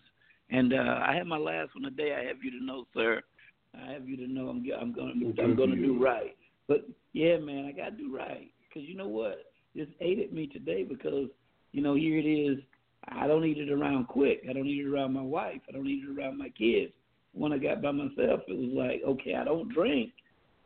and 0.50 0.74
uh, 0.74 1.00
I 1.06 1.16
have 1.16 1.28
my 1.28 1.38
last 1.38 1.76
one 1.76 1.84
today. 1.84 2.16
I 2.16 2.28
have 2.28 2.44
you 2.44 2.52
to 2.52 2.64
know, 2.64 2.86
sir. 2.94 3.22
I 3.76 3.92
have 3.92 4.08
you 4.08 4.18
to 4.18 4.28
know 4.28 4.50
I'm 4.50 4.64
I'm 4.80 4.94
going 4.94 5.34
to 5.36 5.42
I'm 5.42 5.56
going 5.56 5.72
to 5.72 5.76
do 5.76 6.02
right. 6.02 6.36
But 6.68 6.86
yeah, 7.14 7.38
man, 7.38 7.66
I 7.66 7.72
got 7.72 7.98
to 7.98 8.04
do 8.04 8.16
right 8.16 8.52
because 8.68 8.88
you 8.88 8.96
know 8.96 9.08
what? 9.08 9.46
This 9.76 9.88
aided 10.02 10.34
me 10.34 10.48
today 10.48 10.84
because 10.84 11.30
you 11.72 11.82
know 11.82 11.96
here 11.96 12.18
it 12.18 12.26
is. 12.26 12.60
I 13.08 13.28
don't 13.28 13.42
need 13.42 13.58
it 13.58 13.72
around 13.72 14.08
quick. 14.08 14.42
I 14.50 14.54
don't 14.54 14.66
need 14.66 14.86
it 14.86 14.90
around 14.90 15.14
my 15.14 15.22
wife. 15.22 15.62
I 15.68 15.72
don't 15.72 15.86
need 15.86 16.04
it 16.04 16.18
around 16.18 16.38
my 16.38 16.50
kids 16.50 16.92
when 17.34 17.54
I 17.54 17.58
got 17.58 17.82
by 17.82 17.92
myself, 17.92 18.42
it 18.48 18.58
was 18.58 18.72
like, 18.74 19.02
okay, 19.08 19.36
I 19.36 19.44
don't 19.44 19.74
drink. 19.74 20.12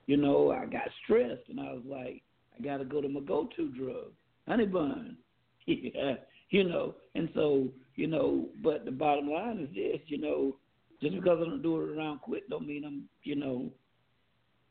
You 0.06 0.18
know, 0.18 0.52
I 0.52 0.66
got 0.66 0.90
stressed, 1.04 1.50
and 1.50 1.60
I 1.60 1.74
was 1.74 1.84
like, 1.86 2.22
I 2.58 2.64
got 2.64 2.78
to 2.78 2.86
go 2.86 3.02
to 3.02 3.08
my 3.08 3.22
go-to 3.22 3.70
drug, 3.70 4.12
honey 4.48 4.66
bun. 4.66 5.18
yeah, 5.66 6.16
you 6.50 6.64
know, 6.66 6.96
and 7.16 7.30
so 7.34 7.70
you 7.96 8.08
know, 8.08 8.48
but 8.62 8.86
the 8.86 8.92
bottom 8.92 9.30
line 9.30 9.60
is 9.60 9.74
this, 9.74 10.02
you 10.08 10.18
know, 10.18 10.56
just 11.02 11.16
because 11.16 11.40
I 11.42 11.46
don't 11.46 11.62
do 11.62 11.80
it 11.82 11.96
around 11.96 12.20
quick, 12.22 12.50
don't 12.50 12.68
mean 12.68 12.84
I'm, 12.84 13.04
you 13.24 13.36
know, 13.36 13.70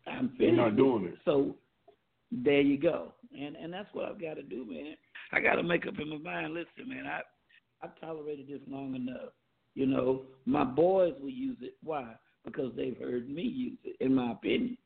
I'm 0.07 0.31
finished. 0.31 0.55
You're 0.55 0.57
not 0.57 0.77
doing 0.77 1.05
it. 1.07 1.15
So 1.25 1.55
there 2.31 2.61
you 2.61 2.79
go, 2.79 3.13
and 3.39 3.57
and 3.57 3.73
that's 3.73 3.89
what 3.95 4.05
I've 4.07 4.21
got 4.21 4.35
to 4.35 4.43
do, 4.43 4.67
man. 4.69 4.97
I 5.33 5.41
got 5.41 5.55
to 5.55 5.63
make 5.63 5.87
up 5.87 5.99
in 5.99 6.11
my 6.11 6.19
mind. 6.19 6.53
Listen, 6.53 6.89
man, 6.89 7.07
I 7.07 7.21
I've 7.83 7.99
tolerated 8.01 8.49
this 8.49 8.61
long 8.69 8.95
enough. 8.95 9.33
You 9.75 9.87
know, 9.87 10.23
my 10.45 10.65
boys 10.65 11.15
will 11.21 11.31
use 11.31 11.57
it. 11.61 11.75
Why? 11.83 12.15
Because 12.45 12.73
they've 12.77 12.97
heard 12.99 13.29
me 13.29 13.43
use 13.43 13.79
it, 13.85 13.97
in 14.01 14.15
my 14.15 14.33
opinion. 14.33 14.77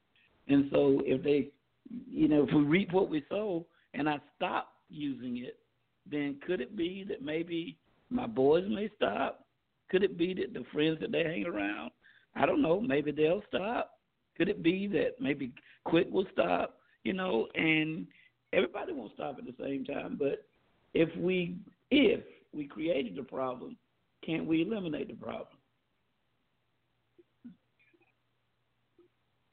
And 0.49 0.69
so 0.71 1.03
if 1.05 1.23
they, 1.23 1.51
you 1.89 2.29
know, 2.29 2.45
if 2.45 2.55
we 2.55 2.63
reap 2.63 2.93
what 2.93 3.11
we 3.11 3.25
sow 3.29 3.67
and 3.95 4.09
I 4.09 4.19
stop 4.37 4.73
using 4.89 5.39
it, 5.39 5.59
then 6.09 6.37
could 6.47 6.61
it 6.61 6.77
be 6.77 7.05
that 7.09 7.23
maybe 7.23 7.79
my 8.11 8.27
boys 8.27 8.65
may 8.69 8.89
stop? 8.97 9.45
Could 9.91 10.05
it 10.05 10.17
be 10.17 10.35
that 10.35 10.55
the 10.55 10.65
friends 10.73 10.99
that 11.01 11.11
they 11.11 11.25
hang 11.25 11.47
around, 11.47 11.91
I 12.35 12.47
don't 12.47 12.63
know, 12.63 12.81
maybe 12.81 13.11
they'll 13.11 13.43
stop? 13.49 13.93
Could 14.37 14.49
it 14.49 14.63
be 14.63 14.87
that 14.89 15.21
maybe 15.21 15.53
Quick 15.85 16.09
will 16.11 16.27
stop? 16.33 16.79
You 17.03 17.13
know, 17.13 17.49
and 17.55 18.07
everybody 18.53 18.93
won't 18.93 19.13
stop 19.15 19.39
at 19.39 19.45
the 19.45 19.55
same 19.63 19.85
time. 19.85 20.17
But 20.19 20.47
if 20.95 21.15
we 21.17 21.57
if 21.91 22.21
we 22.57 22.67
created 22.67 23.15
the 23.15 23.23
problem 23.23 23.77
can't 24.27 24.47
we 24.47 24.63
eliminate 24.63 25.09
the 25.09 25.15
problem? 25.15 25.47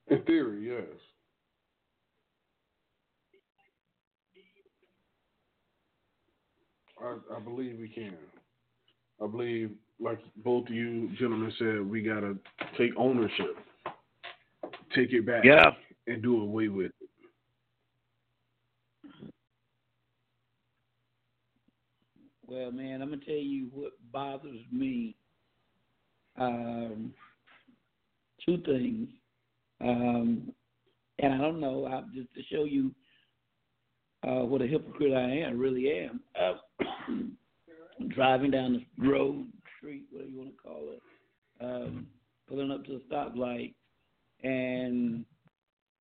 In 0.07 0.21
theory, 0.23 0.67
yes. 0.67 0.99
I, 7.01 7.35
I 7.35 7.39
believe 7.39 7.77
we 7.79 7.89
can. 7.89 8.15
I 9.23 9.27
believe, 9.27 9.71
like 9.99 10.19
both 10.43 10.67
of 10.67 10.73
you 10.73 11.09
gentlemen 11.19 11.53
said, 11.59 11.87
we 11.87 12.01
got 12.01 12.21
to 12.21 12.37
take 12.77 12.91
ownership, 12.97 13.57
take 14.95 15.13
it 15.13 15.25
back, 15.25 15.43
yeah. 15.45 15.71
and 16.07 16.21
do 16.21 16.41
away 16.41 16.67
with 16.67 16.87
it. 16.87 17.03
Well, 22.53 22.71
man, 22.71 23.01
I'm 23.01 23.09
gonna 23.09 23.25
tell 23.25 23.33
you 23.33 23.67
what 23.73 23.93
bothers 24.11 24.59
me. 24.71 25.15
Um, 26.37 27.11
two 28.45 28.57
things, 28.57 29.09
um, 29.81 30.53
and 31.17 31.33
I 31.33 31.37
don't 31.37 31.59
know. 31.59 31.87
I, 31.87 32.03
just 32.13 32.31
to 32.35 32.43
show 32.51 32.65
you 32.65 32.91
uh, 34.27 34.45
what 34.45 34.61
a 34.61 34.67
hypocrite 34.67 35.13
I 35.13 35.47
am, 35.47 35.57
really 35.57 35.89
am. 35.99 36.19
Uh, 36.39 37.23
driving 38.09 38.51
down 38.51 38.85
the 38.99 39.09
road, 39.09 39.47
street, 39.77 40.03
whatever 40.11 40.29
you 40.29 40.37
want 40.37 40.51
to 40.51 40.61
call 40.61 40.83
it, 40.91 41.01
um, 41.59 42.05
pulling 42.47 42.69
up 42.69 42.85
to 42.85 42.97
a 42.97 42.99
stoplight, 43.11 43.73
and 44.43 45.25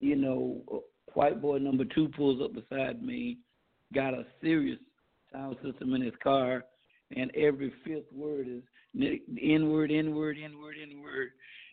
you 0.01 0.17
know, 0.17 0.83
white 1.15 1.41
boy 1.41 1.57
number 1.57 1.87
two 1.95 2.09
pulls 2.09 2.43
up 2.43 2.53
beside 2.53 3.03
me, 3.03 3.39
got 3.95 4.13
a 4.13 4.27
serious 4.43 4.79
sound 5.33 5.57
system 5.65 5.95
in 5.95 6.03
his 6.03 6.15
car, 6.23 6.65
and 7.17 7.35
every 7.37 7.73
fifth 7.85 8.13
word 8.13 8.47
is 8.49 8.63
N 8.95 9.71
word, 9.71 9.91
N 9.91 10.15
word, 10.15 10.37
N 10.43 10.59
word, 10.59 10.77
N 10.81 11.03
word. 11.03 11.29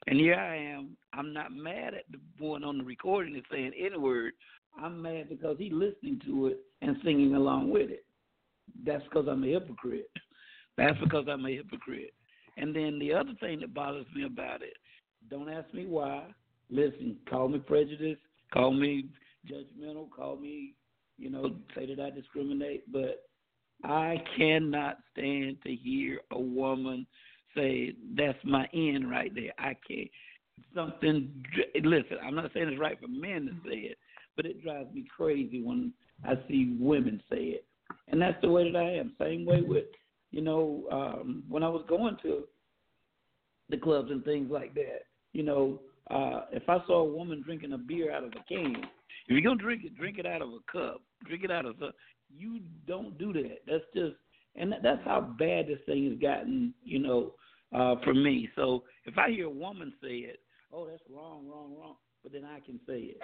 And 0.07 0.19
here 0.19 0.35
I 0.35 0.55
am. 0.55 0.97
I'm 1.13 1.33
not 1.33 1.51
mad 1.51 1.93
at 1.93 2.05
the 2.11 2.19
one 2.37 2.63
on 2.63 2.77
the 2.77 2.83
recording 2.83 3.33
that's 3.33 3.45
saying 3.51 3.73
N 3.77 4.01
word. 4.01 4.33
I'm 4.81 5.01
mad 5.01 5.29
because 5.29 5.57
he's 5.59 5.73
listening 5.73 6.21
to 6.25 6.47
it 6.47 6.59
and 6.81 6.95
singing 7.03 7.35
along 7.35 7.69
with 7.69 7.89
it. 7.89 8.05
That's 8.85 9.03
because 9.03 9.27
I'm 9.29 9.43
a 9.43 9.47
hypocrite. 9.47 10.09
That's 10.77 10.97
because 10.99 11.25
I'm 11.29 11.45
a 11.45 11.49
hypocrite. 11.49 12.13
And 12.57 12.75
then 12.75 12.99
the 12.99 13.13
other 13.13 13.33
thing 13.39 13.59
that 13.61 13.73
bothers 13.73 14.05
me 14.15 14.25
about 14.25 14.61
it, 14.61 14.73
don't 15.29 15.49
ask 15.49 15.73
me 15.73 15.85
why. 15.85 16.25
Listen, 16.69 17.17
call 17.29 17.49
me 17.49 17.59
prejudiced, 17.59 18.21
call 18.53 18.71
me 18.71 19.05
judgmental, 19.49 20.09
call 20.09 20.37
me, 20.37 20.75
you 21.17 21.29
know, 21.29 21.55
say 21.75 21.85
that 21.93 22.01
I 22.01 22.09
discriminate, 22.11 22.89
but 22.91 23.28
I 23.83 24.17
cannot 24.37 24.97
stand 25.11 25.57
to 25.63 25.73
hear 25.73 26.19
a 26.31 26.39
woman 26.39 27.07
say 27.55 27.93
that's 28.15 28.37
my 28.43 28.67
end 28.73 29.09
right 29.09 29.33
there. 29.33 29.51
I 29.57 29.75
can't. 29.87 30.09
Something. 30.75 31.43
Listen, 31.83 32.17
I'm 32.23 32.35
not 32.35 32.51
saying 32.53 32.67
it's 32.69 32.79
right 32.79 32.99
for 32.99 33.07
men 33.07 33.45
to 33.45 33.69
say 33.69 33.77
it, 33.77 33.97
but 34.35 34.45
it 34.45 34.61
drives 34.61 34.93
me 34.93 35.05
crazy 35.15 35.61
when 35.63 35.93
I 36.25 36.33
see 36.47 36.75
women 36.79 37.21
say 37.29 37.37
it, 37.37 37.65
and 38.09 38.21
that's 38.21 38.39
the 38.41 38.49
way 38.49 38.71
that 38.71 38.77
I 38.77 38.91
am. 38.95 39.13
Same 39.19 39.45
way 39.45 39.61
with 39.61 39.85
You 40.31 40.41
know, 40.41 40.83
um, 40.91 41.43
when 41.47 41.63
I 41.63 41.69
was 41.69 41.85
going 41.87 42.17
to 42.23 42.43
the 43.69 43.77
clubs 43.77 44.11
and 44.11 44.23
things 44.25 44.51
like 44.51 44.73
that, 44.73 45.03
you 45.33 45.43
know, 45.43 45.79
uh, 46.11 46.45
if 46.51 46.67
I 46.67 46.79
saw 46.87 47.01
a 47.01 47.11
woman 47.11 47.41
drinking 47.41 47.73
a 47.73 47.77
beer 47.77 48.13
out 48.13 48.23
of 48.23 48.31
a 48.31 48.43
can, 48.47 48.75
if 48.75 49.29
you're 49.29 49.41
gonna 49.41 49.61
drink 49.61 49.83
it, 49.85 49.95
drink 49.95 50.17
it 50.17 50.25
out 50.25 50.41
of 50.41 50.49
a 50.49 50.71
cup, 50.71 51.01
drink 51.25 51.43
it 51.43 51.51
out 51.51 51.65
of 51.65 51.81
a. 51.81 51.91
You 52.35 52.59
don't 52.87 53.17
do 53.17 53.33
that. 53.33 53.59
That's 53.67 53.83
just, 53.93 54.15
and 54.55 54.73
that's 54.83 55.03
how 55.05 55.21
bad 55.37 55.67
this 55.67 55.79
thing 55.85 56.09
has 56.09 56.19
gotten. 56.19 56.73
You 56.83 56.99
know, 56.99 57.33
uh, 57.73 57.95
for 58.03 58.13
me. 58.13 58.49
So 58.55 58.83
if 59.05 59.17
I 59.17 59.29
hear 59.29 59.45
a 59.45 59.49
woman 59.49 59.93
say 60.01 60.09
it, 60.09 60.39
oh, 60.73 60.87
that's 60.87 61.03
wrong, 61.13 61.47
wrong, 61.47 61.75
wrong. 61.79 61.95
But 62.23 62.33
then 62.33 62.43
I 62.45 62.59
can 62.59 62.79
say 62.87 62.99
it. 62.99 63.19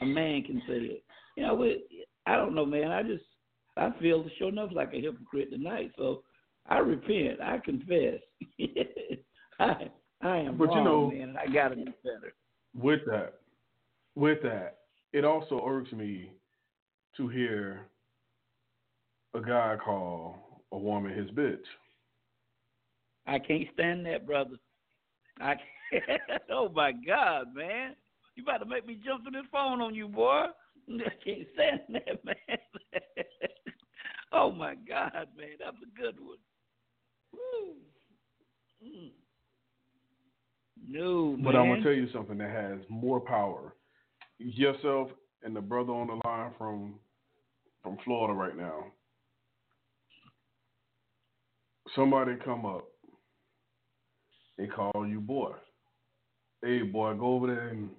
A 0.00 0.04
man 0.04 0.42
can 0.42 0.60
say 0.66 0.74
it. 0.74 1.04
You 1.36 1.44
know, 1.44 1.72
I 2.26 2.36
don't 2.36 2.54
know, 2.54 2.66
man. 2.66 2.90
I 2.90 3.02
just 3.02 3.24
I 3.76 3.90
feel 4.00 4.24
sure 4.38 4.48
enough 4.48 4.70
like 4.72 4.92
a 4.92 5.00
hypocrite 5.00 5.50
tonight. 5.50 5.92
So 5.96 6.22
I 6.68 6.78
repent. 6.78 7.40
I 7.40 7.58
confess. 7.58 8.20
I 9.60 9.90
I 10.22 10.38
am 10.38 10.56
but 10.56 10.68
wrong, 10.68 10.78
you 10.78 10.84
know, 10.84 11.10
man. 11.10 11.36
I 11.36 11.52
got 11.52 11.68
to 11.68 11.76
do 11.76 11.92
better. 12.02 12.34
With 12.74 13.00
that, 13.06 13.34
with 14.14 14.42
that, 14.42 14.78
it 15.12 15.24
also 15.24 15.62
irks 15.66 15.92
me 15.92 16.32
to 17.16 17.28
hear 17.28 17.88
a 19.34 19.40
guy 19.40 19.76
call 19.82 20.62
a 20.72 20.78
woman 20.78 21.16
his 21.16 21.30
bitch. 21.30 21.64
I 23.26 23.38
can't 23.38 23.68
stand 23.74 24.04
that, 24.06 24.26
brother. 24.26 24.56
I 25.40 25.54
can't. 25.54 26.20
oh 26.50 26.68
my 26.70 26.92
God, 26.92 27.54
man! 27.54 27.94
You 28.34 28.42
about 28.42 28.58
to 28.58 28.66
make 28.66 28.86
me 28.86 28.98
jump 29.04 29.26
in 29.26 29.34
this 29.34 29.42
phone 29.52 29.80
on 29.80 29.94
you, 29.94 30.08
boy. 30.08 30.46
I 30.88 31.24
can't 31.24 31.46
stand 31.54 31.80
that, 31.90 32.24
man. 32.24 32.36
oh 34.32 34.50
my 34.50 34.74
God, 34.74 35.28
man, 35.36 35.56
that's 35.58 35.76
a 35.76 36.00
good 36.00 36.16
one. 36.18 36.38
Mm. 38.84 39.10
No, 40.88 41.36
but 41.42 41.52
man. 41.52 41.56
I'm 41.56 41.68
gonna 41.68 41.82
tell 41.82 41.92
you 41.92 42.08
something 42.12 42.38
that 42.38 42.50
has 42.50 42.80
more 42.88 43.20
power. 43.20 43.74
Yourself 44.38 45.10
and 45.44 45.54
the 45.54 45.60
brother 45.60 45.92
on 45.92 46.08
the 46.08 46.20
line 46.26 46.52
from 46.58 46.94
from 47.82 47.98
Florida 48.04 48.34
right 48.34 48.56
now. 48.56 48.86
Somebody 51.94 52.36
come 52.44 52.64
up 52.64 52.84
and 54.58 54.72
call 54.72 55.06
you 55.06 55.20
boy. 55.20 55.52
Hey 56.62 56.82
boy, 56.82 57.14
go 57.14 57.34
over 57.34 57.48
there 57.48 57.68
and 57.68 57.90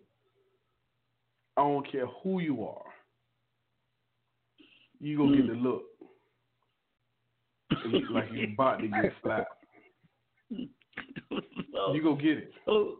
I 1.57 1.61
don't 1.61 1.89
care 1.91 2.07
who 2.23 2.39
you 2.39 2.65
are. 2.65 2.83
You 4.99 5.17
go 5.17 5.23
mm. 5.23 5.35
get 5.37 5.47
the 5.47 5.53
look. 5.53 5.83
like 8.11 8.29
you're 8.31 8.53
about 8.53 8.79
to 8.79 8.87
get 8.87 9.13
slapped. 9.21 9.49
so, 10.49 11.93
you 11.93 12.01
go 12.01 12.15
get 12.15 12.37
it. 12.37 12.51
So, 12.65 12.95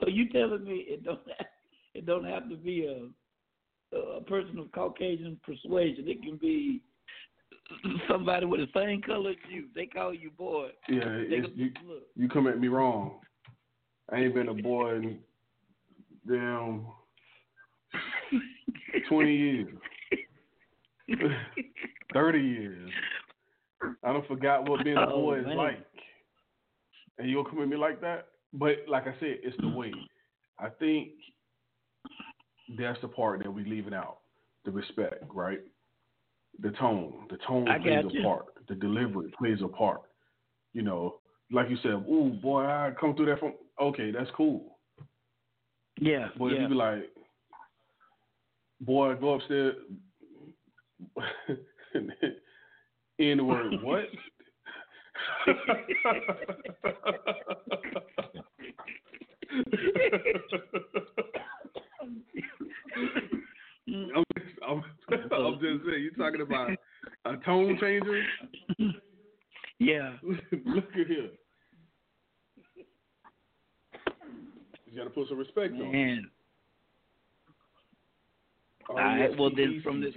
so 0.00 0.08
you 0.08 0.28
telling 0.28 0.64
me 0.64 0.84
it 0.86 1.04
don't 1.04 1.20
have, 1.38 1.46
it 1.94 2.06
don't 2.06 2.24
have 2.24 2.48
to 2.50 2.56
be 2.56 2.86
a 2.86 3.08
a 3.96 4.20
person 4.22 4.58
of 4.58 4.70
Caucasian 4.72 5.40
persuasion. 5.44 6.08
It 6.08 6.22
can 6.22 6.36
be 6.36 6.82
somebody 8.08 8.46
with 8.46 8.60
the 8.60 8.68
same 8.74 9.02
color 9.02 9.30
as 9.30 9.36
you. 9.50 9.66
They 9.74 9.86
call 9.86 10.14
you 10.14 10.30
boy. 10.30 10.68
Yeah, 10.88 11.18
you, 11.18 11.70
you 12.16 12.28
come 12.28 12.46
at 12.46 12.60
me 12.60 12.68
wrong. 12.68 13.20
I 14.10 14.16
ain't 14.16 14.34
been 14.34 14.48
a 14.48 14.54
boy 14.54 14.96
in 14.96 15.18
damn 16.26 16.86
twenty 19.08 19.36
years, 19.36 19.74
thirty 22.12 22.40
years. 22.40 22.90
I 24.02 24.12
don't 24.12 24.26
forgot 24.26 24.68
what 24.68 24.84
being 24.84 24.96
a 24.96 25.06
oh, 25.06 25.20
boy 25.20 25.36
oh, 25.36 25.40
is 25.40 25.46
man. 25.46 25.56
like. 25.56 25.84
And 27.18 27.28
you 27.28 27.36
gonna 27.36 27.50
come 27.50 27.62
at 27.62 27.68
me 27.68 27.76
like 27.76 28.00
that? 28.00 28.28
But 28.52 28.76
like 28.88 29.06
I 29.06 29.14
said, 29.20 29.38
it's 29.42 29.56
the 29.60 29.68
way. 29.68 29.92
I 30.58 30.68
think 30.68 31.10
that's 32.78 33.00
the 33.00 33.08
part 33.08 33.42
that 33.42 33.52
we 33.52 33.64
leaving 33.64 33.94
out. 33.94 34.18
The 34.64 34.70
respect, 34.70 35.24
right? 35.34 35.60
The 36.60 36.70
tone. 36.70 37.26
The 37.30 37.36
tone 37.46 37.66
plays 37.82 38.04
a 38.04 38.22
part. 38.22 38.46
The 38.68 38.74
delivery 38.74 39.32
plays 39.38 39.58
a 39.62 39.68
part. 39.68 40.02
You 40.72 40.82
know, 40.82 41.16
like 41.50 41.70
you 41.70 41.78
said, 41.82 41.92
ooh 41.92 42.36
boy, 42.42 42.64
I 42.64 42.92
come 42.98 43.14
through 43.14 43.26
that 43.26 43.40
from 43.40 43.54
okay, 43.80 44.10
that's 44.10 44.30
cool. 44.36 44.78
Yeah. 46.00 46.28
But 46.38 46.46
yeah. 46.46 46.54
if 46.54 46.60
you 46.62 46.68
be 46.68 46.74
like, 46.74 47.10
boy, 48.80 49.14
go 49.16 49.34
upstairs 49.34 49.76
N 53.20 53.46
word 53.46 53.74
what? 53.82 54.04
I'm, 63.88 64.24
I'm, 64.66 64.82
I'm 65.32 65.54
just 65.60 65.84
saying, 65.86 66.02
you're 66.02 66.12
talking 66.18 66.42
about 66.42 66.70
a 67.24 67.36
tone 67.44 67.78
changer? 67.80 68.22
Yeah. 69.78 70.14
Look 70.22 70.84
at 71.00 71.06
here. 71.06 71.30
You 74.86 74.98
got 74.98 75.04
to 75.04 75.10
put 75.10 75.28
some 75.28 75.38
respect 75.38 75.74
Man. 75.74 75.82
on. 75.82 75.94
it. 75.94 76.24
All 78.88 78.96
right. 78.96 79.38
Well, 79.38 79.50
then 79.54 79.80
from 79.84 80.00
this 80.00 80.14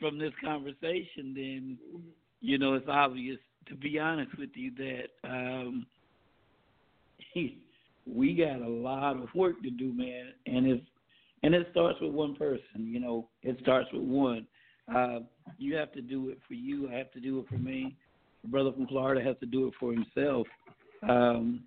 from 0.00 0.18
this 0.18 0.32
conversation, 0.42 1.34
then 1.34 1.78
you 2.40 2.58
know 2.58 2.74
it's 2.74 2.88
obvious. 2.88 3.38
To 3.68 3.74
be 3.74 3.98
honest 3.98 4.30
with 4.38 4.50
you, 4.54 4.70
that 4.76 5.28
um, 5.28 5.86
we 8.06 8.34
got 8.34 8.62
a 8.62 8.68
lot 8.68 9.16
of 9.16 9.28
work 9.34 9.60
to 9.62 9.70
do, 9.70 9.92
man. 9.92 10.26
And 10.46 10.66
if 10.68 10.80
and 11.46 11.54
it 11.54 11.68
starts 11.70 12.00
with 12.00 12.12
one 12.12 12.34
person. 12.34 12.60
You 12.78 12.98
know, 12.98 13.28
it 13.42 13.56
starts 13.62 13.88
with 13.92 14.02
one. 14.02 14.48
Uh, 14.92 15.20
you 15.58 15.76
have 15.76 15.92
to 15.92 16.00
do 16.00 16.28
it 16.30 16.38
for 16.46 16.54
you. 16.54 16.90
I 16.90 16.94
have 16.94 17.12
to 17.12 17.20
do 17.20 17.38
it 17.38 17.46
for 17.48 17.56
me. 17.56 17.96
The 18.42 18.48
brother 18.48 18.72
from 18.72 18.88
Florida 18.88 19.24
has 19.24 19.36
to 19.38 19.46
do 19.46 19.68
it 19.68 19.74
for 19.78 19.92
himself. 19.92 20.48
Um, 21.08 21.62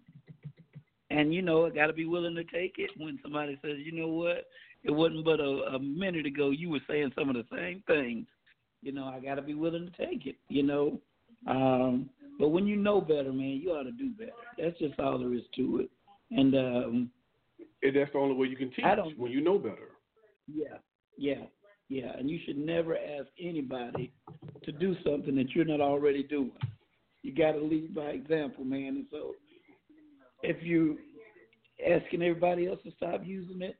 and 1.09 1.33
you 1.33 1.41
know, 1.41 1.65
I 1.65 1.69
got 1.69 1.87
to 1.87 1.93
be 1.93 2.05
willing 2.05 2.35
to 2.35 2.43
take 2.43 2.75
it 2.77 2.91
when 2.97 3.19
somebody 3.23 3.57
says, 3.61 3.77
you 3.77 3.93
know 3.93 4.09
what, 4.09 4.47
it 4.83 4.91
wasn't 4.91 5.23
but 5.23 5.39
a, 5.39 5.75
a 5.75 5.79
minute 5.79 6.25
ago 6.25 6.49
you 6.49 6.69
were 6.69 6.81
saying 6.89 7.13
some 7.17 7.29
of 7.29 7.35
the 7.35 7.45
same 7.55 7.81
things. 7.87 8.27
You 8.81 8.91
know, 8.91 9.05
I 9.05 9.21
got 9.21 9.35
to 9.35 9.41
be 9.41 9.53
willing 9.53 9.89
to 9.89 10.05
take 10.05 10.25
it. 10.25 10.35
You 10.49 10.63
know, 10.63 10.99
um, 11.47 12.09
but 12.37 12.49
when 12.49 12.67
you 12.67 12.75
know 12.75 12.99
better, 12.99 13.31
man, 13.31 13.61
you 13.63 13.71
ought 13.71 13.83
to 13.83 13.91
do 13.91 14.09
better. 14.09 14.31
That's 14.57 14.77
just 14.77 14.99
all 14.99 15.19
there 15.19 15.33
is 15.33 15.43
to 15.55 15.79
it. 15.79 15.89
And 16.31 16.53
um, 16.53 17.11
and 17.81 17.95
that's 17.95 18.11
the 18.11 18.19
only 18.19 18.35
way 18.35 18.47
you 18.47 18.57
can 18.57 18.71
teach 18.71 18.85
when 19.17 19.31
you 19.31 19.41
know 19.41 19.57
better. 19.57 19.91
Yeah, 20.51 20.77
yeah, 21.17 21.45
yeah. 21.89 22.11
And 22.17 22.29
you 22.29 22.39
should 22.45 22.57
never 22.57 22.95
ask 22.95 23.27
anybody 23.39 24.11
to 24.63 24.71
do 24.71 24.95
something 25.03 25.35
that 25.35 25.51
you're 25.51 25.65
not 25.65 25.81
already 25.81 26.23
doing. 26.23 26.51
You 27.21 27.33
got 27.33 27.53
to 27.53 27.59
lead 27.61 27.93
by 27.93 28.11
example, 28.11 28.63
man. 28.63 28.87
And 28.87 29.05
so, 29.11 29.35
if 30.41 30.57
you 30.63 30.97
asking 31.85 32.21
everybody 32.21 32.67
else 32.67 32.79
to 32.83 32.91
stop 32.91 33.21
using 33.23 33.61
it, 33.61 33.77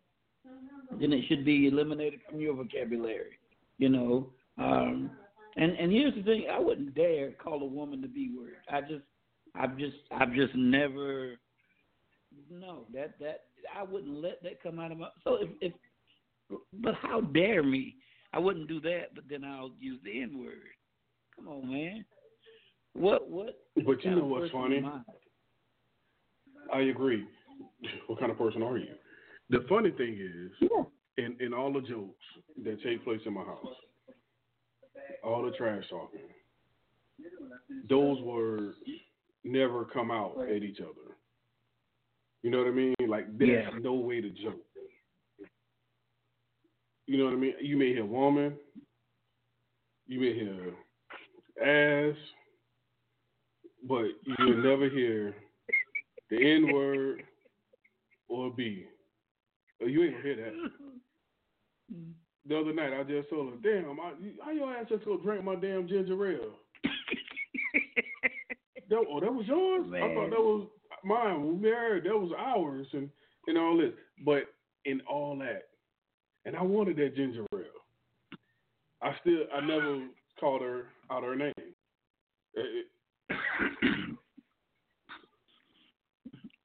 then 0.99 1.13
it 1.13 1.25
should 1.27 1.45
be 1.45 1.67
eliminated 1.67 2.19
from 2.29 2.39
your 2.39 2.55
vocabulary. 2.55 3.39
You 3.77 3.89
know, 3.89 4.29
um, 4.57 5.11
and 5.55 5.71
and 5.73 5.91
here's 5.91 6.15
the 6.15 6.23
thing: 6.23 6.47
I 6.51 6.59
wouldn't 6.59 6.95
dare 6.95 7.31
call 7.31 7.61
a 7.61 7.65
woman 7.65 8.01
the 8.01 8.07
B 8.07 8.31
word. 8.37 8.57
I 8.69 8.81
just, 8.81 9.03
I've 9.55 9.77
just, 9.77 9.97
I've 10.11 10.33
just 10.33 10.53
never. 10.55 11.35
No, 12.51 12.85
that 12.93 13.17
that 13.19 13.45
I 13.77 13.83
wouldn't 13.83 14.21
let 14.21 14.41
that 14.43 14.61
come 14.61 14.79
out 14.79 14.91
of 14.91 14.97
my. 14.97 15.07
So 15.23 15.35
if, 15.35 15.49
if 15.61 15.73
but 16.73 16.95
how 16.95 17.21
dare 17.21 17.63
me? 17.63 17.95
I 18.33 18.39
wouldn't 18.39 18.67
do 18.67 18.79
that, 18.81 19.15
but 19.15 19.23
then 19.29 19.43
I'll 19.43 19.71
use 19.79 19.99
the 20.03 20.21
N 20.21 20.39
word. 20.39 20.53
Come 21.35 21.47
on, 21.47 21.71
man. 21.71 22.05
What 22.93 23.29
what? 23.29 23.55
But 23.75 24.03
you 24.03 24.11
know 24.11 24.25
what's 24.25 24.51
funny? 24.51 24.83
I 26.73 26.81
agree. 26.81 27.25
What 28.07 28.19
kind 28.19 28.31
of 28.31 28.37
person 28.37 28.61
are 28.61 28.77
you? 28.77 28.93
The 29.49 29.65
funny 29.67 29.91
thing 29.91 30.13
is, 30.19 30.51
yeah. 30.61 31.23
in 31.23 31.35
in 31.39 31.53
all 31.53 31.71
the 31.71 31.81
jokes 31.81 32.23
that 32.63 32.81
take 32.83 33.03
place 33.03 33.21
in 33.25 33.33
my 33.33 33.43
house, 33.43 33.65
all 35.23 35.43
the 35.43 35.51
trash 35.51 35.83
talking, 35.89 36.19
those 37.89 38.21
words 38.21 38.75
never 39.43 39.85
come 39.85 40.11
out 40.11 40.35
at 40.49 40.63
each 40.63 40.79
other. 40.79 41.15
You 42.43 42.51
know 42.51 42.59
what 42.59 42.67
I 42.67 42.71
mean? 42.71 42.95
Like 43.09 43.37
there's 43.37 43.67
Yeah. 43.73 43.79
no 43.79 43.95
way 43.95 44.21
to 44.21 44.29
joke. 44.29 44.63
You 47.07 47.17
know 47.17 47.25
what 47.25 47.33
I 47.33 47.37
mean? 47.37 47.55
You 47.59 47.75
may 47.75 47.93
hear 47.93 48.05
woman, 48.05 48.55
you 50.05 50.19
may 50.19 50.33
hear 50.33 50.75
ass, 51.59 52.15
but 53.87 54.05
you'll 54.37 54.63
never 54.63 54.89
hear 54.89 55.35
the 56.29 56.37
N 56.37 56.71
word 56.71 57.23
or 58.27 58.51
B. 58.51 58.85
Oh, 59.81 59.87
you 59.87 60.03
ain't 60.03 60.11
gonna 60.13 60.23
hear 60.23 60.35
that. 60.35 60.53
the 62.47 62.59
other 62.59 62.73
night. 62.73 62.93
I 62.93 63.03
just 63.03 63.29
told 63.29 63.53
her, 63.53 63.57
"Damn, 63.81 63.99
I, 63.99 64.13
how 64.43 64.51
your 64.51 64.71
ass 64.71 64.87
just 64.89 65.05
go 65.05 65.17
drink 65.17 65.43
my 65.43 65.55
damn 65.55 65.87
ginger 65.87 66.31
ale?" 66.31 66.53
that, 68.89 69.05
oh, 69.09 69.19
that 69.19 69.33
was 69.33 69.47
yours. 69.47 69.87
Man. 69.87 70.03
I 70.03 70.13
thought 70.13 70.29
that 70.29 70.39
was 70.39 70.67
mine. 71.03 71.45
We 71.47 71.53
married. 71.69 72.03
That 72.05 72.17
was 72.17 72.31
ours, 72.37 72.87
and 72.93 73.09
and 73.47 73.57
all 73.57 73.77
this. 73.77 73.93
But 74.25 74.43
in 74.85 75.01
all 75.01 75.37
that, 75.39 75.63
and 76.45 76.55
I 76.55 76.61
wanted 76.63 76.97
that 76.97 77.15
ginger 77.15 77.45
ale. 77.53 77.63
I 79.01 79.15
still, 79.21 79.43
I 79.53 79.61
never 79.65 80.07
called 80.39 80.61
her 80.61 80.85
out 81.11 81.23
her 81.23 81.35
name. 81.35 81.53
It- 82.53 82.87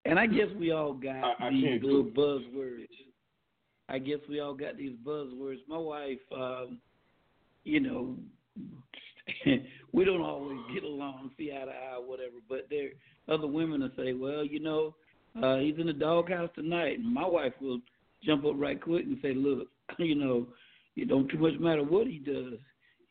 And 0.06 0.18
I 0.18 0.26
guess 0.26 0.48
we 0.58 0.70
all 0.70 0.92
got 0.92 1.16
I- 1.40 1.46
I 1.46 1.50
these 1.50 1.64
can't 1.64 1.82
little 1.82 2.04
buzzwords. 2.04 2.86
I 3.88 3.98
guess 3.98 4.18
we 4.28 4.40
all 4.40 4.54
got 4.54 4.76
these 4.76 4.96
buzzwords. 5.04 5.60
My 5.66 5.78
wife, 5.78 6.18
um, 6.36 6.78
you 7.64 7.80
know, 7.80 8.16
we 9.92 10.04
don't 10.04 10.20
always 10.20 10.58
get 10.74 10.84
along, 10.84 11.30
see 11.38 11.52
eye 11.52 11.64
to 11.64 11.70
eye, 11.70 11.98
whatever. 12.04 12.36
But 12.48 12.66
there, 12.68 12.90
other 13.28 13.46
women 13.46 13.80
will 13.80 13.90
say, 13.96 14.12
"Well, 14.12 14.44
you 14.44 14.60
know, 14.60 14.94
uh, 15.42 15.56
he's 15.58 15.78
in 15.78 15.86
the 15.86 15.92
doghouse 15.92 16.50
tonight." 16.54 16.98
And 16.98 17.12
my 17.12 17.26
wife 17.26 17.54
will 17.60 17.80
jump 18.22 18.44
up 18.44 18.54
right 18.56 18.80
quick 18.80 19.04
and 19.04 19.18
say, 19.22 19.34
"Look, 19.34 19.68
you 19.98 20.14
know, 20.14 20.46
it 20.96 21.08
don't 21.08 21.28
too 21.28 21.38
much 21.38 21.58
matter 21.58 21.82
what 21.82 22.06
he 22.06 22.18
does. 22.18 22.58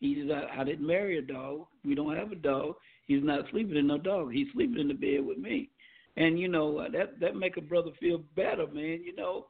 He's 0.00 0.30
I, 0.30 0.60
I 0.60 0.64
didn't 0.64 0.86
marry 0.86 1.18
a 1.18 1.22
dog. 1.22 1.66
We 1.84 1.94
don't 1.94 2.16
have 2.16 2.32
a 2.32 2.36
dog. 2.36 2.76
He's 3.06 3.22
not 3.22 3.44
sleeping 3.50 3.76
in 3.76 3.86
no 3.86 3.98
dog. 3.98 4.32
He's 4.32 4.46
sleeping 4.54 4.80
in 4.80 4.88
the 4.88 4.94
bed 4.94 5.24
with 5.26 5.38
me." 5.38 5.70
and 6.16 6.38
you 6.38 6.46
know 6.46 6.78
uh, 6.78 6.88
that 6.90 7.18
that 7.20 7.34
make 7.34 7.56
a 7.56 7.60
brother 7.60 7.90
feel 7.98 8.22
better, 8.36 8.66
man. 8.68 9.02
You 9.02 9.14
know, 9.16 9.46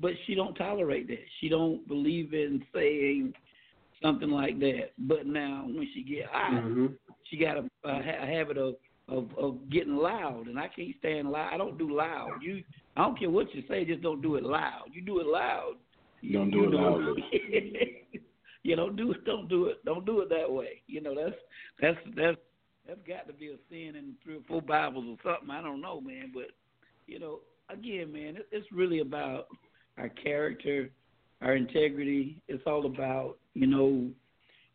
but 0.00 0.12
she 0.26 0.34
don't 0.34 0.54
tolerate 0.54 1.08
that. 1.08 1.24
She 1.40 1.48
don't 1.48 1.86
believe 1.88 2.32
in 2.32 2.64
saying 2.72 3.34
something 4.02 4.30
like 4.30 4.58
that. 4.60 4.92
But 4.98 5.26
now 5.26 5.64
when 5.66 5.88
she 5.94 6.02
get 6.02 6.26
hot, 6.26 6.62
Mhm. 6.62 6.94
she 7.24 7.36
got 7.36 7.56
a, 7.56 7.68
a, 7.84 7.94
ha- 8.02 8.22
a 8.22 8.26
habit 8.26 8.56
of, 8.58 8.76
of 9.08 9.28
of 9.38 9.70
getting 9.70 9.96
loud, 9.96 10.46
and 10.46 10.58
I 10.58 10.68
can't 10.68 10.94
stand 10.98 11.30
loud. 11.30 11.52
I 11.52 11.56
don't 11.56 11.78
do 11.78 11.94
loud. 11.94 12.40
You, 12.42 12.62
I 12.96 13.02
don't 13.02 13.18
care 13.18 13.30
what 13.30 13.54
you 13.54 13.62
say, 13.68 13.84
just 13.84 14.02
don't 14.02 14.22
do 14.22 14.36
it 14.36 14.42
loud. 14.42 14.84
You 14.92 15.02
do 15.02 15.20
it 15.20 15.26
loud. 15.26 15.74
You 16.20 16.38
Don't 16.38 16.50
do 16.50 16.58
you 16.58 16.64
it 16.64 16.74
loud. 16.74 17.16
you 18.62 18.74
know, 18.74 18.90
do 18.90 19.12
it. 19.12 19.24
Don't 19.24 19.48
do 19.48 19.66
it. 19.66 19.84
Don't 19.84 20.04
do 20.04 20.20
it 20.20 20.28
that 20.30 20.50
way. 20.50 20.82
You 20.86 21.00
know, 21.00 21.14
that's 21.14 21.36
that's 21.80 21.98
that's 22.16 22.38
that's 22.86 23.00
got 23.06 23.26
to 23.28 23.32
be 23.32 23.48
a 23.48 23.56
sin 23.68 23.96
in 23.96 24.14
three 24.24 24.36
or 24.36 24.42
four 24.48 24.62
Bibles 24.62 25.04
or 25.08 25.16
something. 25.22 25.50
I 25.50 25.62
don't 25.62 25.80
know, 25.80 26.00
man. 26.00 26.32
But 26.34 26.50
you 27.06 27.18
know, 27.18 27.40
again, 27.70 28.12
man, 28.12 28.36
it, 28.36 28.48
it's 28.50 28.66
really 28.72 29.00
about 29.00 29.46
our 29.98 30.08
character, 30.08 30.90
our 31.42 31.54
integrity. 31.54 32.42
It's 32.48 32.62
all 32.66 32.86
about 32.86 33.36
you 33.54 33.66
know 33.66 34.08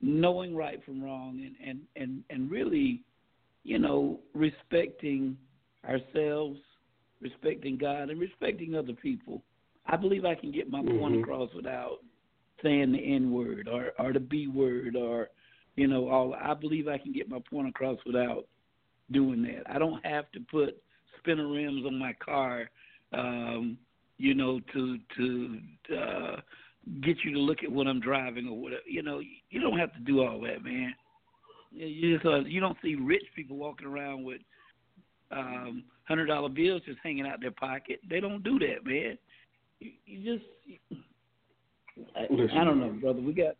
knowing 0.01 0.55
right 0.55 0.83
from 0.85 1.03
wrong 1.03 1.41
and 1.45 1.55
and 1.67 1.81
and 1.95 2.23
and 2.29 2.49
really, 2.49 3.01
you 3.63 3.79
know, 3.79 4.19
respecting 4.33 5.37
ourselves, 5.87 6.59
respecting 7.21 7.77
God, 7.77 8.09
and 8.09 8.19
respecting 8.19 8.75
other 8.75 8.93
people. 8.93 9.41
I 9.85 9.95
believe 9.95 10.25
I 10.25 10.35
can 10.35 10.51
get 10.51 10.69
my 10.69 10.81
point 10.81 11.15
Mhm. 11.15 11.21
across 11.21 11.53
without 11.53 12.03
saying 12.61 12.91
the 12.91 12.99
N 12.99 13.31
word 13.31 13.67
or 13.67 13.93
or 13.99 14.13
the 14.13 14.19
B 14.19 14.47
word 14.47 14.95
or 14.95 15.29
you 15.75 15.87
know 15.87 16.07
all. 16.09 16.33
I 16.33 16.53
believe 16.53 16.87
I 16.87 16.97
can 16.97 17.11
get 17.11 17.29
my 17.29 17.39
point 17.39 17.67
across 17.67 18.03
without 18.05 18.47
doing 19.11 19.41
that. 19.43 19.63
I 19.69 19.79
don't 19.79 20.03
have 20.05 20.31
to 20.31 20.39
put 20.39 20.81
spinner 21.19 21.47
rims 21.47 21.85
on 21.85 21.97
my 21.97 22.13
car, 22.13 22.69
um, 23.13 23.77
you 24.17 24.33
know, 24.33 24.59
to 24.73 24.99
to 25.17 25.61
uh, 25.95 26.41
get 27.01 27.17
you 27.23 27.33
to 27.33 27.39
look 27.39 27.63
at 27.63 27.71
what 27.71 27.87
I'm 27.87 27.99
driving 27.99 28.47
or 28.47 28.59
whatever. 28.59 28.83
You 28.87 29.03
know, 29.03 29.19
you 29.49 29.61
don't 29.61 29.79
have 29.79 29.93
to 29.93 29.99
do 29.99 30.23
all 30.23 30.39
that, 30.41 30.63
man. 30.63 30.93
You 31.71 32.15
just 32.15 32.25
uh, 32.25 32.39
you 32.39 32.59
don't 32.59 32.77
see 32.83 32.95
rich 32.95 33.23
people 33.35 33.57
walking 33.57 33.87
around 33.87 34.23
with 34.23 34.41
um 35.31 35.83
hundred 36.07 36.25
dollar 36.25 36.49
bills 36.49 36.81
just 36.85 36.99
hanging 37.03 37.25
out 37.25 37.39
their 37.39 37.51
pocket. 37.51 37.99
They 38.09 38.19
don't 38.19 38.43
do 38.43 38.59
that, 38.59 38.85
man. 38.85 39.17
You, 39.79 39.91
you 40.05 40.37
just 40.37 40.45
I, 42.15 42.27
Listen, 42.29 42.57
I 42.57 42.63
don't 42.63 42.79
know, 42.79 42.89
brother. 42.89 43.21
We 43.21 43.33
got 43.33 43.55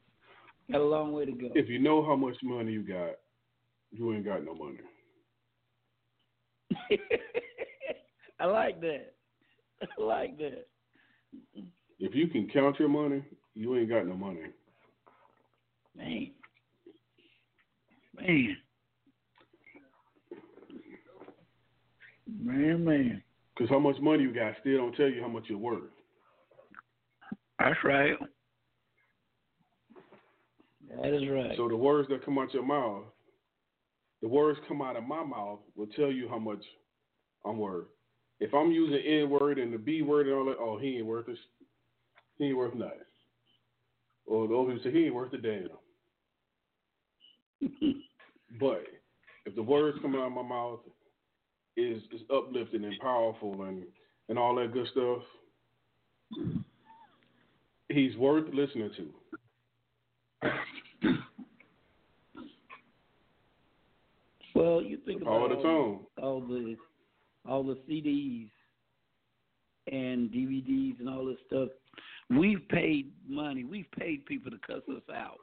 got 0.72 0.82
a 0.82 0.84
long 0.84 1.14
way 1.14 1.26
to 1.26 1.32
go. 1.32 1.50
If 1.56 1.70
you 1.70 1.80
know 1.80 2.04
how 2.04 2.16
much 2.16 2.36
money 2.44 2.74
you 2.74 2.84
got, 2.84 3.16
you 3.92 4.14
ain't 4.14 4.26
got 4.26 4.44
no 4.44 4.56
money. 4.56 4.80
I 8.40 8.46
like 8.46 8.82
that. 8.82 9.14
I 10.00 10.02
like 10.02 10.38
that. 10.38 10.68
If 12.00 12.16
you 12.16 12.28
can 12.28 12.50
count 12.52 12.80
your 12.80 12.90
money, 12.90 13.24
you 13.54 13.78
ain't 13.78 13.90
got 13.90 14.08
no 14.08 14.16
money. 14.16 14.42
Man. 15.96 16.32
Man. 18.20 18.58
Man, 22.40 22.84
man. 22.84 23.24
Because 23.56 23.70
how 23.70 23.80
much 23.80 24.00
money 24.00 24.24
you 24.24 24.34
got 24.34 24.54
still 24.62 24.78
don't 24.78 24.96
tell 24.96 25.10
you 25.10 25.22
how 25.22 25.28
much 25.28 25.46
you're 25.48 25.58
worth. 25.58 25.84
That's 27.60 27.78
right. 27.84 28.16
That 31.02 31.14
is 31.14 31.30
right. 31.30 31.56
So 31.58 31.68
the 31.68 31.76
words 31.76 32.10
that 32.10 32.26
come 32.26 32.38
out 32.38 32.54
your 32.54 32.66
mouth, 32.66 33.04
the 34.22 34.28
words 34.28 34.60
come 34.68 34.82
out 34.82 34.96
of 34.96 35.04
my 35.04 35.24
mouth 35.24 35.60
will 35.76 35.88
tell 35.88 36.12
you 36.12 36.28
how 36.28 36.40
much 36.40 36.64
I'm 37.46 37.58
worth. 37.58 37.88
If 38.40 38.54
I'm 38.54 38.72
using 38.72 39.00
N 39.06 39.30
word 39.30 39.60
and 39.60 39.74
the 39.74 39.78
B 39.78 40.02
word 40.02 40.28
and 40.28 40.36
all 40.36 40.46
that, 40.46 40.58
oh 40.60 40.78
he 40.80 40.98
ain't 40.98 41.06
worth 41.06 41.30
it. 41.30 41.38
He 42.38 42.46
ain't 42.46 42.58
worth 42.58 42.74
nothing. 42.74 42.98
Or 44.26 44.48
those 44.48 44.68
people 44.68 44.84
say 44.84 44.92
he 44.92 45.06
ain't 45.06 45.16
worth 45.16 45.34
a 45.34 45.38
damn. 45.38 45.70
But 48.60 48.84
if 49.46 49.56
the 49.56 49.64
words 49.64 49.98
coming 50.02 50.20
out 50.20 50.28
of 50.28 50.34
my 50.34 50.44
mouth 50.44 50.80
is 51.78 52.02
is 52.14 52.22
uplifting 52.34 52.84
and 52.84 53.00
powerful 53.00 53.64
and 53.64 53.84
and 54.30 54.38
all 54.38 54.56
that 54.56 54.74
good 54.74 54.88
stuff, 54.92 55.24
he's 57.90 58.16
worth 58.18 58.54
listening 58.54 58.92
to. 58.98 59.10
well, 64.56 64.82
you 64.82 64.98
think 65.06 65.22
about 65.22 65.32
All 65.32 65.50
the 65.50 65.56
all, 65.56 66.12
all 66.22 66.42
the 66.42 66.76
all 67.48 67.64
the 67.64 67.78
CDs 67.90 68.50
and 69.92 70.30
DVDs 70.30 71.00
and 71.00 71.10
all 71.10 71.26
this 71.26 71.38
stuff. 71.48 71.70
We've 72.30 72.68
paid 72.70 73.12
money. 73.28 73.64
We've 73.64 73.92
paid 73.98 74.26
people 74.26 74.52
to 74.52 74.58
cuss 74.66 74.84
us 74.90 75.02
out. 75.14 75.38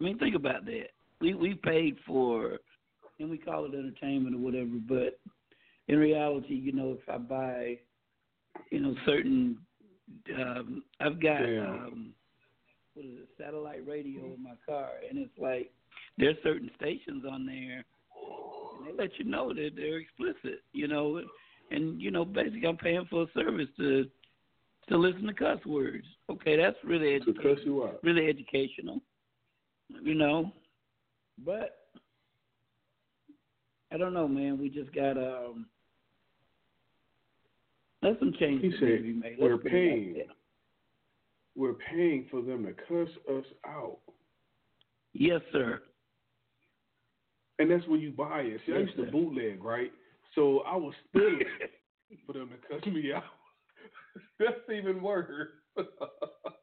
I 0.00 0.02
mean, 0.02 0.18
think 0.18 0.34
about 0.34 0.64
that. 0.64 0.88
We 1.22 1.34
we 1.34 1.54
paid 1.54 1.96
for, 2.04 2.58
and 3.20 3.30
we 3.30 3.38
call 3.38 3.64
it 3.64 3.74
entertainment 3.74 4.34
or 4.34 4.40
whatever. 4.40 4.78
But 4.88 5.20
in 5.86 5.98
reality, 5.98 6.54
you 6.54 6.72
know, 6.72 6.98
if 7.00 7.08
I 7.08 7.18
buy, 7.18 7.78
you 8.70 8.80
know, 8.80 8.94
certain, 9.06 9.56
um, 10.36 10.82
I've 11.00 11.22
got 11.22 11.38
Damn. 11.38 11.60
um, 11.60 12.14
what 12.94 13.06
is 13.06 13.12
it, 13.20 13.28
satellite 13.38 13.86
radio 13.86 14.34
in 14.34 14.42
my 14.42 14.54
car, 14.66 14.90
and 15.08 15.16
it's 15.16 15.38
like 15.38 15.70
there's 16.18 16.36
certain 16.42 16.70
stations 16.76 17.24
on 17.30 17.46
there, 17.46 17.84
and 18.76 18.86
they 18.86 19.02
let 19.02 19.16
you 19.18 19.24
know 19.24 19.54
that 19.54 19.70
they're 19.76 20.00
explicit, 20.00 20.60
you 20.72 20.88
know, 20.88 21.22
and 21.70 22.00
you 22.02 22.10
know, 22.10 22.24
basically, 22.24 22.66
I'm 22.66 22.76
paying 22.76 23.06
for 23.08 23.22
a 23.22 23.26
service 23.32 23.68
to 23.78 24.06
to 24.88 24.96
listen 24.96 25.22
to 25.28 25.34
cuss 25.34 25.64
words. 25.64 26.04
Okay, 26.28 26.56
that's 26.56 26.76
really 26.84 27.14
educational 27.14 27.92
really 28.02 28.28
educational, 28.28 29.00
you 30.02 30.14
know. 30.14 30.52
But 31.38 31.76
I 33.92 33.96
don't 33.98 34.14
know, 34.14 34.28
man. 34.28 34.58
We 34.58 34.68
just 34.68 34.92
got 34.94 35.16
um. 35.16 35.66
Let 38.02 38.18
some 38.18 38.32
changes 38.38 38.74
He 38.74 38.80
said, 38.80 38.96
to 38.98 39.02
be 39.02 39.12
made. 39.12 39.36
Let's 39.38 39.42
"We're 39.42 39.56
put 39.58 39.66
it 39.66 39.72
like 39.72 39.72
paying." 39.72 40.22
We're 41.54 41.74
paying 41.74 42.26
for 42.30 42.40
them 42.40 42.64
to 42.64 42.72
cuss 42.72 43.14
us 43.28 43.44
out. 43.66 43.98
Yes, 45.12 45.42
sir. 45.52 45.82
And 47.58 47.70
that's 47.70 47.86
where 47.86 47.98
you 47.98 48.10
buy 48.10 48.40
it. 48.40 48.60
See, 48.66 48.72
I 48.72 48.78
Yes, 48.78 48.88
used 48.96 48.96
to 48.96 49.12
bootleg, 49.12 49.62
right? 49.62 49.92
So 50.34 50.60
I 50.60 50.76
was 50.76 50.94
stealing 51.10 51.42
for 52.26 52.32
them 52.32 52.48
to 52.48 52.56
cuss 52.74 52.86
me 52.86 53.12
out. 53.12 53.22
that's 54.38 54.56
even 54.72 55.02
worse. 55.02 55.48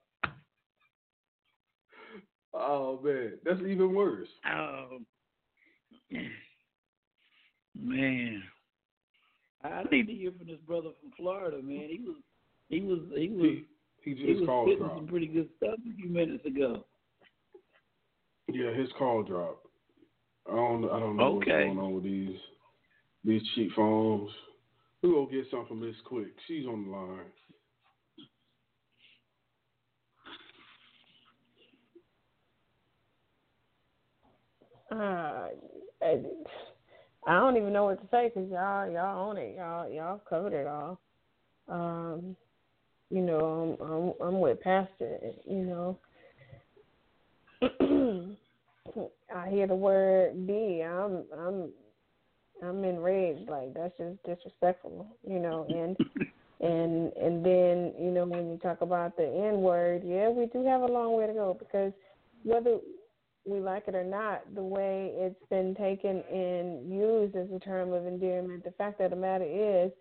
oh 2.54 3.00
man, 3.04 3.34
that's 3.44 3.60
even 3.62 3.94
worse. 3.94 4.28
Um, 4.46 5.06
man, 7.76 8.44
I 9.64 9.84
need 9.92 10.08
to 10.08 10.14
hear 10.14 10.32
from 10.38 10.48
this 10.48 10.60
brother 10.68 10.90
from 11.02 11.12
Florida, 11.18 11.58
man. 11.62 11.88
He 11.90 12.02
was, 12.06 12.16
he 12.70 12.82
was, 12.82 13.00
he 13.16 13.30
was, 13.30 13.42
He, 13.42 13.66
he 14.02 14.16
he 14.16 14.28
just 14.28 14.40
was 14.42 14.48
called 14.48 14.70
spitting 14.70 14.86
drop. 14.86 14.98
some 14.98 15.08
pretty 15.08 15.28
good 15.28 15.50
stuff 15.58 15.76
a 15.80 15.96
few 15.96 16.10
minutes 16.10 16.46
ago. 16.46 16.86
Yeah, 18.52 18.74
his 18.74 18.90
call 18.98 19.24
dropped. 19.24 19.68
I 20.52 20.56
don't 20.56 20.86
I 20.86 21.00
don't 21.00 21.18
know 21.18 21.24
Okay. 21.38 21.68
what's 21.68 21.76
going 21.76 21.78
on 21.80 21.94
with 21.94 22.04
these 22.04 22.38
these 23.24 23.42
cheap 23.54 23.72
phones. 23.76 24.32
We're 25.04 25.12
gonna 25.14 25.32
get 25.32 25.46
something 25.52 25.68
from 25.68 25.82
Miss 25.82 25.96
Quick. 26.06 26.34
She's 26.48 26.66
on 26.66 26.86
the 26.86 26.92
line. 26.92 27.26
Uh, 34.92 35.50
I, 36.02 36.20
don't 37.28 37.58
even 37.58 37.74
know 37.74 37.86
what 37.86 38.02
to 38.02 38.08
say 38.10 38.32
because 38.34 38.50
y'all 38.50 38.90
y'all 38.90 39.30
own 39.30 39.38
it. 39.38 39.56
Y'all 39.56 39.88
y'all 39.90 40.22
covered 40.28 40.54
it 40.54 40.66
all. 40.66 41.00
Um, 41.68 42.36
you 43.12 43.22
know, 43.22 43.78
I'm 43.80 43.88
I'm, 43.88 44.14
I'm 44.28 44.40
with 44.40 44.62
Pastor. 44.62 45.20
You 45.48 45.98
know, 47.62 48.36
I 49.36 49.50
hear 49.50 49.68
the 49.68 49.76
word 49.76 50.48
"be." 50.48 50.82
I'm 50.82 51.24
I'm 51.38 51.70
I'm 52.64 52.84
enraged. 52.84 53.48
Like 53.48 53.76
that's 53.76 53.96
just 53.98 54.24
disrespectful. 54.24 55.06
You 55.28 55.40
know, 55.40 55.68
and 55.70 55.96
and 56.62 57.14
and 57.14 57.46
then 57.46 57.94
you 58.00 58.10
know 58.10 58.26
when 58.26 58.50
you 58.50 58.58
talk 58.58 58.82
about 58.82 59.16
the 59.18 59.24
N 59.26 59.62
word, 59.62 60.02
yeah, 60.04 60.30
we 60.30 60.48
do 60.48 60.66
have 60.66 60.82
a 60.82 60.88
long 60.88 61.16
way 61.16 61.28
to 61.28 61.34
go 61.34 61.56
because 61.60 61.94
whether 62.44 62.80
we 63.46 63.60
like 63.60 63.88
it 63.88 63.96
or 63.96 64.04
not, 64.04 64.44
the 64.54 64.62
way 64.62 65.12
it's 65.16 65.44
been 65.50 65.76
taken 65.76 66.24
and 66.32 66.92
used 66.92 67.36
as 67.36 67.48
a 67.56 67.60
term 67.60 67.94
of 67.94 68.06
endearment, 68.06 68.64
the 68.64 68.72
fact 68.72 69.02
of 69.02 69.12
the 69.12 69.16
matter 69.16 69.46
is, 69.46 69.92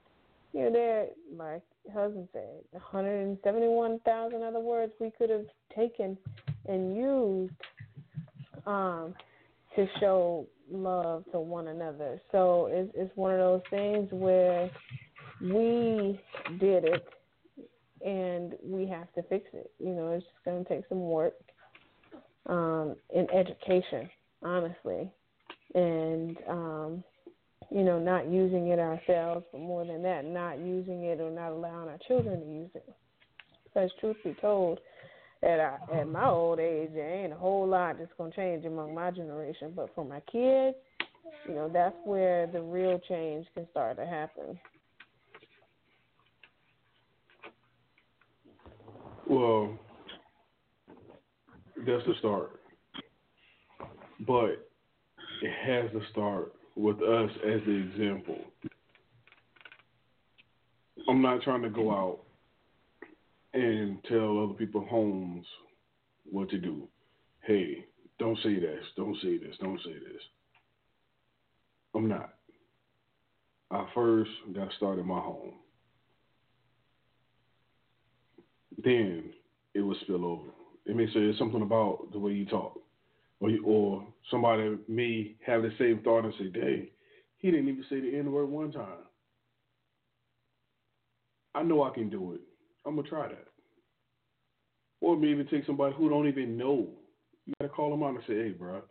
you 0.52 0.64
know, 0.64 0.72
there, 0.72 1.06
like 1.36 1.62
husband 1.92 2.28
said, 2.32 2.62
171,000 2.72 4.42
other 4.42 4.60
words 4.60 4.92
we 5.00 5.10
could 5.16 5.30
have 5.30 5.46
taken 5.74 6.16
and 6.66 6.96
used 6.96 7.52
um, 8.66 9.14
to 9.76 9.86
show 10.00 10.46
love 10.70 11.24
to 11.32 11.40
one 11.40 11.68
another. 11.68 12.20
So 12.32 12.68
it's, 12.70 12.90
it's 12.94 13.16
one 13.16 13.32
of 13.32 13.38
those 13.38 13.62
things 13.70 14.08
where 14.10 14.70
we 15.40 16.20
did 16.58 16.84
it 16.84 17.06
and 18.04 18.54
we 18.62 18.86
have 18.86 19.12
to 19.14 19.22
fix 19.24 19.46
it. 19.52 19.70
You 19.78 19.94
know, 19.94 20.12
it's 20.12 20.24
just 20.24 20.44
going 20.44 20.64
to 20.64 20.68
take 20.68 20.84
some 20.88 21.00
work 21.00 21.34
um, 22.48 22.96
in 23.14 23.26
education, 23.30 24.08
honestly, 24.42 25.10
and 25.74 26.36
um, 26.48 27.04
you 27.70 27.82
know, 27.82 27.98
not 27.98 28.28
using 28.30 28.68
it 28.68 28.78
ourselves, 28.78 29.44
but 29.52 29.60
more 29.60 29.84
than 29.84 30.02
that, 30.02 30.24
not 30.24 30.58
using 30.58 31.04
it 31.04 31.20
or 31.20 31.30
not 31.30 31.52
allowing 31.52 31.88
our 31.88 31.98
children 32.06 32.40
to 32.40 32.46
use 32.46 32.70
it. 32.74 32.88
Because 33.64 33.90
truth 34.00 34.16
be 34.24 34.34
told, 34.40 34.80
at 35.42 35.60
I, 35.60 35.76
at 35.94 36.08
my 36.08 36.26
old 36.26 36.58
age, 36.58 36.90
there 36.94 37.22
ain't 37.22 37.32
a 37.32 37.36
whole 37.36 37.66
lot 37.66 37.98
that's 37.98 38.10
gonna 38.16 38.32
change 38.32 38.64
among 38.64 38.94
my 38.94 39.10
generation. 39.10 39.72
But 39.76 39.94
for 39.94 40.04
my 40.04 40.20
kids, 40.20 40.76
you 41.46 41.54
know, 41.54 41.68
that's 41.72 41.94
where 42.04 42.46
the 42.46 42.60
real 42.60 42.98
change 43.08 43.46
can 43.54 43.66
start 43.70 43.98
to 43.98 44.06
happen. 44.06 44.58
Well, 49.28 49.78
that's 51.86 52.06
the 52.06 52.14
start. 52.18 52.60
But 54.26 54.68
it 55.42 55.52
has 55.64 55.90
to 55.92 56.00
start 56.10 56.52
with 56.76 56.96
us 57.02 57.30
as 57.46 57.60
the 57.66 57.72
example. 57.72 58.38
I'm 61.08 61.22
not 61.22 61.42
trying 61.42 61.62
to 61.62 61.70
go 61.70 61.90
out 61.90 62.20
and 63.54 63.98
tell 64.08 64.42
other 64.42 64.54
people 64.54 64.86
homes 64.88 65.46
what 66.30 66.50
to 66.50 66.58
do. 66.58 66.88
Hey, 67.42 67.84
don't 68.18 68.38
say 68.42 68.58
this, 68.58 68.84
don't 68.96 69.16
say 69.22 69.38
this, 69.38 69.54
don't 69.60 69.80
say 69.84 69.92
this. 69.92 70.22
I'm 71.94 72.08
not. 72.08 72.34
I 73.70 73.86
first 73.94 74.30
got 74.54 74.68
started 74.76 75.04
my 75.04 75.18
home. 75.18 75.54
Then 78.82 79.30
it 79.74 79.80
will 79.80 79.96
spill 80.02 80.24
over. 80.24 80.50
It 80.88 80.96
may 80.96 81.06
say 81.12 81.36
something 81.38 81.60
about 81.60 82.08
the 82.12 82.18
way 82.18 82.32
you 82.32 82.46
talk, 82.46 82.80
or 83.40 83.50
you, 83.50 83.62
or 83.64 84.06
somebody 84.30 84.78
may 84.88 85.36
have 85.44 85.62
the 85.62 85.70
same 85.78 86.00
thought 86.02 86.24
and 86.24 86.32
say, 86.38 86.48
"Dang, 86.48 86.88
he 87.36 87.50
didn't 87.50 87.68
even 87.68 87.84
say 87.90 88.00
the 88.00 88.16
N 88.16 88.32
word 88.32 88.46
one 88.46 88.72
time." 88.72 89.04
I 91.54 91.62
know 91.62 91.82
I 91.82 91.90
can 91.90 92.08
do 92.08 92.32
it. 92.32 92.40
I'm 92.86 92.96
gonna 92.96 93.06
try 93.06 93.28
that. 93.28 93.48
Or 95.00 95.16
maybe 95.16 95.44
take 95.44 95.66
somebody 95.66 95.94
who 95.94 96.08
don't 96.08 96.26
even 96.26 96.56
know. 96.56 96.98
You 97.44 97.52
gotta 97.60 97.72
call 97.72 97.90
them 97.90 98.02
out 98.02 98.14
and 98.14 98.24
say, 98.24 98.34
"Hey, 98.34 98.52
bro, 98.52 98.82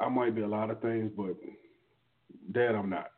I 0.00 0.08
might 0.08 0.34
be 0.34 0.40
a 0.40 0.48
lot 0.48 0.70
of 0.70 0.80
things, 0.80 1.12
but 1.14 1.36
Dad, 2.52 2.74
I'm 2.74 2.88
not." 2.88 3.12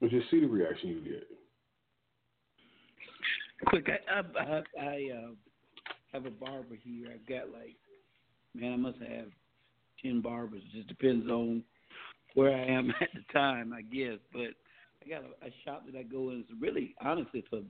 But 0.00 0.10
just 0.10 0.30
see 0.30 0.40
the 0.40 0.46
reaction 0.46 0.90
you 0.90 1.00
get. 1.00 1.37
Quick, 3.66 3.88
I 3.88 4.20
I 4.20 4.42
I, 4.42 4.62
I 4.80 5.10
uh, 5.16 5.30
have 6.12 6.26
a 6.26 6.30
barber 6.30 6.76
here. 6.82 7.08
I've 7.12 7.26
got 7.28 7.52
like, 7.52 7.76
man, 8.54 8.72
I 8.72 8.76
must 8.76 8.98
have 8.98 9.28
ten 10.02 10.20
barbers. 10.20 10.62
It 10.72 10.76
just 10.76 10.88
depends 10.88 11.28
on 11.28 11.62
where 12.34 12.56
I 12.56 12.66
am 12.66 12.90
at 13.00 13.08
the 13.14 13.32
time, 13.32 13.72
I 13.72 13.82
guess. 13.82 14.18
But 14.32 14.54
I 15.04 15.08
got 15.08 15.22
a, 15.22 15.46
a 15.46 15.50
shop 15.64 15.84
that 15.86 15.98
I 15.98 16.02
go 16.02 16.30
in. 16.30 16.40
It's 16.40 16.60
really, 16.60 16.94
honestly, 17.00 17.44
it's 17.50 17.66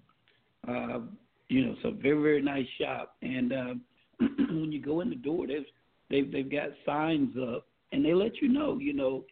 a, 0.67 0.71
uh, 0.71 1.01
you 1.49 1.65
know, 1.65 1.73
it's 1.73 1.85
a 1.85 1.91
very 1.91 2.23
very 2.23 2.43
nice 2.43 2.67
shop. 2.81 3.17
And 3.23 3.53
uh, 3.53 3.75
when 4.21 4.71
you 4.71 4.83
go 4.83 5.01
in 5.01 5.09
the 5.09 5.17
door, 5.17 5.47
they've 5.47 5.65
they've 6.11 6.31
they've 6.31 6.51
got 6.51 6.69
signs 6.85 7.35
up, 7.55 7.67
and 7.93 8.05
they 8.05 8.15
let 8.15 8.43
you 8.43 8.49
know, 8.49 8.79
you 8.79 8.93
know, 8.93 9.25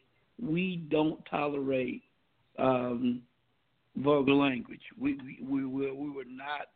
we 0.43 0.87
don't 0.91 1.20
tolerate 1.31 2.03
um, 2.59 3.23
vulgar 3.97 4.35
language. 4.35 4.82
We 4.98 5.14
we 5.14 5.39
we 5.43 5.64
were 5.64 5.94
we 5.94 6.10
were 6.10 6.24
not, 6.28 6.68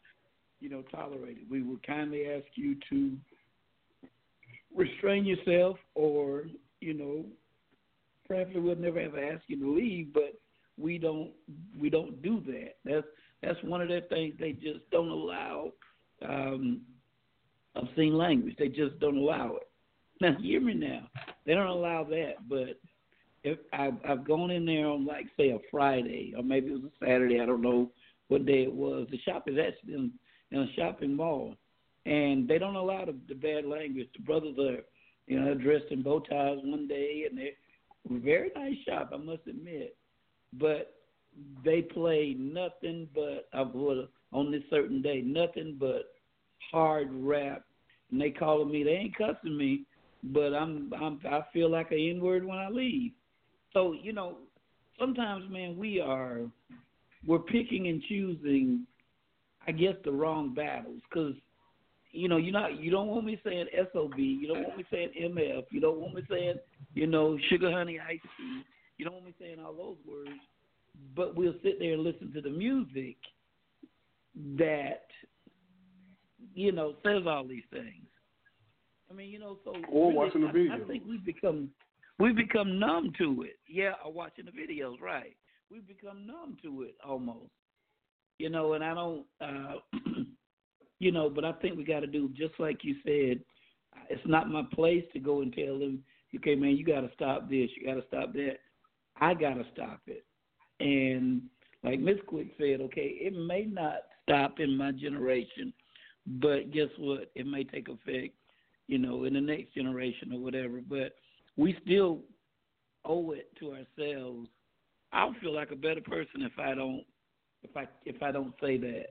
you 0.60 0.68
know, 0.68 0.82
tolerated. 0.90 1.50
We 1.50 1.62
would 1.62 1.86
kindly 1.86 2.26
ask 2.26 2.46
you 2.54 2.76
to 2.90 3.16
restrain 4.74 5.24
yourself, 5.24 5.76
or 5.94 6.44
you 6.80 6.94
know, 6.94 7.24
perhaps 8.26 8.50
we 8.54 8.60
would 8.60 8.80
never 8.80 9.00
ever 9.00 9.22
ask 9.22 9.42
you 9.48 9.58
to 9.60 9.74
leave, 9.74 10.12
but 10.12 10.34
we 10.78 10.98
don't 10.98 11.30
we 11.78 11.90
don't 11.90 12.22
do 12.22 12.42
that. 12.46 12.76
That's 12.84 13.06
that's 13.42 13.62
one 13.62 13.80
of 13.80 13.88
the 13.88 14.02
things 14.08 14.34
they 14.38 14.52
just 14.52 14.88
don't 14.90 15.08
allow 15.08 15.72
um, 16.26 16.82
obscene 17.76 18.16
language. 18.16 18.56
They 18.58 18.68
just 18.68 18.98
don't 19.00 19.16
allow 19.16 19.56
it. 19.56 19.68
Now 20.20 20.36
hear 20.40 20.60
me 20.60 20.74
now. 20.74 21.08
They 21.46 21.54
don't 21.54 21.66
allow 21.66 22.04
that, 22.04 22.48
but 22.48 22.78
if 23.42 23.58
I've, 23.72 23.94
I've 24.08 24.26
gone 24.26 24.50
in 24.50 24.66
there 24.66 24.86
on 24.86 25.06
like 25.06 25.26
say 25.36 25.50
a 25.50 25.58
Friday 25.70 26.34
or 26.36 26.42
maybe 26.42 26.68
it 26.68 26.82
was 26.82 26.84
a 26.84 27.04
Saturday, 27.04 27.40
I 27.40 27.46
don't 27.46 27.62
know 27.62 27.90
what 28.28 28.46
day 28.46 28.62
it 28.64 28.72
was. 28.72 29.06
The 29.10 29.18
shop 29.18 29.44
is 29.48 29.56
actually 29.58 29.94
in, 29.94 30.12
in 30.50 30.60
a 30.60 30.72
shopping 30.76 31.16
mall, 31.16 31.56
and 32.06 32.46
they 32.46 32.58
don't 32.58 32.76
allow 32.76 33.04
the, 33.04 33.14
the 33.28 33.34
bad 33.34 33.64
language. 33.64 34.08
The 34.16 34.22
brothers 34.22 34.56
are, 34.58 34.82
you 35.26 35.40
know, 35.40 35.54
dressed 35.54 35.90
in 35.90 36.02
bow 36.02 36.20
ties 36.20 36.58
one 36.62 36.86
day, 36.86 37.26
and 37.28 37.38
they're 37.38 38.20
very 38.20 38.50
nice 38.56 38.76
shop, 38.88 39.10
I 39.12 39.16
must 39.16 39.46
admit, 39.46 39.96
but 40.54 40.94
they 41.64 41.82
play 41.82 42.34
nothing 42.38 43.08
but 43.14 43.48
on 43.52 44.50
this 44.50 44.62
certain 44.70 45.02
day, 45.02 45.20
nothing 45.20 45.76
but 45.78 46.12
hard 46.70 47.08
rap, 47.12 47.64
and 48.10 48.20
they 48.20 48.30
calling 48.30 48.70
me. 48.70 48.82
They 48.82 48.90
ain't 48.90 49.16
cussing 49.16 49.56
me, 49.56 49.84
but 50.24 50.54
I'm 50.54 50.92
I'm 51.00 51.20
I 51.28 51.42
feel 51.52 51.70
like 51.70 51.90
a 51.92 51.94
N 51.94 52.16
N 52.16 52.20
word 52.20 52.44
when 52.44 52.58
I 52.58 52.68
leave. 52.68 53.12
So 53.72 53.92
you 53.92 54.12
know, 54.12 54.36
sometimes, 54.98 55.50
man, 55.50 55.76
we 55.76 56.00
are 56.00 56.40
we're 57.26 57.38
picking 57.38 57.88
and 57.88 58.02
choosing, 58.08 58.86
I 59.66 59.72
guess, 59.72 59.94
the 60.04 60.12
wrong 60.12 60.54
battles 60.54 61.00
because 61.08 61.34
you 62.12 62.28
know 62.28 62.36
you're 62.36 62.52
not 62.52 62.80
you 62.80 62.90
don't 62.90 63.08
want 63.08 63.24
me 63.24 63.40
saying 63.44 63.66
sob, 63.92 64.12
you 64.16 64.48
don't 64.48 64.62
want 64.62 64.76
me 64.76 64.84
saying 64.90 65.10
mf, 65.20 65.64
you 65.70 65.80
don't 65.80 66.00
want 66.00 66.14
me 66.14 66.22
saying 66.28 66.54
you 66.94 67.06
know 67.06 67.38
sugar 67.48 67.70
honey 67.70 67.98
ice 68.00 68.18
tea, 68.36 68.62
you 68.98 69.04
don't 69.04 69.14
want 69.14 69.26
me 69.26 69.34
saying 69.38 69.58
all 69.64 69.72
those 69.72 69.96
words, 70.08 70.40
but 71.14 71.36
we'll 71.36 71.54
sit 71.62 71.78
there 71.78 71.92
and 71.92 72.02
listen 72.02 72.32
to 72.32 72.40
the 72.40 72.50
music 72.50 73.16
that 74.58 75.04
you 76.54 76.72
know 76.72 76.94
says 77.04 77.22
all 77.26 77.46
these 77.46 77.62
things. 77.70 78.06
I 79.10 79.14
mean, 79.14 79.30
you 79.30 79.38
know, 79.38 79.58
so 79.64 79.74
or 79.90 80.06
really, 80.06 80.16
watching 80.16 80.40
the 80.42 80.48
I, 80.48 80.52
video. 80.52 80.72
I 80.72 80.80
think 80.86 81.02
we've 81.08 81.24
become 81.24 81.70
we 82.20 82.32
become 82.32 82.78
numb 82.78 83.12
to 83.18 83.42
it. 83.42 83.58
Yeah, 83.66 83.92
or 84.04 84.12
watching 84.12 84.44
the 84.44 84.52
videos, 84.52 85.00
right? 85.00 85.34
We've 85.70 85.86
become 85.86 86.26
numb 86.26 86.56
to 86.62 86.82
it 86.82 86.94
almost. 87.04 87.50
You 88.38 88.50
know, 88.50 88.74
and 88.74 88.84
I 88.84 88.94
don't, 88.94 89.26
uh, 89.40 89.74
you 90.98 91.12
know, 91.12 91.30
but 91.30 91.44
I 91.44 91.52
think 91.52 91.76
we 91.76 91.84
got 91.84 92.00
to 92.00 92.06
do 92.06 92.28
just 92.36 92.54
like 92.58 92.84
you 92.84 92.96
said. 93.04 93.42
It's 94.08 94.26
not 94.26 94.50
my 94.50 94.62
place 94.72 95.04
to 95.12 95.18
go 95.18 95.40
and 95.42 95.52
tell 95.52 95.78
them, 95.78 96.04
okay, 96.36 96.54
man, 96.54 96.76
you 96.76 96.84
got 96.84 97.00
to 97.00 97.10
stop 97.14 97.48
this, 97.48 97.70
you 97.76 97.86
got 97.86 98.00
to 98.00 98.06
stop 98.06 98.32
that. 98.34 98.58
I 99.20 99.34
got 99.34 99.54
to 99.54 99.64
stop 99.72 100.00
it. 100.06 100.24
And 100.78 101.42
like 101.82 102.00
Miss 102.00 102.18
Quick 102.26 102.48
said, 102.58 102.80
okay, 102.80 103.18
it 103.20 103.34
may 103.34 103.64
not 103.64 104.02
stop 104.22 104.60
in 104.60 104.76
my 104.76 104.92
generation, 104.92 105.72
but 106.26 106.70
guess 106.72 106.88
what? 106.98 107.30
It 107.34 107.46
may 107.46 107.64
take 107.64 107.88
effect, 107.88 108.34
you 108.86 108.98
know, 108.98 109.24
in 109.24 109.34
the 109.34 109.40
next 109.40 109.74
generation 109.74 110.32
or 110.32 110.40
whatever. 110.40 110.80
But 110.86 111.14
we 111.56 111.76
still 111.84 112.20
owe 113.04 113.32
it 113.32 113.50
to 113.58 113.72
ourselves. 113.72 114.48
I'll 115.12 115.34
feel 115.40 115.54
like 115.54 115.70
a 115.70 115.76
better 115.76 116.00
person 116.00 116.42
if 116.42 116.58
I 116.58 116.74
don't 116.74 117.04
if 117.62 117.76
I 117.76 117.86
if 118.04 118.22
I 118.22 118.32
don't 118.32 118.54
say 118.60 118.76
that. 118.78 119.06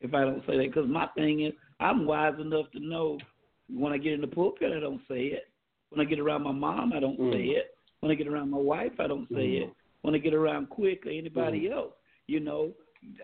If 0.00 0.14
I 0.14 0.20
don't 0.22 0.44
say 0.46 0.56
that, 0.56 0.66
because 0.72 0.88
my 0.88 1.08
thing 1.16 1.44
is, 1.44 1.52
I'm 1.80 2.06
wise 2.06 2.38
enough 2.40 2.70
to 2.72 2.78
know 2.78 3.18
when 3.68 3.92
I 3.92 3.98
get 3.98 4.12
in 4.12 4.20
the 4.20 4.28
pulpit, 4.28 4.72
I 4.72 4.78
don't 4.78 5.00
say 5.08 5.26
it. 5.26 5.48
When 5.90 6.04
I 6.04 6.08
get 6.08 6.20
around 6.20 6.44
my 6.44 6.52
mom, 6.52 6.92
I 6.92 7.00
don't 7.00 7.18
Mm. 7.18 7.32
say 7.32 7.44
it. 7.46 7.76
When 8.00 8.12
I 8.12 8.14
get 8.14 8.28
around 8.28 8.50
my 8.50 8.58
wife, 8.58 9.00
I 9.00 9.08
don't 9.08 9.28
say 9.30 9.48
Mm. 9.56 9.62
it. 9.62 9.74
When 10.02 10.14
I 10.14 10.18
get 10.18 10.34
around 10.34 10.68
quick 10.68 11.04
or 11.04 11.10
anybody 11.10 11.68
else, 11.68 11.94
you 12.28 12.38
know, 12.38 12.74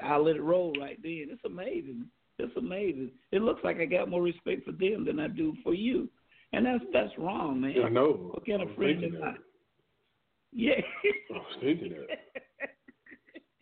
I'll 0.03 0.23
let 0.23 0.36
it 0.36 0.43
roll 0.43 0.73
right 0.74 1.01
then. 1.01 1.28
It's 1.31 1.45
amazing. 1.45 2.11
It's 2.39 2.57
amazing. 2.57 3.12
It 3.31 3.43
looks 3.43 3.62
like 3.62 3.78
I 3.78 3.85
got 3.85 4.09
more 4.09 4.23
respect 4.23 4.65
for 4.65 4.73
them 4.73 5.05
than 5.05 5.20
I 5.20 5.28
do 5.28 5.55
for 5.62 5.74
you, 5.74 6.09
and 6.56 6.66
that's 6.66 6.85
that's 6.93 7.12
wrong, 7.18 7.60
man. 7.60 7.74
I 7.85 7.89
know. 7.89 8.31
What 8.32 8.47
kind 8.47 8.62
of 8.62 8.74
friend 8.76 9.05
am 9.05 9.12
that. 9.20 9.35
Yeah. 10.52 10.81
I 11.31 11.32
was 11.32 11.56
thinking 11.60 11.90
that. 11.90 12.09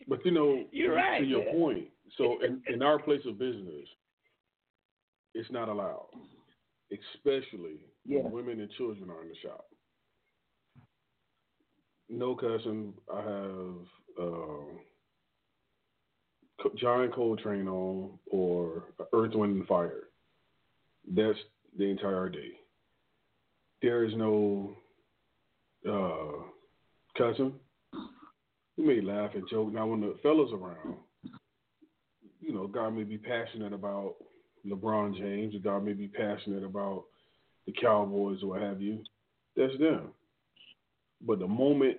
But 0.05 0.23
you 0.25 0.31
know, 0.31 0.65
You're 0.73 0.95
right, 0.95 1.19
to 1.21 1.25
your 1.25 1.45
man. 1.45 1.55
point, 1.55 1.85
so 2.17 2.37
in, 2.43 2.61
in 2.71 2.81
our 2.83 2.99
place 2.99 3.21
of 3.25 3.39
business, 3.39 3.87
it's 5.33 5.49
not 5.49 5.69
allowed, 5.69 6.09
especially 6.91 7.77
Yeah. 8.05 8.19
when 8.23 8.33
women 8.33 8.59
and 8.59 8.69
children 8.71 9.09
are 9.09 9.21
in 9.23 9.29
the 9.29 9.35
shop. 9.41 9.65
No 12.09 12.35
cussing. 12.35 12.93
I 13.11 13.21
have 13.21 13.75
uh, 14.21 14.65
John 16.75 17.09
Coltrane 17.11 17.69
on 17.69 18.19
or 18.29 18.83
Earth, 19.13 19.31
Wind, 19.33 19.55
and 19.57 19.67
Fire. 19.67 20.09
That's 21.15 21.39
the 21.77 21.85
entire 21.85 22.27
day. 22.29 22.51
There 23.83 24.05
is 24.05 24.13
no 24.15 24.77
uh, 25.87 26.43
cussing. 27.17 27.51
We 28.77 28.85
may 28.85 29.01
laugh 29.01 29.31
and 29.35 29.43
joke. 29.49 29.73
Now, 29.73 29.87
when 29.87 29.99
the 29.99 30.15
fellas 30.23 30.51
around, 30.53 30.95
you 32.39 32.53
know, 32.53 32.65
God 32.65 32.91
may 32.91 33.03
be 33.03 33.17
passionate 33.17 33.73
about 33.73 34.15
LeBron 34.65 35.17
James, 35.17 35.53
or 35.53 35.59
God 35.59 35.83
may 35.83 35.91
be 35.91 36.07
passionate 36.07 36.63
about 36.63 37.03
the 37.65 37.73
Cowboys 37.73 38.39
or 38.41 38.51
what 38.51 38.61
have 38.61 38.81
you. 38.81 39.03
That's 39.57 39.77
them. 39.77 40.13
But 41.21 41.39
the 41.39 41.47
moment 41.47 41.97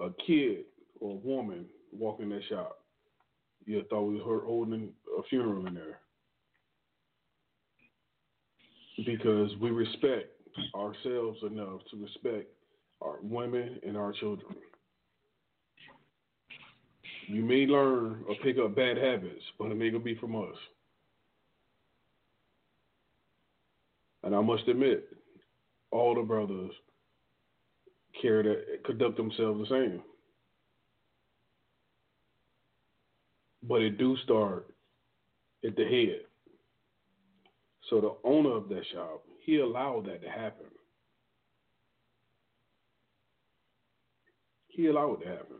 a 0.00 0.08
kid 0.26 0.64
or 0.98 1.12
a 1.12 1.26
woman 1.26 1.66
walk 1.92 2.20
in 2.20 2.30
that 2.30 2.40
shop, 2.48 2.78
you 3.66 3.82
thought 3.90 4.04
we 4.04 4.22
were 4.22 4.40
holding 4.40 4.88
a 5.18 5.22
funeral 5.24 5.66
in 5.66 5.74
there. 5.74 6.00
Because 9.04 9.50
we 9.60 9.70
respect 9.70 10.31
ourselves 10.74 11.38
enough 11.42 11.80
to 11.90 11.96
respect 12.00 12.48
our 13.00 13.16
women 13.22 13.80
and 13.86 13.96
our 13.96 14.12
children. 14.12 14.54
You 17.26 17.42
may 17.42 17.66
learn 17.66 18.24
or 18.28 18.34
pick 18.42 18.58
up 18.58 18.74
bad 18.76 18.96
habits, 18.96 19.42
but 19.58 19.70
it 19.70 19.76
may 19.76 19.90
be 19.90 20.14
from 20.16 20.36
us. 20.36 20.56
And 24.24 24.34
I 24.34 24.40
must 24.40 24.68
admit, 24.68 25.08
all 25.90 26.14
the 26.14 26.22
brothers 26.22 26.72
care 28.20 28.42
that 28.42 28.84
conduct 28.84 29.16
themselves 29.16 29.60
the 29.60 29.74
same. 29.74 30.02
But 33.62 33.82
it 33.82 33.98
do 33.98 34.16
start 34.24 34.66
at 35.64 35.76
the 35.76 35.84
head. 35.84 36.20
So 37.90 38.00
the 38.00 38.28
owner 38.28 38.56
of 38.56 38.68
that 38.68 38.82
shop, 38.92 39.24
he 39.44 39.58
allowed 39.58 40.06
that 40.06 40.22
to 40.22 40.28
happen. 40.28 40.66
He 44.68 44.86
allowed 44.86 45.20
it 45.20 45.24
to 45.24 45.30
happen. 45.30 45.56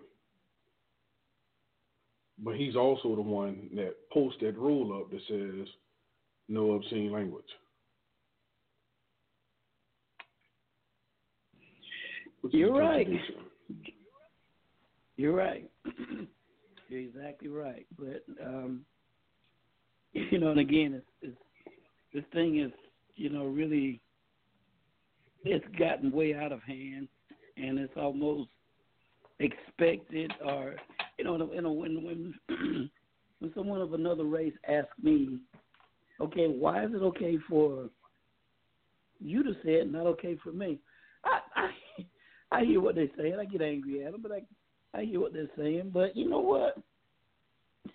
But 2.38 2.56
he's 2.56 2.76
also 2.76 3.14
the 3.14 3.22
one 3.22 3.68
that 3.74 3.94
posts 4.12 4.38
that 4.40 4.56
rule 4.56 5.00
up 5.00 5.10
that 5.10 5.20
says 5.28 5.68
no 6.48 6.72
obscene 6.72 7.12
language. 7.12 7.44
Which 12.40 12.54
You're 12.54 12.72
right. 12.74 13.06
You're 15.16 15.34
right. 15.34 15.70
You're 16.88 17.00
exactly 17.00 17.48
right. 17.48 17.86
But 17.96 18.24
um, 18.44 18.84
you 20.12 20.38
know, 20.38 20.50
and 20.50 20.60
again, 20.60 20.94
it's, 20.94 21.06
it's 21.22 21.36
this 22.12 22.24
thing 22.32 22.60
is 22.60 22.72
you 23.16 23.30
know 23.30 23.44
really 23.44 24.00
it's 25.44 25.64
gotten 25.78 26.12
way 26.12 26.34
out 26.34 26.52
of 26.52 26.62
hand, 26.62 27.08
and 27.56 27.78
it's 27.78 27.92
almost 27.96 28.48
expected 29.38 30.32
or 30.44 30.76
you 31.18 31.24
know, 31.24 31.50
you 31.52 31.62
know 31.62 31.72
when 31.72 32.02
when 32.02 32.34
when 33.38 33.52
someone 33.54 33.80
of 33.80 33.92
another 33.92 34.24
race 34.24 34.54
asks 34.68 34.90
me, 35.02 35.38
okay, 36.20 36.46
why 36.46 36.84
is 36.84 36.92
it 36.94 37.02
okay 37.02 37.38
for 37.48 37.90
you 39.20 39.42
to 39.42 39.52
say 39.64 39.74
it, 39.74 39.92
not 39.92 40.06
okay 40.06 40.36
for 40.42 40.52
me? 40.52 40.78
I 41.24 41.40
I, 41.56 42.58
I 42.60 42.64
hear 42.64 42.80
what 42.80 42.94
they're 42.94 43.08
saying. 43.16 43.36
I 43.40 43.44
get 43.44 43.62
angry 43.62 44.04
at 44.04 44.12
them, 44.12 44.22
but 44.22 44.32
I 44.32 44.42
I 44.98 45.04
hear 45.04 45.20
what 45.20 45.32
they're 45.32 45.50
saying. 45.56 45.90
But 45.92 46.16
you 46.16 46.28
know 46.28 46.40
what? 46.40 46.78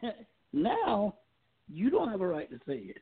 now 0.54 1.16
you 1.70 1.90
don't 1.90 2.10
have 2.10 2.22
a 2.22 2.28
right 2.28 2.50
to 2.50 2.58
say 2.68 2.78
it. 2.78 3.02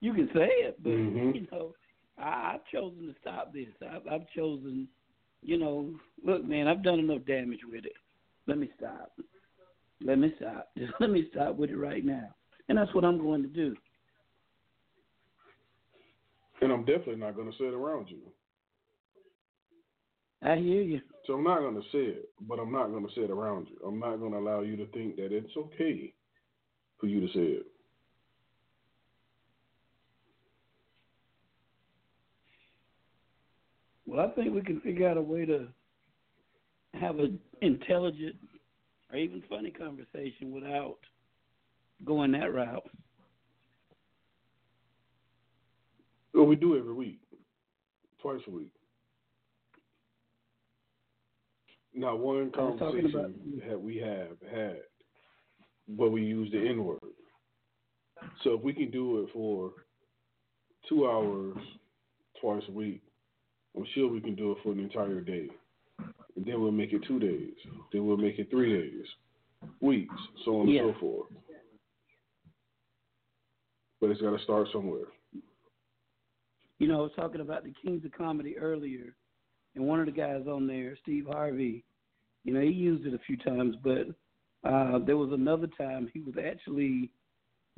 You 0.00 0.14
can 0.14 0.28
say 0.34 0.48
it, 0.48 0.82
but 0.82 0.92
Mhm. 0.92 1.34
you 1.34 1.46
know, 1.52 1.74
I, 2.18 2.54
I've 2.54 2.64
chosen 2.66 3.06
to 3.06 3.14
stop 3.20 3.52
this. 3.52 3.68
I've, 3.82 4.06
I've 4.08 4.28
chosen, 4.30 4.88
you 5.42 5.58
know, 5.58 5.94
look, 6.24 6.44
man, 6.44 6.68
I've 6.68 6.82
done 6.82 6.98
enough 6.98 7.24
damage 7.26 7.60
with 7.64 7.84
it. 7.84 7.96
Let 8.46 8.58
me 8.58 8.70
stop. 8.76 9.12
Let 10.02 10.18
me 10.18 10.32
stop. 10.36 10.70
Just 10.78 10.92
let 11.00 11.10
me 11.10 11.28
stop 11.30 11.56
with 11.56 11.70
it 11.70 11.76
right 11.76 12.04
now, 12.04 12.34
and 12.68 12.78
that's 12.78 12.94
what 12.94 13.04
I'm 13.04 13.18
going 13.18 13.42
to 13.42 13.48
do. 13.48 13.76
And 16.62 16.72
I'm 16.72 16.84
definitely 16.84 17.16
not 17.16 17.36
going 17.36 17.50
to 17.50 17.56
say 17.56 17.64
it 17.64 17.74
around 17.74 18.10
you. 18.10 18.20
I 20.42 20.56
hear 20.56 20.82
you. 20.82 21.00
So 21.26 21.34
I'm 21.34 21.44
not 21.44 21.60
going 21.60 21.74
to 21.74 21.82
say 21.92 21.98
it, 21.98 22.30
but 22.40 22.58
I'm 22.58 22.72
not 22.72 22.90
going 22.90 23.06
to 23.06 23.14
say 23.14 23.22
it 23.22 23.30
around 23.30 23.68
you. 23.70 23.76
I'm 23.86 23.98
not 23.98 24.16
going 24.16 24.32
to 24.32 24.38
allow 24.38 24.60
you 24.60 24.76
to 24.76 24.86
think 24.86 25.16
that 25.16 25.32
it's 25.32 25.54
okay 25.56 26.14
for 26.98 27.06
you 27.06 27.20
to 27.20 27.28
say 27.28 27.40
it. 27.40 27.66
Well, 34.10 34.26
I 34.26 34.34
think 34.34 34.52
we 34.52 34.60
can 34.60 34.80
figure 34.80 35.08
out 35.08 35.16
a 35.16 35.22
way 35.22 35.46
to 35.46 35.68
have 36.94 37.20
an 37.20 37.38
intelligent 37.62 38.34
or 39.12 39.16
even 39.18 39.40
funny 39.48 39.70
conversation 39.70 40.50
without 40.50 40.98
going 42.04 42.32
that 42.32 42.52
route. 42.52 42.90
Well, 46.34 46.46
we 46.46 46.56
do 46.56 46.76
every 46.76 46.92
week, 46.92 47.20
twice 48.20 48.40
a 48.48 48.50
week. 48.50 48.72
Not 51.94 52.18
one 52.18 52.36
I 52.36 52.42
was 52.42 52.52
talking 52.52 52.78
conversation 52.78 53.20
about- 53.20 53.68
that 53.68 53.80
we 53.80 53.96
have 53.98 54.40
had 54.42 54.82
where 55.86 56.10
we 56.10 56.24
use 56.24 56.50
the 56.50 56.58
N 56.58 56.84
word. 56.84 57.14
So 58.42 58.54
if 58.54 58.62
we 58.62 58.72
can 58.72 58.90
do 58.90 59.22
it 59.22 59.30
for 59.30 59.72
two 60.88 61.08
hours 61.08 61.56
twice 62.40 62.66
a 62.68 62.72
week, 62.72 63.02
I'm 63.76 63.86
sure 63.94 64.08
we 64.10 64.20
can 64.20 64.34
do 64.34 64.52
it 64.52 64.58
for 64.62 64.72
an 64.72 64.80
entire 64.80 65.20
day. 65.20 65.48
And 66.36 66.46
then 66.46 66.60
we'll 66.60 66.72
make 66.72 66.92
it 66.92 67.02
two 67.06 67.18
days. 67.18 67.54
Then 67.92 68.06
we'll 68.06 68.16
make 68.16 68.38
it 68.38 68.50
three 68.50 68.72
days, 68.72 69.06
weeks, 69.80 70.14
so 70.44 70.60
on 70.60 70.68
Yeah. 70.68 70.82
and 70.82 70.94
so 70.94 71.00
forth. 71.00 71.26
But 74.00 74.10
it's 74.10 74.20
got 74.20 74.36
to 74.36 74.42
start 74.44 74.68
somewhere. 74.72 75.06
You 76.78 76.88
know, 76.88 76.98
I 77.00 77.02
was 77.02 77.12
talking 77.14 77.42
about 77.42 77.64
the 77.64 77.74
Kings 77.82 78.04
of 78.04 78.12
Comedy 78.12 78.56
earlier, 78.56 79.14
and 79.74 79.86
one 79.86 80.00
of 80.00 80.06
the 80.06 80.12
guys 80.12 80.46
on 80.46 80.66
there, 80.66 80.96
Steve 81.02 81.26
Harvey, 81.26 81.84
you 82.44 82.54
know, 82.54 82.60
he 82.60 82.68
used 82.70 83.06
it 83.06 83.12
a 83.12 83.18
few 83.26 83.36
times, 83.36 83.76
but 83.84 84.06
uh, 84.64 84.98
there 85.00 85.18
was 85.18 85.30
another 85.32 85.66
time 85.78 86.08
he 86.12 86.20
was 86.20 86.34
actually 86.42 87.10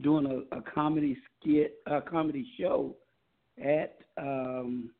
doing 0.01 0.27
a, 0.27 0.57
a 0.57 0.63
comedy 0.63 1.17
skit, 1.41 1.81
a 1.87 2.01
comedy 2.01 2.47
show 2.59 2.95
at 3.63 3.99
um, 4.19 4.91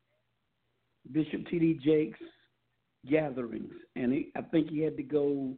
Bishop 1.11 1.47
T.D. 1.47 1.79
Jakes' 1.83 2.19
gatherings, 3.09 3.73
and 3.95 4.13
he, 4.13 4.31
I 4.35 4.41
think 4.41 4.69
he 4.69 4.79
had 4.79 4.97
to 4.97 5.03
go. 5.03 5.53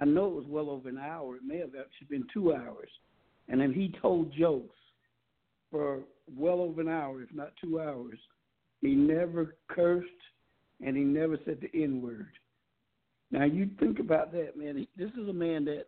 I 0.00 0.04
know 0.04 0.26
it 0.26 0.34
was 0.34 0.46
well 0.48 0.70
over 0.70 0.88
an 0.88 0.98
hour. 0.98 1.36
It 1.36 1.42
may 1.46 1.58
have 1.58 1.74
actually 1.78 2.08
been 2.10 2.26
two 2.32 2.54
hours, 2.54 2.90
and 3.48 3.60
then 3.60 3.72
he 3.72 3.94
told 4.00 4.32
jokes 4.36 4.76
for 5.70 6.00
well 6.36 6.60
over 6.60 6.80
an 6.80 6.88
hour, 6.88 7.22
if 7.22 7.32
not 7.32 7.52
two 7.60 7.80
hours. 7.80 8.18
He 8.80 8.94
never 8.94 9.56
cursed, 9.68 10.08
and 10.84 10.96
he 10.96 11.04
never 11.04 11.38
said 11.44 11.58
the 11.60 11.82
N 11.82 12.02
word. 12.02 12.32
Now 13.30 13.44
you 13.44 13.70
think 13.80 13.98
about 13.98 14.32
that, 14.32 14.56
man. 14.56 14.86
This 14.96 15.10
is 15.12 15.28
a 15.28 15.32
man 15.32 15.64
that, 15.64 15.84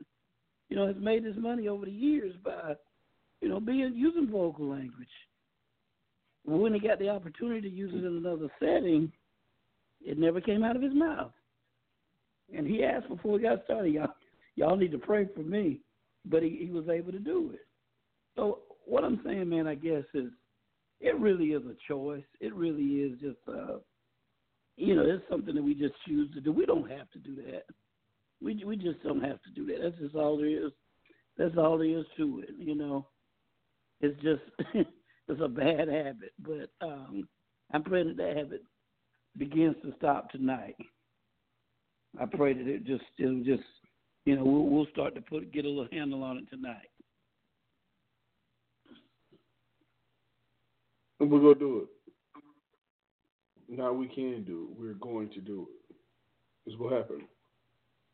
you 0.71 0.77
know, 0.77 0.87
has 0.87 0.97
made 0.99 1.25
his 1.25 1.37
money 1.37 1.69
over 1.69 1.85
the 1.85 1.93
years 1.93 2.35
by, 2.43 2.75
you 3.41 3.49
know, 3.49 3.61
being 3.61 3.93
using 3.95 4.29
vocal 4.31 4.71
language. 4.71 5.09
When 6.45 6.75
he 6.75 6.81
got 6.81 6.99
the 6.99 7.09
opportunity 7.09 7.63
to 7.63 7.75
use 7.75 7.93
it 7.95 8.05
in 8.05 8.17
another 8.19 8.49
setting, 8.61 9.11
it 10.05 10.19
never 10.19 10.41
came 10.41 10.63
out 10.63 10.77
of 10.77 10.83
his 10.83 10.95
mouth. 10.95 11.33
And 12.55 12.67
he 12.67 12.85
asked 12.85 13.09
before 13.09 13.33
we 13.33 13.41
got 13.41 13.65
started, 13.65 13.95
y'all, 13.95 14.15
y'all 14.57 14.77
need 14.77 14.93
to 14.93 14.99
pray 14.99 15.27
for 15.35 15.41
me, 15.41 15.81
but 16.27 16.43
he, 16.43 16.67
he 16.67 16.71
was 16.71 16.89
able 16.89 17.13
to 17.13 17.19
do 17.19 17.51
it. 17.55 17.67
So 18.37 18.61
what 18.85 19.05
I'm 19.05 19.21
saying, 19.25 19.49
man, 19.49 19.67
I 19.67 19.75
guess 19.75 20.05
is 20.13 20.31
it 21.01 21.19
really 21.19 21.47
is 21.47 21.63
a 21.65 21.75
choice. 21.89 22.25
It 22.41 22.55
really 22.55 22.83
is 22.83 23.19
just 23.21 23.39
uh 23.49 23.79
you 24.77 24.97
know, 24.97 25.03
it's 25.03 25.23
something 25.31 25.55
that 25.55 25.63
we 25.63 25.75
just 25.75 25.95
choose 26.07 26.33
to 26.35 26.41
do. 26.41 26.53
We 26.53 26.67
don't 26.67 26.91
have 26.91 27.09
to 27.13 27.19
do 27.19 27.37
that. 27.37 27.65
We 28.43 28.63
we 28.65 28.77
just 28.77 29.03
don't 29.03 29.23
have 29.23 29.41
to 29.43 29.51
do 29.55 29.67
that. 29.67 29.79
That's 29.83 29.99
just 29.99 30.17
all 30.17 30.37
there 30.37 30.67
is. 30.67 30.73
That's 31.39 31.57
all 31.57 31.79
there 31.79 31.99
is 31.99 32.05
to 32.17 32.43
it. 32.47 32.55
You 32.59 32.75
know, 32.75 33.07
it's 34.01 34.21
just 34.21 34.43
it's 35.29 35.41
a 35.41 35.49
bad 35.49 35.89
habit. 35.89 36.33
But 36.39 36.71
um 36.87 37.29
I'm 37.73 37.83
praying 37.83 38.09
that 38.09 38.17
that 38.19 38.37
habit 38.37 38.63
begins 39.37 39.77
to 39.83 39.93
stop 39.97 40.31
tonight. 40.31 40.77
I 42.21 42.27
pray 42.27 42.53
that 42.53 42.69
it 42.69 42.85
just 42.85 43.05
it'll 43.19 43.43
just 43.43 43.63
you 44.25 44.37
know 44.37 44.45
we'll 44.45 44.65
we'll 44.65 44.87
start 44.93 45.15
to 45.15 45.21
put 45.21 45.53
get 45.53 45.65
a 45.65 45.69
little 45.69 45.89
handle 45.91 46.23
on 46.23 46.39
it 46.39 46.49
tonight. 46.51 46.89
And 51.21 51.31
we're 51.31 51.41
gonna 51.41 51.55
do 51.55 51.79
it. 51.79 51.89
Now 53.69 53.93
we 53.93 54.09
can 54.09 54.45
do 54.45 54.69
it. 54.71 54.81
We're 54.81 54.95
going 54.95 55.31
to 55.31 55.41
do 55.41 55.67
it. 55.71 55.97
This 56.67 56.79
will 56.79 56.91
happen. 56.91 57.23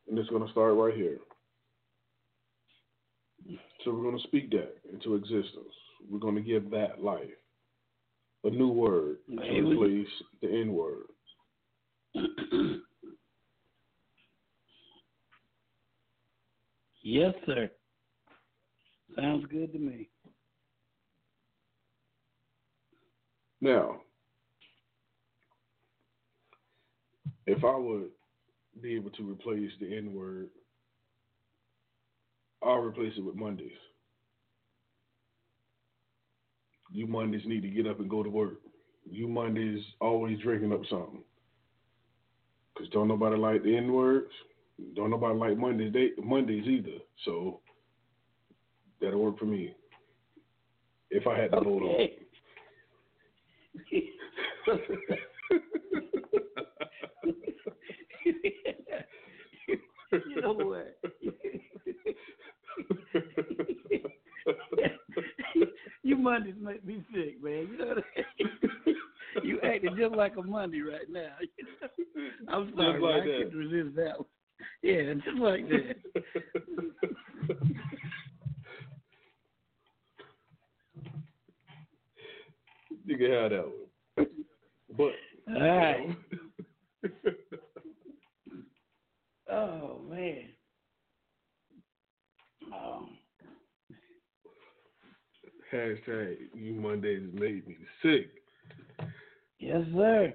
And 0.08 0.18
it's 0.18 0.30
gonna 0.30 0.50
start 0.52 0.74
right 0.74 0.94
here. 0.94 1.18
So 3.84 3.92
we're 3.92 4.04
gonna 4.04 4.22
speak 4.24 4.50
that 4.50 4.76
into 4.92 5.14
existence. 5.16 5.74
We're 6.09 6.18
gonna 6.18 6.40
give 6.40 6.70
that 6.70 7.02
life. 7.02 7.28
A 8.44 8.51
new 8.51 8.68
word 8.68 9.18
to 9.28 9.35
Maybe. 9.36 9.60
replace 9.60 10.09
the 10.40 10.48
N 10.48 10.72
word. 10.72 11.09
yes, 17.02 17.35
sir. 17.44 17.70
Sounds 19.14 19.44
good 19.51 19.72
to 19.72 19.78
me. 19.78 20.09
Now, 23.60 24.01
if 27.47 27.62
I 27.62 27.77
would 27.77 28.10
be 28.81 28.94
able 28.94 29.10
to 29.10 29.31
replace 29.31 29.70
the 29.81 29.94
N 29.97 30.14
word, 30.14 30.48
I'll 32.62 32.78
replace 32.78 33.12
it 33.18 33.24
with 33.24 33.35
Mondays. 33.35 33.72
You 36.92 37.06
Mondays 37.06 37.42
need 37.46 37.62
to 37.62 37.68
get 37.68 37.86
up 37.86 38.00
and 38.00 38.10
go 38.10 38.22
to 38.22 38.30
work. 38.30 38.60
You 39.08 39.28
Mondays 39.28 39.82
always 40.00 40.38
drinking 40.40 40.72
up 40.72 40.82
something. 40.88 41.22
Cause 42.76 42.88
don't 42.92 43.08
nobody 43.08 43.36
like 43.36 43.62
the 43.62 43.76
N 43.76 43.92
words. 43.92 44.30
Don't 44.94 45.10
nobody 45.10 45.38
like 45.38 45.58
Mondays 45.58 45.92
day, 45.92 46.10
Mondays 46.22 46.66
either. 46.66 46.98
So 47.24 47.60
that'll 49.00 49.22
work 49.22 49.38
for 49.38 49.44
me. 49.44 49.74
If 51.10 51.26
I 51.26 51.38
had 51.38 51.50
to 51.52 51.60
vote 51.60 51.82
on. 51.82 51.90
Okay. 51.90 52.12
you 60.12 60.40
know 60.40 60.52
what? 60.52 60.98
you 66.02 66.16
Mondays 66.16 66.55
make 66.60 66.85
me 66.85 67.05
sick, 67.12 67.43
man. 67.43 67.68
You 67.70 67.78
know 67.78 67.86
what 67.86 67.98
I 67.98 68.02
mean? 68.39 68.51
You 69.44 69.60
acting 69.62 69.97
just 69.97 70.14
like 70.16 70.36
a 70.36 70.43
Monday 70.43 70.81
right 70.81 71.09
now. 71.09 71.36
I'm 72.48 72.72
sorry, 72.77 73.01
like 73.01 73.22
I 73.22 73.27
that. 73.27 73.39
couldn't 73.44 73.59
resist 73.59 73.94
that 73.94 74.18
one. 74.18 74.27
Yeah, 74.82 75.14
just 75.14 75.39
like 75.39 75.68
that. 75.68 75.97
you 83.06 83.16
can 83.16 83.31
have 83.31 83.51
that 83.51 83.64
one. 84.16 84.27
But 84.97 85.12
All 85.55 85.60
right. 85.60 86.16
Oh 89.48 90.01
man. 90.10 90.48
Oh. 92.74 93.09
Hashtag 95.72 96.36
you 96.55 96.74
Mondays 96.74 97.28
made 97.32 97.66
me 97.66 97.76
sick. 98.02 98.30
Yes, 99.59 99.82
sir. 99.94 100.34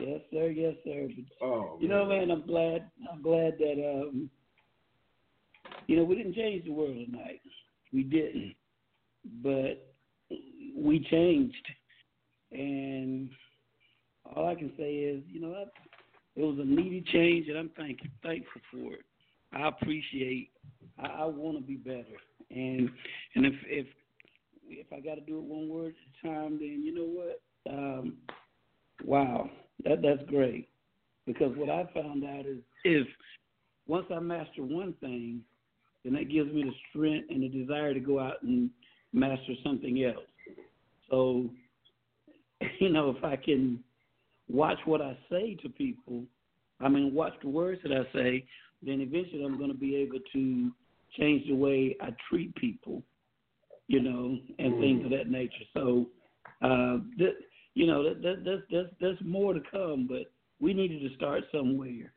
Yes, 0.00 0.20
sir. 0.32 0.50
Yes, 0.50 0.74
sir. 0.84 1.08
But, 1.08 1.46
Oh, 1.46 1.78
you 1.80 1.88
know, 1.88 2.04
man, 2.06 2.30
I'm 2.30 2.46
glad. 2.46 2.90
I'm 3.12 3.22
glad 3.22 3.54
that 3.58 4.02
um, 4.02 4.30
you 5.86 5.96
know, 5.96 6.04
we 6.04 6.16
didn't 6.16 6.34
change 6.34 6.64
the 6.64 6.72
world 6.72 6.96
tonight. 7.06 7.40
We 7.92 8.02
didn't, 8.02 8.54
but 9.42 9.92
we 10.76 11.06
changed, 11.10 11.66
and 12.50 13.28
all 14.34 14.48
I 14.48 14.54
can 14.54 14.72
say 14.78 14.94
is, 14.94 15.22
you 15.26 15.40
know, 15.40 15.50
that 15.50 15.72
it 16.36 16.42
was 16.42 16.58
a 16.58 16.64
needed 16.64 17.06
change, 17.06 17.48
and 17.48 17.58
I'm 17.58 17.70
thank 17.76 18.00
thankful 18.22 18.60
for 18.70 18.94
it. 18.94 19.04
I 19.52 19.68
appreciate. 19.68 20.50
I, 20.98 21.06
I 21.06 21.24
want 21.26 21.58
to 21.58 21.62
be 21.62 21.76
better, 21.76 22.16
and 22.50 22.88
and 23.34 23.46
if 23.46 23.54
if 23.66 23.86
if 24.72 24.92
I 24.92 25.00
got 25.00 25.14
to 25.16 25.20
do 25.20 25.38
it 25.38 25.44
one 25.44 25.68
word 25.68 25.94
at 26.24 26.30
a 26.30 26.34
time, 26.34 26.58
then 26.58 26.82
you 26.82 26.94
know 26.94 27.04
what? 27.04 27.40
Um, 27.68 28.14
wow, 29.04 29.50
that 29.84 30.02
that's 30.02 30.28
great. 30.28 30.68
Because 31.26 31.56
what 31.56 31.70
I 31.70 31.88
found 31.94 32.24
out 32.24 32.46
is 32.46 32.58
if 32.84 33.06
once 33.86 34.06
I 34.14 34.18
master 34.18 34.62
one 34.62 34.94
thing, 35.00 35.42
then 36.04 36.14
that 36.14 36.30
gives 36.30 36.52
me 36.52 36.64
the 36.64 36.72
strength 36.90 37.28
and 37.30 37.42
the 37.42 37.48
desire 37.48 37.94
to 37.94 38.00
go 38.00 38.18
out 38.18 38.42
and 38.42 38.70
master 39.12 39.52
something 39.64 40.04
else. 40.04 40.24
So, 41.10 41.48
you 42.80 42.88
know, 42.88 43.14
if 43.16 43.22
I 43.24 43.36
can 43.36 43.82
watch 44.48 44.78
what 44.84 45.00
I 45.00 45.16
say 45.30 45.56
to 45.62 45.68
people, 45.68 46.24
I 46.80 46.88
mean, 46.88 47.14
watch 47.14 47.34
the 47.42 47.48
words 47.48 47.80
that 47.84 47.92
I 47.92 48.12
say, 48.12 48.44
then 48.82 49.00
eventually 49.00 49.44
I'm 49.44 49.58
going 49.58 49.70
to 49.70 49.76
be 49.76 49.94
able 49.96 50.18
to 50.32 50.70
change 51.18 51.46
the 51.46 51.54
way 51.54 51.96
I 52.00 52.08
treat 52.28 52.54
people, 52.56 53.02
you 53.88 54.00
know, 54.00 54.38
and 54.58 54.80
things 54.80 55.04
of 55.04 55.10
that 55.10 55.30
nature. 55.30 55.64
So, 55.74 56.06
uh, 56.62 56.98
th- 57.18 57.36
you 57.74 57.86
know, 57.86 58.02
that, 58.02 58.22
that, 58.22 58.44
that's, 58.44 58.62
that's, 58.70 58.94
that's 59.00 59.28
more 59.28 59.54
to 59.54 59.60
come, 59.70 60.06
but 60.08 60.32
we 60.60 60.74
needed 60.74 61.00
to 61.08 61.14
start 61.16 61.44
somewhere. 61.52 62.12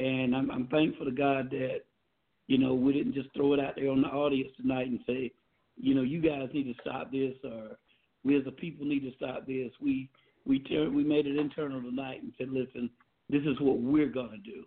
And 0.00 0.34
I'm, 0.34 0.50
I'm 0.50 0.66
thankful 0.68 1.06
to 1.06 1.12
God 1.12 1.50
that, 1.50 1.80
you 2.46 2.58
know, 2.58 2.74
we 2.74 2.92
didn't 2.92 3.14
just 3.14 3.28
throw 3.34 3.54
it 3.54 3.60
out 3.60 3.74
there 3.76 3.90
on 3.90 4.02
the 4.02 4.08
audience 4.08 4.50
tonight 4.60 4.88
and 4.88 5.00
say, 5.06 5.32
you 5.76 5.94
know, 5.94 6.02
you 6.02 6.20
guys 6.20 6.48
need 6.52 6.64
to 6.64 6.80
stop 6.80 7.10
this 7.10 7.34
or 7.44 7.78
we 8.24 8.36
as 8.36 8.46
a 8.46 8.50
people 8.50 8.86
need 8.86 9.00
to 9.00 9.12
stop 9.16 9.46
this. 9.46 9.70
We 9.80 10.08
we 10.44 10.58
ter- 10.60 10.90
we 10.90 11.04
made 11.04 11.26
it 11.26 11.36
internal 11.36 11.80
tonight 11.80 12.22
and 12.22 12.32
said, 12.36 12.48
listen, 12.50 12.90
this 13.30 13.42
is 13.42 13.58
what 13.60 13.78
we're 13.78 14.08
gonna 14.08 14.38
do. 14.44 14.64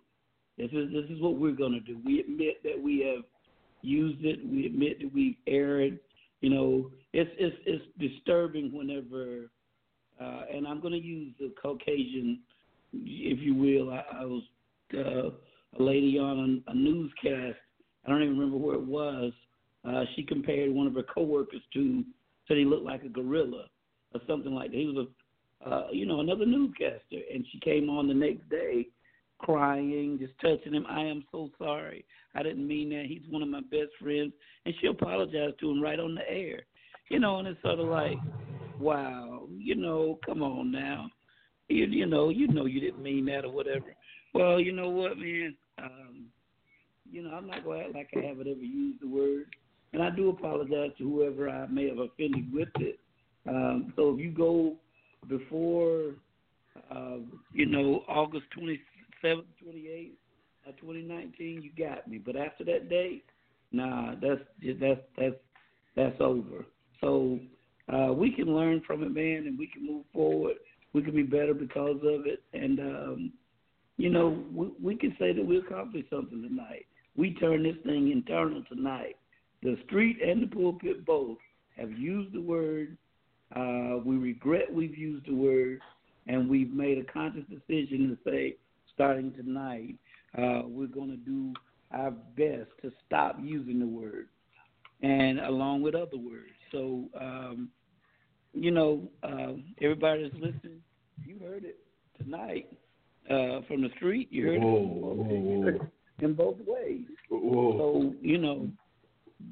This 0.58 0.70
is 0.72 0.90
this 0.92 1.04
is 1.10 1.20
what 1.20 1.36
we're 1.36 1.52
gonna 1.52 1.80
do. 1.80 1.98
We 2.04 2.20
admit 2.20 2.62
that 2.64 2.80
we 2.80 3.00
have 3.00 3.24
used 3.82 4.24
it. 4.24 4.40
We 4.46 4.66
admit 4.66 5.00
that 5.00 5.12
we've 5.12 5.36
erred. 5.46 5.98
You 6.40 6.50
know, 6.50 6.90
it's 7.12 7.30
it's 7.38 7.56
it's 7.64 7.84
disturbing 7.98 8.72
whenever, 8.72 9.50
uh, 10.20 10.42
and 10.52 10.66
I'm 10.66 10.80
gonna 10.80 10.96
use 10.96 11.32
the 11.38 11.52
Caucasian, 11.60 12.40
if 12.92 13.40
you 13.40 13.54
will. 13.54 13.90
I, 13.90 14.04
I 14.20 14.24
was 14.24 14.42
uh, 14.94 15.30
a 15.78 15.82
lady 15.82 16.18
on 16.18 16.62
a, 16.66 16.70
a 16.70 16.74
newscast. 16.74 17.58
I 18.04 18.10
don't 18.10 18.22
even 18.22 18.38
remember 18.38 18.58
where 18.58 18.76
it 18.76 18.86
was. 18.86 19.32
Uh, 19.88 20.04
she 20.14 20.22
compared 20.22 20.70
one 20.70 20.86
of 20.86 20.94
her 20.94 21.02
coworkers 21.02 21.62
to 21.74 22.04
said 22.46 22.56
he 22.56 22.64
looked 22.64 22.84
like 22.84 23.02
a 23.02 23.08
gorilla 23.08 23.66
or 24.14 24.20
something 24.26 24.52
like 24.52 24.70
that. 24.70 24.76
He 24.76 24.86
was 24.86 25.06
a, 25.64 25.68
uh, 25.68 25.88
you 25.90 26.06
know, 26.06 26.20
another 26.20 26.46
newscaster, 26.46 27.20
and 27.32 27.44
she 27.50 27.58
came 27.60 27.88
on 27.88 28.08
the 28.08 28.14
next 28.14 28.48
day 28.48 28.86
crying, 29.38 30.18
just 30.20 30.32
touching 30.40 30.74
him. 30.74 30.86
I 30.88 31.02
am 31.02 31.24
so 31.30 31.50
sorry. 31.58 32.04
I 32.34 32.42
didn't 32.42 32.66
mean 32.66 32.90
that. 32.90 33.04
He's 33.06 33.22
one 33.30 33.42
of 33.42 33.48
my 33.48 33.60
best 33.60 33.90
friends, 34.00 34.32
and 34.64 34.74
she 34.80 34.86
apologized 34.86 35.58
to 35.60 35.70
him 35.70 35.82
right 35.82 36.00
on 36.00 36.14
the 36.14 36.28
air. 36.28 36.60
You 37.08 37.20
know, 37.20 37.38
and 37.38 37.48
it's 37.48 37.62
sort 37.62 37.78
of 37.78 37.88
like, 37.88 38.18
wow, 38.80 39.46
you 39.56 39.74
know, 39.74 40.18
come 40.26 40.42
on 40.42 40.72
now. 40.72 41.08
You, 41.68 41.86
you 41.86 42.06
know, 42.06 42.30
you 42.30 42.48
know, 42.48 42.66
you 42.66 42.80
didn't 42.80 43.02
mean 43.02 43.26
that 43.26 43.44
or 43.44 43.52
whatever. 43.52 43.94
Well, 44.34 44.60
you 44.60 44.72
know 44.72 44.90
what, 44.90 45.18
man. 45.18 45.56
Um, 45.82 46.26
you 47.10 47.22
know, 47.22 47.30
I'm 47.30 47.46
not 47.46 47.64
going 47.64 47.80
to 47.80 47.86
act 47.86 47.94
like 47.94 48.24
I 48.24 48.26
haven't 48.26 48.48
ever 48.48 48.60
used 48.60 49.02
the 49.02 49.08
word. 49.08 49.46
And 49.92 50.02
I 50.02 50.10
do 50.10 50.28
apologize 50.28 50.90
to 50.98 51.04
whoever 51.04 51.48
I 51.48 51.66
may 51.68 51.88
have 51.88 51.98
offended 51.98 52.52
with 52.52 52.68
it. 52.80 52.98
Um, 53.48 53.92
so 53.96 54.12
if 54.12 54.20
you 54.20 54.30
go 54.30 54.76
before, 55.28 56.14
uh, 56.90 57.18
you 57.52 57.66
know, 57.66 58.02
August 58.08 58.44
27th, 59.24 59.44
28th, 59.64 60.10
uh, 60.68 60.72
2019, 60.80 61.62
you 61.62 61.86
got 61.86 62.08
me. 62.08 62.18
But 62.18 62.36
after 62.36 62.64
that 62.64 62.88
date, 62.88 63.24
nah, 63.72 64.14
that's 64.20 64.40
that's 64.80 65.00
that's 65.18 65.36
that's 65.94 66.20
over. 66.20 66.66
So 67.00 67.38
uh, 67.92 68.12
we 68.12 68.32
can 68.32 68.54
learn 68.54 68.82
from 68.86 69.02
it, 69.02 69.14
man, 69.14 69.46
and 69.46 69.58
we 69.58 69.66
can 69.66 69.86
move 69.86 70.04
forward. 70.12 70.56
We 70.92 71.02
can 71.02 71.14
be 71.14 71.22
better 71.22 71.54
because 71.54 71.98
of 72.02 72.26
it, 72.26 72.42
and 72.52 72.80
um, 72.80 73.32
you 73.96 74.10
know, 74.10 74.44
we, 74.52 74.68
we 74.82 74.96
can 74.96 75.14
say 75.18 75.32
that 75.32 75.44
we 75.44 75.58
accomplished 75.58 76.10
something 76.10 76.42
tonight. 76.42 76.86
We 77.16 77.34
turned 77.34 77.64
this 77.64 77.76
thing 77.84 78.10
internal 78.10 78.62
tonight. 78.68 79.16
The 79.62 79.78
street 79.86 80.18
and 80.22 80.42
the 80.42 80.54
pulpit 80.54 81.06
both 81.06 81.38
have 81.78 81.90
used 81.92 82.34
the 82.34 82.40
word. 82.40 82.96
Uh, 83.54 83.98
we 84.04 84.16
regret 84.16 84.72
we've 84.72 84.96
used 84.96 85.26
the 85.26 85.34
word, 85.34 85.80
and 86.26 86.48
we've 86.48 86.72
made 86.72 86.98
a 86.98 87.04
conscious 87.12 87.44
decision 87.48 88.16
to 88.24 88.30
say, 88.30 88.56
starting 88.96 89.30
tonight, 89.34 89.94
uh, 90.36 90.62
we're 90.64 90.86
going 90.86 91.10
to 91.10 91.16
do 91.18 91.52
our 91.92 92.10
best 92.10 92.70
to 92.82 92.90
stop 93.06 93.36
using 93.40 93.78
the 93.78 93.86
word, 93.86 94.28
and 95.02 95.38
along 95.40 95.82
with 95.82 95.94
other 95.94 96.16
words. 96.16 96.50
So, 96.72 97.04
um, 97.20 97.68
you 98.54 98.70
know, 98.70 99.08
uh, 99.22 99.52
everybody 99.82 100.22
that's 100.22 100.34
listening, 100.34 100.80
you 101.24 101.38
heard 101.38 101.64
it 101.64 101.78
tonight 102.18 102.68
uh, 103.30 103.60
from 103.68 103.82
the 103.82 103.90
street. 103.96 104.28
You 104.30 104.46
heard 104.46 104.60
Whoa, 104.62 104.76
it 104.76 105.80
whoa, 105.80 105.90
in 106.20 106.34
both 106.34 106.56
ways. 106.66 107.04
Whoa. 107.28 107.78
So, 107.78 108.14
you 108.22 108.38
know, 108.38 108.68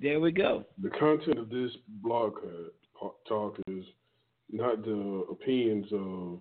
there 0.01 0.21
we 0.21 0.33
go. 0.33 0.65
The 0.83 0.91
content 0.91 1.39
of 1.39 1.51
this 1.51 1.71
blog 2.03 2.39
uh, 2.39 3.09
talk 3.29 3.59
is 3.69 3.85
not 4.51 4.83
the 4.85 5.27
opinions 5.31 5.87
of. 5.93 6.41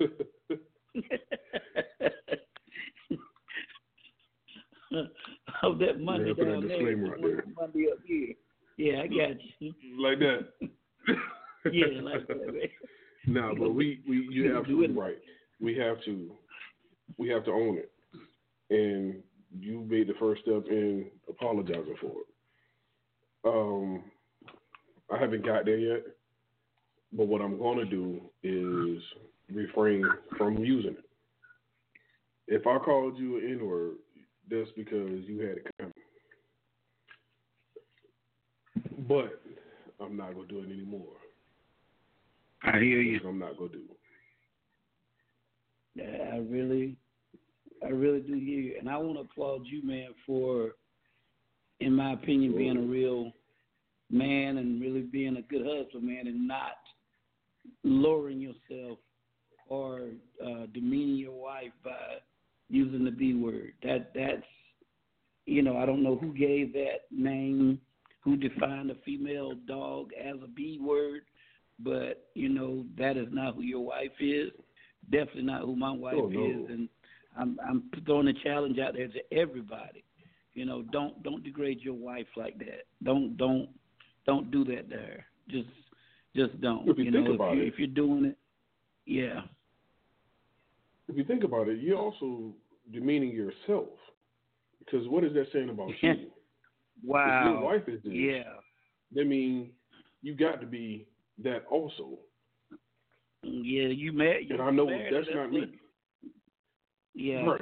of 5.66 5.78
that 5.80 6.00
money 6.00 6.32
Yeah, 6.36 6.44
down 6.44 6.68
there, 6.68 6.78
out 6.78 7.20
there. 7.20 7.44
money 7.56 7.86
up 7.92 7.98
here. 8.06 8.34
Yeah, 8.76 9.02
I 9.02 9.06
got 9.06 9.36
you. 9.60 9.72
like 9.98 10.18
that. 10.18 10.48
yeah, 11.72 11.86
like 12.02 12.26
that. 12.28 12.46
Man. 12.46 12.60
No, 13.26 13.54
but 13.58 13.70
we, 13.74 14.02
we 14.06 14.28
Do 14.34 14.54
absolutely 14.58 14.94
it. 14.94 14.98
right. 15.00 15.18
We 15.58 15.74
have 15.78 15.96
to 16.04 16.30
we 17.16 17.28
have 17.30 17.44
to 17.46 17.52
own 17.52 17.78
it. 17.78 17.90
And 18.68 19.22
you 19.58 19.80
made 19.88 20.08
the 20.08 20.14
first 20.20 20.42
step 20.42 20.64
in 20.68 21.06
apologizing 21.26 21.96
for 22.02 22.12
it. 22.20 23.46
Um 23.46 24.02
I 25.10 25.18
haven't 25.18 25.46
got 25.46 25.64
there 25.64 25.78
yet. 25.78 26.02
But 27.14 27.28
what 27.28 27.40
I'm 27.40 27.58
gonna 27.58 27.86
do 27.86 28.20
is 28.42 29.02
refrain 29.50 30.04
from 30.36 30.58
using 30.62 30.90
it. 30.98 31.04
If 32.46 32.66
I 32.66 32.76
called 32.76 33.16
you 33.18 33.38
an 33.38 33.58
N 33.58 33.66
word, 33.66 33.94
that's 34.50 34.70
because 34.76 35.10
you 35.26 35.40
had 35.40 35.58
it 35.58 35.66
coming. 35.78 35.92
But 39.08 39.40
I'm 40.00 40.16
not 40.16 40.34
gonna 40.34 40.46
do 40.46 40.60
it 40.60 40.72
anymore. 40.72 41.16
I 42.62 42.78
hear 42.78 43.00
you. 43.00 43.20
I'm 43.26 43.38
not 43.38 43.56
gonna 43.56 43.70
do 43.70 43.82
it. 43.90 43.98
Yeah, 45.94 46.34
I 46.34 46.38
really, 46.38 46.96
I 47.84 47.88
really 47.88 48.20
do 48.20 48.34
hear 48.34 48.60
you, 48.60 48.76
and 48.78 48.88
I 48.88 48.96
want 48.96 49.16
to 49.16 49.20
applaud 49.20 49.62
you, 49.66 49.86
man, 49.86 50.08
for, 50.26 50.72
in 51.80 51.92
my 51.92 52.14
opinion, 52.14 52.56
being 52.56 52.76
a 52.76 52.80
real 52.80 53.32
man 54.10 54.58
and 54.58 54.80
really 54.80 55.02
being 55.02 55.36
a 55.36 55.42
good 55.42 55.64
husband, 55.64 56.04
man, 56.04 56.26
and 56.26 56.48
not 56.48 56.78
lowering 57.84 58.40
yourself 58.40 58.98
or 59.68 60.08
uh, 60.44 60.66
demeaning 60.72 61.16
your 61.16 61.40
wife 61.40 61.72
by 61.84 62.18
using 62.74 63.04
the 63.04 63.10
B 63.10 63.34
word. 63.34 63.72
That 63.82 64.10
that's, 64.14 64.42
you 65.46 65.62
know, 65.62 65.76
I 65.76 65.86
don't 65.86 66.02
know 66.02 66.16
who 66.16 66.32
gave 66.34 66.72
that 66.72 67.02
name, 67.10 67.80
who 68.22 68.36
defined 68.36 68.90
a 68.90 68.96
female 69.04 69.52
dog 69.66 70.10
as 70.18 70.36
a 70.42 70.48
B 70.48 70.78
word, 70.82 71.22
but 71.78 72.26
you 72.34 72.48
know 72.48 72.84
that 72.98 73.16
is 73.16 73.28
not 73.30 73.54
who 73.54 73.62
your 73.62 73.84
wife 73.84 74.16
is. 74.20 74.50
Definitely 75.10 75.42
not 75.42 75.62
who 75.62 75.76
my 75.76 75.92
wife 75.92 76.14
Oh, 76.16 76.26
no. 76.28 76.46
is, 76.50 76.70
and 76.70 76.88
I'm 77.38 77.58
I'm 77.68 77.84
throwing 78.06 78.28
a 78.28 78.32
challenge 78.42 78.78
out 78.78 78.94
there 78.94 79.08
to 79.08 79.20
everybody. 79.32 80.02
You 80.54 80.64
know, 80.64 80.82
don't 80.82 81.22
don't 81.22 81.44
degrade 81.44 81.80
your 81.80 81.94
wife 81.94 82.26
like 82.36 82.58
that. 82.58 82.82
Don't 83.02 83.36
don't 83.36 83.68
don't 84.26 84.50
do 84.50 84.64
that 84.64 84.88
to 84.90 84.96
her. 84.96 85.24
Just 85.50 85.68
just 86.34 86.60
don't. 86.60 86.88
If 86.88 86.98
you 86.98 87.10
know, 87.10 87.18
think 87.18 87.28
if 87.28 87.34
about 87.34 87.56
you 87.56 87.62
it. 87.62 87.68
if 87.68 87.78
you're 87.78 87.88
doing 87.88 88.24
it, 88.24 88.38
yeah, 89.06 89.42
If 91.08 91.16
you 91.16 91.24
think 91.24 91.44
about 91.44 91.68
it, 91.68 91.80
you're 91.80 91.98
also 91.98 92.54
demeaning 92.92 93.30
yourself. 93.30 93.88
Because 94.78 95.08
what 95.08 95.24
is 95.24 95.32
that 95.34 95.46
saying 95.52 95.70
about 95.70 95.88
you? 96.02 96.10
If 96.12 96.30
wow, 97.04 97.44
your 97.54 97.62
wife 97.62 97.88
is 97.88 98.02
this, 98.02 98.12
yeah, 98.12 98.42
that 99.14 99.26
means 99.26 99.68
you 100.22 100.34
got 100.34 100.60
to 100.60 100.66
be 100.66 101.06
that 101.42 101.64
also. 101.70 102.18
yeah. 103.42 103.88
You 103.88 104.12
married, 104.12 104.50
And 104.50 104.60
I 104.62 104.70
know 104.70 104.86
that's 104.86 105.26
not 105.34 105.50
me. 105.50 105.60
what- 105.60 105.68
Yeah, 107.14 107.44
Right. 107.46 107.60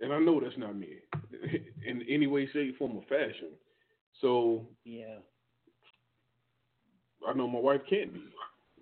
And 0.00 0.12
I 0.12 0.18
know 0.18 0.40
that's 0.40 0.58
not 0.58 0.76
me 0.76 0.88
in 1.86 2.02
any 2.08 2.26
way, 2.26 2.46
shape, 2.52 2.76
form, 2.78 2.96
or 2.96 3.02
fashion. 3.08 3.50
So 4.20 4.66
yeah, 4.84 5.18
I 7.26 7.32
know 7.32 7.48
my 7.48 7.58
wife 7.58 7.80
can't 7.88 8.12
be 8.12 8.20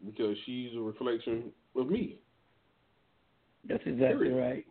because 0.05 0.37
she's 0.45 0.75
a 0.77 0.81
reflection 0.81 1.53
of 1.77 1.89
me. 1.89 2.19
That's 3.69 3.83
exactly 3.87 4.31
right. 4.31 4.65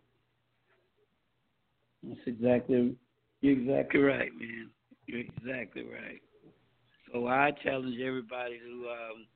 That's 2.02 2.20
exactly 2.26 2.96
you're 3.40 3.58
exactly 3.58 4.00
right, 4.00 4.30
man. 4.38 4.70
You're 5.06 5.20
exactly 5.20 5.82
right. 5.82 6.20
So 7.12 7.26
I 7.26 7.52
challenge 7.62 7.98
everybody 8.00 8.58
to 8.58 8.88
um, 8.88 9.26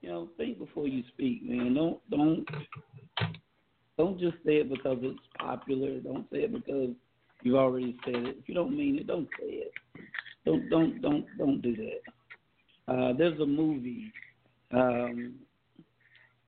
you 0.00 0.08
know, 0.08 0.28
think 0.36 0.58
before 0.58 0.86
you 0.86 1.02
speak, 1.08 1.42
man. 1.42 1.74
Don't 1.74 2.10
don't 2.10 2.46
don't 3.98 4.20
just 4.20 4.36
say 4.44 4.56
it 4.56 4.68
because 4.68 4.98
it's 5.02 5.18
popular. 5.38 5.98
Don't 6.00 6.26
say 6.30 6.38
it 6.38 6.52
because 6.52 6.90
you've 7.42 7.56
already 7.56 7.96
said 8.04 8.16
it. 8.16 8.36
If 8.38 8.48
you 8.48 8.54
don't 8.54 8.76
mean 8.76 8.98
it, 8.98 9.06
don't 9.06 9.28
say 9.38 9.46
it. 9.46 9.72
Don't 10.44 10.68
don't 10.68 11.00
don't 11.00 11.26
don't 11.38 11.60
do 11.60 11.74
that. 11.76 12.92
Uh, 12.92 13.12
there's 13.16 13.40
a 13.40 13.46
movie 13.46 14.12
um, 14.72 15.34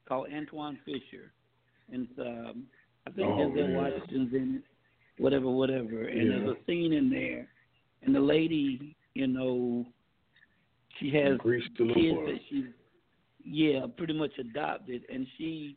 called 0.07 0.29
Antwone 0.33 0.79
Fisher, 0.85 1.33
and 1.93 2.09
um, 2.20 2.65
I 3.06 3.10
think 3.10 3.28
Oh, 3.28 3.36
Denzel 3.39 3.69
man. 3.70 3.74
Washington's 3.74 4.35
in 4.35 4.55
it, 4.56 5.23
whatever, 5.23 5.48
whatever. 5.48 6.09
And 6.09 6.31
there's 6.31 6.56
a 6.56 6.65
scene 6.66 6.93
in 6.93 7.10
there, 7.10 7.48
and 8.02 8.15
the 8.15 8.20
lady, 8.20 8.97
you 9.15 9.27
know, 9.27 9.86
she 10.98 11.10
has 11.10 11.39
Grease 11.39 11.65
the 11.78 11.85
little 11.85 12.02
kids 12.02 12.19
that 12.27 12.40
she's 12.51 12.65
yeah 13.44 13.86
pretty 13.97 14.15
much 14.15 14.32
adopted. 14.39 15.02
And 15.12 15.27
she 15.36 15.77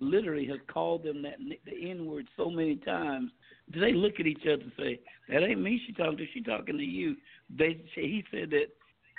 literally 0.00 0.46
has 0.46 0.58
called 0.72 1.04
them 1.04 1.22
that 1.22 1.36
the 1.64 1.90
n 1.90 2.06
word 2.06 2.26
so 2.36 2.50
many 2.50 2.76
times. 2.76 3.30
They 3.74 3.92
look 3.92 4.14
at 4.20 4.26
each 4.26 4.42
other 4.42 4.62
and 4.62 4.72
say 4.78 5.00
that 5.28 5.42
ain't 5.42 5.60
me 5.60 5.80
she 5.86 5.92
talking 5.92 6.18
to. 6.18 6.26
She 6.34 6.42
talking 6.42 6.76
to 6.76 6.84
you. 6.84 7.16
They 7.56 7.82
he 7.94 8.24
said 8.30 8.50
that 8.50 8.66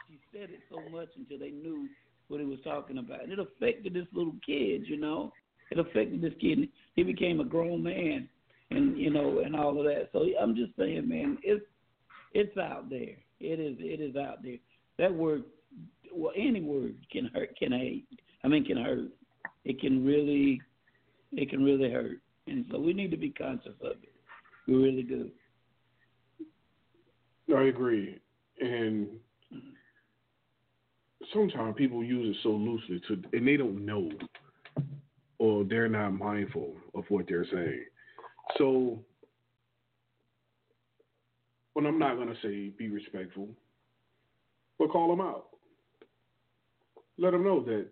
she 0.10 0.20
said 0.32 0.50
it 0.50 0.62
so 0.70 0.78
much 0.92 1.10
until 1.16 1.40
they 1.40 1.52
knew 1.52 1.88
what 2.28 2.40
he 2.40 2.46
was 2.46 2.60
talking 2.64 2.98
about. 3.00 3.24
And 3.24 3.32
it 3.34 3.40
affected 3.40 3.94
this 3.94 4.08
little 4.14 4.36
kid 4.46 4.84
you 4.88 4.98
know 4.98 5.32
it 5.74 5.80
affected 5.80 6.22
this 6.22 6.34
kid 6.40 6.70
he 6.96 7.04
became 7.04 7.40
a 7.40 7.46
grown 7.46 7.84
man 7.84 8.28
and 8.72 8.98
you 8.98 9.10
know 9.10 9.40
and 9.40 9.56
all 9.56 9.78
of 9.78 9.86
that. 9.86 10.10
So 10.12 10.26
i'm 10.42 10.56
just 10.56 10.76
saying 10.78 11.08
man 11.08 11.38
it's 11.44 11.66
it's 12.34 12.58
out 12.58 12.90
there. 12.90 13.16
It 13.40 13.60
is 13.60 13.78
it 13.80 14.02
is 14.02 14.16
out 14.16 14.42
there. 14.44 14.58
That 14.98 15.14
word 15.14 15.44
well 16.14 16.34
any 16.36 16.62
word 16.62 16.96
can 17.12 17.30
hurt 17.34 17.56
can 17.58 17.72
hate. 17.72 18.08
I 18.44 18.48
mean 18.48 18.66
can 18.66 18.78
hurt. 18.78 19.10
It 19.66 19.80
can 19.80 20.06
really 20.06 20.62
it 21.32 21.50
can 21.50 21.64
really 21.64 21.92
hurt. 21.92 22.20
And 22.48 22.66
so 22.72 22.80
we 22.80 22.94
need 22.94 23.12
to 23.12 23.18
be 23.18 23.30
conscious 23.30 23.74
of 23.82 23.92
it. 24.04 24.10
We 24.68 24.76
really 24.76 25.04
do. 25.04 25.30
I 27.56 27.64
agree. 27.64 28.20
And 28.60 29.08
sometimes 31.34 31.76
people 31.78 32.04
use 32.04 32.36
it 32.36 32.40
so 32.44 32.50
loosely 32.50 33.02
to 33.08 33.38
and 33.38 33.48
they 33.48 33.58
don't 33.58 33.86
know 33.86 34.10
or 35.44 35.66
they're 35.66 35.90
not 35.90 36.12
mindful 36.12 36.74
of 36.96 37.04
what 37.10 37.26
they're 37.28 37.46
saying. 37.52 37.84
So 38.58 39.04
but 41.76 41.86
I'm 41.86 42.00
not 42.00 42.18
gonna 42.18 42.36
say 42.42 42.70
be 42.70 42.88
respectful, 42.88 43.50
but 44.80 44.90
call 44.90 45.10
them 45.10 45.20
out. 45.20 45.48
Let 47.18 47.32
them 47.32 47.44
know 47.44 47.62
that 47.66 47.88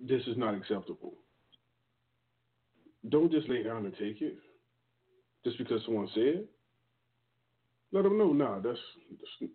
this 0.00 0.22
is 0.26 0.36
not 0.36 0.54
acceptable. 0.54 1.14
Don't 3.08 3.30
just 3.30 3.48
lay 3.48 3.62
down 3.62 3.84
and 3.84 3.94
take 3.94 4.20
it 4.20 4.36
just 5.44 5.58
because 5.58 5.80
someone 5.84 6.08
said. 6.12 6.44
Let 7.92 8.02
them 8.02 8.18
know, 8.18 8.32
nah, 8.32 8.58
that's, 8.58 8.78
that's 9.10 9.52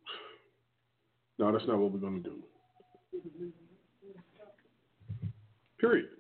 no, 1.38 1.52
that's 1.52 1.68
not 1.68 1.80
what 1.80 1.92
we're 1.92 2.00
gonna 2.00 2.20
do. 2.20 2.44
Period. 5.82 6.17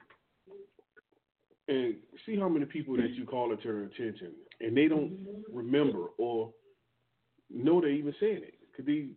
And 1.67 1.95
see 2.25 2.37
how 2.37 2.47
many 2.47 2.65
people 2.65 2.95
that 2.95 3.11
you 3.11 3.25
call 3.25 3.51
it 3.51 3.61
to 3.61 3.67
their 3.67 3.83
attention, 3.83 4.31
and 4.61 4.75
they 4.75 4.87
don't 4.87 5.17
remember 5.51 6.07
or 6.17 6.53
know 7.49 7.81
they 7.81 7.89
even 7.89 8.13
said 8.19 8.43
it 8.43 8.53
because 8.71 8.85
they 8.85 9.07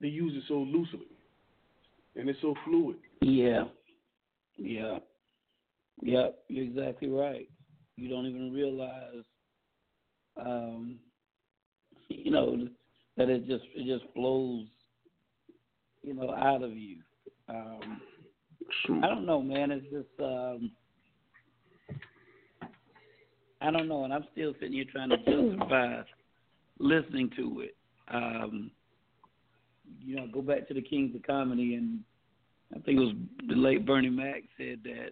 they 0.00 0.08
use 0.08 0.32
it 0.36 0.42
so 0.48 0.54
loosely, 0.54 1.06
and 2.16 2.28
it's 2.28 2.40
so 2.40 2.54
fluid. 2.64 2.96
yeah 3.20 3.64
yeah 4.56 4.98
yeah. 6.02 6.28
you're 6.48 6.64
exactly 6.64 7.08
right 7.08 7.48
you 7.96 8.08
don't 8.08 8.26
even 8.26 8.52
realize 8.52 9.24
um 10.44 10.98
you 12.08 12.30
know 12.30 12.68
that 13.16 13.28
it 13.28 13.46
just 13.46 13.64
it 13.74 13.86
just 13.86 14.10
flows, 14.14 14.66
you 16.02 16.14
know, 16.14 16.32
out 16.32 16.62
of 16.62 16.72
you. 16.72 16.98
Um, 17.48 18.00
I 19.02 19.08
don't 19.08 19.26
know, 19.26 19.42
man. 19.42 19.70
It's 19.70 19.84
just 19.90 20.20
um, 20.20 20.72
I 23.62 23.70
don't 23.70 23.88
know, 23.88 24.04
and 24.04 24.12
I'm 24.12 24.24
still 24.32 24.54
sitting 24.54 24.74
here 24.74 24.84
trying 24.90 25.10
to 25.10 25.16
justify 25.18 26.02
listening 26.78 27.30
to 27.36 27.60
it. 27.60 27.76
Um, 28.12 28.70
you 30.00 30.16
know, 30.16 30.26
go 30.32 30.42
back 30.42 30.66
to 30.68 30.74
the 30.74 30.82
Kings 30.82 31.14
of 31.14 31.22
Comedy, 31.22 31.74
and 31.74 32.00
I 32.74 32.80
think 32.80 32.98
it 32.98 33.04
was 33.04 33.14
the 33.48 33.54
late 33.54 33.86
Bernie 33.86 34.10
Mac 34.10 34.42
said 34.56 34.80
that 34.84 35.10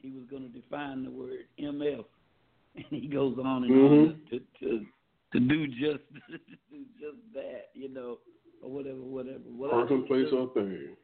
he 0.00 0.10
was 0.10 0.24
going 0.30 0.42
to 0.42 0.48
define 0.48 1.04
the 1.04 1.10
word 1.10 1.46
MF, 1.60 2.04
and 2.76 2.84
he 2.90 3.08
goes 3.08 3.36
on 3.42 3.64
and 3.64 3.72
mm-hmm. 3.72 3.94
on 3.94 4.20
to, 4.30 4.40
to 4.60 4.86
to 5.32 5.40
do 5.40 5.66
just 5.66 6.04
to 6.30 6.38
do 6.70 6.84
just 7.00 7.18
that, 7.34 7.70
you 7.74 7.92
know, 7.92 8.18
or 8.62 8.70
whatever, 8.70 9.00
whatever. 9.00 9.38
whatever. 9.38 9.82
Person, 9.82 10.06
place, 10.06 10.26
or 10.32 10.52
thing. 10.54 10.96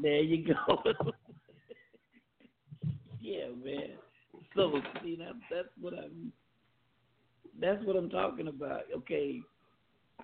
There 0.00 0.22
you 0.22 0.46
go. 0.46 0.82
yeah, 3.20 3.48
man. 3.62 3.90
So 4.56 4.80
see, 5.02 5.16
that, 5.16 5.32
that's 5.50 5.68
what 5.80 5.94
I'm. 5.94 6.32
That's 7.60 7.84
what 7.84 7.96
I'm 7.96 8.10
talking 8.10 8.48
about. 8.48 8.82
Okay, 8.96 9.40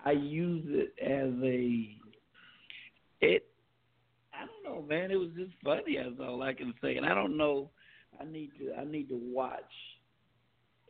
I 0.05 0.11
use 0.11 0.65
it 0.67 0.93
as 1.01 1.31
a. 1.43 1.95
It. 3.21 3.45
I 4.33 4.45
don't 4.45 4.75
know, 4.75 4.87
man. 4.87 5.11
It 5.11 5.15
was 5.15 5.29
just 5.37 5.51
funny. 5.63 5.97
That's 5.97 6.19
all 6.19 6.41
I 6.43 6.53
can 6.53 6.73
say. 6.81 6.97
And 6.97 7.05
I 7.05 7.13
don't 7.13 7.37
know. 7.37 7.69
I 8.19 8.25
need 8.25 8.51
to. 8.59 8.73
I 8.79 8.85
need 8.85 9.09
to 9.09 9.19
watch. 9.21 9.61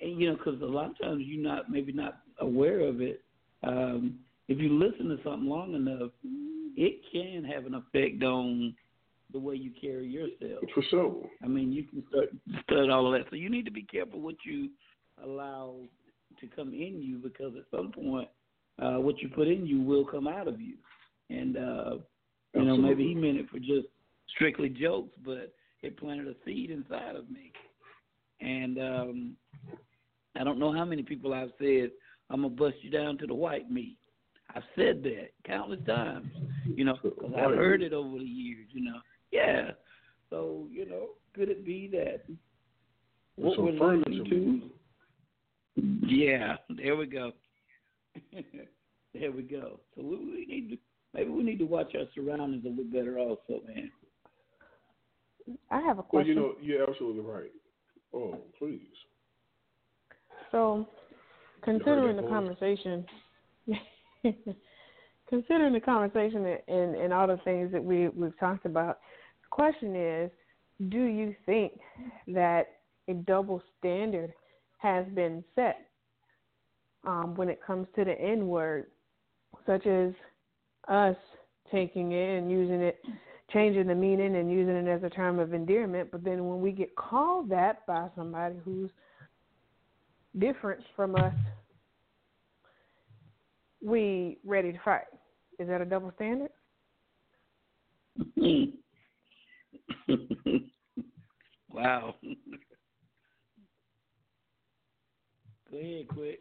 And 0.01 0.19
you 0.19 0.29
know, 0.29 0.37
because 0.37 0.61
a 0.61 0.65
lot 0.65 0.91
of 0.91 0.99
times 0.99 1.23
you're 1.25 1.43
not 1.43 1.69
maybe 1.69 1.91
not 1.91 2.19
aware 2.39 2.81
of 2.81 3.01
it. 3.01 3.21
Um, 3.63 4.19
if 4.47 4.59
you 4.59 4.69
listen 4.77 5.09
to 5.09 5.17
something 5.23 5.47
long 5.47 5.75
enough, 5.75 6.11
it 6.75 7.01
can 7.11 7.43
have 7.43 7.65
an 7.65 7.75
effect 7.75 8.23
on 8.23 8.73
the 9.31 9.39
way 9.39 9.55
you 9.55 9.71
carry 9.79 10.07
yourself. 10.07 10.63
For 10.73 10.83
sure. 10.89 11.29
I 11.43 11.47
mean, 11.47 11.71
you 11.71 11.83
can 11.83 12.03
start 12.09 12.29
start 12.63 12.89
all 12.89 13.07
of 13.07 13.19
that. 13.19 13.29
So 13.29 13.35
you 13.35 13.49
need 13.49 13.65
to 13.65 13.71
be 13.71 13.83
careful 13.83 14.19
what 14.19 14.35
you 14.45 14.69
allow 15.23 15.75
to 16.39 16.47
come 16.47 16.73
in 16.73 17.01
you 17.01 17.17
because 17.17 17.53
at 17.57 17.63
some 17.75 17.91
point, 17.91 18.27
uh, 18.81 18.99
what 18.99 19.19
you 19.19 19.29
put 19.29 19.47
in 19.47 19.65
you 19.65 19.81
will 19.81 20.05
come 20.05 20.27
out 20.27 20.47
of 20.47 20.59
you. 20.61 20.75
And 21.29 21.57
uh, 21.57 21.95
you 22.55 22.65
know, 22.65 22.77
maybe 22.77 23.03
he 23.03 23.13
meant 23.13 23.37
it 23.37 23.49
for 23.49 23.59
just 23.59 23.87
strictly 24.35 24.69
jokes, 24.69 25.13
but 25.23 25.53
it 25.81 25.97
planted 25.97 26.27
a 26.27 26.33
seed 26.45 26.71
inside 26.71 27.15
of 27.15 27.29
me. 27.29 27.51
And 28.41 28.79
um, 28.79 29.35
I 30.39 30.43
don't 30.43 30.59
know 30.59 30.73
how 30.73 30.85
many 30.85 31.03
people 31.03 31.33
I've 31.33 31.51
said, 31.59 31.91
"I'm 32.29 32.41
gonna 32.41 32.49
bust 32.49 32.77
you 32.81 32.89
down 32.89 33.17
to 33.19 33.27
the 33.27 33.35
white 33.35 33.69
meat." 33.69 33.97
I've 34.55 34.63
said 34.75 35.03
that 35.03 35.29
countless 35.45 35.79
times, 35.85 36.27
you 36.65 36.83
know, 36.83 36.97
because 37.03 37.31
I've 37.37 37.55
heard 37.55 37.83
it 37.83 37.93
over 37.93 38.17
the 38.17 38.23
years, 38.23 38.67
you 38.71 38.83
know. 38.83 38.99
Yeah. 39.31 39.71
So, 40.29 40.67
you 40.71 40.87
know, 40.87 41.09
could 41.33 41.49
it 41.49 41.65
be 41.65 41.87
that 41.93 42.23
what 43.35 43.55
Some 43.55 43.65
we're 43.65 43.95
listening 43.97 44.71
to? 45.75 45.81
Yeah, 46.07 46.57
there 46.69 46.95
we 46.95 47.05
go. 47.05 47.31
there 49.13 49.31
we 49.31 49.43
go. 49.43 49.79
So 49.95 50.03
we, 50.03 50.17
we 50.17 50.45
need 50.47 50.69
to 50.71 50.77
maybe 51.13 51.29
we 51.29 51.43
need 51.43 51.59
to 51.59 51.65
watch 51.65 51.93
our 51.95 52.05
surroundings 52.13 52.65
a 52.65 52.69
little 52.69 52.83
better 52.85 53.17
also, 53.17 53.61
man. 53.67 53.91
I 55.71 55.81
have 55.81 55.99
a 55.99 56.03
question. 56.03 56.35
Well, 56.35 56.51
question. 56.51 56.67
you 56.67 56.75
know, 56.75 56.83
you're 56.83 56.89
absolutely 56.89 57.21
right. 57.21 57.51
Oh, 58.13 58.37
please. 58.57 58.81
So, 60.51 60.87
considering 61.63 62.15
the 62.15 62.21
voice? 62.23 62.31
conversation, 62.31 63.05
considering 65.29 65.73
the 65.73 65.79
conversation 65.79 66.57
and, 66.67 66.95
and 66.95 67.13
all 67.13 67.27
the 67.27 67.39
things 67.43 67.71
that 67.71 67.83
we 67.83 68.09
we've 68.09 68.37
talked 68.39 68.65
about, 68.65 68.99
the 69.43 69.49
question 69.49 69.95
is, 69.95 70.31
do 70.89 71.03
you 71.03 71.35
think 71.45 71.73
that 72.27 72.67
a 73.07 73.13
double 73.13 73.61
standard 73.77 74.33
has 74.77 75.05
been 75.13 75.43
set 75.55 75.87
um, 77.05 77.35
when 77.35 77.49
it 77.49 77.59
comes 77.65 77.87
to 77.95 78.03
the 78.03 78.19
N 78.19 78.47
word, 78.47 78.87
such 79.65 79.85
as 79.85 80.13
us 80.87 81.15
taking 81.71 82.11
it 82.13 82.37
and 82.37 82.49
using 82.49 82.81
it, 82.81 82.99
changing 83.51 83.87
the 83.87 83.95
meaning 83.95 84.35
and 84.35 84.51
using 84.51 84.75
it 84.75 84.87
as 84.87 85.03
a 85.03 85.09
term 85.09 85.39
of 85.39 85.53
endearment, 85.53 86.09
but 86.11 86.23
then 86.23 86.47
when 86.47 86.61
we 86.61 86.71
get 86.71 86.95
called 86.95 87.49
that 87.49 87.85
by 87.85 88.07
somebody 88.15 88.55
who's 88.63 88.89
different 90.37 90.81
from 90.95 91.15
us, 91.15 91.33
we 93.83 94.37
ready 94.43 94.71
to 94.71 94.79
fight. 94.83 95.03
Is 95.59 95.67
that 95.67 95.81
a 95.81 95.85
double 95.85 96.11
standard? 96.15 96.51
Mm. 98.37 98.71
wow. 101.69 102.15
Go 105.69 105.77
ahead, 105.77 106.07
quick. 106.07 106.39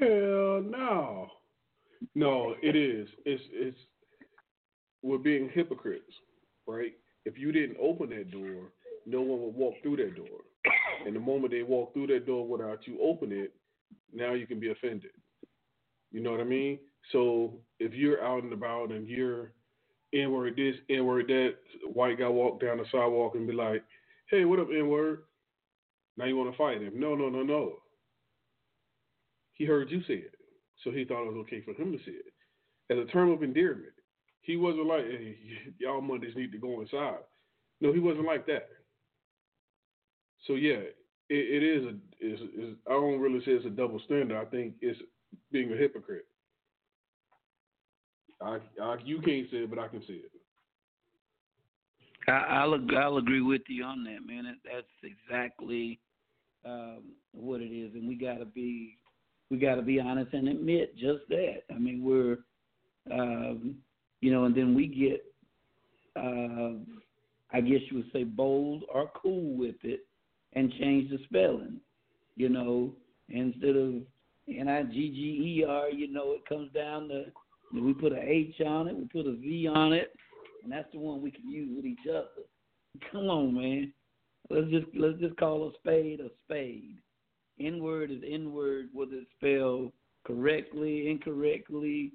Hell 0.00 0.62
no. 0.68 1.28
No, 2.16 2.54
it 2.60 2.74
is. 2.76 3.08
It's 3.24 3.42
it's 3.52 3.78
we're 5.02 5.18
being 5.18 5.48
hypocrites, 5.54 6.12
right? 6.66 6.92
If 7.24 7.38
you 7.38 7.52
didn't 7.52 7.76
open 7.80 8.10
that 8.10 8.30
door, 8.32 8.72
no 9.06 9.20
one 9.20 9.42
would 9.42 9.54
walk 9.54 9.74
through 9.82 9.96
that 9.96 10.16
door. 10.16 10.40
And 11.06 11.14
the 11.14 11.20
moment 11.20 11.52
they 11.52 11.62
walk 11.62 11.92
through 11.92 12.08
that 12.08 12.26
door 12.26 12.46
without 12.46 12.86
you 12.86 12.98
open 13.00 13.30
it, 13.30 13.54
now 14.12 14.32
you 14.32 14.46
can 14.46 14.58
be 14.58 14.70
offended. 14.70 15.10
You 16.10 16.20
know 16.20 16.32
what 16.32 16.40
I 16.40 16.44
mean? 16.44 16.78
So 17.12 17.54
if 17.80 17.94
you're 17.94 18.24
out 18.24 18.44
and 18.44 18.52
about 18.52 18.92
and 18.92 19.08
you're 19.08 19.52
N 20.14 20.32
word 20.32 20.56
this, 20.56 20.76
N 20.90 21.06
word 21.06 21.28
that, 21.28 21.54
white 21.92 22.18
guy 22.18 22.28
walk 22.28 22.60
down 22.60 22.78
the 22.78 22.84
sidewalk 22.92 23.34
and 23.36 23.46
be 23.46 23.54
like, 23.54 23.84
Hey, 24.30 24.44
what 24.46 24.60
up, 24.60 24.68
N 24.72 24.88
word? 24.88 25.24
Now 26.18 26.26
you 26.26 26.36
want 26.36 26.52
to 26.52 26.58
fight 26.58 26.82
him. 26.82 27.00
No, 27.00 27.14
no, 27.14 27.28
no, 27.30 27.42
no. 27.42 27.74
He 29.54 29.64
heard 29.66 29.90
you 29.90 30.02
say 30.08 30.14
it. 30.14 30.34
So 30.84 30.90
he 30.92 31.04
thought 31.04 31.24
it 31.26 31.32
was 31.34 31.44
okay 31.46 31.62
for 31.62 31.74
him 31.74 31.92
to 31.92 31.98
say 31.98 32.12
it. 32.12 32.34
As 32.90 32.98
a 32.98 33.10
term 33.12 33.30
of 33.30 33.42
endearment. 33.42 33.92
He 34.42 34.56
wasn't 34.56 34.86
like, 34.86 35.04
hey, 35.04 35.36
y'all 35.78 36.00
Mondays 36.02 36.36
need 36.36 36.52
to 36.52 36.58
go 36.58 36.80
inside. 36.82 37.18
No, 37.80 37.92
he 37.92 38.00
wasn't 38.00 38.26
like 38.26 38.46
that. 38.46 38.68
So 40.46 40.54
yeah, 40.54 40.76
it, 40.76 40.92
it 41.30 41.62
is 41.62 41.84
a. 41.86 41.90
Is, 42.20 42.40
is, 42.40 42.76
I 42.88 42.92
don't 42.92 43.20
really 43.20 43.40
say 43.40 43.52
it's 43.52 43.66
a 43.66 43.70
double 43.70 44.00
standard. 44.06 44.38
I 44.38 44.46
think 44.46 44.74
it's 44.82 45.00
being 45.52 45.72
a 45.72 45.76
hypocrite. 45.76 46.26
I, 48.42 48.58
I 48.82 48.96
you 49.04 49.20
can't 49.20 49.50
say 49.50 49.58
it, 49.58 49.70
but 49.70 49.78
I 49.78 49.88
can 49.88 50.00
see 50.06 50.22
it. 50.24 50.30
I, 52.26 52.32
I'll 52.32 52.78
I'll 52.96 53.16
agree 53.18 53.42
with 53.42 53.62
you 53.68 53.84
on 53.84 54.04
that, 54.04 54.26
man. 54.26 54.44
That, 54.44 54.72
that's 54.72 55.12
exactly 55.28 56.00
um, 56.64 57.02
what 57.32 57.60
it 57.60 57.72
is, 57.72 57.94
and 57.94 58.08
we 58.08 58.14
gotta 58.14 58.44
be 58.44 58.96
we 59.50 59.58
gotta 59.58 59.82
be 59.82 60.00
honest 60.00 60.32
and 60.32 60.48
admit 60.48 60.96
just 60.96 61.28
that. 61.28 61.62
I 61.70 61.78
mean, 61.78 62.02
we're 62.02 62.38
um, 63.12 63.76
you 64.20 64.32
know, 64.32 64.44
and 64.44 64.54
then 64.56 64.74
we 64.74 64.86
get 64.86 65.24
uh, 66.16 66.78
I 67.52 67.60
guess 67.60 67.80
you 67.90 67.98
would 67.98 68.12
say 68.12 68.24
bold 68.24 68.84
or 68.92 69.10
cool 69.20 69.56
with 69.56 69.76
it 69.82 70.06
and 70.54 70.72
change 70.80 71.10
the 71.10 71.18
spelling. 71.24 71.80
You 72.36 72.48
know, 72.48 72.92
instead 73.28 73.76
of 73.76 73.94
N 74.48 74.68
I 74.68 74.82
G 74.82 74.92
G 74.92 75.60
E 75.60 75.64
R, 75.68 75.90
you 75.90 76.12
know, 76.12 76.32
it 76.32 76.46
comes 76.48 76.72
down 76.72 77.08
to 77.08 77.26
we 77.82 77.94
put 77.94 78.12
a 78.12 78.20
H 78.20 78.60
on 78.66 78.88
it, 78.88 78.96
we 78.96 79.04
put 79.06 79.26
a 79.26 79.36
V 79.36 79.68
on 79.68 79.92
it, 79.92 80.12
and 80.62 80.72
that's 80.72 80.90
the 80.92 80.98
one 80.98 81.22
we 81.22 81.30
can 81.30 81.48
use 81.48 81.70
with 81.74 81.84
each 81.84 82.06
other. 82.08 82.28
Come 83.12 83.28
on, 83.28 83.54
man. 83.54 83.92
Let's 84.50 84.68
just 84.70 84.86
let's 84.94 85.18
just 85.18 85.36
call 85.36 85.68
a 85.68 85.72
spade 85.80 86.20
a 86.20 86.28
spade. 86.44 86.96
N 87.60 87.82
word 87.82 88.10
is 88.10 88.22
N 88.28 88.52
word, 88.52 88.88
whether 88.92 89.14
it's 89.14 89.30
spelled 89.38 89.92
correctly, 90.26 91.08
incorrectly, 91.10 92.12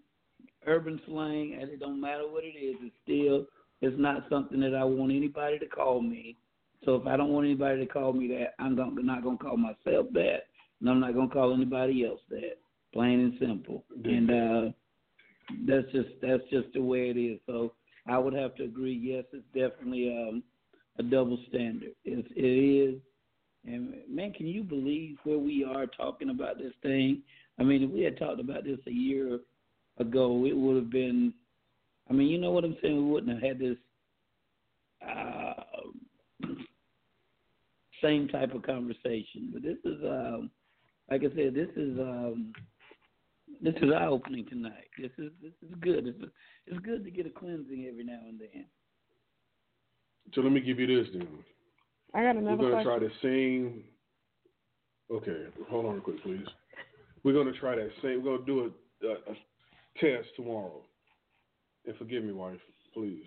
urban 0.66 1.02
slang, 1.06 1.58
and 1.60 1.70
it 1.70 1.80
don't 1.80 2.02
matter 2.02 2.30
what 2.30 2.44
it 2.44 2.58
is, 2.58 2.76
it's 2.82 2.96
still 3.04 3.46
it's 3.82 4.00
not 4.00 4.26
something 4.30 4.60
that 4.60 4.76
I 4.76 4.84
want 4.84 5.12
anybody 5.12 5.58
to 5.60 5.66
call 5.66 6.02
me. 6.02 6.36
So 6.86 6.96
if 6.96 7.08
I 7.08 7.18
don't 7.18 7.30
want 7.30 7.46
anybody 7.46 7.80
to 7.86 7.92
call 7.92 8.14
me 8.14 8.28
that, 8.30 8.54
I'm 8.60 8.76
not 8.76 9.24
gonna 9.24 9.38
call 9.38 9.58
myself 9.58 10.08
that, 10.14 10.40
and 10.80 10.90
I'm 10.90 11.00
not 11.00 11.14
gonna 11.14 11.30
call 11.30 11.54
anybody 11.54 12.06
else 12.06 12.22
that. 12.30 12.58
Plain 12.94 13.20
and 13.20 13.34
simple. 13.40 13.84
And 14.04 14.32
uh 14.32 14.72
that's 15.68 15.92
just 15.92 16.10
that's 16.22 16.44
just 16.52 16.68
the 16.74 16.82
way 16.82 17.10
it 17.10 17.18
is. 17.18 17.40
So 17.46 17.74
I 18.08 18.18
would 18.18 18.34
have 18.34 18.56
to 18.56 18.64
agree. 18.64 18.94
Yes, 18.94 19.26
it's 19.34 19.46
definitely 19.54 20.10
um, 20.10 20.44
a 20.98 21.04
double 21.04 21.40
standard. 21.50 21.92
It's, 22.06 22.28
it 22.36 22.42
is. 22.42 23.02
And 23.66 23.94
man, 24.10 24.34
can 24.34 24.48
you 24.48 24.64
believe 24.64 25.18
where 25.24 25.38
we 25.38 25.64
are 25.64 25.86
talking 25.86 26.30
about 26.30 26.58
this 26.58 26.74
thing? 26.82 27.22
I 27.60 27.64
mean, 27.64 27.84
if 27.84 27.90
we 27.90 28.02
had 28.02 28.18
talked 28.18 28.40
about 28.40 28.64
this 28.64 28.80
a 28.88 28.92
year 28.92 29.40
ago, 29.98 30.46
it 30.46 30.56
would 30.56 30.76
have 30.78 30.90
been. 30.90 31.34
I 32.10 32.14
mean, 32.14 32.28
you 32.28 32.40
know 32.40 32.52
what 32.52 32.64
I'm 32.64 32.78
saying? 32.82 32.96
We 32.96 33.12
wouldn't 33.12 33.34
have 33.34 33.44
had 33.44 33.60
this 33.60 33.78
uh, 35.08 35.54
same 38.02 38.28
type 38.28 38.54
of 38.54 38.64
conversation. 38.64 39.50
But 39.54 39.62
this 39.62 39.78
is, 39.86 39.98
um, 40.04 40.50
like 41.12 41.22
I 41.22 41.36
said, 41.36 41.54
this 41.54 41.70
is 41.76 42.00
um, 42.00 42.54
this 43.62 43.76
is 43.82 43.92
eye 43.92 44.06
opening 44.06 44.46
tonight. 44.46 44.88
This 44.98 45.12
is 45.18 45.32
this 45.42 45.54
is 45.64 45.76
good. 45.82 46.08
It's 46.08 46.32
it's 46.68 46.80
good 46.80 47.04
to 47.04 47.12
get 47.12 47.26
a 47.26 47.30
cleansing 47.30 47.88
every 47.90 48.04
now 48.04 48.20
and 48.28 48.40
then. 48.40 48.66
So 50.34 50.42
let 50.42 50.52
me 50.52 50.62
give 50.62 50.80
you 50.80 50.88
this 50.88 51.12
then. 51.14 51.28
I 52.14 52.24
got 52.24 52.38
another. 52.38 52.58
We're 52.58 52.72
gonna 52.72 52.84
question. 52.84 53.00
try 53.00 53.00
the 53.00 53.12
same. 53.22 53.84
Okay, 55.12 55.46
hold 55.70 55.86
on 55.86 55.94
real 55.94 56.02
quick, 56.02 56.24
please. 56.24 56.46
We're 57.24 57.34
gonna 57.34 57.58
try 57.60 57.76
that 57.76 57.90
same. 58.02 58.24
We're 58.24 58.38
gonna 58.38 58.46
do 58.46 58.72
a, 59.02 59.08
a, 59.08 59.12
a 59.12 59.36
test 60.00 60.30
tomorrow. 60.36 60.82
And 61.86 61.96
forgive 61.98 62.24
me, 62.24 62.32
wife, 62.32 62.60
please. 62.94 63.24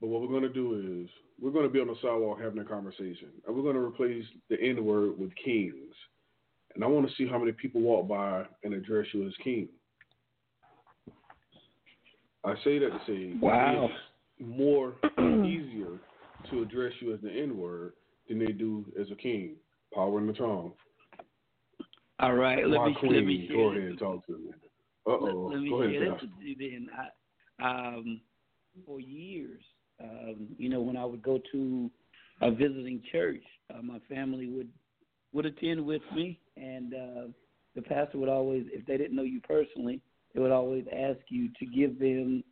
But 0.00 0.08
what 0.08 0.22
we're 0.22 0.28
gonna 0.28 0.52
do 0.52 1.02
is 1.02 1.10
we're 1.40 1.50
gonna 1.50 1.68
be 1.68 1.80
on 1.80 1.88
the 1.88 1.96
sidewalk 2.02 2.40
having 2.40 2.60
a 2.60 2.64
conversation, 2.64 3.28
and 3.46 3.56
we're 3.56 3.62
gonna 3.62 3.84
replace 3.84 4.24
the 4.48 4.60
N 4.60 4.84
word 4.84 5.18
with 5.18 5.30
kings. 5.44 5.94
And 6.74 6.82
I 6.82 6.86
want 6.86 7.08
to 7.08 7.14
see 7.16 7.26
how 7.28 7.38
many 7.38 7.52
people 7.52 7.80
walk 7.80 8.08
by 8.08 8.44
and 8.64 8.72
address 8.74 9.06
you 9.12 9.26
as 9.26 9.34
king. 9.44 9.68
I 12.44 12.54
say 12.64 12.78
that 12.78 12.88
to 12.90 13.00
say 13.06 13.36
Wow. 13.40 13.88
it's 14.38 14.48
more 14.48 14.94
easier 15.44 15.98
to 16.50 16.62
address 16.62 16.92
you 17.00 17.14
as 17.14 17.20
the 17.20 17.30
N 17.30 17.56
word 17.56 17.92
than 18.28 18.38
they 18.38 18.52
do 18.52 18.84
as 19.00 19.10
a 19.10 19.14
king. 19.14 19.56
Power 19.94 20.18
in 20.18 20.26
the 20.26 20.32
tongue. 20.32 20.72
All 22.18 22.34
right, 22.34 22.66
let 22.66 22.78
My 22.78 22.88
me 22.88 22.96
queen, 22.98 23.14
let 23.14 23.24
me 23.24 23.48
go 23.52 23.70
ahead 23.70 23.82
and 23.82 23.98
talk 23.98 24.26
to 24.26 24.32
me. 24.32 24.50
Uh 25.06 25.10
oh. 25.10 25.46
Let, 25.50 25.54
let 25.56 25.62
me 25.62 25.70
Go 25.70 25.82
ahead, 25.82 25.94
share 25.94 26.10
Josh. 26.10 26.20
this 26.22 26.30
with 26.38 26.58
then. 26.58 26.88
I, 27.60 27.88
um, 27.88 28.20
for 28.86 29.00
years, 29.00 29.60
um, 30.02 30.48
you 30.56 30.68
know, 30.68 30.80
when 30.80 30.96
I 30.96 31.04
would 31.04 31.22
go 31.22 31.40
to 31.52 31.90
a 32.40 32.50
visiting 32.50 33.02
church, 33.10 33.42
uh, 33.72 33.82
my 33.82 33.98
family 34.08 34.48
would 34.48 34.68
would 35.32 35.46
attend 35.46 35.84
with 35.84 36.02
me, 36.14 36.38
and 36.56 36.94
uh, 36.94 37.22
the 37.74 37.82
pastor 37.82 38.18
would 38.18 38.28
always, 38.28 38.64
if 38.72 38.84
they 38.86 38.96
didn't 38.96 39.16
know 39.16 39.22
you 39.22 39.40
personally, 39.40 40.00
they 40.34 40.40
would 40.40 40.52
always 40.52 40.84
ask 40.92 41.20
you 41.28 41.48
to 41.58 41.66
give 41.66 41.98
them 41.98 42.42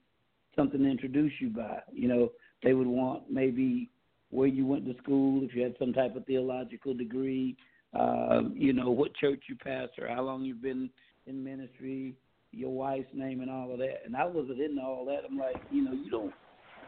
something 0.57 0.81
to 0.81 0.91
introduce 0.91 1.33
you 1.41 1.49
by. 1.49 1.81
You 1.93 2.09
know, 2.09 2.33
they 2.63 2.75
would 2.75 2.87
want 2.87 3.31
maybe 3.31 3.91
where 4.31 4.47
you 4.49 4.67
went 4.67 4.87
to 4.87 4.97
school, 5.03 5.43
if 5.45 5.55
you 5.55 5.63
had 5.63 5.75
some 5.79 5.93
type 5.93 6.17
of 6.17 6.25
theological 6.25 6.95
degree, 6.95 7.57
uh, 7.99 8.43
you 8.55 8.73
know, 8.73 8.91
what 8.91 9.15
church 9.17 9.43
you 9.49 9.57
pastor, 9.57 10.09
how 10.09 10.23
long 10.23 10.45
you've 10.45 10.63
been 10.63 10.89
in 11.27 11.43
ministry, 11.43 12.15
your 12.53 12.71
wife's 12.71 13.09
name, 13.13 13.41
and 13.41 13.51
all 13.51 13.73
of 13.73 13.79
that. 13.79 14.03
And 14.05 14.17
I 14.17 14.25
wasn't 14.25 14.61
into 14.61 14.81
all 14.81 15.05
that. 15.07 15.23
I'm 15.29 15.37
like, 15.37 15.57
you 15.71 15.83
know, 15.83 15.93
you 15.93 16.11
don't 16.11 16.33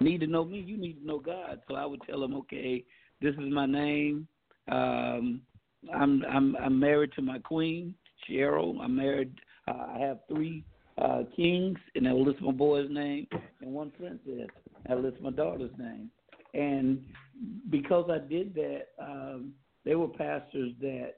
need 0.01 0.21
to 0.21 0.27
know 0.27 0.45
me. 0.45 0.61
You 0.61 0.77
need 0.77 1.01
to 1.01 1.07
know 1.07 1.19
God. 1.19 1.61
So 1.69 1.75
I 1.75 1.85
would 1.85 2.03
tell 2.09 2.21
them, 2.21 2.35
okay, 2.35 2.85
this 3.21 3.35
is 3.35 3.53
my 3.53 3.67
name. 3.67 4.27
Um, 4.69 5.43
I'm 5.95 6.25
I'm 6.25 6.57
I'm 6.57 6.79
married 6.79 7.13
to 7.17 7.23
my 7.23 7.39
queen, 7.39 7.95
Cheryl. 8.29 8.81
I'm 8.81 8.97
married. 8.97 9.33
Uh, 9.69 9.87
I 9.95 9.99
have 9.99 10.19
three 10.29 10.65
uh, 10.99 11.23
kings, 11.35 11.79
and 11.95 12.09
I 12.09 12.13
will 12.13 12.25
list 12.25 12.41
my 12.41 12.53
boy's 12.53 12.91
name, 12.91 13.27
and 13.61 13.73
one 13.73 13.91
princess. 13.91 14.49
I 14.89 14.95
list 14.95 15.21
my 15.21 15.31
daughter's 15.31 15.71
name. 15.79 16.11
And 16.55 17.03
because 17.71 18.11
I 18.11 18.19
did 18.19 18.55
that, 18.55 18.89
um, 19.01 19.53
they 19.85 19.95
were 19.95 20.09
pastors 20.09 20.73
that 20.81 21.15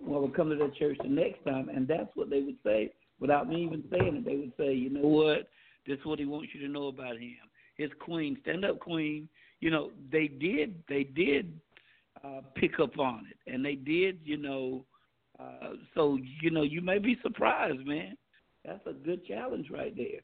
well 0.00 0.20
would 0.22 0.34
come 0.34 0.50
to 0.50 0.56
their 0.56 0.70
church 0.70 0.96
the 1.02 1.08
next 1.08 1.44
time, 1.44 1.68
and 1.68 1.86
that's 1.86 2.10
what 2.14 2.30
they 2.30 2.40
would 2.40 2.58
say 2.64 2.92
without 3.20 3.48
me 3.48 3.64
even 3.64 3.84
saying 3.90 4.16
it. 4.16 4.24
They 4.24 4.36
would 4.36 4.52
say, 4.58 4.74
you 4.74 4.90
know 4.90 5.06
what, 5.06 5.48
this 5.86 5.98
is 5.98 6.04
what 6.04 6.18
he 6.18 6.24
wants 6.24 6.50
you 6.54 6.60
to 6.60 6.68
know 6.68 6.88
about 6.88 7.18
him. 7.18 7.36
His 7.76 7.90
queen, 8.00 8.38
stand 8.42 8.64
up, 8.64 8.80
queen. 8.80 9.28
You 9.60 9.70
know, 9.70 9.90
they 10.10 10.28
did, 10.28 10.82
they 10.88 11.04
did 11.04 11.58
uh, 12.26 12.40
pick 12.54 12.80
up 12.80 12.98
on 12.98 13.26
it, 13.30 13.52
and 13.52 13.64
they 13.64 13.74
did, 13.74 14.20
you 14.24 14.36
know. 14.36 14.84
Uh, 15.38 15.74
so 15.94 16.18
you 16.40 16.50
know, 16.50 16.62
you 16.62 16.80
may 16.80 16.98
be 16.98 17.18
surprised, 17.22 17.86
man. 17.86 18.16
That's 18.64 18.86
a 18.86 18.92
good 18.92 19.24
challenge 19.26 19.68
right 19.70 19.94
there. 19.94 20.20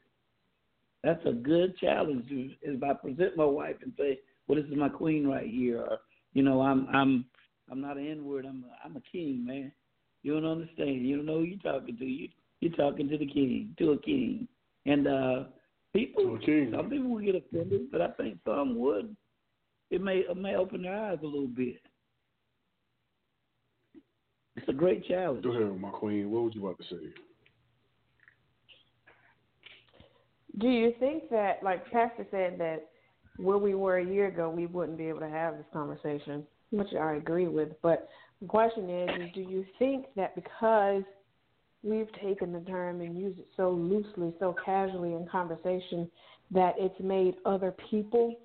That's 1.03 1.25
a 1.25 1.33
good 1.33 1.77
challenge. 1.77 2.25
Is 2.31 2.51
if 2.61 2.81
I 2.83 2.93
present 2.93 3.37
my 3.37 3.45
wife 3.45 3.75
and 3.81 3.93
say, 3.97 4.19
"Well, 4.47 4.59
this 4.59 4.69
is 4.69 4.77
my 4.77 4.89
queen 4.89 5.27
right 5.27 5.47
here," 5.47 5.81
or 5.81 5.99
you 6.33 6.43
know, 6.43 6.61
I'm 6.61 6.87
I'm 6.93 7.25
I'm 7.71 7.81
not 7.81 7.97
an 7.97 8.07
N 8.07 8.25
word. 8.25 8.45
I'm 8.45 8.65
a, 8.65 8.85
I'm 8.87 8.95
a 8.97 9.01
king, 9.11 9.45
man. 9.45 9.71
You 10.23 10.33
don't 10.33 10.49
understand. 10.49 11.05
You 11.05 11.17
don't 11.17 11.25
know 11.25 11.39
who 11.39 11.45
you're 11.45 11.73
talking 11.73 11.97
to. 11.97 12.05
You 12.05 12.29
you're 12.59 12.73
talking 12.73 13.09
to 13.09 13.17
the 13.17 13.27
king, 13.27 13.75
to 13.77 13.91
a 13.91 14.01
king, 14.01 14.47
and 14.85 15.07
uh, 15.07 15.43
people. 15.93 16.39
King. 16.45 16.73
Some 16.75 16.89
people 16.89 17.09
will 17.09 17.21
get 17.21 17.35
offended, 17.35 17.91
but 17.91 18.01
I 18.01 18.07
think 18.11 18.39
some 18.45 18.79
would. 18.79 19.15
It 19.91 20.01
may 20.01 20.19
it 20.19 20.37
may 20.37 20.55
open 20.55 20.81
their 20.81 20.95
eyes 20.95 21.19
a 21.21 21.25
little 21.25 21.47
bit. 21.47 21.81
It's 24.55 24.69
a 24.69 24.73
great 24.73 25.05
challenge. 25.07 25.43
Go 25.43 25.51
ahead, 25.51 25.79
my 25.79 25.89
queen. 25.89 26.29
What 26.31 26.43
was 26.43 26.55
you 26.55 26.65
about 26.65 26.77
to 26.77 26.83
say? 26.83 27.13
Do 30.59 30.67
you 30.67 30.93
think 30.99 31.29
that, 31.31 31.63
like 31.63 31.89
Pastor 31.91 32.27
said, 32.29 32.59
that 32.59 32.89
where 33.37 33.57
we 33.57 33.73
were 33.73 33.97
a 33.97 34.05
year 34.05 34.27
ago, 34.27 34.49
we 34.49 34.67
wouldn't 34.67 34.97
be 34.97 35.07
able 35.07 35.21
to 35.21 35.29
have 35.29 35.57
this 35.57 35.65
conversation, 35.73 36.43
which 36.69 36.93
I 36.93 37.15
agree 37.15 37.47
with. 37.47 37.69
But 37.81 38.07
the 38.41 38.47
question 38.47 38.89
is, 38.89 39.09
is 39.21 39.29
do 39.33 39.41
you 39.41 39.65
think 39.79 40.05
that 40.15 40.35
because 40.35 41.01
we've 41.81 42.11
taken 42.21 42.53
the 42.53 42.59
term 42.61 43.01
and 43.01 43.17
used 43.19 43.39
it 43.39 43.47
so 43.57 43.71
loosely, 43.71 44.33
so 44.39 44.55
casually 44.63 45.13
in 45.13 45.27
conversation, 45.31 46.09
that 46.51 46.75
it's 46.77 46.99
made 47.01 47.35
other 47.45 47.73
people 47.89 48.35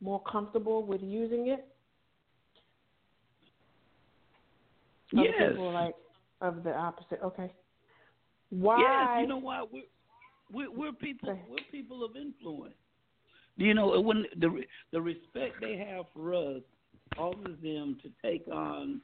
more 0.00 0.22
comfortable 0.30 0.86
with 0.86 1.02
using 1.02 1.48
it? 1.48 1.66
Other 5.14 5.24
Yes. 5.24 5.50
people 5.50 5.72
like 5.72 5.94
of 6.40 6.62
the 6.62 6.74
opposite. 6.74 7.20
Okay. 7.22 7.52
Why? 8.50 8.78
Yes, 8.78 9.20
you 9.20 9.26
know 9.26 9.38
what? 9.38 9.72
We're 9.72 9.82
we're, 10.52 10.70
we're 10.70 10.92
people 10.92 11.38
we're 11.48 11.58
people 11.70 12.04
of 12.04 12.16
influence. 12.16 12.74
You 13.56 13.74
know, 13.74 14.00
when 14.00 14.26
the 14.38 14.62
the 14.92 15.00
respect 15.00 15.60
they 15.60 15.76
have 15.76 16.06
for 16.12 16.34
us 16.34 16.62
causes 17.14 17.56
them 17.62 17.98
to 18.02 18.10
take 18.22 18.46
on 18.52 19.00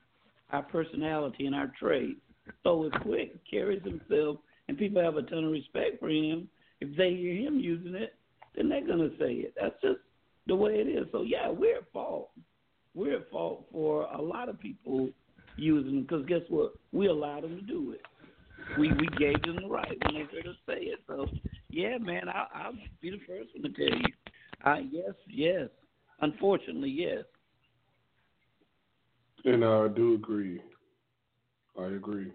our 0.50 0.62
personality 0.62 1.46
and 1.46 1.54
our 1.54 1.72
traits. 1.78 2.20
So 2.62 2.84
if 2.84 2.92
Quick 3.02 3.34
carries 3.48 3.82
himself 3.82 4.38
and 4.68 4.76
people 4.76 5.02
have 5.02 5.16
a 5.16 5.22
ton 5.22 5.44
of 5.44 5.52
respect 5.52 6.00
for 6.00 6.10
him, 6.10 6.48
if 6.80 6.94
they 6.96 7.14
hear 7.14 7.36
him 7.36 7.58
using 7.58 7.94
it, 7.94 8.14
then 8.54 8.68
they're 8.68 8.86
gonna 8.86 9.10
say 9.18 9.32
it. 9.34 9.54
That's 9.58 9.80
just 9.80 10.00
the 10.46 10.54
way 10.54 10.74
it 10.74 10.88
is. 10.88 11.06
So 11.12 11.22
yeah, 11.22 11.48
we're 11.48 11.78
at 11.78 11.92
fault. 11.92 12.30
We're 12.94 13.16
at 13.16 13.30
fault 13.30 13.66
for 13.72 14.02
a 14.12 14.20
lot 14.20 14.48
of 14.48 14.60
people 14.60 15.08
using 15.56 15.94
them 15.94 16.02
because 16.02 16.26
guess 16.26 16.42
what? 16.48 16.72
We 16.92 17.08
allowed 17.08 17.44
them 17.44 17.56
to 17.56 17.62
do 17.62 17.92
it 17.92 18.00
we 18.78 18.92
we 18.92 19.08
gave 19.18 19.40
them 19.42 19.56
the 19.62 19.68
right 19.68 19.96
when 20.04 20.14
they 20.14 20.20
heard 20.20 20.46
us 20.46 20.56
say 20.66 20.80
it. 20.80 21.00
So 21.06 21.26
yeah, 21.70 21.98
man, 21.98 22.28
I 22.28 22.46
I'll 22.54 22.72
be 23.00 23.10
the 23.10 23.20
first 23.26 23.50
one 23.54 23.62
to 23.62 23.68
tell 23.70 23.98
you. 23.98 24.12
Uh 24.64 24.86
yes, 24.90 25.14
yes. 25.28 25.68
Unfortunately, 26.20 26.90
yes. 26.90 27.24
And 29.44 29.64
I 29.64 29.88
do 29.88 30.14
agree. 30.14 30.60
I 31.78 31.86
agree. 31.86 32.32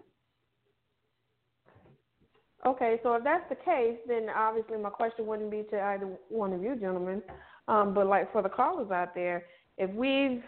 Okay, 2.66 2.98
so 3.02 3.14
if 3.14 3.24
that's 3.24 3.48
the 3.48 3.54
case, 3.54 3.96
then 4.06 4.28
obviously 4.28 4.76
my 4.78 4.90
question 4.90 5.26
wouldn't 5.26 5.50
be 5.50 5.62
to 5.70 5.80
either 5.80 6.08
one 6.28 6.52
of 6.52 6.62
you 6.62 6.76
gentlemen. 6.76 7.22
Um, 7.68 7.94
but 7.94 8.06
like 8.06 8.32
for 8.32 8.42
the 8.42 8.48
callers 8.48 8.90
out 8.90 9.14
there, 9.14 9.44
if 9.78 9.90
we've 9.92 10.42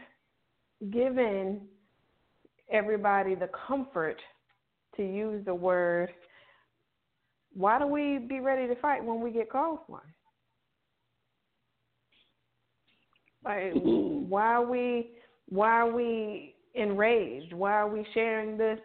given 0.91 1.61
everybody 2.73 3.35
the 3.35 3.49
comfort 3.67 4.17
to 4.97 5.03
use 5.03 5.45
the 5.45 5.55
word, 5.55 6.11
why 7.55 7.79
do 7.79 7.87
we 7.87 8.19
be 8.19 8.41
ready 8.41 8.67
to 8.67 8.81
fight 8.81 9.05
when 9.05 9.21
we 9.21 9.31
get 9.31 9.51
called 9.51 9.81
one? 9.87 10.03
Like, 13.45 13.73
why 13.75 14.55
are 14.55 14.65
we 14.65 15.11
why 15.49 15.71
are 15.71 15.91
we 15.91 16.55
enraged? 16.75 17.53
Why 17.53 17.73
are 17.73 17.89
we 17.89 18.07
sharing 18.15 18.57
this 18.57 18.79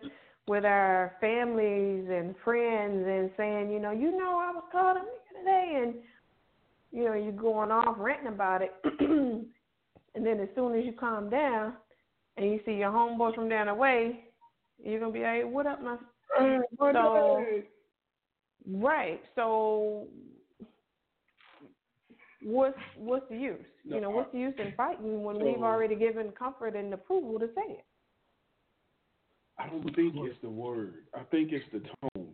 with 0.47 0.65
our 0.65 1.15
families 1.21 2.07
and 2.09 2.35
friends 2.43 3.05
and 3.07 3.29
saying, 3.37 3.71
you 3.71 3.79
know, 3.79 3.91
you 3.91 4.11
know, 4.11 4.39
I 4.39 4.51
was 4.51 4.63
called 4.71 4.97
a 4.97 4.99
nigga 5.01 5.39
today, 5.39 5.81
and 5.83 5.95
you 6.91 7.05
know, 7.05 7.13
you're 7.13 7.31
going 7.31 7.71
off 7.71 7.95
ranting 7.99 8.27
about 8.27 8.61
it, 8.61 8.73
and 8.99 9.45
then 10.15 10.39
as 10.39 10.49
soon 10.55 10.77
as 10.77 10.85
you 10.85 10.93
calm 10.93 11.29
down 11.29 11.73
and 12.37 12.51
you 12.51 12.59
see 12.65 12.73
your 12.73 12.91
homeboy 12.91 13.35
from 13.35 13.49
down 13.49 13.67
the 13.67 13.73
way, 13.73 14.25
you're 14.83 14.99
gonna 14.99 15.11
be 15.11 15.21
like, 15.21 15.45
what 15.45 15.65
up, 15.65 15.81
my 15.81 15.97
mm, 16.41 16.61
so, 16.79 17.45
right. 18.67 19.21
So, 19.35 20.07
what's 22.43 22.77
what's 22.97 23.29
the 23.29 23.37
use? 23.37 23.65
You 23.83 24.01
know, 24.01 24.09
what's 24.09 24.31
the 24.31 24.39
use 24.39 24.55
in 24.57 24.73
fighting 24.75 25.23
when 25.23 25.37
we've 25.37 25.55
uh-huh. 25.55 25.65
already 25.65 25.95
given 25.95 26.31
comfort 26.31 26.75
and 26.75 26.93
approval 26.93 27.39
to 27.39 27.47
say 27.47 27.73
it? 27.73 27.85
I 29.57 29.67
don't 29.67 29.83
think 29.95 30.13
it's 30.17 30.37
the 30.41 30.49
word. 30.49 30.95
I 31.13 31.23
think 31.31 31.51
it's 31.51 31.65
the 31.71 31.79
tone 31.79 32.27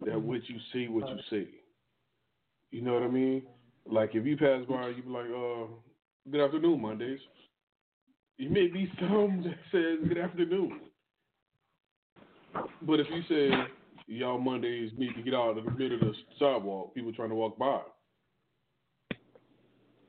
that 0.00 0.14
mm-hmm. 0.14 0.26
what 0.26 0.40
you 0.48 0.56
see, 0.72 0.88
what 0.88 1.08
you 1.08 1.18
see. 1.30 1.48
You 2.72 2.82
know 2.82 2.94
what 2.94 3.04
I 3.04 3.08
mean? 3.08 3.42
Like 3.88 4.14
if 4.14 4.26
you 4.26 4.36
pass 4.36 4.62
by, 4.68 4.88
you 4.88 5.02
be 5.02 5.08
like, 5.08 5.26
"Uh, 5.26 5.66
good 6.30 6.40
afternoon, 6.40 6.80
Mondays." 6.80 7.20
You 8.38 8.50
may 8.50 8.66
be 8.66 8.90
some 9.00 9.42
that 9.44 9.56
says 9.72 10.06
good 10.08 10.18
afternoon, 10.18 10.80
but 12.82 13.00
if 13.00 13.06
you 13.10 13.22
say 13.28 13.50
y'all 14.06 14.38
Mondays 14.38 14.90
need 14.96 15.14
to 15.14 15.22
get 15.22 15.34
out 15.34 15.56
of 15.56 15.64
the 15.64 15.70
middle 15.72 15.94
of 15.94 16.00
the 16.00 16.12
sidewalk. 16.38 16.94
People 16.94 17.12
trying 17.12 17.30
to 17.30 17.34
walk 17.34 17.58
by. 17.58 17.80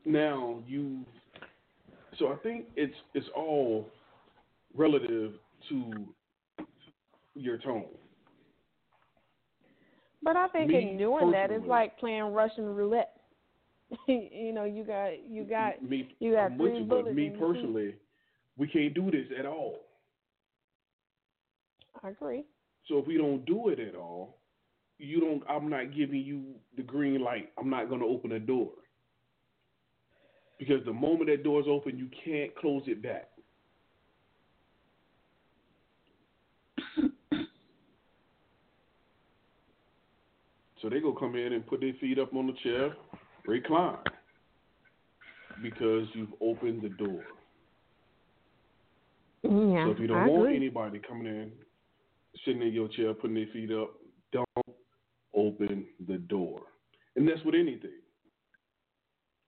Now 0.06 0.64
you, 0.68 1.06
so 2.18 2.32
I 2.32 2.36
think 2.38 2.66
it's 2.76 2.96
it's 3.14 3.28
all 3.36 3.90
relative 4.74 5.34
to 5.70 5.94
your 7.36 7.58
tone. 7.58 7.86
But 10.24 10.36
I 10.36 10.48
think 10.50 10.70
Me 10.70 10.92
in 10.92 10.98
doing 10.98 11.32
that, 11.32 11.52
it's 11.52 11.66
like 11.66 11.98
playing 12.00 12.24
Russian 12.24 12.66
roulette. 12.66 13.14
you 14.08 14.54
know, 14.54 14.64
you 14.64 14.84
got 14.84 15.12
you 15.30 15.44
got 15.44 15.84
me. 15.84 16.16
you 16.20 16.34
got 16.34 16.52
I'm 16.52 16.58
three 16.58 16.80
you, 16.80 16.86
but 16.86 17.04
bullets 17.04 17.16
me 17.16 17.30
personally, 17.30 17.96
we 18.58 18.68
can't 18.68 18.94
do 18.94 19.12
this 19.12 19.28
at 19.38 19.46
all. 19.46 19.80
I 22.04 22.10
agree. 22.10 22.44
So 22.88 23.00
if 23.00 23.08
we 23.08 23.18
don't 23.18 23.46
do 23.46 23.70
it 23.70 23.80
at 23.80 23.96
all, 23.96 24.38
you 24.98 25.20
don't. 25.20 25.44
I'm 25.50 25.70
not 25.70 25.96
giving 25.96 26.22
you 26.22 26.44
the 26.76 26.84
green 26.84 27.22
light. 27.22 27.50
I'm 27.60 27.70
not 27.70 27.90
going 27.90 28.02
to 28.02 28.08
open 28.08 28.32
the 28.32 28.40
door 28.40 28.70
because 30.58 30.84
the 30.86 30.94
moment 30.94 31.30
that 31.30 31.44
door's 31.44 31.66
open, 31.70 31.98
you 31.98 32.10
can't 32.26 32.56
close 32.56 32.84
it 32.88 33.02
back. 33.02 33.30
So 40.82 40.90
they 40.90 41.00
go 41.00 41.12
come 41.12 41.36
in 41.36 41.54
and 41.54 41.66
put 41.66 41.82
their 41.82 41.94
feet 42.00 42.20
up 42.20 42.34
on 42.36 42.48
the 42.48 42.54
chair, 42.64 42.96
recline, 43.48 43.98
because 45.62 46.06
you've 46.14 46.34
opened 46.40 46.84
the 46.84 46.90
door. 46.90 47.24
Yeah, 49.50 49.86
So 49.86 49.92
if 49.92 50.00
you 50.00 50.08
don't 50.08 50.18
I 50.18 50.28
want 50.28 50.44
agree. 50.44 50.58
anybody 50.58 51.00
coming 51.08 51.28
in, 51.28 51.52
sitting 52.46 52.62
in 52.62 52.74
your 52.74 52.88
chair, 52.90 53.14
putting 53.14 53.36
their 53.36 53.48
feet 53.54 53.72
up, 53.72 53.94
don't 54.32 54.48
open 55.36 55.86
the 56.08 56.18
door. 56.18 56.62
And 57.16 57.28
that's 57.28 57.44
with 57.44 57.56
anything. 57.56 58.00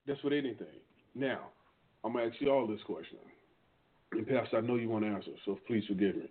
That's 0.06 0.22
with 0.22 0.32
anything. 0.32 0.66
Now, 1.14 1.48
I'm 2.04 2.14
gonna 2.14 2.26
ask 2.26 2.40
you 2.40 2.50
all 2.50 2.66
this 2.66 2.82
question. 2.84 3.18
And 4.12 4.26
Pastor, 4.26 4.58
I 4.58 4.60
know 4.60 4.76
you 4.76 4.88
want 4.88 5.04
to 5.04 5.10
answer, 5.10 5.30
so 5.44 5.58
please 5.66 5.84
forgive 5.86 6.16
me. 6.16 6.30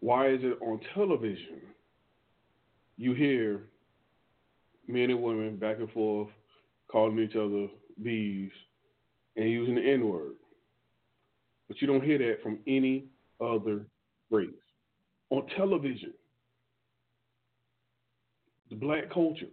Why 0.00 0.28
is 0.30 0.40
it 0.42 0.58
on 0.62 0.80
television 0.94 1.60
you 2.96 3.12
hear 3.12 3.62
men 4.88 5.10
and 5.10 5.22
women 5.22 5.56
back 5.56 5.78
and 5.78 5.90
forth 5.90 6.28
calling 6.90 7.18
each 7.18 7.36
other 7.36 7.66
bees 8.02 8.50
and 9.36 9.50
using 9.50 9.74
the 9.74 9.82
N 9.82 10.08
word? 10.08 10.34
But 11.70 11.80
you 11.80 11.86
don't 11.86 12.02
hear 12.02 12.18
that 12.18 12.42
from 12.42 12.58
any 12.66 13.04
other 13.40 13.86
race. 14.28 14.48
On 15.30 15.46
television, 15.56 16.12
the 18.70 18.74
black 18.74 19.08
culture. 19.14 19.46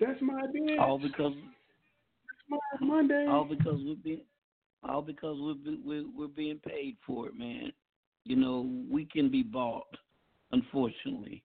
That's 0.00 0.20
my 0.20 0.42
bitch. 0.42 0.80
All 0.80 0.98
because 0.98 1.34
That's 2.50 2.80
my 2.80 2.86
Monday. 2.86 3.26
all 3.28 3.44
because 3.44 3.78
we're 3.84 3.94
being 4.02 4.22
all 4.82 5.02
because 5.02 5.36
we're 5.38 5.54
we're 5.84 6.04
we're 6.16 6.26
being 6.26 6.58
paid 6.66 6.96
for 7.06 7.28
it, 7.28 7.38
man. 7.38 7.70
You 8.24 8.34
know, 8.34 8.68
we 8.90 9.04
can 9.04 9.30
be 9.30 9.44
bought, 9.44 9.86
unfortunately, 10.50 11.44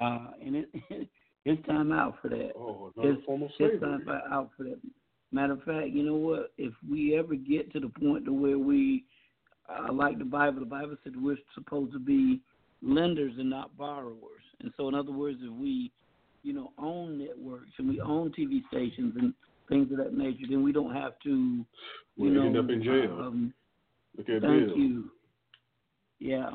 uh, 0.00 0.32
and 0.44 0.56
it 0.56 0.68
it's 1.44 1.64
time 1.66 1.92
out 1.92 2.16
for 2.22 2.28
that. 2.28 2.52
oh, 2.56 2.92
another 2.96 3.14
It's, 3.14 3.24
form 3.24 3.42
of 3.42 3.48
it's 3.50 3.58
slavery. 3.58 3.80
time 3.80 4.08
out 4.30 4.50
for 4.56 4.64
that. 4.64 4.78
Matter 5.32 5.54
of 5.54 5.62
fact, 5.62 5.88
you 5.88 6.02
know 6.02 6.14
what? 6.16 6.52
If 6.58 6.72
we 6.88 7.16
ever 7.18 7.34
get 7.34 7.72
to 7.72 7.80
the 7.80 7.88
point 7.88 8.24
to 8.26 8.32
where 8.32 8.58
we, 8.58 9.04
uh, 9.68 9.92
like 9.92 10.18
the 10.18 10.24
Bible, 10.24 10.60
the 10.60 10.66
Bible 10.66 10.96
said 11.02 11.14
we're 11.20 11.38
supposed 11.54 11.92
to 11.94 11.98
be 11.98 12.40
lenders 12.82 13.32
and 13.38 13.48
not 13.48 13.76
borrowers. 13.76 14.42
And 14.60 14.72
so, 14.76 14.88
in 14.88 14.94
other 14.94 15.12
words, 15.12 15.38
if 15.42 15.52
we, 15.52 15.90
you 16.42 16.52
know, 16.52 16.72
own 16.78 17.18
networks 17.18 17.70
and 17.78 17.88
we 17.88 18.00
own 18.00 18.30
TV 18.38 18.60
stations 18.68 19.14
and 19.18 19.32
things 19.68 19.90
of 19.90 19.96
that 19.98 20.12
nature, 20.14 20.44
then 20.50 20.62
we 20.62 20.70
don't 20.72 20.94
have 20.94 21.18
to, 21.24 21.30
you 21.30 21.66
We'll 22.16 22.32
know, 22.34 22.42
end 22.46 22.58
up 22.58 22.68
in 22.68 22.82
jail. 22.82 23.18
Um, 23.20 23.54
Look 24.18 24.28
at 24.28 24.42
Thank 24.42 24.66
Bill. 24.68 24.76
you. 24.76 25.10
Yeah, 26.18 26.50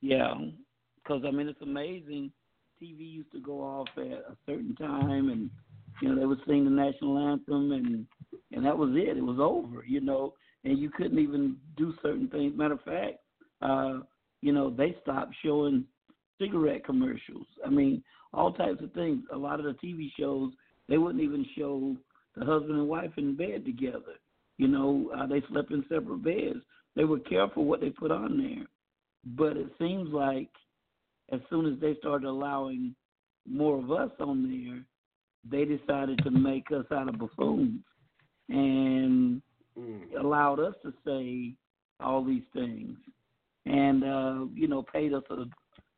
yeah. 0.00 0.34
Because 0.96 1.22
I 1.26 1.30
mean, 1.30 1.48
it's 1.48 1.62
amazing. 1.62 2.32
TV 2.82 2.98
used 3.00 3.32
to 3.32 3.40
go 3.40 3.60
off 3.60 3.88
at 3.96 4.02
a 4.02 4.36
certain 4.46 4.74
time, 4.76 5.28
and 5.30 5.50
you 6.00 6.08
know 6.08 6.18
they 6.18 6.26
would 6.26 6.40
sing 6.46 6.64
the 6.64 6.70
national 6.70 7.18
anthem, 7.18 7.72
and 7.72 8.06
and 8.52 8.64
that 8.64 8.76
was 8.76 8.90
it. 8.94 9.16
It 9.16 9.24
was 9.24 9.38
over. 9.40 9.84
You 9.86 10.00
know, 10.00 10.34
and 10.64 10.78
you 10.78 10.90
couldn't 10.90 11.18
even 11.18 11.56
do 11.76 11.94
certain 12.02 12.28
things. 12.28 12.56
Matter 12.56 12.74
of 12.74 12.82
fact, 12.82 13.18
uh, 13.62 14.00
you 14.40 14.52
know, 14.52 14.70
they 14.70 14.96
stopped 15.02 15.34
showing 15.44 15.84
cigarette 16.40 16.84
commercials. 16.84 17.46
I 17.64 17.70
mean, 17.70 18.02
all 18.32 18.52
types 18.52 18.82
of 18.82 18.92
things. 18.92 19.22
A 19.32 19.36
lot 19.36 19.60
of 19.60 19.66
the 19.66 19.86
TV 19.86 20.10
shows 20.18 20.52
they 20.88 20.98
wouldn't 20.98 21.22
even 21.22 21.44
show 21.56 21.96
the 22.36 22.44
husband 22.44 22.78
and 22.78 22.88
wife 22.88 23.10
in 23.16 23.36
bed 23.36 23.64
together. 23.64 24.16
You 24.56 24.68
know, 24.68 25.10
uh, 25.16 25.26
they 25.26 25.42
slept 25.50 25.70
in 25.70 25.84
separate 25.88 26.24
beds. 26.24 26.64
They 26.96 27.04
were 27.04 27.20
careful 27.20 27.64
what 27.64 27.80
they 27.80 27.90
put 27.90 28.10
on 28.10 28.38
there. 28.38 28.66
But 29.36 29.56
it 29.56 29.70
seems 29.78 30.12
like 30.12 30.48
as 31.32 31.40
soon 31.50 31.72
as 31.72 31.78
they 31.80 31.94
started 31.96 32.26
allowing 32.26 32.94
more 33.48 33.78
of 33.78 33.90
us 33.90 34.10
on 34.20 34.48
there, 34.48 34.82
they 35.50 35.64
decided 35.64 36.22
to 36.24 36.30
make 36.30 36.70
us 36.72 36.86
out 36.92 37.08
of 37.08 37.18
buffoons 37.18 37.80
and 38.48 39.42
Mm. 39.78 40.18
allowed 40.18 40.58
us 40.58 40.74
to 40.82 40.92
say 41.06 41.54
all 42.00 42.24
these 42.24 42.42
things 42.52 42.98
and 43.66 44.02
uh 44.02 44.46
you 44.54 44.66
know 44.66 44.82
paid 44.82 45.12
us 45.12 45.22
a 45.30 45.44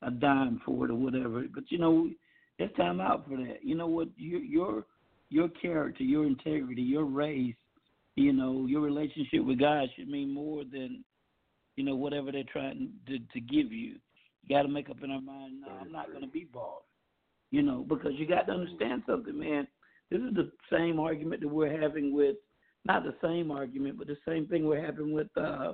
a 0.07 0.11
dime 0.11 0.61
for 0.65 0.85
it 0.86 0.90
or 0.90 0.97
whatever. 0.97 1.44
But 1.55 1.70
you 1.70 1.78
know 1.78 2.11
it's 2.59 2.77
time 2.77 3.01
out 3.01 3.27
for 3.27 3.36
that. 3.39 3.59
You 3.62 3.74
know 3.74 3.86
what? 3.86 4.09
Your 4.16 4.40
your 4.40 4.85
your 5.31 5.48
character 5.48 6.02
your 6.02 6.27
integrity 6.27 6.82
your 6.82 7.05
race 7.05 7.55
you 8.16 8.32
know 8.32 8.66
your 8.66 8.81
relationship 8.81 9.44
with 9.44 9.61
god 9.61 9.89
should 9.94 10.09
mean 10.09 10.28
more 10.31 10.65
than 10.65 11.05
you 11.77 11.85
know 11.85 11.94
whatever 11.94 12.32
they're 12.32 12.43
trying 12.52 12.90
to 13.07 13.19
to 13.32 13.40
give 13.40 13.73
you 13.73 13.94
you 14.43 14.57
got 14.57 14.62
to 14.62 14.69
make 14.69 14.91
up 14.91 15.03
in 15.03 15.11
our 15.11 15.21
mind 15.21 15.61
no 15.61 15.69
i'm 15.81 15.93
not 15.93 16.09
going 16.09 16.23
to 16.23 16.29
be 16.31 16.47
bought 16.53 16.83
you 17.51 17.62
know 17.62 17.85
because 17.89 18.12
you 18.17 18.27
got 18.27 18.47
to 18.47 18.53
understand 18.53 19.03
something 19.07 19.39
man 19.39 19.67
this 20.11 20.21
is 20.21 20.35
the 20.35 20.51
same 20.73 20.99
argument 20.99 21.41
that 21.41 21.49
we're 21.49 21.81
having 21.81 22.15
with 22.15 22.37
not 22.85 23.05
the 23.05 23.15
same 23.23 23.51
argument, 23.51 23.99
but 23.99 24.07
the 24.07 24.17
same 24.27 24.47
thing 24.47 24.65
we're 24.67 24.85
having 24.85 25.12
with 25.12 25.29
uh 25.37 25.73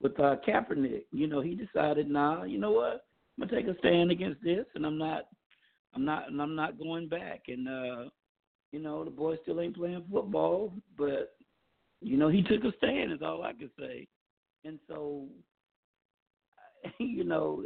with 0.00 0.18
uh 0.20 0.36
Kaepernick. 0.46 1.04
You 1.10 1.26
know, 1.26 1.40
he 1.40 1.54
decided, 1.54 2.10
nah, 2.10 2.44
you 2.44 2.58
know 2.58 2.72
what? 2.72 3.04
I'm 3.38 3.48
gonna 3.48 3.62
take 3.62 3.74
a 3.74 3.78
stand 3.78 4.10
against 4.10 4.42
this 4.42 4.66
and 4.74 4.84
I'm 4.84 4.98
not 4.98 5.24
I'm 5.94 6.04
not 6.04 6.28
and 6.28 6.40
I'm 6.40 6.54
not 6.54 6.78
going 6.78 7.08
back 7.08 7.44
and 7.48 7.68
uh 7.68 8.08
you 8.72 8.80
know, 8.80 9.04
the 9.04 9.10
boy 9.10 9.36
still 9.42 9.60
ain't 9.60 9.76
playing 9.76 10.04
football, 10.10 10.72
but 10.96 11.34
you 12.00 12.16
know, 12.16 12.28
he 12.28 12.42
took 12.42 12.64
a 12.64 12.76
stand 12.78 13.12
is 13.12 13.22
all 13.22 13.42
I 13.42 13.52
can 13.52 13.70
say. 13.78 14.06
And 14.64 14.78
so 14.88 15.26
you 16.98 17.24
know, 17.24 17.64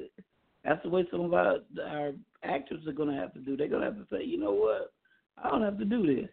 that's 0.66 0.82
the 0.82 0.88
way 0.88 1.06
some 1.10 1.20
of 1.20 1.32
our 1.32 1.58
our 1.86 2.12
actors 2.42 2.86
are 2.86 2.92
gonna 2.92 3.18
have 3.18 3.32
to 3.34 3.40
do. 3.40 3.56
They're 3.56 3.68
gonna 3.68 3.84
have 3.84 3.96
to 3.96 4.06
say, 4.10 4.24
you 4.24 4.38
know 4.38 4.52
what, 4.52 4.92
I 5.42 5.50
don't 5.50 5.62
have 5.62 5.78
to 5.78 5.84
do 5.84 6.06
this. 6.06 6.28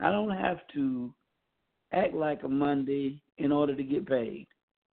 I 0.00 0.10
don't 0.10 0.30
have 0.30 0.58
to 0.74 1.12
act 1.92 2.14
like 2.14 2.42
a 2.42 2.48
Monday 2.48 3.22
in 3.38 3.52
order 3.52 3.74
to 3.74 3.82
get 3.82 4.06
paid. 4.06 4.46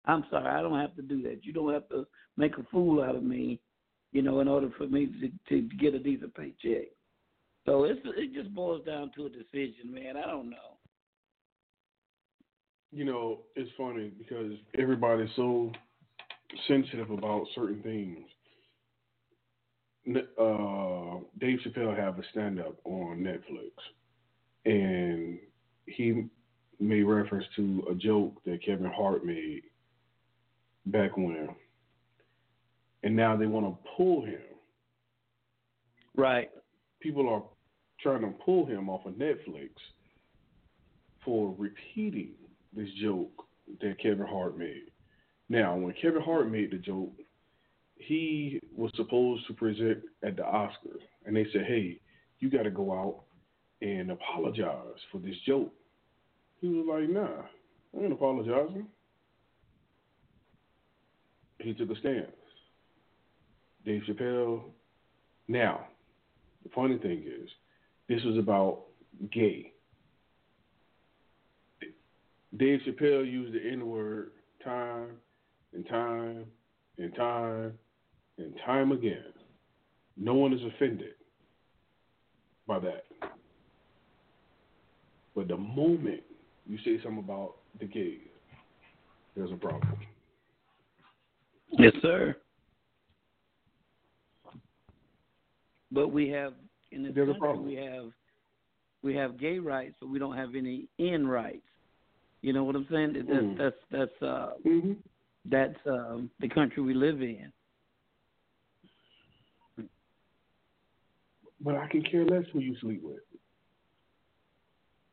I'm 0.06 0.26
sorry, 0.30 0.48
I 0.48 0.62
don't 0.62 0.80
have 0.80 0.96
to 0.96 1.02
do 1.02 1.22
that. 1.24 1.44
You 1.44 1.54
don't 1.54 1.74
have 1.74 1.90
to 1.90 2.06
make 2.38 2.58
a 2.58 2.64
fool 2.72 3.04
out 3.04 3.16
of 3.16 3.24
me, 3.24 3.60
you 4.12 4.22
know, 4.22 4.40
in 4.40 4.48
order 4.48 4.70
for 4.78 4.88
me 4.88 5.08
to, 5.08 5.32
to 5.50 5.76
get 5.78 5.94
a 5.94 6.00
decent 6.00 6.36
paycheck. 6.36 6.88
So 7.66 7.84
it's 7.86 8.00
it 8.18 8.34
just 8.34 8.54
boils 8.54 8.86
down 8.86 9.12
to 9.16 9.26
a 9.26 9.30
decision, 9.30 9.92
man. 9.92 10.18
I 10.18 10.28
don't 10.28 10.50
know. 10.50 10.78
You 12.92 13.06
know, 13.06 13.40
it's 13.56 13.72
funny 13.78 14.12
because 14.18 14.54
everybody's 14.78 15.30
so 15.36 15.72
sensitive 16.68 17.10
about 17.10 17.46
certain 17.56 17.82
things. 17.82 18.28
Uh, 20.08 21.20
Dave 21.40 21.60
Chappelle 21.66 21.96
have 21.96 22.18
a 22.18 22.24
stand 22.32 22.60
up 22.60 22.76
on 22.86 23.20
Netflix, 23.20 23.72
and 24.66 25.38
he 25.86 26.26
made 26.80 27.04
reference 27.04 27.46
to 27.56 27.84
a 27.92 27.94
joke 27.94 28.42
that 28.46 28.66
Kevin 28.66 28.92
Hart 28.92 29.24
made 29.24 29.62
back 30.88 31.16
when, 31.18 31.50
and 33.04 33.16
now 33.16 33.38
they 33.38 33.46
want 33.46 33.68
to 33.68 33.90
pull 33.96 34.26
him. 34.26 34.42
Right. 36.16 36.50
People 37.00 37.30
are 37.30 37.44
trying 38.02 38.22
to 38.22 38.34
pull 38.44 38.66
him 38.66 38.90
off 38.90 39.06
of 39.06 39.14
Netflix 39.14 39.70
for 41.24 41.56
repeating 41.58 42.34
this 42.76 42.90
joke 43.00 43.46
that 43.80 44.02
Kevin 44.02 44.26
Hart 44.26 44.58
made. 44.58 44.92
Now, 45.50 45.76
when 45.76 45.94
Kevin 46.02 46.22
Hart 46.22 46.50
made 46.50 46.72
the 46.72 46.78
joke, 46.78 47.14
he 48.02 48.60
was 48.76 48.92
supposed 48.96 49.46
to 49.48 49.54
present 49.54 50.00
at 50.24 50.36
the 50.36 50.44
Oscars, 50.44 51.02
and 51.26 51.36
they 51.36 51.46
said, 51.52 51.66
"Hey, 51.66 52.00
you 52.40 52.50
got 52.50 52.64
to 52.64 52.72
go 52.72 52.92
out 52.92 53.24
and 53.82 54.12
apologize 54.12 55.00
for 55.12 55.20
this 55.20 55.36
joke." 55.46 55.74
He 56.60 56.68
was 56.68 56.86
like, 56.88 57.10
"Nah, 57.10 57.44
I 57.96 58.04
ain't 58.04 58.14
apologizing. 58.14 58.88
he 61.60 61.74
took 61.74 61.92
a 61.92 61.96
stance. 61.98 62.32
Dave 63.86 64.02
Chappelle. 64.08 64.64
Now, 65.48 65.88
the 66.64 66.70
funny 66.70 66.98
thing 66.98 67.24
is, 67.26 67.50
this 68.08 68.24
was 68.24 68.38
about 68.38 68.84
gay. 69.32 69.74
Dave 72.58 72.82
Chappelle 72.86 73.32
used 73.32 73.54
the 73.54 73.72
N 73.72 73.88
word 73.88 74.32
time 74.64 75.18
and 75.74 75.88
time 75.88 76.46
and 76.98 77.16
time 77.16 77.74
and 78.38 78.54
time 78.66 78.92
again. 78.92 79.24
No 80.18 80.34
one 80.34 80.54
is 80.54 80.62
offended 80.76 81.14
by 82.68 82.80
that. 82.80 83.06
But 85.36 85.48
the 85.48 85.58
moment 85.58 86.22
you 86.68 86.78
say 86.84 87.02
something 87.02 87.24
about 87.24 87.56
the 87.80 87.86
gays, 87.86 88.20
there's 89.36 89.52
a 89.52 89.56
problem. 89.56 89.98
Yes, 91.78 91.94
sir. 92.02 92.36
But 95.92 96.10
we 96.10 96.30
have 96.30 96.54
in 96.92 97.04
this 97.04 97.14
There's 97.16 97.36
country 97.40 97.60
we 97.60 97.76
have 97.76 98.12
we 99.04 99.16
have 99.16 99.40
gay 99.40 99.58
rights, 99.60 99.96
but 100.00 100.10
we 100.10 100.20
don't 100.20 100.38
have 100.38 100.56
any 100.56 100.88
in 101.00 101.28
rights. 101.28 101.66
You 102.42 102.54
know 102.54 102.64
what 102.64 102.76
I'm 102.76 102.88
saying? 102.92 103.14
That's 103.14 103.30
Mm. 103.30 103.58
that's 103.58 103.76
that's 103.90 104.22
uh 104.22 104.54
Mm-hmm. 104.66 104.94
that's 105.46 105.80
um 105.86 106.30
the 106.40 106.50
country 106.50 106.84
we 106.84 106.94
live 106.94 107.22
in. 107.22 107.52
But 111.64 111.76
I 111.76 111.88
can 111.88 112.04
care 112.04 112.26
less 112.26 112.46
who 112.52 112.60
you 112.60 112.76
sleep 112.82 113.02
with. 113.04 113.20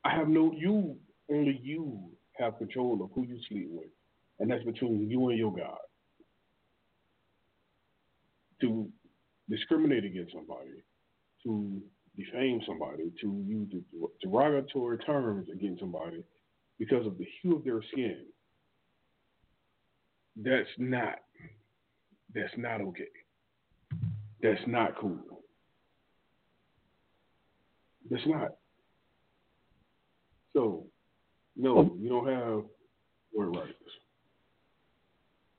I 0.04 0.14
have 0.16 0.28
no 0.28 0.52
you 0.52 0.96
only 1.30 1.60
you 1.62 2.10
have 2.38 2.58
control 2.58 3.02
of 3.02 3.10
who 3.14 3.24
you 3.24 3.38
sleep 3.48 3.68
with. 3.70 3.88
And 4.38 4.50
that's 4.50 4.64
between 4.64 5.10
you 5.10 5.28
and 5.28 5.38
your 5.38 5.54
God. 5.54 5.78
To 8.60 8.88
discriminate 9.48 10.04
against 10.04 10.32
somebody, 10.32 10.82
to 11.44 11.80
defame 12.16 12.60
somebody, 12.66 13.12
to 13.20 13.44
use 13.46 13.68
derogatory 14.22 14.98
terms 14.98 15.48
against 15.52 15.80
somebody 15.80 16.24
because 16.78 17.06
of 17.06 17.18
the 17.18 17.26
hue 17.42 17.56
of 17.56 17.64
their 17.64 17.82
skin. 17.92 18.24
That's 20.36 20.68
not 20.78 21.16
that's 22.34 22.52
not 22.56 22.80
okay. 22.80 23.08
That's 24.42 24.60
not 24.66 24.96
cool. 25.00 25.38
That's 28.10 28.26
not. 28.26 28.55
So, 30.52 30.85
no, 31.56 31.94
you 32.01 32.09
don't 32.09 32.26
have 32.26 32.64
word 33.35 33.56
rights. 33.56 33.72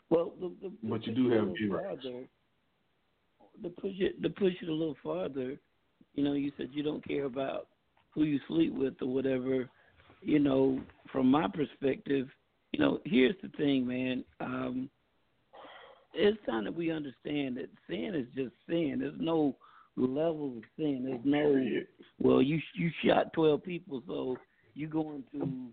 Well, 0.10 0.34
the, 0.40 0.52
the, 0.62 0.72
But 0.84 1.06
you 1.06 1.14
do 1.14 1.30
push 1.30 1.34
it 1.34 1.36
a 1.36 1.46
have 1.46 1.56
gay 1.56 1.66
rights. 1.66 2.06
To 3.62 3.70
push 3.70 3.92
it 4.00 4.22
to 4.24 4.30
push 4.30 4.54
it 4.62 4.70
a 4.70 4.74
little 4.74 4.96
farther, 5.04 5.58
you 6.16 6.24
know, 6.24 6.34
you 6.34 6.52
said 6.58 6.70
you 6.72 6.82
don't 6.82 7.06
care 7.06 7.26
about 7.26 7.68
who 8.12 8.24
you 8.24 8.40
sleep 8.48 8.74
with 8.74 8.96
or 9.02 9.08
whatever. 9.08 9.70
You 10.22 10.40
know, 10.40 10.82
from 11.12 11.30
my 11.30 11.48
perspective, 11.48 12.28
you 12.72 12.80
know, 12.80 13.00
here's 13.06 13.36
the 13.42 13.50
thing, 13.58 13.86
man. 13.86 14.24
Um, 14.40 14.90
it's 16.14 16.38
time 16.46 16.64
that 16.64 16.76
we 16.76 16.92
understand 16.92 17.58
that 17.58 17.70
sin 17.88 18.16
is 18.16 18.28
just 18.36 18.54
sin. 18.68 18.98
There's 19.00 19.14
no 19.20 19.56
level 20.08 20.58
of 20.58 20.64
sin. 20.78 21.04
There's 21.06 21.22
no 21.24 21.82
well, 22.20 22.42
you 22.42 22.60
you 22.76 22.90
shot 23.06 23.34
twelve 23.34 23.64
people, 23.64 24.04
so 24.08 24.38
you 24.74 24.88
going 24.88 25.24
to 25.34 25.68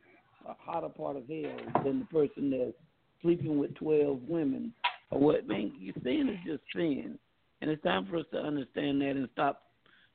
a 0.48 0.54
hotter 0.58 0.88
part 0.88 1.16
of 1.16 1.28
hell 1.28 1.82
than 1.84 2.00
the 2.00 2.06
person 2.06 2.50
that's 2.50 2.76
sleeping 3.22 3.58
with 3.58 3.74
twelve 3.74 4.20
women 4.28 4.72
or 5.10 5.20
what? 5.20 5.46
Man, 5.46 5.72
sin 6.02 6.28
is 6.28 6.38
just 6.46 6.62
sin, 6.74 7.18
and 7.60 7.70
it's 7.70 7.82
time 7.82 8.06
for 8.06 8.18
us 8.18 8.26
to 8.32 8.38
understand 8.38 9.00
that 9.00 9.10
and 9.10 9.28
stop 9.32 9.62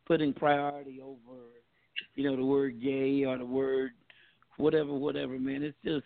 putting 0.06 0.34
priority 0.34 1.00
over, 1.02 1.40
you 2.16 2.24
know, 2.24 2.36
the 2.36 2.44
word 2.44 2.82
gay 2.82 3.24
or 3.24 3.38
the 3.38 3.46
word 3.46 3.92
whatever, 4.58 4.94
whatever. 4.94 5.40
Man, 5.40 5.64
it's 5.64 5.78
just, 5.84 6.06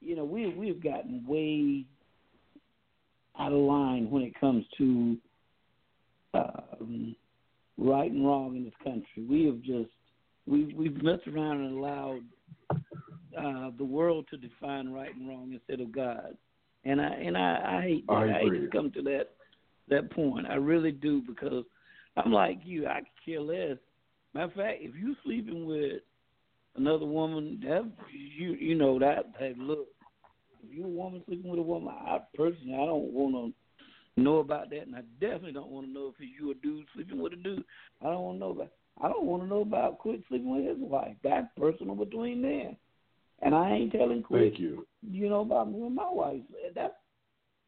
you 0.00 0.16
know, 0.16 0.24
we 0.24 0.48
we've 0.48 0.82
gotten 0.82 1.24
way 1.26 1.84
out 3.38 3.52
of 3.52 3.58
line 3.58 4.10
when 4.10 4.22
it 4.22 4.38
comes 4.38 4.64
to 4.78 5.16
um, 6.34 7.14
right 7.76 8.10
and 8.10 8.24
wrong 8.24 8.56
in 8.56 8.64
this 8.64 8.74
country. 8.82 9.24
We 9.28 9.46
have 9.46 9.60
just 9.62 9.90
we 10.46 10.74
we've 10.74 11.02
messed 11.02 11.26
around 11.26 11.60
and 11.60 11.78
allowed 11.78 12.20
uh, 13.38 13.70
the 13.78 13.84
world 13.84 14.26
to 14.30 14.36
define 14.36 14.92
right 14.92 15.14
and 15.14 15.28
wrong 15.28 15.52
instead 15.52 15.80
of 15.80 15.92
God. 15.92 16.36
And 16.84 17.00
I 17.00 17.08
and 17.08 17.36
I, 17.36 17.78
I 17.78 17.82
hate 17.82 18.06
that. 18.06 18.12
I 18.12 18.38
I, 18.38 18.40
hate 18.40 18.60
to 18.60 18.68
come 18.72 18.90
to 18.92 19.02
that 19.02 19.28
that 19.88 20.10
point. 20.10 20.46
I 20.48 20.54
really 20.54 20.92
do 20.92 21.22
because 21.26 21.64
I'm 22.16 22.32
like 22.32 22.60
you. 22.64 22.86
I 22.86 23.00
could 23.00 23.24
care 23.24 23.40
less. 23.40 23.78
Matter 24.34 24.46
of 24.46 24.52
fact, 24.52 24.78
if 24.80 24.94
you're 24.94 25.16
sleeping 25.24 25.66
with 25.66 26.02
another 26.76 27.06
woman, 27.06 27.60
that 27.64 27.90
you 28.12 28.52
you 28.54 28.74
know 28.74 28.98
that 28.98 29.32
hey 29.38 29.54
look, 29.58 29.88
if 30.64 30.74
you're 30.74 30.86
a 30.86 30.90
woman 30.90 31.22
sleeping 31.26 31.50
with 31.50 31.58
a 31.58 31.62
woman, 31.62 31.92
I 31.94 32.18
personally 32.34 32.74
I 32.74 32.86
don't 32.86 33.12
want 33.12 33.34
to 33.34 33.59
know 34.20 34.38
about 34.38 34.70
that, 34.70 34.86
and 34.86 34.94
I 34.94 35.02
definitely 35.20 35.52
don't 35.52 35.70
want 35.70 35.86
to 35.86 35.92
know 35.92 36.08
if 36.08 36.14
you 36.20 36.50
a 36.50 36.54
dude 36.54 36.86
sleeping 36.94 37.20
with 37.20 37.32
a 37.32 37.36
dude. 37.36 37.64
I 38.00 38.06
don't 38.06 38.22
want 38.22 38.36
to 38.36 38.40
know 38.40 38.50
about. 38.50 38.70
I 39.02 39.08
don't 39.08 39.24
want 39.24 39.42
to 39.42 39.48
know 39.48 39.62
about 39.62 39.98
Quick 39.98 40.20
sleeping 40.28 40.50
with 40.50 40.66
his 40.66 40.78
wife. 40.78 41.16
That's 41.24 41.46
personal 41.58 41.94
between 41.94 42.42
them. 42.42 42.76
And 43.42 43.54
I 43.54 43.70
ain't 43.70 43.92
telling 43.92 44.22
Quick, 44.22 44.52
Thank 44.52 44.60
you. 44.60 44.86
you 45.10 45.28
know, 45.28 45.40
about 45.40 45.70
me 45.72 45.80
and 45.80 45.94
my 45.94 46.10
wife. 46.10 46.42
That's 46.74 46.94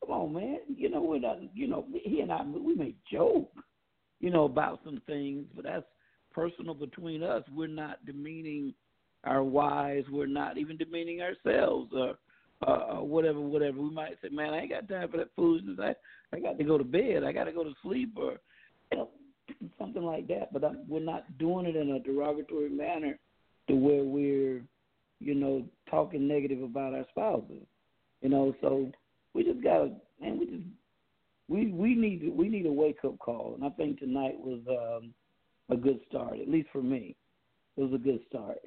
come 0.00 0.14
on, 0.14 0.34
man. 0.34 0.58
You 0.76 0.90
know, 0.90 1.00
we're 1.00 1.20
not. 1.20 1.38
You 1.54 1.68
know, 1.68 1.86
he 2.02 2.20
and 2.20 2.32
I 2.32 2.42
we 2.44 2.74
may 2.74 2.94
joke, 3.10 3.50
you 4.20 4.30
know, 4.30 4.44
about 4.44 4.80
some 4.84 5.00
things, 5.06 5.46
but 5.54 5.64
that's 5.64 5.86
personal 6.32 6.74
between 6.74 7.22
us. 7.22 7.42
We're 7.54 7.68
not 7.68 8.04
demeaning 8.04 8.74
our 9.24 9.42
wives. 9.42 10.06
We're 10.10 10.26
not 10.26 10.58
even 10.58 10.76
demeaning 10.76 11.20
ourselves 11.22 11.92
or 11.94 12.14
uh, 12.66 12.98
or 12.98 13.06
whatever, 13.06 13.40
whatever. 13.40 13.80
We 13.80 13.90
might 13.90 14.18
say, 14.22 14.28
man, 14.30 14.54
I 14.54 14.60
ain't 14.60 14.70
got 14.70 14.88
time 14.88 15.08
for 15.08 15.16
that 15.18 15.30
foolishness. 15.34 15.78
I 15.80 15.94
I 16.34 16.40
got 16.40 16.58
to 16.58 16.64
go 16.64 16.78
to 16.78 16.84
bed. 16.84 17.24
I 17.24 17.32
got 17.32 17.44
to 17.44 17.52
go 17.52 17.64
to 17.64 17.74
sleep 17.82 18.14
or 18.16 18.38
you 18.90 18.98
know, 18.98 19.08
something 19.78 20.02
like 20.02 20.26
that. 20.28 20.52
But 20.52 20.64
I'm, 20.64 20.78
we're 20.88 21.00
not 21.00 21.38
doing 21.38 21.66
it 21.66 21.76
in 21.76 21.90
a 21.90 22.00
derogatory 22.00 22.70
manner 22.70 23.18
to 23.68 23.74
where 23.74 24.04
we're, 24.04 24.62
you 25.20 25.34
know, 25.34 25.64
talking 25.90 26.26
negative 26.26 26.62
about 26.62 26.94
our 26.94 27.04
spouses. 27.10 27.66
You 28.22 28.28
know, 28.28 28.54
so 28.60 28.90
we 29.34 29.44
just 29.44 29.62
gotta, 29.62 29.92
man, 30.20 30.38
we 30.38 30.46
just 30.46 30.62
we 31.48 31.72
we 31.72 31.94
need 31.94 32.32
we 32.34 32.48
need 32.48 32.66
a 32.66 32.72
wake 32.72 32.98
up 33.04 33.18
call, 33.18 33.54
and 33.54 33.64
I 33.64 33.70
think 33.70 33.98
tonight 33.98 34.36
was 34.38 34.60
um, 34.68 35.12
a 35.70 35.76
good 35.76 36.00
start. 36.08 36.38
At 36.40 36.48
least 36.48 36.68
for 36.72 36.82
me, 36.82 37.16
it 37.76 37.80
was 37.80 37.92
a 37.92 37.98
good 37.98 38.20
start. 38.28 38.58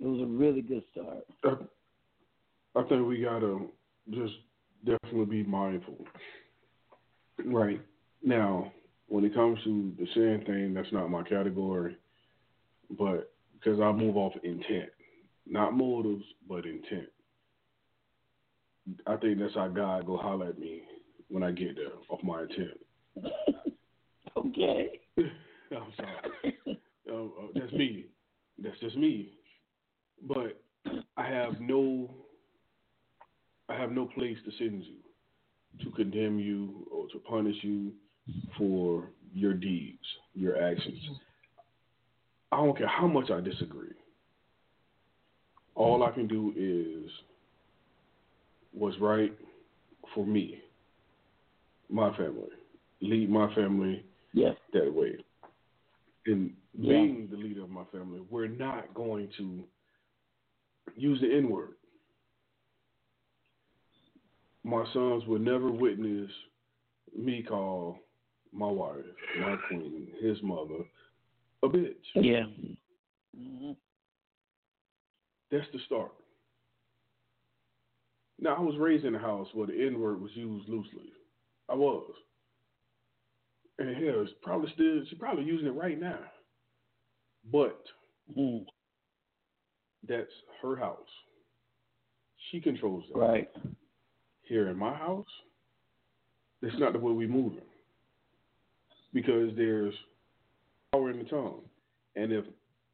It 0.00 0.06
was 0.06 0.20
a 0.20 0.26
really 0.26 0.62
good 0.62 0.82
start. 0.92 1.66
I, 2.74 2.82
think 2.84 3.06
we 3.06 3.22
gotta 3.22 3.58
just 4.10 4.34
definitely 4.84 5.42
be 5.42 5.42
mindful. 5.44 6.04
Right 7.44 7.80
now, 8.22 8.72
when 9.08 9.24
it 9.24 9.34
comes 9.34 9.58
to 9.64 9.92
the 9.98 10.06
sin 10.14 10.42
thing, 10.46 10.74
that's 10.74 10.92
not 10.92 11.10
my 11.10 11.22
category. 11.22 11.96
But 12.98 13.32
because 13.54 13.80
I 13.80 13.92
move 13.92 14.16
off 14.16 14.32
intent, 14.42 14.90
not 15.46 15.74
motives, 15.74 16.24
but 16.48 16.66
intent. 16.66 17.08
I 19.06 19.16
think 19.16 19.38
that's 19.38 19.54
how 19.54 19.68
God 19.68 20.06
go 20.06 20.16
holler 20.16 20.48
at 20.48 20.58
me 20.58 20.82
when 21.28 21.42
I 21.42 21.52
get 21.52 21.76
there 21.76 21.92
off 22.08 22.22
my 22.22 22.42
intent. 22.42 22.78
okay. 24.36 25.00
I'm 25.18 25.92
sorry. 25.96 26.58
Uh, 27.10 27.24
uh, 27.24 27.28
that's 27.54 27.72
me. 27.72 28.06
That's 28.62 28.78
just 28.80 28.96
me. 28.96 29.32
But 30.26 30.60
I 31.16 31.26
have 31.26 31.60
no, 31.60 32.10
I 33.68 33.76
have 33.76 33.92
no 33.92 34.06
place 34.06 34.36
to 34.44 34.50
send 34.58 34.82
you, 34.82 34.96
to 35.84 35.90
condemn 35.92 36.38
you 36.38 36.86
or 36.90 37.06
to 37.08 37.18
punish 37.18 37.56
you 37.62 37.92
for 38.58 39.08
your 39.32 39.54
deeds, 39.54 40.04
your 40.34 40.62
actions. 40.62 40.98
I 42.50 42.56
don't 42.56 42.76
care 42.76 42.88
how 42.88 43.06
much 43.06 43.30
I 43.30 43.40
disagree. 43.40 43.94
All 45.74 46.02
I 46.02 46.10
can 46.10 46.26
do 46.26 46.52
is 46.54 47.10
what's 48.72 48.98
right 48.98 49.32
for 50.14 50.26
me, 50.26 50.60
my 51.88 52.14
family, 52.16 52.50
lead 53.00 53.30
my 53.30 53.52
family 53.54 54.04
Yes. 54.34 54.56
that 54.72 54.92
way. 54.92 55.16
And 56.26 56.54
Yeah. 56.74 57.02
being 57.02 57.28
the 57.28 57.36
leader 57.36 57.62
of 57.62 57.70
my 57.70 57.84
family, 57.86 58.20
we're 58.30 58.48
not 58.48 58.92
going 58.94 59.28
to 59.38 59.66
use 60.94 61.20
the 61.20 61.32
N 61.34 61.48
word. 61.48 61.76
My 64.64 64.84
sons 64.92 65.26
will 65.26 65.38
never 65.38 65.70
witness 65.70 66.30
me 67.16 67.42
call 67.42 67.98
my 68.52 68.70
wife, 68.70 68.96
my 69.40 69.56
queen, 69.68 70.08
his 70.20 70.38
mother, 70.42 70.84
a 71.62 71.68
bitch. 71.68 71.94
Yeah. 72.14 72.44
hmm 73.36 73.72
That's 75.50 75.66
the 75.72 75.78
start. 75.86 76.12
Now 78.40 78.56
I 78.56 78.60
was 78.60 78.76
raised 78.76 79.04
in 79.04 79.14
a 79.14 79.18
house 79.18 79.48
where 79.54 79.66
the 79.66 79.86
N 79.86 80.00
word 80.00 80.20
was 80.20 80.32
used 80.34 80.68
loosely. 80.68 81.12
I 81.68 81.74
was. 81.74 82.12
And 83.78 83.88
hell, 83.96 84.22
it's 84.22 84.32
probably 84.42 84.70
still 84.74 85.02
she's 85.08 85.18
probably 85.18 85.44
using 85.44 85.66
it 85.66 85.74
right 85.74 85.98
now. 86.00 86.18
But 87.50 87.82
Mm. 88.36 88.66
that's 90.06 90.30
her 90.60 90.76
house. 90.76 91.08
She 92.50 92.60
controls 92.60 93.04
it. 93.10 93.16
Right. 93.16 93.50
Here 94.42 94.68
in 94.68 94.76
my 94.76 94.94
house, 94.94 95.26
that's 96.60 96.78
not 96.78 96.92
the 96.92 96.98
way 96.98 97.12
we 97.12 97.26
moving. 97.26 97.64
Because 99.14 99.50
there's 99.56 99.94
power 100.92 101.10
in 101.10 101.18
the 101.18 101.24
tongue. 101.24 101.60
And 102.16 102.32
if 102.32 102.44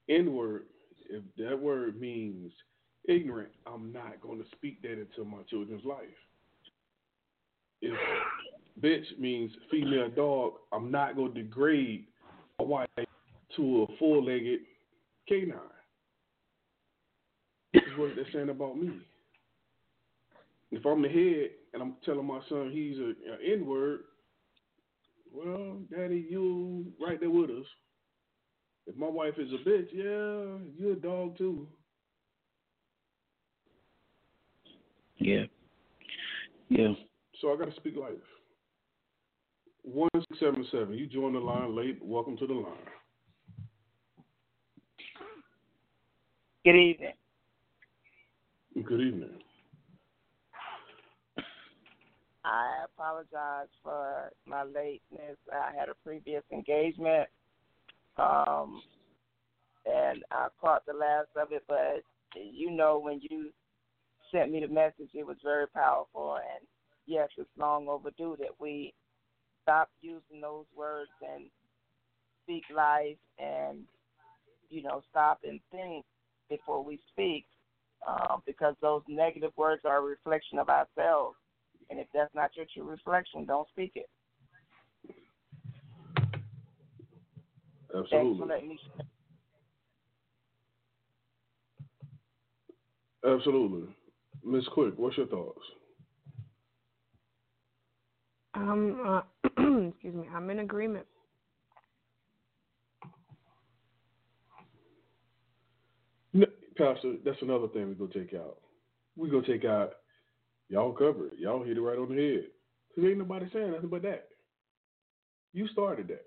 N 0.09 0.35
word, 0.35 0.65
if 1.11 1.23
that 1.39 1.59
word 1.59 2.01
means 2.01 2.53
ignorant, 3.09 3.51
I'm 3.67 3.93
not 3.93 4.21
going 4.21 4.39
to 4.39 4.45
speak 4.53 4.83
that 4.83 4.93
into 4.93 5.25
my 5.25 5.43
children's 5.49 5.85
life. 5.85 6.07
If 7.81 7.97
bitch 8.81 9.19
means 9.19 9.51
female 9.71 10.11
dog, 10.11 10.55
I'm 10.73 10.91
not 10.91 11.17
going 11.17 11.35
to 11.35 11.43
degrade 11.43 12.07
a 12.59 12.65
wife 12.65 12.89
to 13.57 13.83
a 13.83 13.97
four 13.99 14.23
legged 14.23 14.61
canine. 15.29 15.57
This 17.73 17.83
is 17.83 17.99
what 17.99 18.11
they're 18.15 18.27
saying 18.33 18.51
about 18.51 18.81
me. 18.81 18.91
If 20.71 20.85
I'm 20.85 21.03
the 21.03 21.09
head 21.09 21.51
and 21.73 21.83
I'm 21.83 21.95
telling 22.05 22.27
my 22.27 22.41
son 22.49 22.71
he's 22.73 22.99
a, 22.99 23.13
a 23.33 23.55
N 23.55 23.67
word, 23.67 24.01
well, 25.33 25.79
daddy, 25.91 26.27
you 26.29 26.87
right 27.01 27.19
there 27.21 27.31
with 27.31 27.51
us. 27.51 27.67
If 28.87 28.97
my 28.97 29.09
wife 29.09 29.35
is 29.39 29.53
a 29.53 29.69
bitch, 29.69 29.89
yeah, 29.93 30.59
you're 30.79 30.93
a 30.93 31.01
dog 31.01 31.37
too. 31.37 31.69
Yeah. 35.19 35.45
Yeah. 36.69 36.93
So 37.41 37.53
I 37.53 37.57
got 37.57 37.71
to 37.71 37.77
speak 37.77 37.97
life. 37.97 38.13
One 39.83 40.09
six 40.15 40.41
seven 40.41 40.67
seven. 40.71 40.95
You 40.95 41.07
joined 41.07 41.35
the 41.35 41.41
line 41.41 41.75
late. 41.75 41.99
Welcome 42.03 42.37
to 42.39 42.47
the 42.47 42.55
line. 42.55 42.73
Good 46.65 46.77
evening. 46.77 47.13
Good 48.85 49.01
evening. 49.01 49.31
I 52.49 52.85
apologize 52.85 53.69
for 53.83 54.33
my 54.47 54.63
lateness. 54.63 55.37
I 55.53 55.71
had 55.79 55.91
a 55.91 55.95
previous 56.03 56.43
engagement, 56.51 57.29
um, 58.17 58.81
and 59.85 60.25
I 60.31 60.49
caught 60.59 60.87
the 60.87 60.95
last 60.95 61.29
of 61.37 61.53
it. 61.53 61.63
But 61.69 62.03
you 62.35 62.71
know, 62.71 62.99
when 62.99 63.21
you 63.23 63.51
sent 64.33 64.51
me 64.51 64.61
the 64.61 64.69
message, 64.69 65.11
it 65.13 65.27
was 65.27 65.37
very 65.45 65.67
powerful. 65.69 66.37
And 66.37 66.67
yes, 67.07 67.29
it's 67.37 67.51
long 67.59 67.87
overdue 67.89 68.37
that 68.39 68.59
we 68.59 68.95
stop 69.63 69.91
using 70.01 70.41
those 70.41 70.65
words 70.75 71.11
and 71.21 71.51
speak 72.45 72.65
life, 72.75 73.19
and 73.39 73.81
you 74.71 74.83
know, 74.83 75.03
stop 75.11 75.41
and 75.45 75.61
think 75.71 76.07
before 76.49 76.83
we 76.83 76.99
speak, 77.13 77.45
um, 78.07 78.43
because 78.47 78.75
those 78.81 79.03
negative 79.07 79.53
words 79.59 79.83
are 79.85 79.99
a 79.99 80.01
reflection 80.01 80.59
of 80.59 80.71
ourselves. 80.71 81.37
And 81.91 81.99
if 81.99 82.07
that's 82.13 82.35
not 82.35 82.51
your 82.57 82.67
true 82.73 82.85
reflection, 82.85 83.45
don't 83.45 83.69
speak 83.69 83.93
it. 83.95 84.09
Thanks 87.93 88.07
for 88.11 88.45
Absolutely. 88.45 88.49
letting 88.49 88.69
me. 88.69 88.79
Absolutely. 93.27 93.95
Miss 94.45 94.67
Quick, 94.69 94.95
what's 94.97 95.17
your 95.17 95.27
thoughts? 95.27 95.61
Um, 98.55 99.03
uh, 99.07 99.21
excuse 99.89 100.15
me. 100.15 100.29
I'm 100.35 100.51
in 100.51 100.61
agreement. 100.61 101.07
No, 106.33 106.47
Pastor, 106.77 107.15
that's 107.25 107.41
another 107.43 107.69
thing 107.69 107.89
we 107.89 107.95
go 107.95 108.07
take 108.07 108.35
out. 108.35 108.59
We 109.17 109.31
go 109.31 109.41
take 109.41 109.65
out. 109.65 109.93
Y'all 110.69 110.93
cover 110.93 111.29
it. 111.29 111.39
Y'all 111.39 111.65
hit 111.65 111.77
it 111.79 111.81
right 111.83 111.99
on 111.99 112.15
the 112.15 112.23
head. 112.23 112.47
Cause 112.95 113.05
ain't 113.05 113.19
nobody 113.19 113.47
saying 113.53 113.73
nothing 113.73 113.89
but 113.89 114.03
that. 114.03 114.29
You 115.53 115.69
started 115.69 116.09
that. 116.09 116.27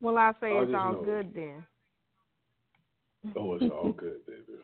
Well, 0.00 0.18
I 0.18 0.32
say 0.40 0.56
I 0.56 0.64
it's 0.64 0.74
all 0.74 0.92
know. 0.92 1.04
good 1.04 1.34
then. 1.34 1.66
Oh, 3.36 3.54
it's 3.54 3.64
all 3.70 3.92
good, 3.96 4.26
baby. 4.26 4.58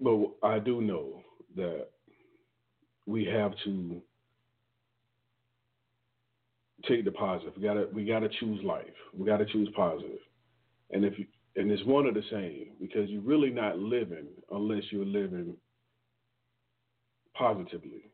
But 0.00 0.46
I 0.48 0.58
do 0.58 0.80
know 0.82 1.22
that 1.56 1.88
we 3.06 3.24
have 3.26 3.52
to 3.64 4.02
take 6.88 7.04
the 7.04 7.12
positive. 7.12 7.54
We 7.56 7.62
gotta 7.62 7.86
we 7.92 8.04
gotta 8.04 8.28
choose 8.40 8.62
life. 8.64 8.84
We 9.14 9.26
gotta 9.26 9.46
choose 9.46 9.68
positive. 9.76 10.18
And 10.90 11.04
if 11.04 11.18
you, 11.18 11.26
and 11.56 11.70
it's 11.70 11.84
one 11.84 12.06
of 12.06 12.14
the 12.14 12.22
same 12.30 12.68
because 12.80 13.08
you're 13.10 13.20
really 13.20 13.50
not 13.50 13.78
living 13.78 14.26
unless 14.50 14.82
you're 14.90 15.04
living 15.04 15.54
positively. 17.34 18.10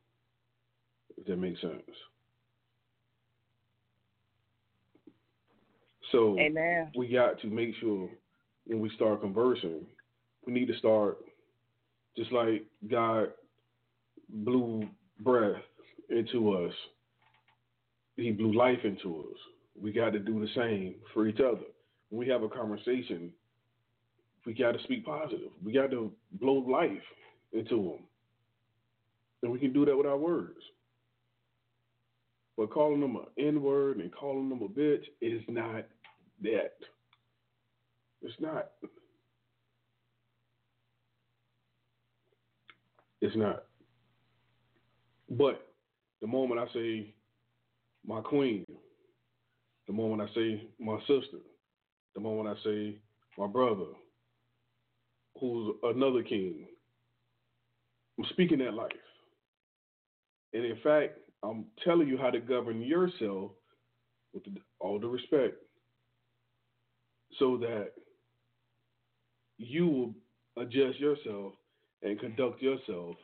If 1.17 1.27
that 1.27 1.37
makes 1.37 1.61
sense. 1.61 1.83
So 6.13 6.39
Amen. 6.39 6.93
we 6.97 7.09
got 7.09 7.41
to 7.41 7.49
make 7.49 7.75
sure 7.81 8.09
when 8.67 8.81
we 8.81 8.91
start 8.95 9.21
conversing, 9.21 9.87
we 10.47 10.53
need 10.53 10.67
to 10.69 10.79
start 10.79 11.19
just 12.17 12.33
like 12.33 12.65
God 12.89 13.29
blew 14.29 14.89
breath 15.21 15.63
into 16.11 16.53
us, 16.53 16.73
He 18.17 18.31
blew 18.31 18.55
life 18.55 18.79
into 18.85 19.21
us. 19.21 19.39
We 19.81 19.93
got 19.93 20.11
to 20.11 20.19
do 20.19 20.41
the 20.41 20.49
same 20.55 20.97
for 21.13 21.27
each 21.27 21.41
other. 21.41 21.65
When 22.11 22.21
we 22.21 22.29
have 22.29 22.43
a 22.43 22.49
conversation, 22.49 23.33
we 24.47 24.55
got 24.55 24.73
to 24.73 24.83
speak 24.85 25.05
positive. 25.05 25.51
We 25.65 25.73
got 25.73 25.91
to 25.91 26.13
blow 26.33 26.55
life 26.55 26.91
into 27.53 27.77
them. 27.77 28.05
And 29.43 29.53
we 29.53 29.59
can 29.59 29.73
do 29.73 29.85
that 29.85 29.97
with 29.97 30.07
our 30.07 30.17
words. 30.17 30.61
But 32.57 32.71
calling 32.71 33.01
them 33.01 33.17
an 33.17 33.27
N 33.37 33.63
word 33.63 33.99
and 33.99 34.15
calling 34.15 34.49
them 34.49 34.63
a 34.63 34.69
bitch 34.69 35.05
is 35.21 35.43
not 35.49 35.87
that. 36.43 36.75
It's 38.23 38.41
not. 38.41 38.71
It's 43.21 43.37
not. 43.37 43.65
But 45.31 45.67
the 46.21 46.27
moment 46.27 46.61
I 46.61 46.73
say 46.73 47.14
my 48.07 48.21
queen, 48.21 48.65
the 49.87 49.93
moment 49.93 50.23
I 50.23 50.35
say 50.35 50.69
my 50.79 50.99
sister, 51.01 51.39
the 52.15 52.21
moment 52.21 52.49
I 52.49 52.63
say 52.65 52.99
my 53.39 53.47
brother, 53.47 53.87
who's 55.39 55.75
another 55.83 56.23
king, 56.23 56.67
I'm 58.19 58.25
speaking 58.31 58.59
that 58.59 58.75
life. 58.75 58.93
And 60.53 60.65
in 60.65 60.77
fact, 60.83 61.19
I'm 61.43 61.67
telling 61.85 62.09
you 62.09 62.17
how 62.17 62.31
to 62.31 62.41
govern 62.41 62.81
yourself 62.81 63.51
with 64.33 64.45
all 64.81 64.99
the 64.99 65.09
respect 65.09 65.57
so 67.39 67.57
that 67.59 67.91
you 69.59 69.87
will 69.87 70.15
adjust 70.63 70.99
yourself 70.99 71.53
and 72.03 72.19
conduct 72.21 72.63
yourself 72.63 73.17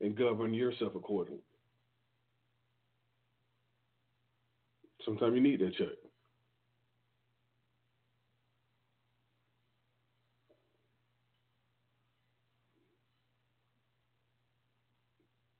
and 0.00 0.16
govern 0.16 0.54
yourself 0.54 0.94
accordingly. 0.94 1.42
Sometimes 5.08 5.36
you 5.36 5.40
need 5.40 5.60
that 5.60 5.74
check. 5.74 5.86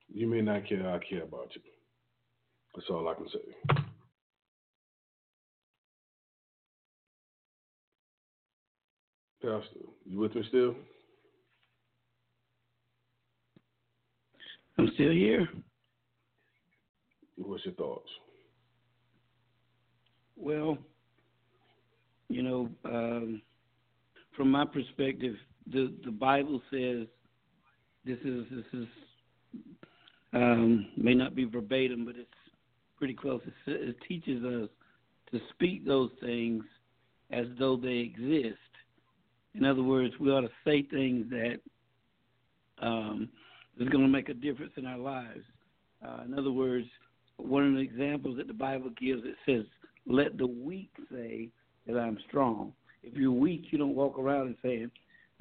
You 0.07 0.27
may 0.27 0.41
not 0.41 0.69
care, 0.69 0.87
I 0.87 0.99
care 0.99 1.23
about 1.23 1.49
you. 1.55 1.61
That's 2.75 2.87
all 2.91 3.07
I 3.07 3.15
can 3.15 3.27
say. 3.29 3.83
Pastor, 9.41 9.79
you 10.05 10.19
with 10.19 10.35
me 10.35 10.43
still? 10.47 10.75
I'm 14.77 14.91
still 14.93 15.11
here. 15.11 15.49
What's 17.35 17.65
your 17.65 17.73
thoughts? 17.73 18.09
Well, 20.39 20.77
you 22.29 22.43
know, 22.43 22.69
um, 22.85 23.41
from 24.35 24.49
my 24.51 24.65
perspective, 24.65 25.35
the 25.71 25.93
the 26.05 26.11
Bible 26.11 26.61
says 26.71 27.07
this 28.05 28.17
is 28.23 28.45
this 28.49 28.65
is 28.81 28.87
um, 30.33 30.87
may 30.95 31.13
not 31.13 31.35
be 31.35 31.43
verbatim, 31.43 32.05
but 32.05 32.15
it's 32.15 32.29
pretty 32.97 33.13
close. 33.13 33.41
It, 33.67 33.89
it 33.89 33.95
teaches 34.07 34.43
us 34.45 34.69
to 35.31 35.39
speak 35.49 35.85
those 35.85 36.11
things 36.21 36.63
as 37.31 37.45
though 37.59 37.75
they 37.75 37.97
exist. 37.97 38.57
In 39.55 39.65
other 39.65 39.83
words, 39.83 40.13
we 40.19 40.31
ought 40.31 40.41
to 40.41 40.49
say 40.63 40.83
things 40.83 41.25
that 41.31 41.59
um, 42.81 43.29
is 43.77 43.89
going 43.89 44.03
to 44.03 44.09
make 44.09 44.29
a 44.29 44.33
difference 44.33 44.71
in 44.77 44.85
our 44.85 44.97
lives. 44.97 45.43
Uh, 46.05 46.23
in 46.25 46.37
other 46.37 46.51
words, 46.51 46.87
one 47.37 47.67
of 47.67 47.73
the 47.73 47.79
examples 47.79 48.37
that 48.37 48.47
the 48.47 48.53
Bible 48.53 48.91
gives, 48.99 49.23
it 49.25 49.35
says, 49.45 49.65
"Let 50.05 50.37
the 50.37 50.47
weak 50.47 50.91
say 51.11 51.49
that 51.87 51.97
I'm 51.97 52.17
strong." 52.27 52.73
If 53.03 53.15
you're 53.15 53.31
weak, 53.31 53.71
you 53.71 53.77
don't 53.77 53.95
walk 53.95 54.19
around 54.19 54.47
and 54.47 54.57
saying, 54.61 54.91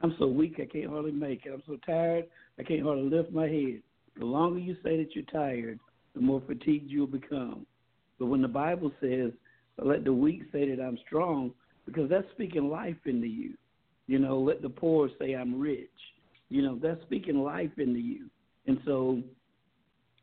"I'm 0.02 0.14
so 0.18 0.28
weak, 0.28 0.60
I 0.60 0.66
can't 0.66 0.90
hardly 0.90 1.12
make 1.12 1.44
it. 1.44 1.52
I'm 1.52 1.62
so 1.66 1.76
tired, 1.85 2.28
I 2.59 2.62
can't 2.62 2.82
hardly 2.82 3.05
lift 3.09 3.32
my 3.32 3.48
head." 3.48 3.82
The 4.16 4.24
longer 4.24 4.59
you 4.59 4.76
say 4.82 4.97
that 4.97 5.14
you're 5.14 5.24
tired, 5.24 5.78
the 6.14 6.20
more 6.20 6.40
fatigued 6.40 6.90
you'll 6.90 7.06
become. 7.06 7.66
But 8.18 8.26
when 8.26 8.43
the 8.43 8.48
Bible 8.48 8.93
says, 9.01 9.32
"Let 9.76 10.05
the 10.05 10.12
weak 10.12 10.43
say 10.51 10.68
that 10.74 10.82
I'm 10.82 10.98
strong," 10.98 11.55
because 11.86 12.09
that's 12.09 12.30
speaking 12.32 12.68
life 12.68 13.06
into 13.06 13.28
you. 13.28 13.56
You 14.06 14.18
know, 14.18 14.39
let 14.39 14.62
the 14.62 14.70
poor 14.70 15.09
say 15.18 15.35
I'm 15.35 15.59
rich. 15.59 15.90
You 16.48 16.62
know, 16.62 16.76
that's 16.76 17.01
speaking 17.02 17.43
life 17.43 17.78
into 17.78 18.01
you. 18.01 18.30
And 18.66 18.80
so, 18.85 19.22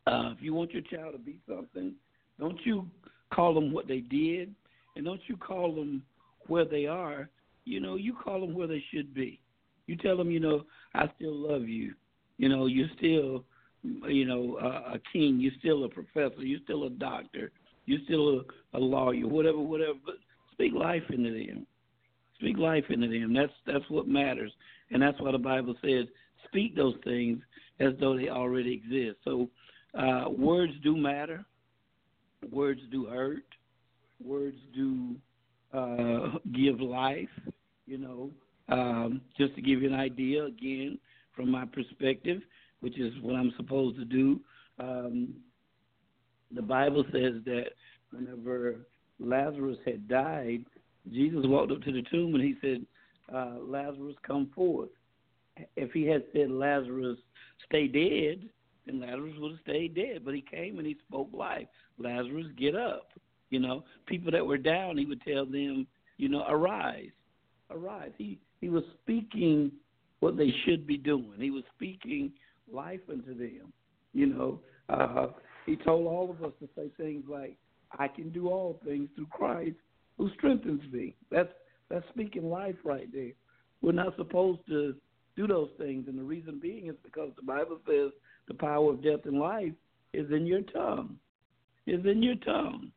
uh, 0.06 0.32
if 0.36 0.42
you 0.42 0.54
want 0.54 0.72
your 0.72 0.82
child 0.82 1.12
to 1.12 1.18
be 1.18 1.38
something, 1.48 1.94
don't 2.38 2.64
you 2.64 2.86
call 3.32 3.54
them 3.54 3.72
what 3.72 3.88
they 3.88 4.00
did, 4.00 4.54
and 4.94 5.04
don't 5.04 5.20
you 5.26 5.36
call 5.36 5.74
them 5.74 6.02
where 6.46 6.64
they 6.64 6.86
are. 6.86 7.28
You 7.64 7.80
know, 7.80 7.96
you 7.96 8.14
call 8.14 8.40
them 8.40 8.54
where 8.54 8.68
they 8.68 8.82
should 8.92 9.12
be. 9.12 9.40
You 9.86 9.96
tell 9.96 10.16
them, 10.16 10.30
you 10.30 10.40
know, 10.40 10.64
I 10.94 11.10
still 11.16 11.34
love 11.34 11.68
you. 11.68 11.94
You 12.38 12.48
know, 12.48 12.66
you're 12.66 12.88
still, 12.96 13.44
you 14.08 14.24
know, 14.24 14.58
a, 14.60 14.94
a 14.94 15.00
king. 15.12 15.38
You're 15.40 15.52
still 15.58 15.84
a 15.84 15.88
professor. 15.88 16.42
You're 16.42 16.60
still 16.64 16.84
a 16.84 16.90
doctor. 16.90 17.50
You're 17.86 18.00
still 18.04 18.40
a, 18.40 18.78
a 18.78 18.80
lawyer. 18.80 19.26
Whatever, 19.26 19.58
whatever. 19.58 19.98
But 20.04 20.16
speak 20.52 20.72
life 20.74 21.02
into 21.10 21.30
them. 21.30 21.66
Speak 22.38 22.58
life 22.58 22.84
into 22.90 23.08
them. 23.08 23.32
That's 23.32 23.52
that's 23.66 23.88
what 23.88 24.06
matters, 24.06 24.52
and 24.90 25.00
that's 25.00 25.18
why 25.20 25.32
the 25.32 25.38
Bible 25.38 25.74
says, 25.82 26.06
"Speak 26.44 26.76
those 26.76 26.96
things 27.02 27.40
as 27.80 27.94
though 27.98 28.16
they 28.16 28.28
already 28.28 28.74
exist." 28.74 29.18
So, 29.24 29.48
uh, 29.98 30.28
words 30.28 30.72
do 30.82 30.96
matter. 30.96 31.46
Words 32.50 32.80
do 32.90 33.06
hurt. 33.06 33.44
Words 34.22 34.58
do 34.74 35.16
uh, 35.72 36.38
give 36.54 36.80
life. 36.80 37.28
You 37.86 37.98
know, 37.98 38.30
um, 38.68 39.20
just 39.38 39.54
to 39.54 39.62
give 39.62 39.82
you 39.82 39.88
an 39.88 39.94
idea, 39.94 40.44
again, 40.44 40.98
from 41.34 41.50
my 41.50 41.64
perspective, 41.66 42.42
which 42.80 42.98
is 42.98 43.12
what 43.22 43.36
I'm 43.36 43.52
supposed 43.56 43.96
to 43.98 44.04
do. 44.04 44.40
Um, 44.78 45.34
the 46.54 46.62
Bible 46.62 47.04
says 47.12 47.34
that 47.44 47.70
whenever 48.10 48.86
Lazarus 49.20 49.78
had 49.84 50.08
died, 50.08 50.64
Jesus 51.12 51.44
walked 51.44 51.72
up 51.72 51.82
to 51.82 51.92
the 51.92 52.02
tomb 52.10 52.34
and 52.34 52.42
he 52.42 52.54
said, 52.60 52.84
uh, 53.32 53.58
Lazarus, 53.60 54.16
come 54.26 54.50
forth. 54.54 54.90
If 55.76 55.92
he 55.92 56.06
had 56.06 56.24
said, 56.32 56.50
Lazarus, 56.50 57.18
stay 57.66 57.86
dead, 57.86 58.48
then 58.84 59.00
Lazarus 59.00 59.34
would 59.38 59.52
have 59.52 59.60
stayed 59.60 59.94
dead. 59.94 60.24
But 60.24 60.34
he 60.34 60.42
came 60.42 60.78
and 60.78 60.86
he 60.86 60.96
spoke 61.08 61.30
life. 61.32 61.66
Lazarus, 61.98 62.46
get 62.58 62.74
up. 62.74 63.08
You 63.50 63.60
know, 63.60 63.84
people 64.06 64.32
that 64.32 64.44
were 64.44 64.58
down, 64.58 64.98
he 64.98 65.06
would 65.06 65.22
tell 65.22 65.46
them, 65.46 65.86
you 66.16 66.28
know, 66.28 66.44
arise, 66.48 67.10
arise. 67.70 68.10
He 68.18 68.38
he 68.60 68.68
was 68.68 68.82
speaking 69.02 69.70
what 70.20 70.36
they 70.36 70.52
should 70.64 70.86
be 70.86 70.96
doing. 70.96 71.34
He 71.38 71.50
was 71.50 71.62
speaking 71.74 72.32
life 72.72 73.00
into 73.08 73.34
them. 73.34 73.72
You 74.12 74.26
know, 74.26 74.60
uh, 74.88 75.28
he 75.64 75.76
told 75.76 76.06
all 76.06 76.30
of 76.30 76.42
us 76.42 76.52
to 76.60 76.68
say 76.74 76.90
things 76.96 77.24
like, 77.28 77.56
"I 77.98 78.08
can 78.08 78.30
do 78.30 78.48
all 78.48 78.80
things 78.84 79.08
through 79.14 79.26
Christ 79.26 79.76
who 80.18 80.30
strengthens 80.30 80.82
me." 80.92 81.14
That's 81.30 81.52
that's 81.88 82.08
speaking 82.08 82.50
life 82.50 82.76
right 82.82 83.10
there. 83.12 83.32
We're 83.80 83.92
not 83.92 84.16
supposed 84.16 84.66
to 84.68 84.96
do 85.36 85.46
those 85.46 85.70
things, 85.78 86.08
and 86.08 86.18
the 86.18 86.24
reason 86.24 86.58
being 86.58 86.88
is 86.88 86.96
because 87.04 87.30
the 87.36 87.42
Bible 87.42 87.78
says 87.86 88.10
the 88.48 88.54
power 88.54 88.90
of 88.90 89.02
death 89.02 89.26
and 89.26 89.38
life 89.38 89.72
is 90.12 90.30
in 90.32 90.46
your 90.46 90.62
tongue. 90.62 91.18
Is 91.86 92.04
in 92.04 92.22
your 92.22 92.34
tongue. 92.36 92.90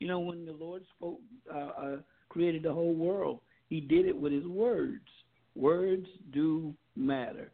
You 0.00 0.08
know, 0.08 0.18
when 0.18 0.44
the 0.44 0.52
Lord 0.52 0.82
spoke, 0.96 1.20
uh, 1.52 1.70
uh, 1.80 1.96
created 2.28 2.64
the 2.64 2.72
whole 2.72 2.94
world, 2.94 3.40
He 3.68 3.80
did 3.80 4.06
it 4.06 4.16
with 4.16 4.32
His 4.32 4.46
words. 4.46 5.06
Words 5.54 6.06
do 6.32 6.74
matter. 6.96 7.52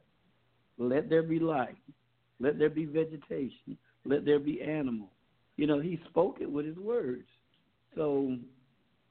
Let 0.78 1.08
there 1.08 1.22
be 1.22 1.38
light. 1.38 1.76
Let 2.40 2.58
there 2.58 2.70
be 2.70 2.86
vegetation. 2.86 3.76
Let 4.04 4.24
there 4.24 4.40
be 4.40 4.62
animal. 4.62 5.10
You 5.56 5.66
know, 5.66 5.78
He 5.78 6.00
spoke 6.08 6.38
it 6.40 6.50
with 6.50 6.66
His 6.66 6.78
words. 6.78 7.28
So, 7.94 8.36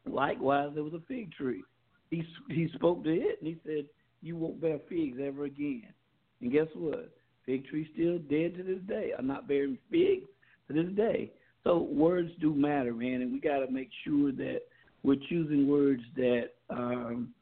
likewise, 0.09 0.71
there 0.73 0.83
was 0.83 0.93
a 0.93 1.03
fig 1.07 1.31
tree. 1.31 1.63
He 2.09 2.25
He 2.49 2.69
spoke 2.73 3.03
to 3.03 3.11
it 3.11 3.39
and 3.39 3.47
He 3.47 3.57
said, 3.63 3.85
"You 4.21 4.35
won't 4.35 4.59
bear 4.59 4.79
figs 4.89 5.19
ever 5.21 5.45
again." 5.45 5.93
And 6.41 6.51
guess 6.51 6.67
what? 6.73 7.11
Fig 7.45 7.67
tree 7.67 7.87
still 7.93 8.17
dead 8.17 8.55
to 8.55 8.63
this 8.63 8.81
day. 8.87 9.11
I'm 9.17 9.27
not 9.27 9.47
bearing 9.47 9.77
figs 9.91 10.27
to 10.67 10.73
this 10.73 10.91
day. 10.93 11.31
So 11.63 11.77
words 11.77 12.31
do 12.39 12.53
matter, 12.53 12.93
man, 12.93 13.21
and 13.21 13.31
we 13.31 13.39
got 13.39 13.59
to 13.59 13.71
make 13.71 13.89
sure 14.03 14.31
that 14.31 14.61
we're 15.03 15.17
choosing 15.29 15.67
words 15.67 16.01
that, 16.15 16.49
um, 16.69 17.33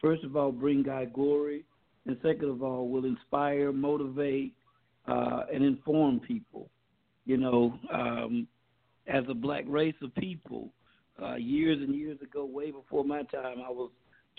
first 0.00 0.24
of 0.24 0.36
all, 0.36 0.52
bring 0.52 0.82
God 0.82 1.12
glory, 1.12 1.64
and 2.06 2.16
second 2.22 2.48
of 2.48 2.62
all, 2.62 2.88
will 2.88 3.04
inspire, 3.04 3.72
motivate, 3.72 4.54
uh, 5.06 5.42
and 5.52 5.62
inform 5.62 6.20
people. 6.20 6.70
You 7.26 7.36
know, 7.36 7.78
um, 7.92 8.48
as 9.06 9.24
a 9.28 9.34
black 9.34 9.64
race 9.66 9.94
of 10.02 10.14
people, 10.14 10.70
uh, 11.22 11.36
years 11.36 11.78
and 11.80 11.94
years 11.94 12.20
ago, 12.22 12.44
way 12.44 12.70
before 12.70 13.04
my 13.04 13.22
time, 13.24 13.58
I 13.66 13.70
was 13.70 13.90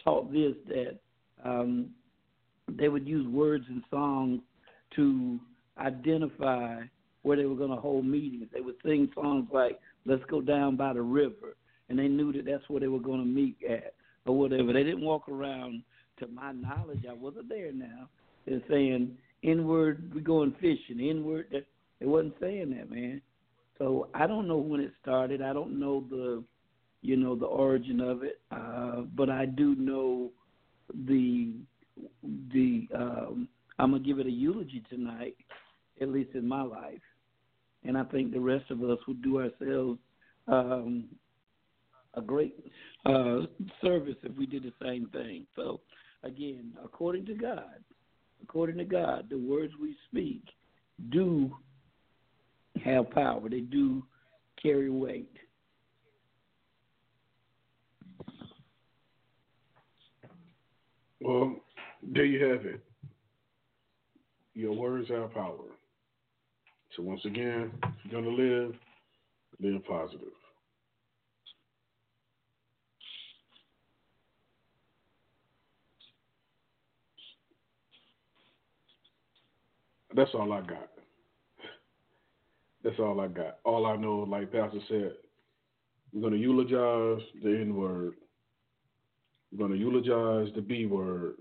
taught 0.04 0.32
this 0.32 0.54
that 0.68 1.00
um, 1.44 1.92
they 2.68 2.90
would 2.90 3.08
use 3.08 3.28
words 3.28 3.66
and 3.70 3.84
songs 3.92 4.42
to 4.96 5.40
identify 5.78 6.82
where 7.24 7.38
they 7.38 7.46
were 7.46 7.56
going 7.56 7.70
to 7.70 7.76
hold 7.76 8.06
meetings. 8.06 8.48
They 8.54 8.62
would 8.62 8.76
sing 8.84 9.10
songs 9.16 9.48
like 9.54 9.80
"Let's 10.06 10.24
Go 10.30 10.42
Down 10.42 10.76
by 10.76 10.94
the 10.94 11.02
River," 11.02 11.56
and 11.90 11.98
they 11.98 12.08
knew 12.08 12.32
that 12.34 12.46
that's 12.46 12.68
where 12.70 12.80
they 12.80 12.88
were 12.88 13.00
going 13.00 13.20
to 13.20 13.26
meet 13.26 13.58
at, 13.70 13.94
or 14.26 14.38
whatever. 14.38 14.74
They 14.74 14.84
didn't 14.84 15.02
walk 15.02 15.30
around, 15.30 15.84
to 16.20 16.28
my 16.28 16.52
knowledge, 16.52 17.04
I 17.10 17.14
wasn't 17.14 17.50
there 17.50 17.72
now. 17.72 18.08
They're 18.46 18.62
saying 18.70 19.18
N 19.44 19.68
word, 19.68 20.12
we're 20.14 20.22
going 20.22 20.56
fishing. 20.60 21.00
N 21.00 21.24
word, 21.24 21.66
they 22.00 22.06
wasn't 22.06 22.36
saying 22.40 22.76
that, 22.78 22.90
man. 22.90 23.22
So 23.78 24.10
I 24.14 24.28
don't 24.28 24.48
know 24.48 24.58
when 24.58 24.80
it 24.80 24.92
started. 25.02 25.42
I 25.42 25.54
don't 25.54 25.80
know 25.80 26.06
the, 26.10 26.44
you 27.02 27.18
know, 27.18 27.36
the 27.36 27.46
origin 27.46 28.00
of 28.00 28.24
it. 28.24 28.40
Uh, 28.52 29.02
but 29.16 29.30
I 29.30 29.46
do 29.46 29.76
know 29.76 30.32
the 31.08 31.54
the. 32.54 32.88
Um, 32.96 33.48
I'm 33.80 33.92
gonna 33.92 34.04
give 34.04 34.20
it 34.20 34.28
a 34.28 34.32
eulogy 34.32 34.84
tonight, 34.90 35.36
at 36.00 36.10
least 36.10 36.36
in 36.36 36.48
my 36.48 36.62
life 36.62 37.02
and 37.84 37.98
I 37.98 38.04
think 38.06 38.32
the 38.32 38.40
rest 38.40 38.70
of 38.70 38.84
us 38.84 39.00
would 39.08 39.22
do 39.22 39.40
ourselves 39.40 40.00
um, 40.48 41.06
a 42.16 42.22
great 42.22 42.56
uh, 43.06 43.42
service 43.82 44.16
if 44.24 44.36
we 44.38 44.46
did 44.46 44.64
the 44.64 44.74
same 44.82 45.08
thing. 45.08 45.46
So, 45.56 45.82
again, 46.24 46.74
according 46.84 47.26
to 47.28 47.34
God, 47.34 47.84
according 48.44 48.78
to 48.78 48.86
God, 48.86 49.28
the 49.30 49.38
words 49.38 49.74
we 49.82 49.96
speak 50.10 50.44
do 51.10 51.56
have 52.84 53.10
power. 53.12 53.48
They 53.50 53.62
do 53.62 54.04
carry 54.62 54.90
weight. 54.90 55.32
Well, 61.22 61.56
there 62.02 62.26
you 62.26 62.44
have 62.46 62.66
it. 62.66 62.84
Your 64.54 64.74
words 64.74 65.08
have 65.10 65.34
power. 65.34 65.56
So 66.96 67.04
once 67.04 67.22
again, 67.26 67.72
if 67.84 68.12
you're 68.12 68.22
gonna 68.22 68.36
live, 68.36 68.74
live 69.62 69.86
positive. 69.86 70.28
That's 80.16 80.32
all 80.34 80.52
I 80.52 80.62
got. 80.62 80.90
That's 82.84 83.00
all 83.00 83.22
I 83.22 83.28
got. 83.28 83.60
All 83.64 83.86
I 83.86 83.96
know, 83.96 84.20
like 84.20 84.52
Pastor 84.52 84.80
said, 84.90 85.14
we're 86.14 86.22
gonna 86.22 86.36
eulogize 86.36 87.26
the 87.44 87.50
N 87.62 87.76
word. 87.76 88.16
We're 89.52 89.68
gonna 89.68 89.80
eulogize 89.80 90.54
the 90.56 90.62
B 90.62 90.86
word. 90.86 91.36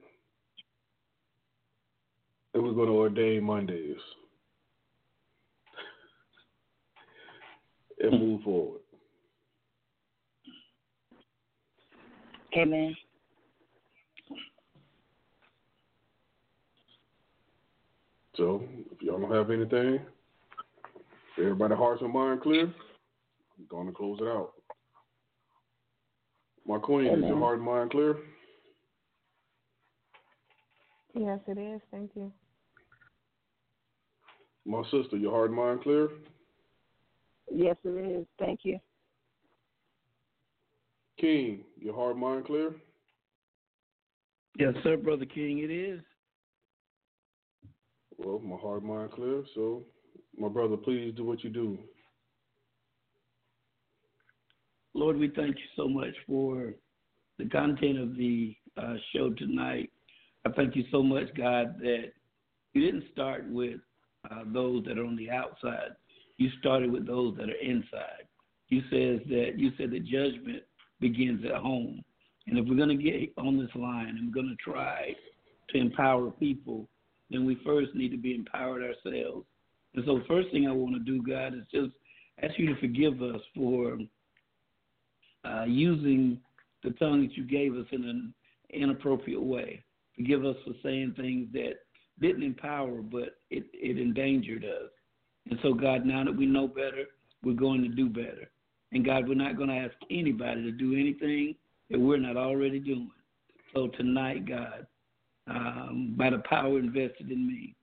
And 2.55 2.63
we're 2.63 2.73
gonna 2.73 2.93
ordain 2.93 3.43
Mondays. 3.43 3.97
And 8.01 8.13
mm. 8.13 8.21
move 8.21 8.43
forward. 8.43 8.81
Amen. 12.57 12.97
So, 18.37 18.65
if 18.91 19.03
y'all 19.03 19.21
don't 19.21 19.33
have 19.33 19.51
anything, 19.51 20.01
everybody 21.39 21.75
hearts 21.75 22.03
and 22.03 22.13
mind 22.13 22.41
clear. 22.41 22.63
I'm 22.63 23.67
going 23.69 23.87
to 23.87 23.93
close 23.93 24.19
it 24.21 24.27
out. 24.27 24.53
My 26.67 26.79
queen, 26.79 27.07
is 27.07 27.21
your 27.21 27.39
heart 27.39 27.59
and 27.59 27.67
mind 27.67 27.91
clear? 27.91 28.17
Yes, 31.15 31.41
it 31.47 31.59
is. 31.59 31.81
Thank 31.91 32.13
you. 32.15 32.33
My 34.65 34.83
sister, 34.85 35.17
your 35.17 35.33
heart 35.33 35.51
and 35.51 35.57
mind 35.57 35.83
clear? 35.83 36.09
Yes, 37.51 37.77
it 37.85 37.89
is. 37.89 38.27
Thank 38.39 38.61
you. 38.63 38.79
King, 41.19 41.65
your 41.79 41.95
heart 41.95 42.17
mind 42.17 42.47
clear? 42.47 42.75
Yes, 44.59 44.75
sir, 44.83 44.97
Brother 44.97 45.27
King, 45.27 45.59
it 45.59 45.71
is. 45.71 46.01
Well, 48.17 48.39
my 48.39 48.57
heart 48.57 48.83
mind 48.83 49.13
clear. 49.13 49.43
So, 49.55 49.83
my 50.37 50.49
brother, 50.49 50.77
please 50.77 51.13
do 51.17 51.25
what 51.25 51.45
you 51.45 51.51
do. 51.51 51.79
Lord, 54.95 55.19
we 55.19 55.29
thank 55.29 55.57
you 55.57 55.65
so 55.77 55.89
much 55.89 56.15
for 56.27 56.75
the 57.39 57.49
content 57.49 57.99
of 57.99 58.17
the 58.17 58.55
uh, 58.77 58.95
show 59.15 59.31
tonight. 59.31 59.91
I 60.47 60.51
thank 60.51 60.75
you 60.75 60.85
so 60.91 61.03
much, 61.03 61.27
God, 61.37 61.79
that 61.81 62.13
you 62.73 62.85
didn't 62.85 63.05
start 63.13 63.45
with 63.49 63.81
uh, 64.31 64.43
those 64.47 64.85
that 64.85 64.99
are 64.99 65.05
on 65.05 65.17
the 65.17 65.31
outside. 65.31 65.91
You 66.41 66.49
started 66.59 66.91
with 66.91 67.07
those 67.07 67.37
that 67.37 67.51
are 67.51 67.61
inside. 67.61 68.25
You 68.69 68.81
says 68.91 69.21
that 69.29 69.59
you 69.59 69.73
said 69.77 69.91
the 69.91 70.01
judgment 70.01 70.63
begins 70.99 71.45
at 71.45 71.61
home. 71.61 72.03
And 72.47 72.59
if 72.59 72.65
we're 72.67 72.77
to 72.97 73.03
get 73.03 73.31
on 73.37 73.59
this 73.59 73.69
line 73.75 74.17
and 74.17 74.35
we're 74.35 74.43
to 74.49 74.57
try 74.57 75.15
to 75.69 75.79
empower 75.79 76.31
people, 76.31 76.89
then 77.29 77.45
we 77.45 77.61
first 77.63 77.95
need 77.95 78.09
to 78.13 78.17
be 78.17 78.35
empowered 78.35 78.83
ourselves. 78.83 79.45
And 79.95 80.03
so, 80.07 80.19
the 80.19 80.25
first 80.27 80.51
thing 80.51 80.67
I 80.67 80.73
want 80.73 80.95
to 80.95 81.01
do, 81.01 81.23
God, 81.23 81.53
is 81.53 81.65
just 81.71 81.93
ask 82.43 82.59
you 82.59 82.75
to 82.75 82.81
forgive 82.81 83.21
us 83.21 83.43
for 83.55 83.99
uh, 85.45 85.65
using 85.65 86.41
the 86.83 86.93
tongue 86.93 87.21
that 87.21 87.37
you 87.37 87.45
gave 87.45 87.75
us 87.75 87.87
in 87.93 88.05
an 88.05 88.33
inappropriate 88.71 89.43
way. 89.43 89.85
Forgive 90.17 90.47
us 90.47 90.57
for 90.65 90.73
saying 90.83 91.17
things 91.19 91.49
that 91.53 91.75
didn't 92.19 92.45
empower, 92.45 93.03
but 93.03 93.37
it, 93.51 93.65
it 93.75 93.99
endangered 93.99 94.65
us. 94.65 94.91
And 95.51 95.59
so, 95.63 95.75
God, 95.75 96.07
now 96.07 96.25
that 96.25 96.37
we 96.37 96.47
know 96.47 96.69
better, 96.69 97.07
we're 97.43 97.55
going 97.55 97.83
to 97.83 97.89
do 97.89 98.09
better. 98.09 98.51
And 98.93 99.05
God, 99.05 99.29
we're 99.29 99.35
not 99.35 99.57
going 99.57 99.69
to 99.69 99.77
ask 99.77 99.95
anybody 100.11 100.63
to 100.63 100.71
do 100.71 100.95
anything 100.95 101.57
that 101.91 101.99
we're 101.99 102.19
not 102.19 102.37
already 102.37 102.79
doing. 102.79 103.11
So 103.75 103.89
tonight, 103.89 104.47
God, 104.49 104.87
um, 105.49 106.15
by 106.17 106.31
the 106.31 106.43
power 106.49 106.79
invested 106.79 107.31
in 107.31 107.47
me, 107.47 107.75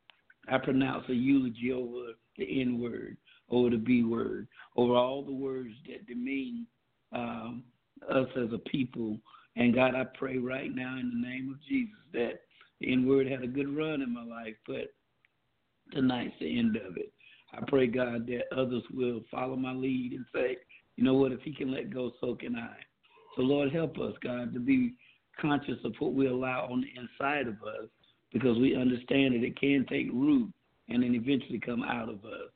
I 0.49 0.57
pronounce 0.57 1.05
a 1.09 1.13
eulogy 1.13 1.73
over 1.73 2.13
the 2.37 2.61
N 2.61 2.79
word, 2.79 3.17
over 3.49 3.69
the 3.69 3.77
B 3.77 4.03
word, 4.03 4.47
over 4.77 4.95
all 4.95 5.23
the 5.23 5.33
words 5.33 5.73
that 5.87 6.07
demean 6.07 6.65
um, 7.11 7.63
us 8.09 8.27
as 8.37 8.53
a 8.53 8.59
people. 8.69 9.17
And 9.57 9.75
God, 9.75 9.95
I 9.95 10.05
pray 10.17 10.37
right 10.37 10.73
now 10.73 10.97
in 10.97 11.09
the 11.09 11.27
name 11.27 11.49
of 11.51 11.61
Jesus 11.67 11.95
that 12.13 12.41
the 12.79 12.93
N 12.93 13.07
word 13.07 13.27
had 13.27 13.43
a 13.43 13.47
good 13.47 13.75
run 13.75 14.01
in 14.01 14.13
my 14.13 14.23
life, 14.23 14.55
but 14.65 14.93
tonight's 15.91 16.35
the 16.39 16.57
end 16.59 16.77
of 16.77 16.95
it. 16.95 17.11
I 17.53 17.61
pray, 17.67 17.87
God, 17.87 18.27
that 18.27 18.55
others 18.55 18.83
will 18.93 19.21
follow 19.31 19.55
my 19.55 19.73
lead 19.73 20.13
and 20.13 20.25
say, 20.33 20.57
you 20.95 21.03
know 21.03 21.13
what, 21.13 21.31
if 21.31 21.41
he 21.41 21.53
can 21.53 21.71
let 21.71 21.93
go, 21.93 22.11
so 22.19 22.35
can 22.35 22.55
I. 22.55 22.75
So, 23.35 23.43
Lord, 23.43 23.71
help 23.71 23.97
us, 23.99 24.13
God, 24.23 24.53
to 24.53 24.59
be 24.59 24.95
conscious 25.39 25.77
of 25.85 25.93
what 25.99 26.13
we 26.13 26.27
allow 26.27 26.67
on 26.69 26.81
the 26.81 26.99
inside 26.99 27.47
of 27.47 27.55
us 27.63 27.87
because 28.33 28.57
we 28.57 28.75
understand 28.75 29.35
that 29.35 29.43
it 29.43 29.59
can 29.59 29.85
take 29.89 30.11
root 30.11 30.51
and 30.89 31.03
then 31.03 31.15
eventually 31.15 31.59
come 31.59 31.83
out 31.83 32.09
of 32.09 32.25
us. 32.25 32.49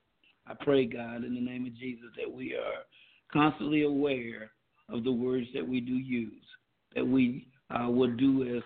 I 0.47 0.53
pray, 0.59 0.85
God, 0.85 1.23
in 1.23 1.35
the 1.35 1.41
name 1.41 1.65
of 1.65 1.77
Jesus, 1.77 2.09
that 2.18 2.31
we 2.31 2.55
are 2.55 2.84
constantly 3.31 3.84
aware 3.84 4.51
of 4.89 5.03
the 5.03 5.11
words 5.11 5.47
that 5.53 5.68
we 5.68 5.80
do 5.80 5.93
use, 5.93 6.43
that 6.95 7.05
we 7.05 7.47
uh, 7.69 7.89
will 7.89 8.11
do 8.15 8.57
as 8.57 8.63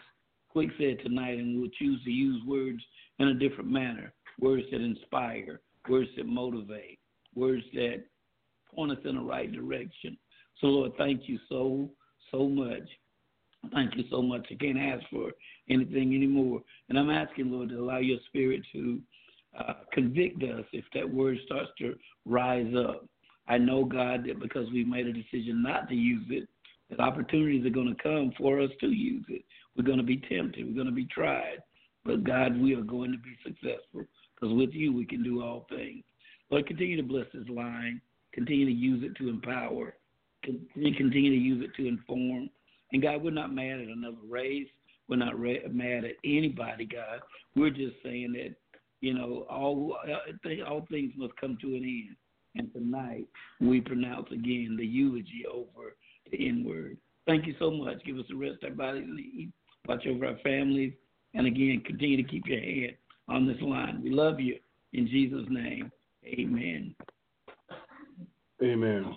Quick 0.56 0.70
said 0.78 1.00
tonight, 1.04 1.38
and 1.38 1.60
we'll 1.60 1.70
choose 1.78 2.02
to 2.06 2.10
use 2.10 2.42
words 2.48 2.82
in 3.20 3.28
a 3.28 3.34
different 3.34 3.70
manner 3.70 4.14
words 4.40 4.64
that 4.72 4.80
inspire, 4.80 5.60
words 5.88 6.10
that 6.18 6.26
motivate, 6.26 7.00
words 7.34 7.64
that 7.74 8.04
point 8.74 8.92
us 8.92 8.98
in 9.06 9.16
the 9.16 9.22
right 9.22 9.52
direction. 9.52 10.18
So, 10.60 10.68
Lord, 10.68 10.92
thank 10.98 11.28
you 11.28 11.40
so, 11.50 11.90
so 12.32 12.48
much. 12.48 12.88
Thank 13.74 13.96
you 13.96 14.04
so 14.10 14.22
much. 14.22 14.46
I 14.52 14.56
can't 14.56 14.78
ask 14.78 15.04
for 15.10 15.32
anything 15.70 16.14
anymore. 16.14 16.62
And 16.90 17.00
I'm 17.00 17.10
asking, 17.10 17.52
Lord, 17.52 17.70
to 17.70 17.80
allow 17.80 17.98
your 17.98 18.20
spirit 18.28 18.62
to 18.74 19.00
uh, 19.58 19.74
convict 19.92 20.44
us 20.44 20.66
if 20.72 20.86
that 20.94 21.10
word 21.10 21.38
starts 21.46 21.72
to 21.80 21.96
rise 22.26 22.74
up. 22.78 23.06
I 23.48 23.58
know, 23.58 23.84
God, 23.86 24.26
that 24.28 24.40
because 24.40 24.68
we've 24.72 24.88
made 24.88 25.08
a 25.08 25.14
decision 25.14 25.64
not 25.64 25.88
to 25.90 25.96
use 25.96 26.26
it, 26.30 26.48
that 26.90 27.00
opportunities 27.00 27.66
are 27.66 27.72
going 27.72 27.96
to 27.96 28.04
come 28.04 28.32
for 28.38 28.60
us 28.60 28.70
to 28.82 28.88
use 28.88 29.26
it. 29.30 29.44
We're 29.76 29.84
going 29.84 29.98
to 29.98 30.04
be 30.04 30.18
tempted. 30.18 30.66
We're 30.66 30.76
going 30.76 30.88
to 30.88 30.94
be 30.94 31.06
tried. 31.06 31.58
But 32.04 32.24
God, 32.24 32.60
we 32.60 32.76
are 32.76 32.82
going 32.82 33.12
to 33.12 33.18
be 33.18 33.36
successful 33.44 34.06
because 34.46 34.58
with 34.58 34.74
you 34.74 34.94
we 34.94 35.06
can 35.06 35.24
do 35.24 35.42
all 35.42 35.66
things. 35.70 36.04
Lord, 36.52 36.68
continue 36.68 36.98
to 36.98 37.04
bless 37.04 37.26
this 37.34 37.48
line. 37.50 38.02
Continue 38.34 38.66
to 38.66 38.72
use 38.72 39.04
it 39.04 39.16
to 39.18 39.30
empower. 39.30 39.96
Continue 40.44 41.12
to 41.12 41.18
use 41.18 41.64
it 41.64 41.76
to 41.82 41.88
inform. 41.88 42.50
And 42.92 43.02
God, 43.02 43.24
we're 43.24 43.32
not 43.32 43.54
mad 43.54 43.80
at 43.80 43.88
another 43.88 44.18
race. 44.30 44.68
We're 45.08 45.16
not 45.16 45.40
mad 45.40 46.06
at 46.06 46.16
anybody, 46.24 46.86
God. 46.86 47.22
We're 47.56 47.72
just 47.72 47.96
saying 48.04 48.34
that, 48.34 48.56
you 49.02 49.14
know, 49.14 49.46
all 49.50 49.98
uh, 50.08 50.64
all 50.70 50.86
things 50.92 51.14
must 51.16 51.36
come 51.38 51.58
to 51.62 51.68
an 51.68 51.84
end. 51.84 52.16
And 52.56 52.72
tonight 52.74 53.26
we 53.60 53.82
pronounce 53.82 54.28
again 54.32 54.76
the 54.78 54.86
eulogy 54.86 55.46
over 55.52 55.96
the 56.32 56.48
N 56.48 56.64
word. 56.64 56.98
Thank 57.26 57.48
you 57.48 57.56
so 57.58 57.72
much. 57.72 58.04
Give 58.06 58.18
us 58.18 58.26
the 58.30 58.36
rest 58.36 58.64
our 58.64 58.70
bodies. 58.70 59.50
Watch 59.88 60.06
over 60.08 60.28
our 60.28 60.38
families. 60.44 60.94
And 61.34 61.48
again, 61.48 61.82
continue 61.86 62.18
to 62.18 62.24
keep 62.24 62.46
your 62.48 62.62
hand 62.62 62.94
on 63.28 63.48
this 63.48 63.62
line. 63.62 64.02
We 64.04 64.12
love 64.12 64.40
you. 64.40 64.58
In 64.94 65.08
Jesus' 65.08 65.46
name, 65.50 65.92
amen. 66.26 66.96
Amen. 68.64 69.16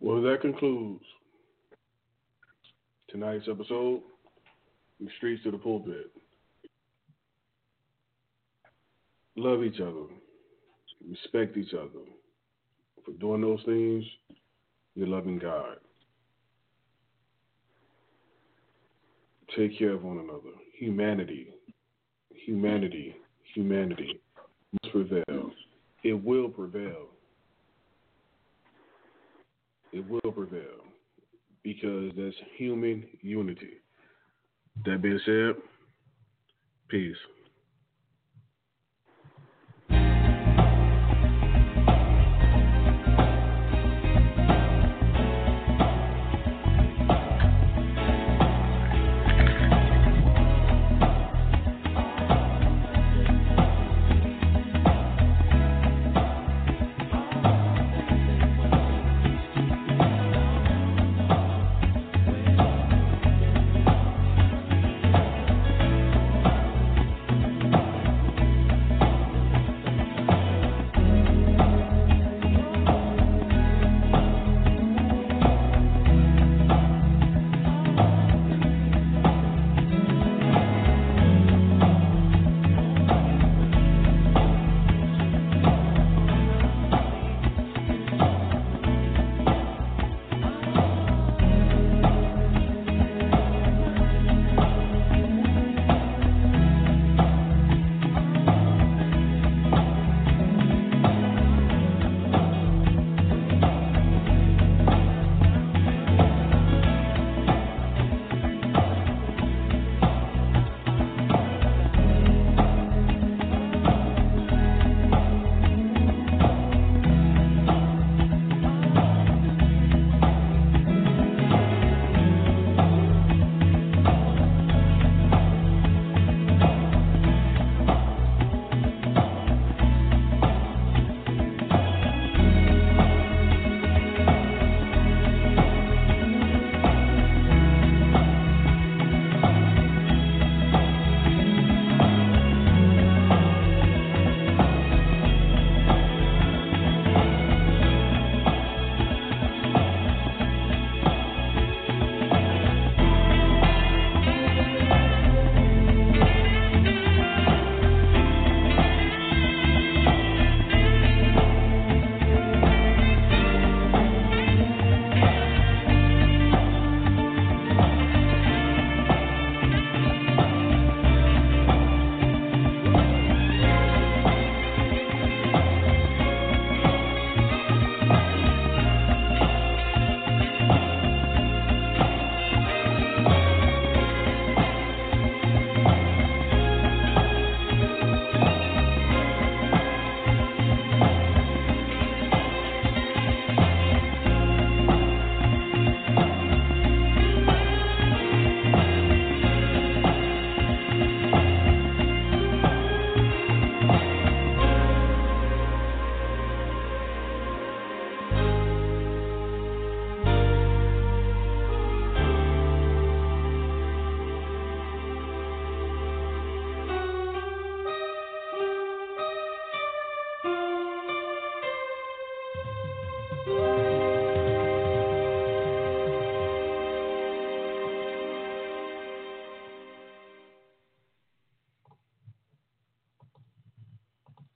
Well, 0.00 0.20
that 0.22 0.42
concludes 0.42 1.04
tonight's 3.08 3.46
episode, 3.48 4.02
From 4.98 5.08
Streets 5.16 5.42
to 5.44 5.52
the 5.52 5.58
Pulpit. 5.58 6.10
Love 9.36 9.64
each 9.64 9.80
other, 9.80 10.06
respect 11.08 11.56
each 11.56 11.72
other. 11.74 12.04
For 13.04 13.12
doing 13.12 13.40
those 13.40 13.60
things, 13.64 14.04
you're 14.94 15.06
loving 15.06 15.38
God. 15.38 15.76
Take 19.56 19.78
care 19.78 19.92
of 19.92 20.02
one 20.02 20.18
another. 20.18 20.50
Humanity, 20.78 21.48
humanity, 22.44 23.14
humanity 23.54 24.20
must 24.72 24.92
prevail. 24.92 25.50
It 26.02 26.12
will 26.12 26.48
prevail. 26.48 27.06
It 29.92 30.08
will 30.08 30.32
prevail 30.32 30.84
because 31.62 32.12
that's 32.16 32.34
human 32.56 33.04
unity. 33.20 33.80
That 34.84 35.02
being 35.02 35.20
said, 35.24 35.54
peace. 36.88 37.16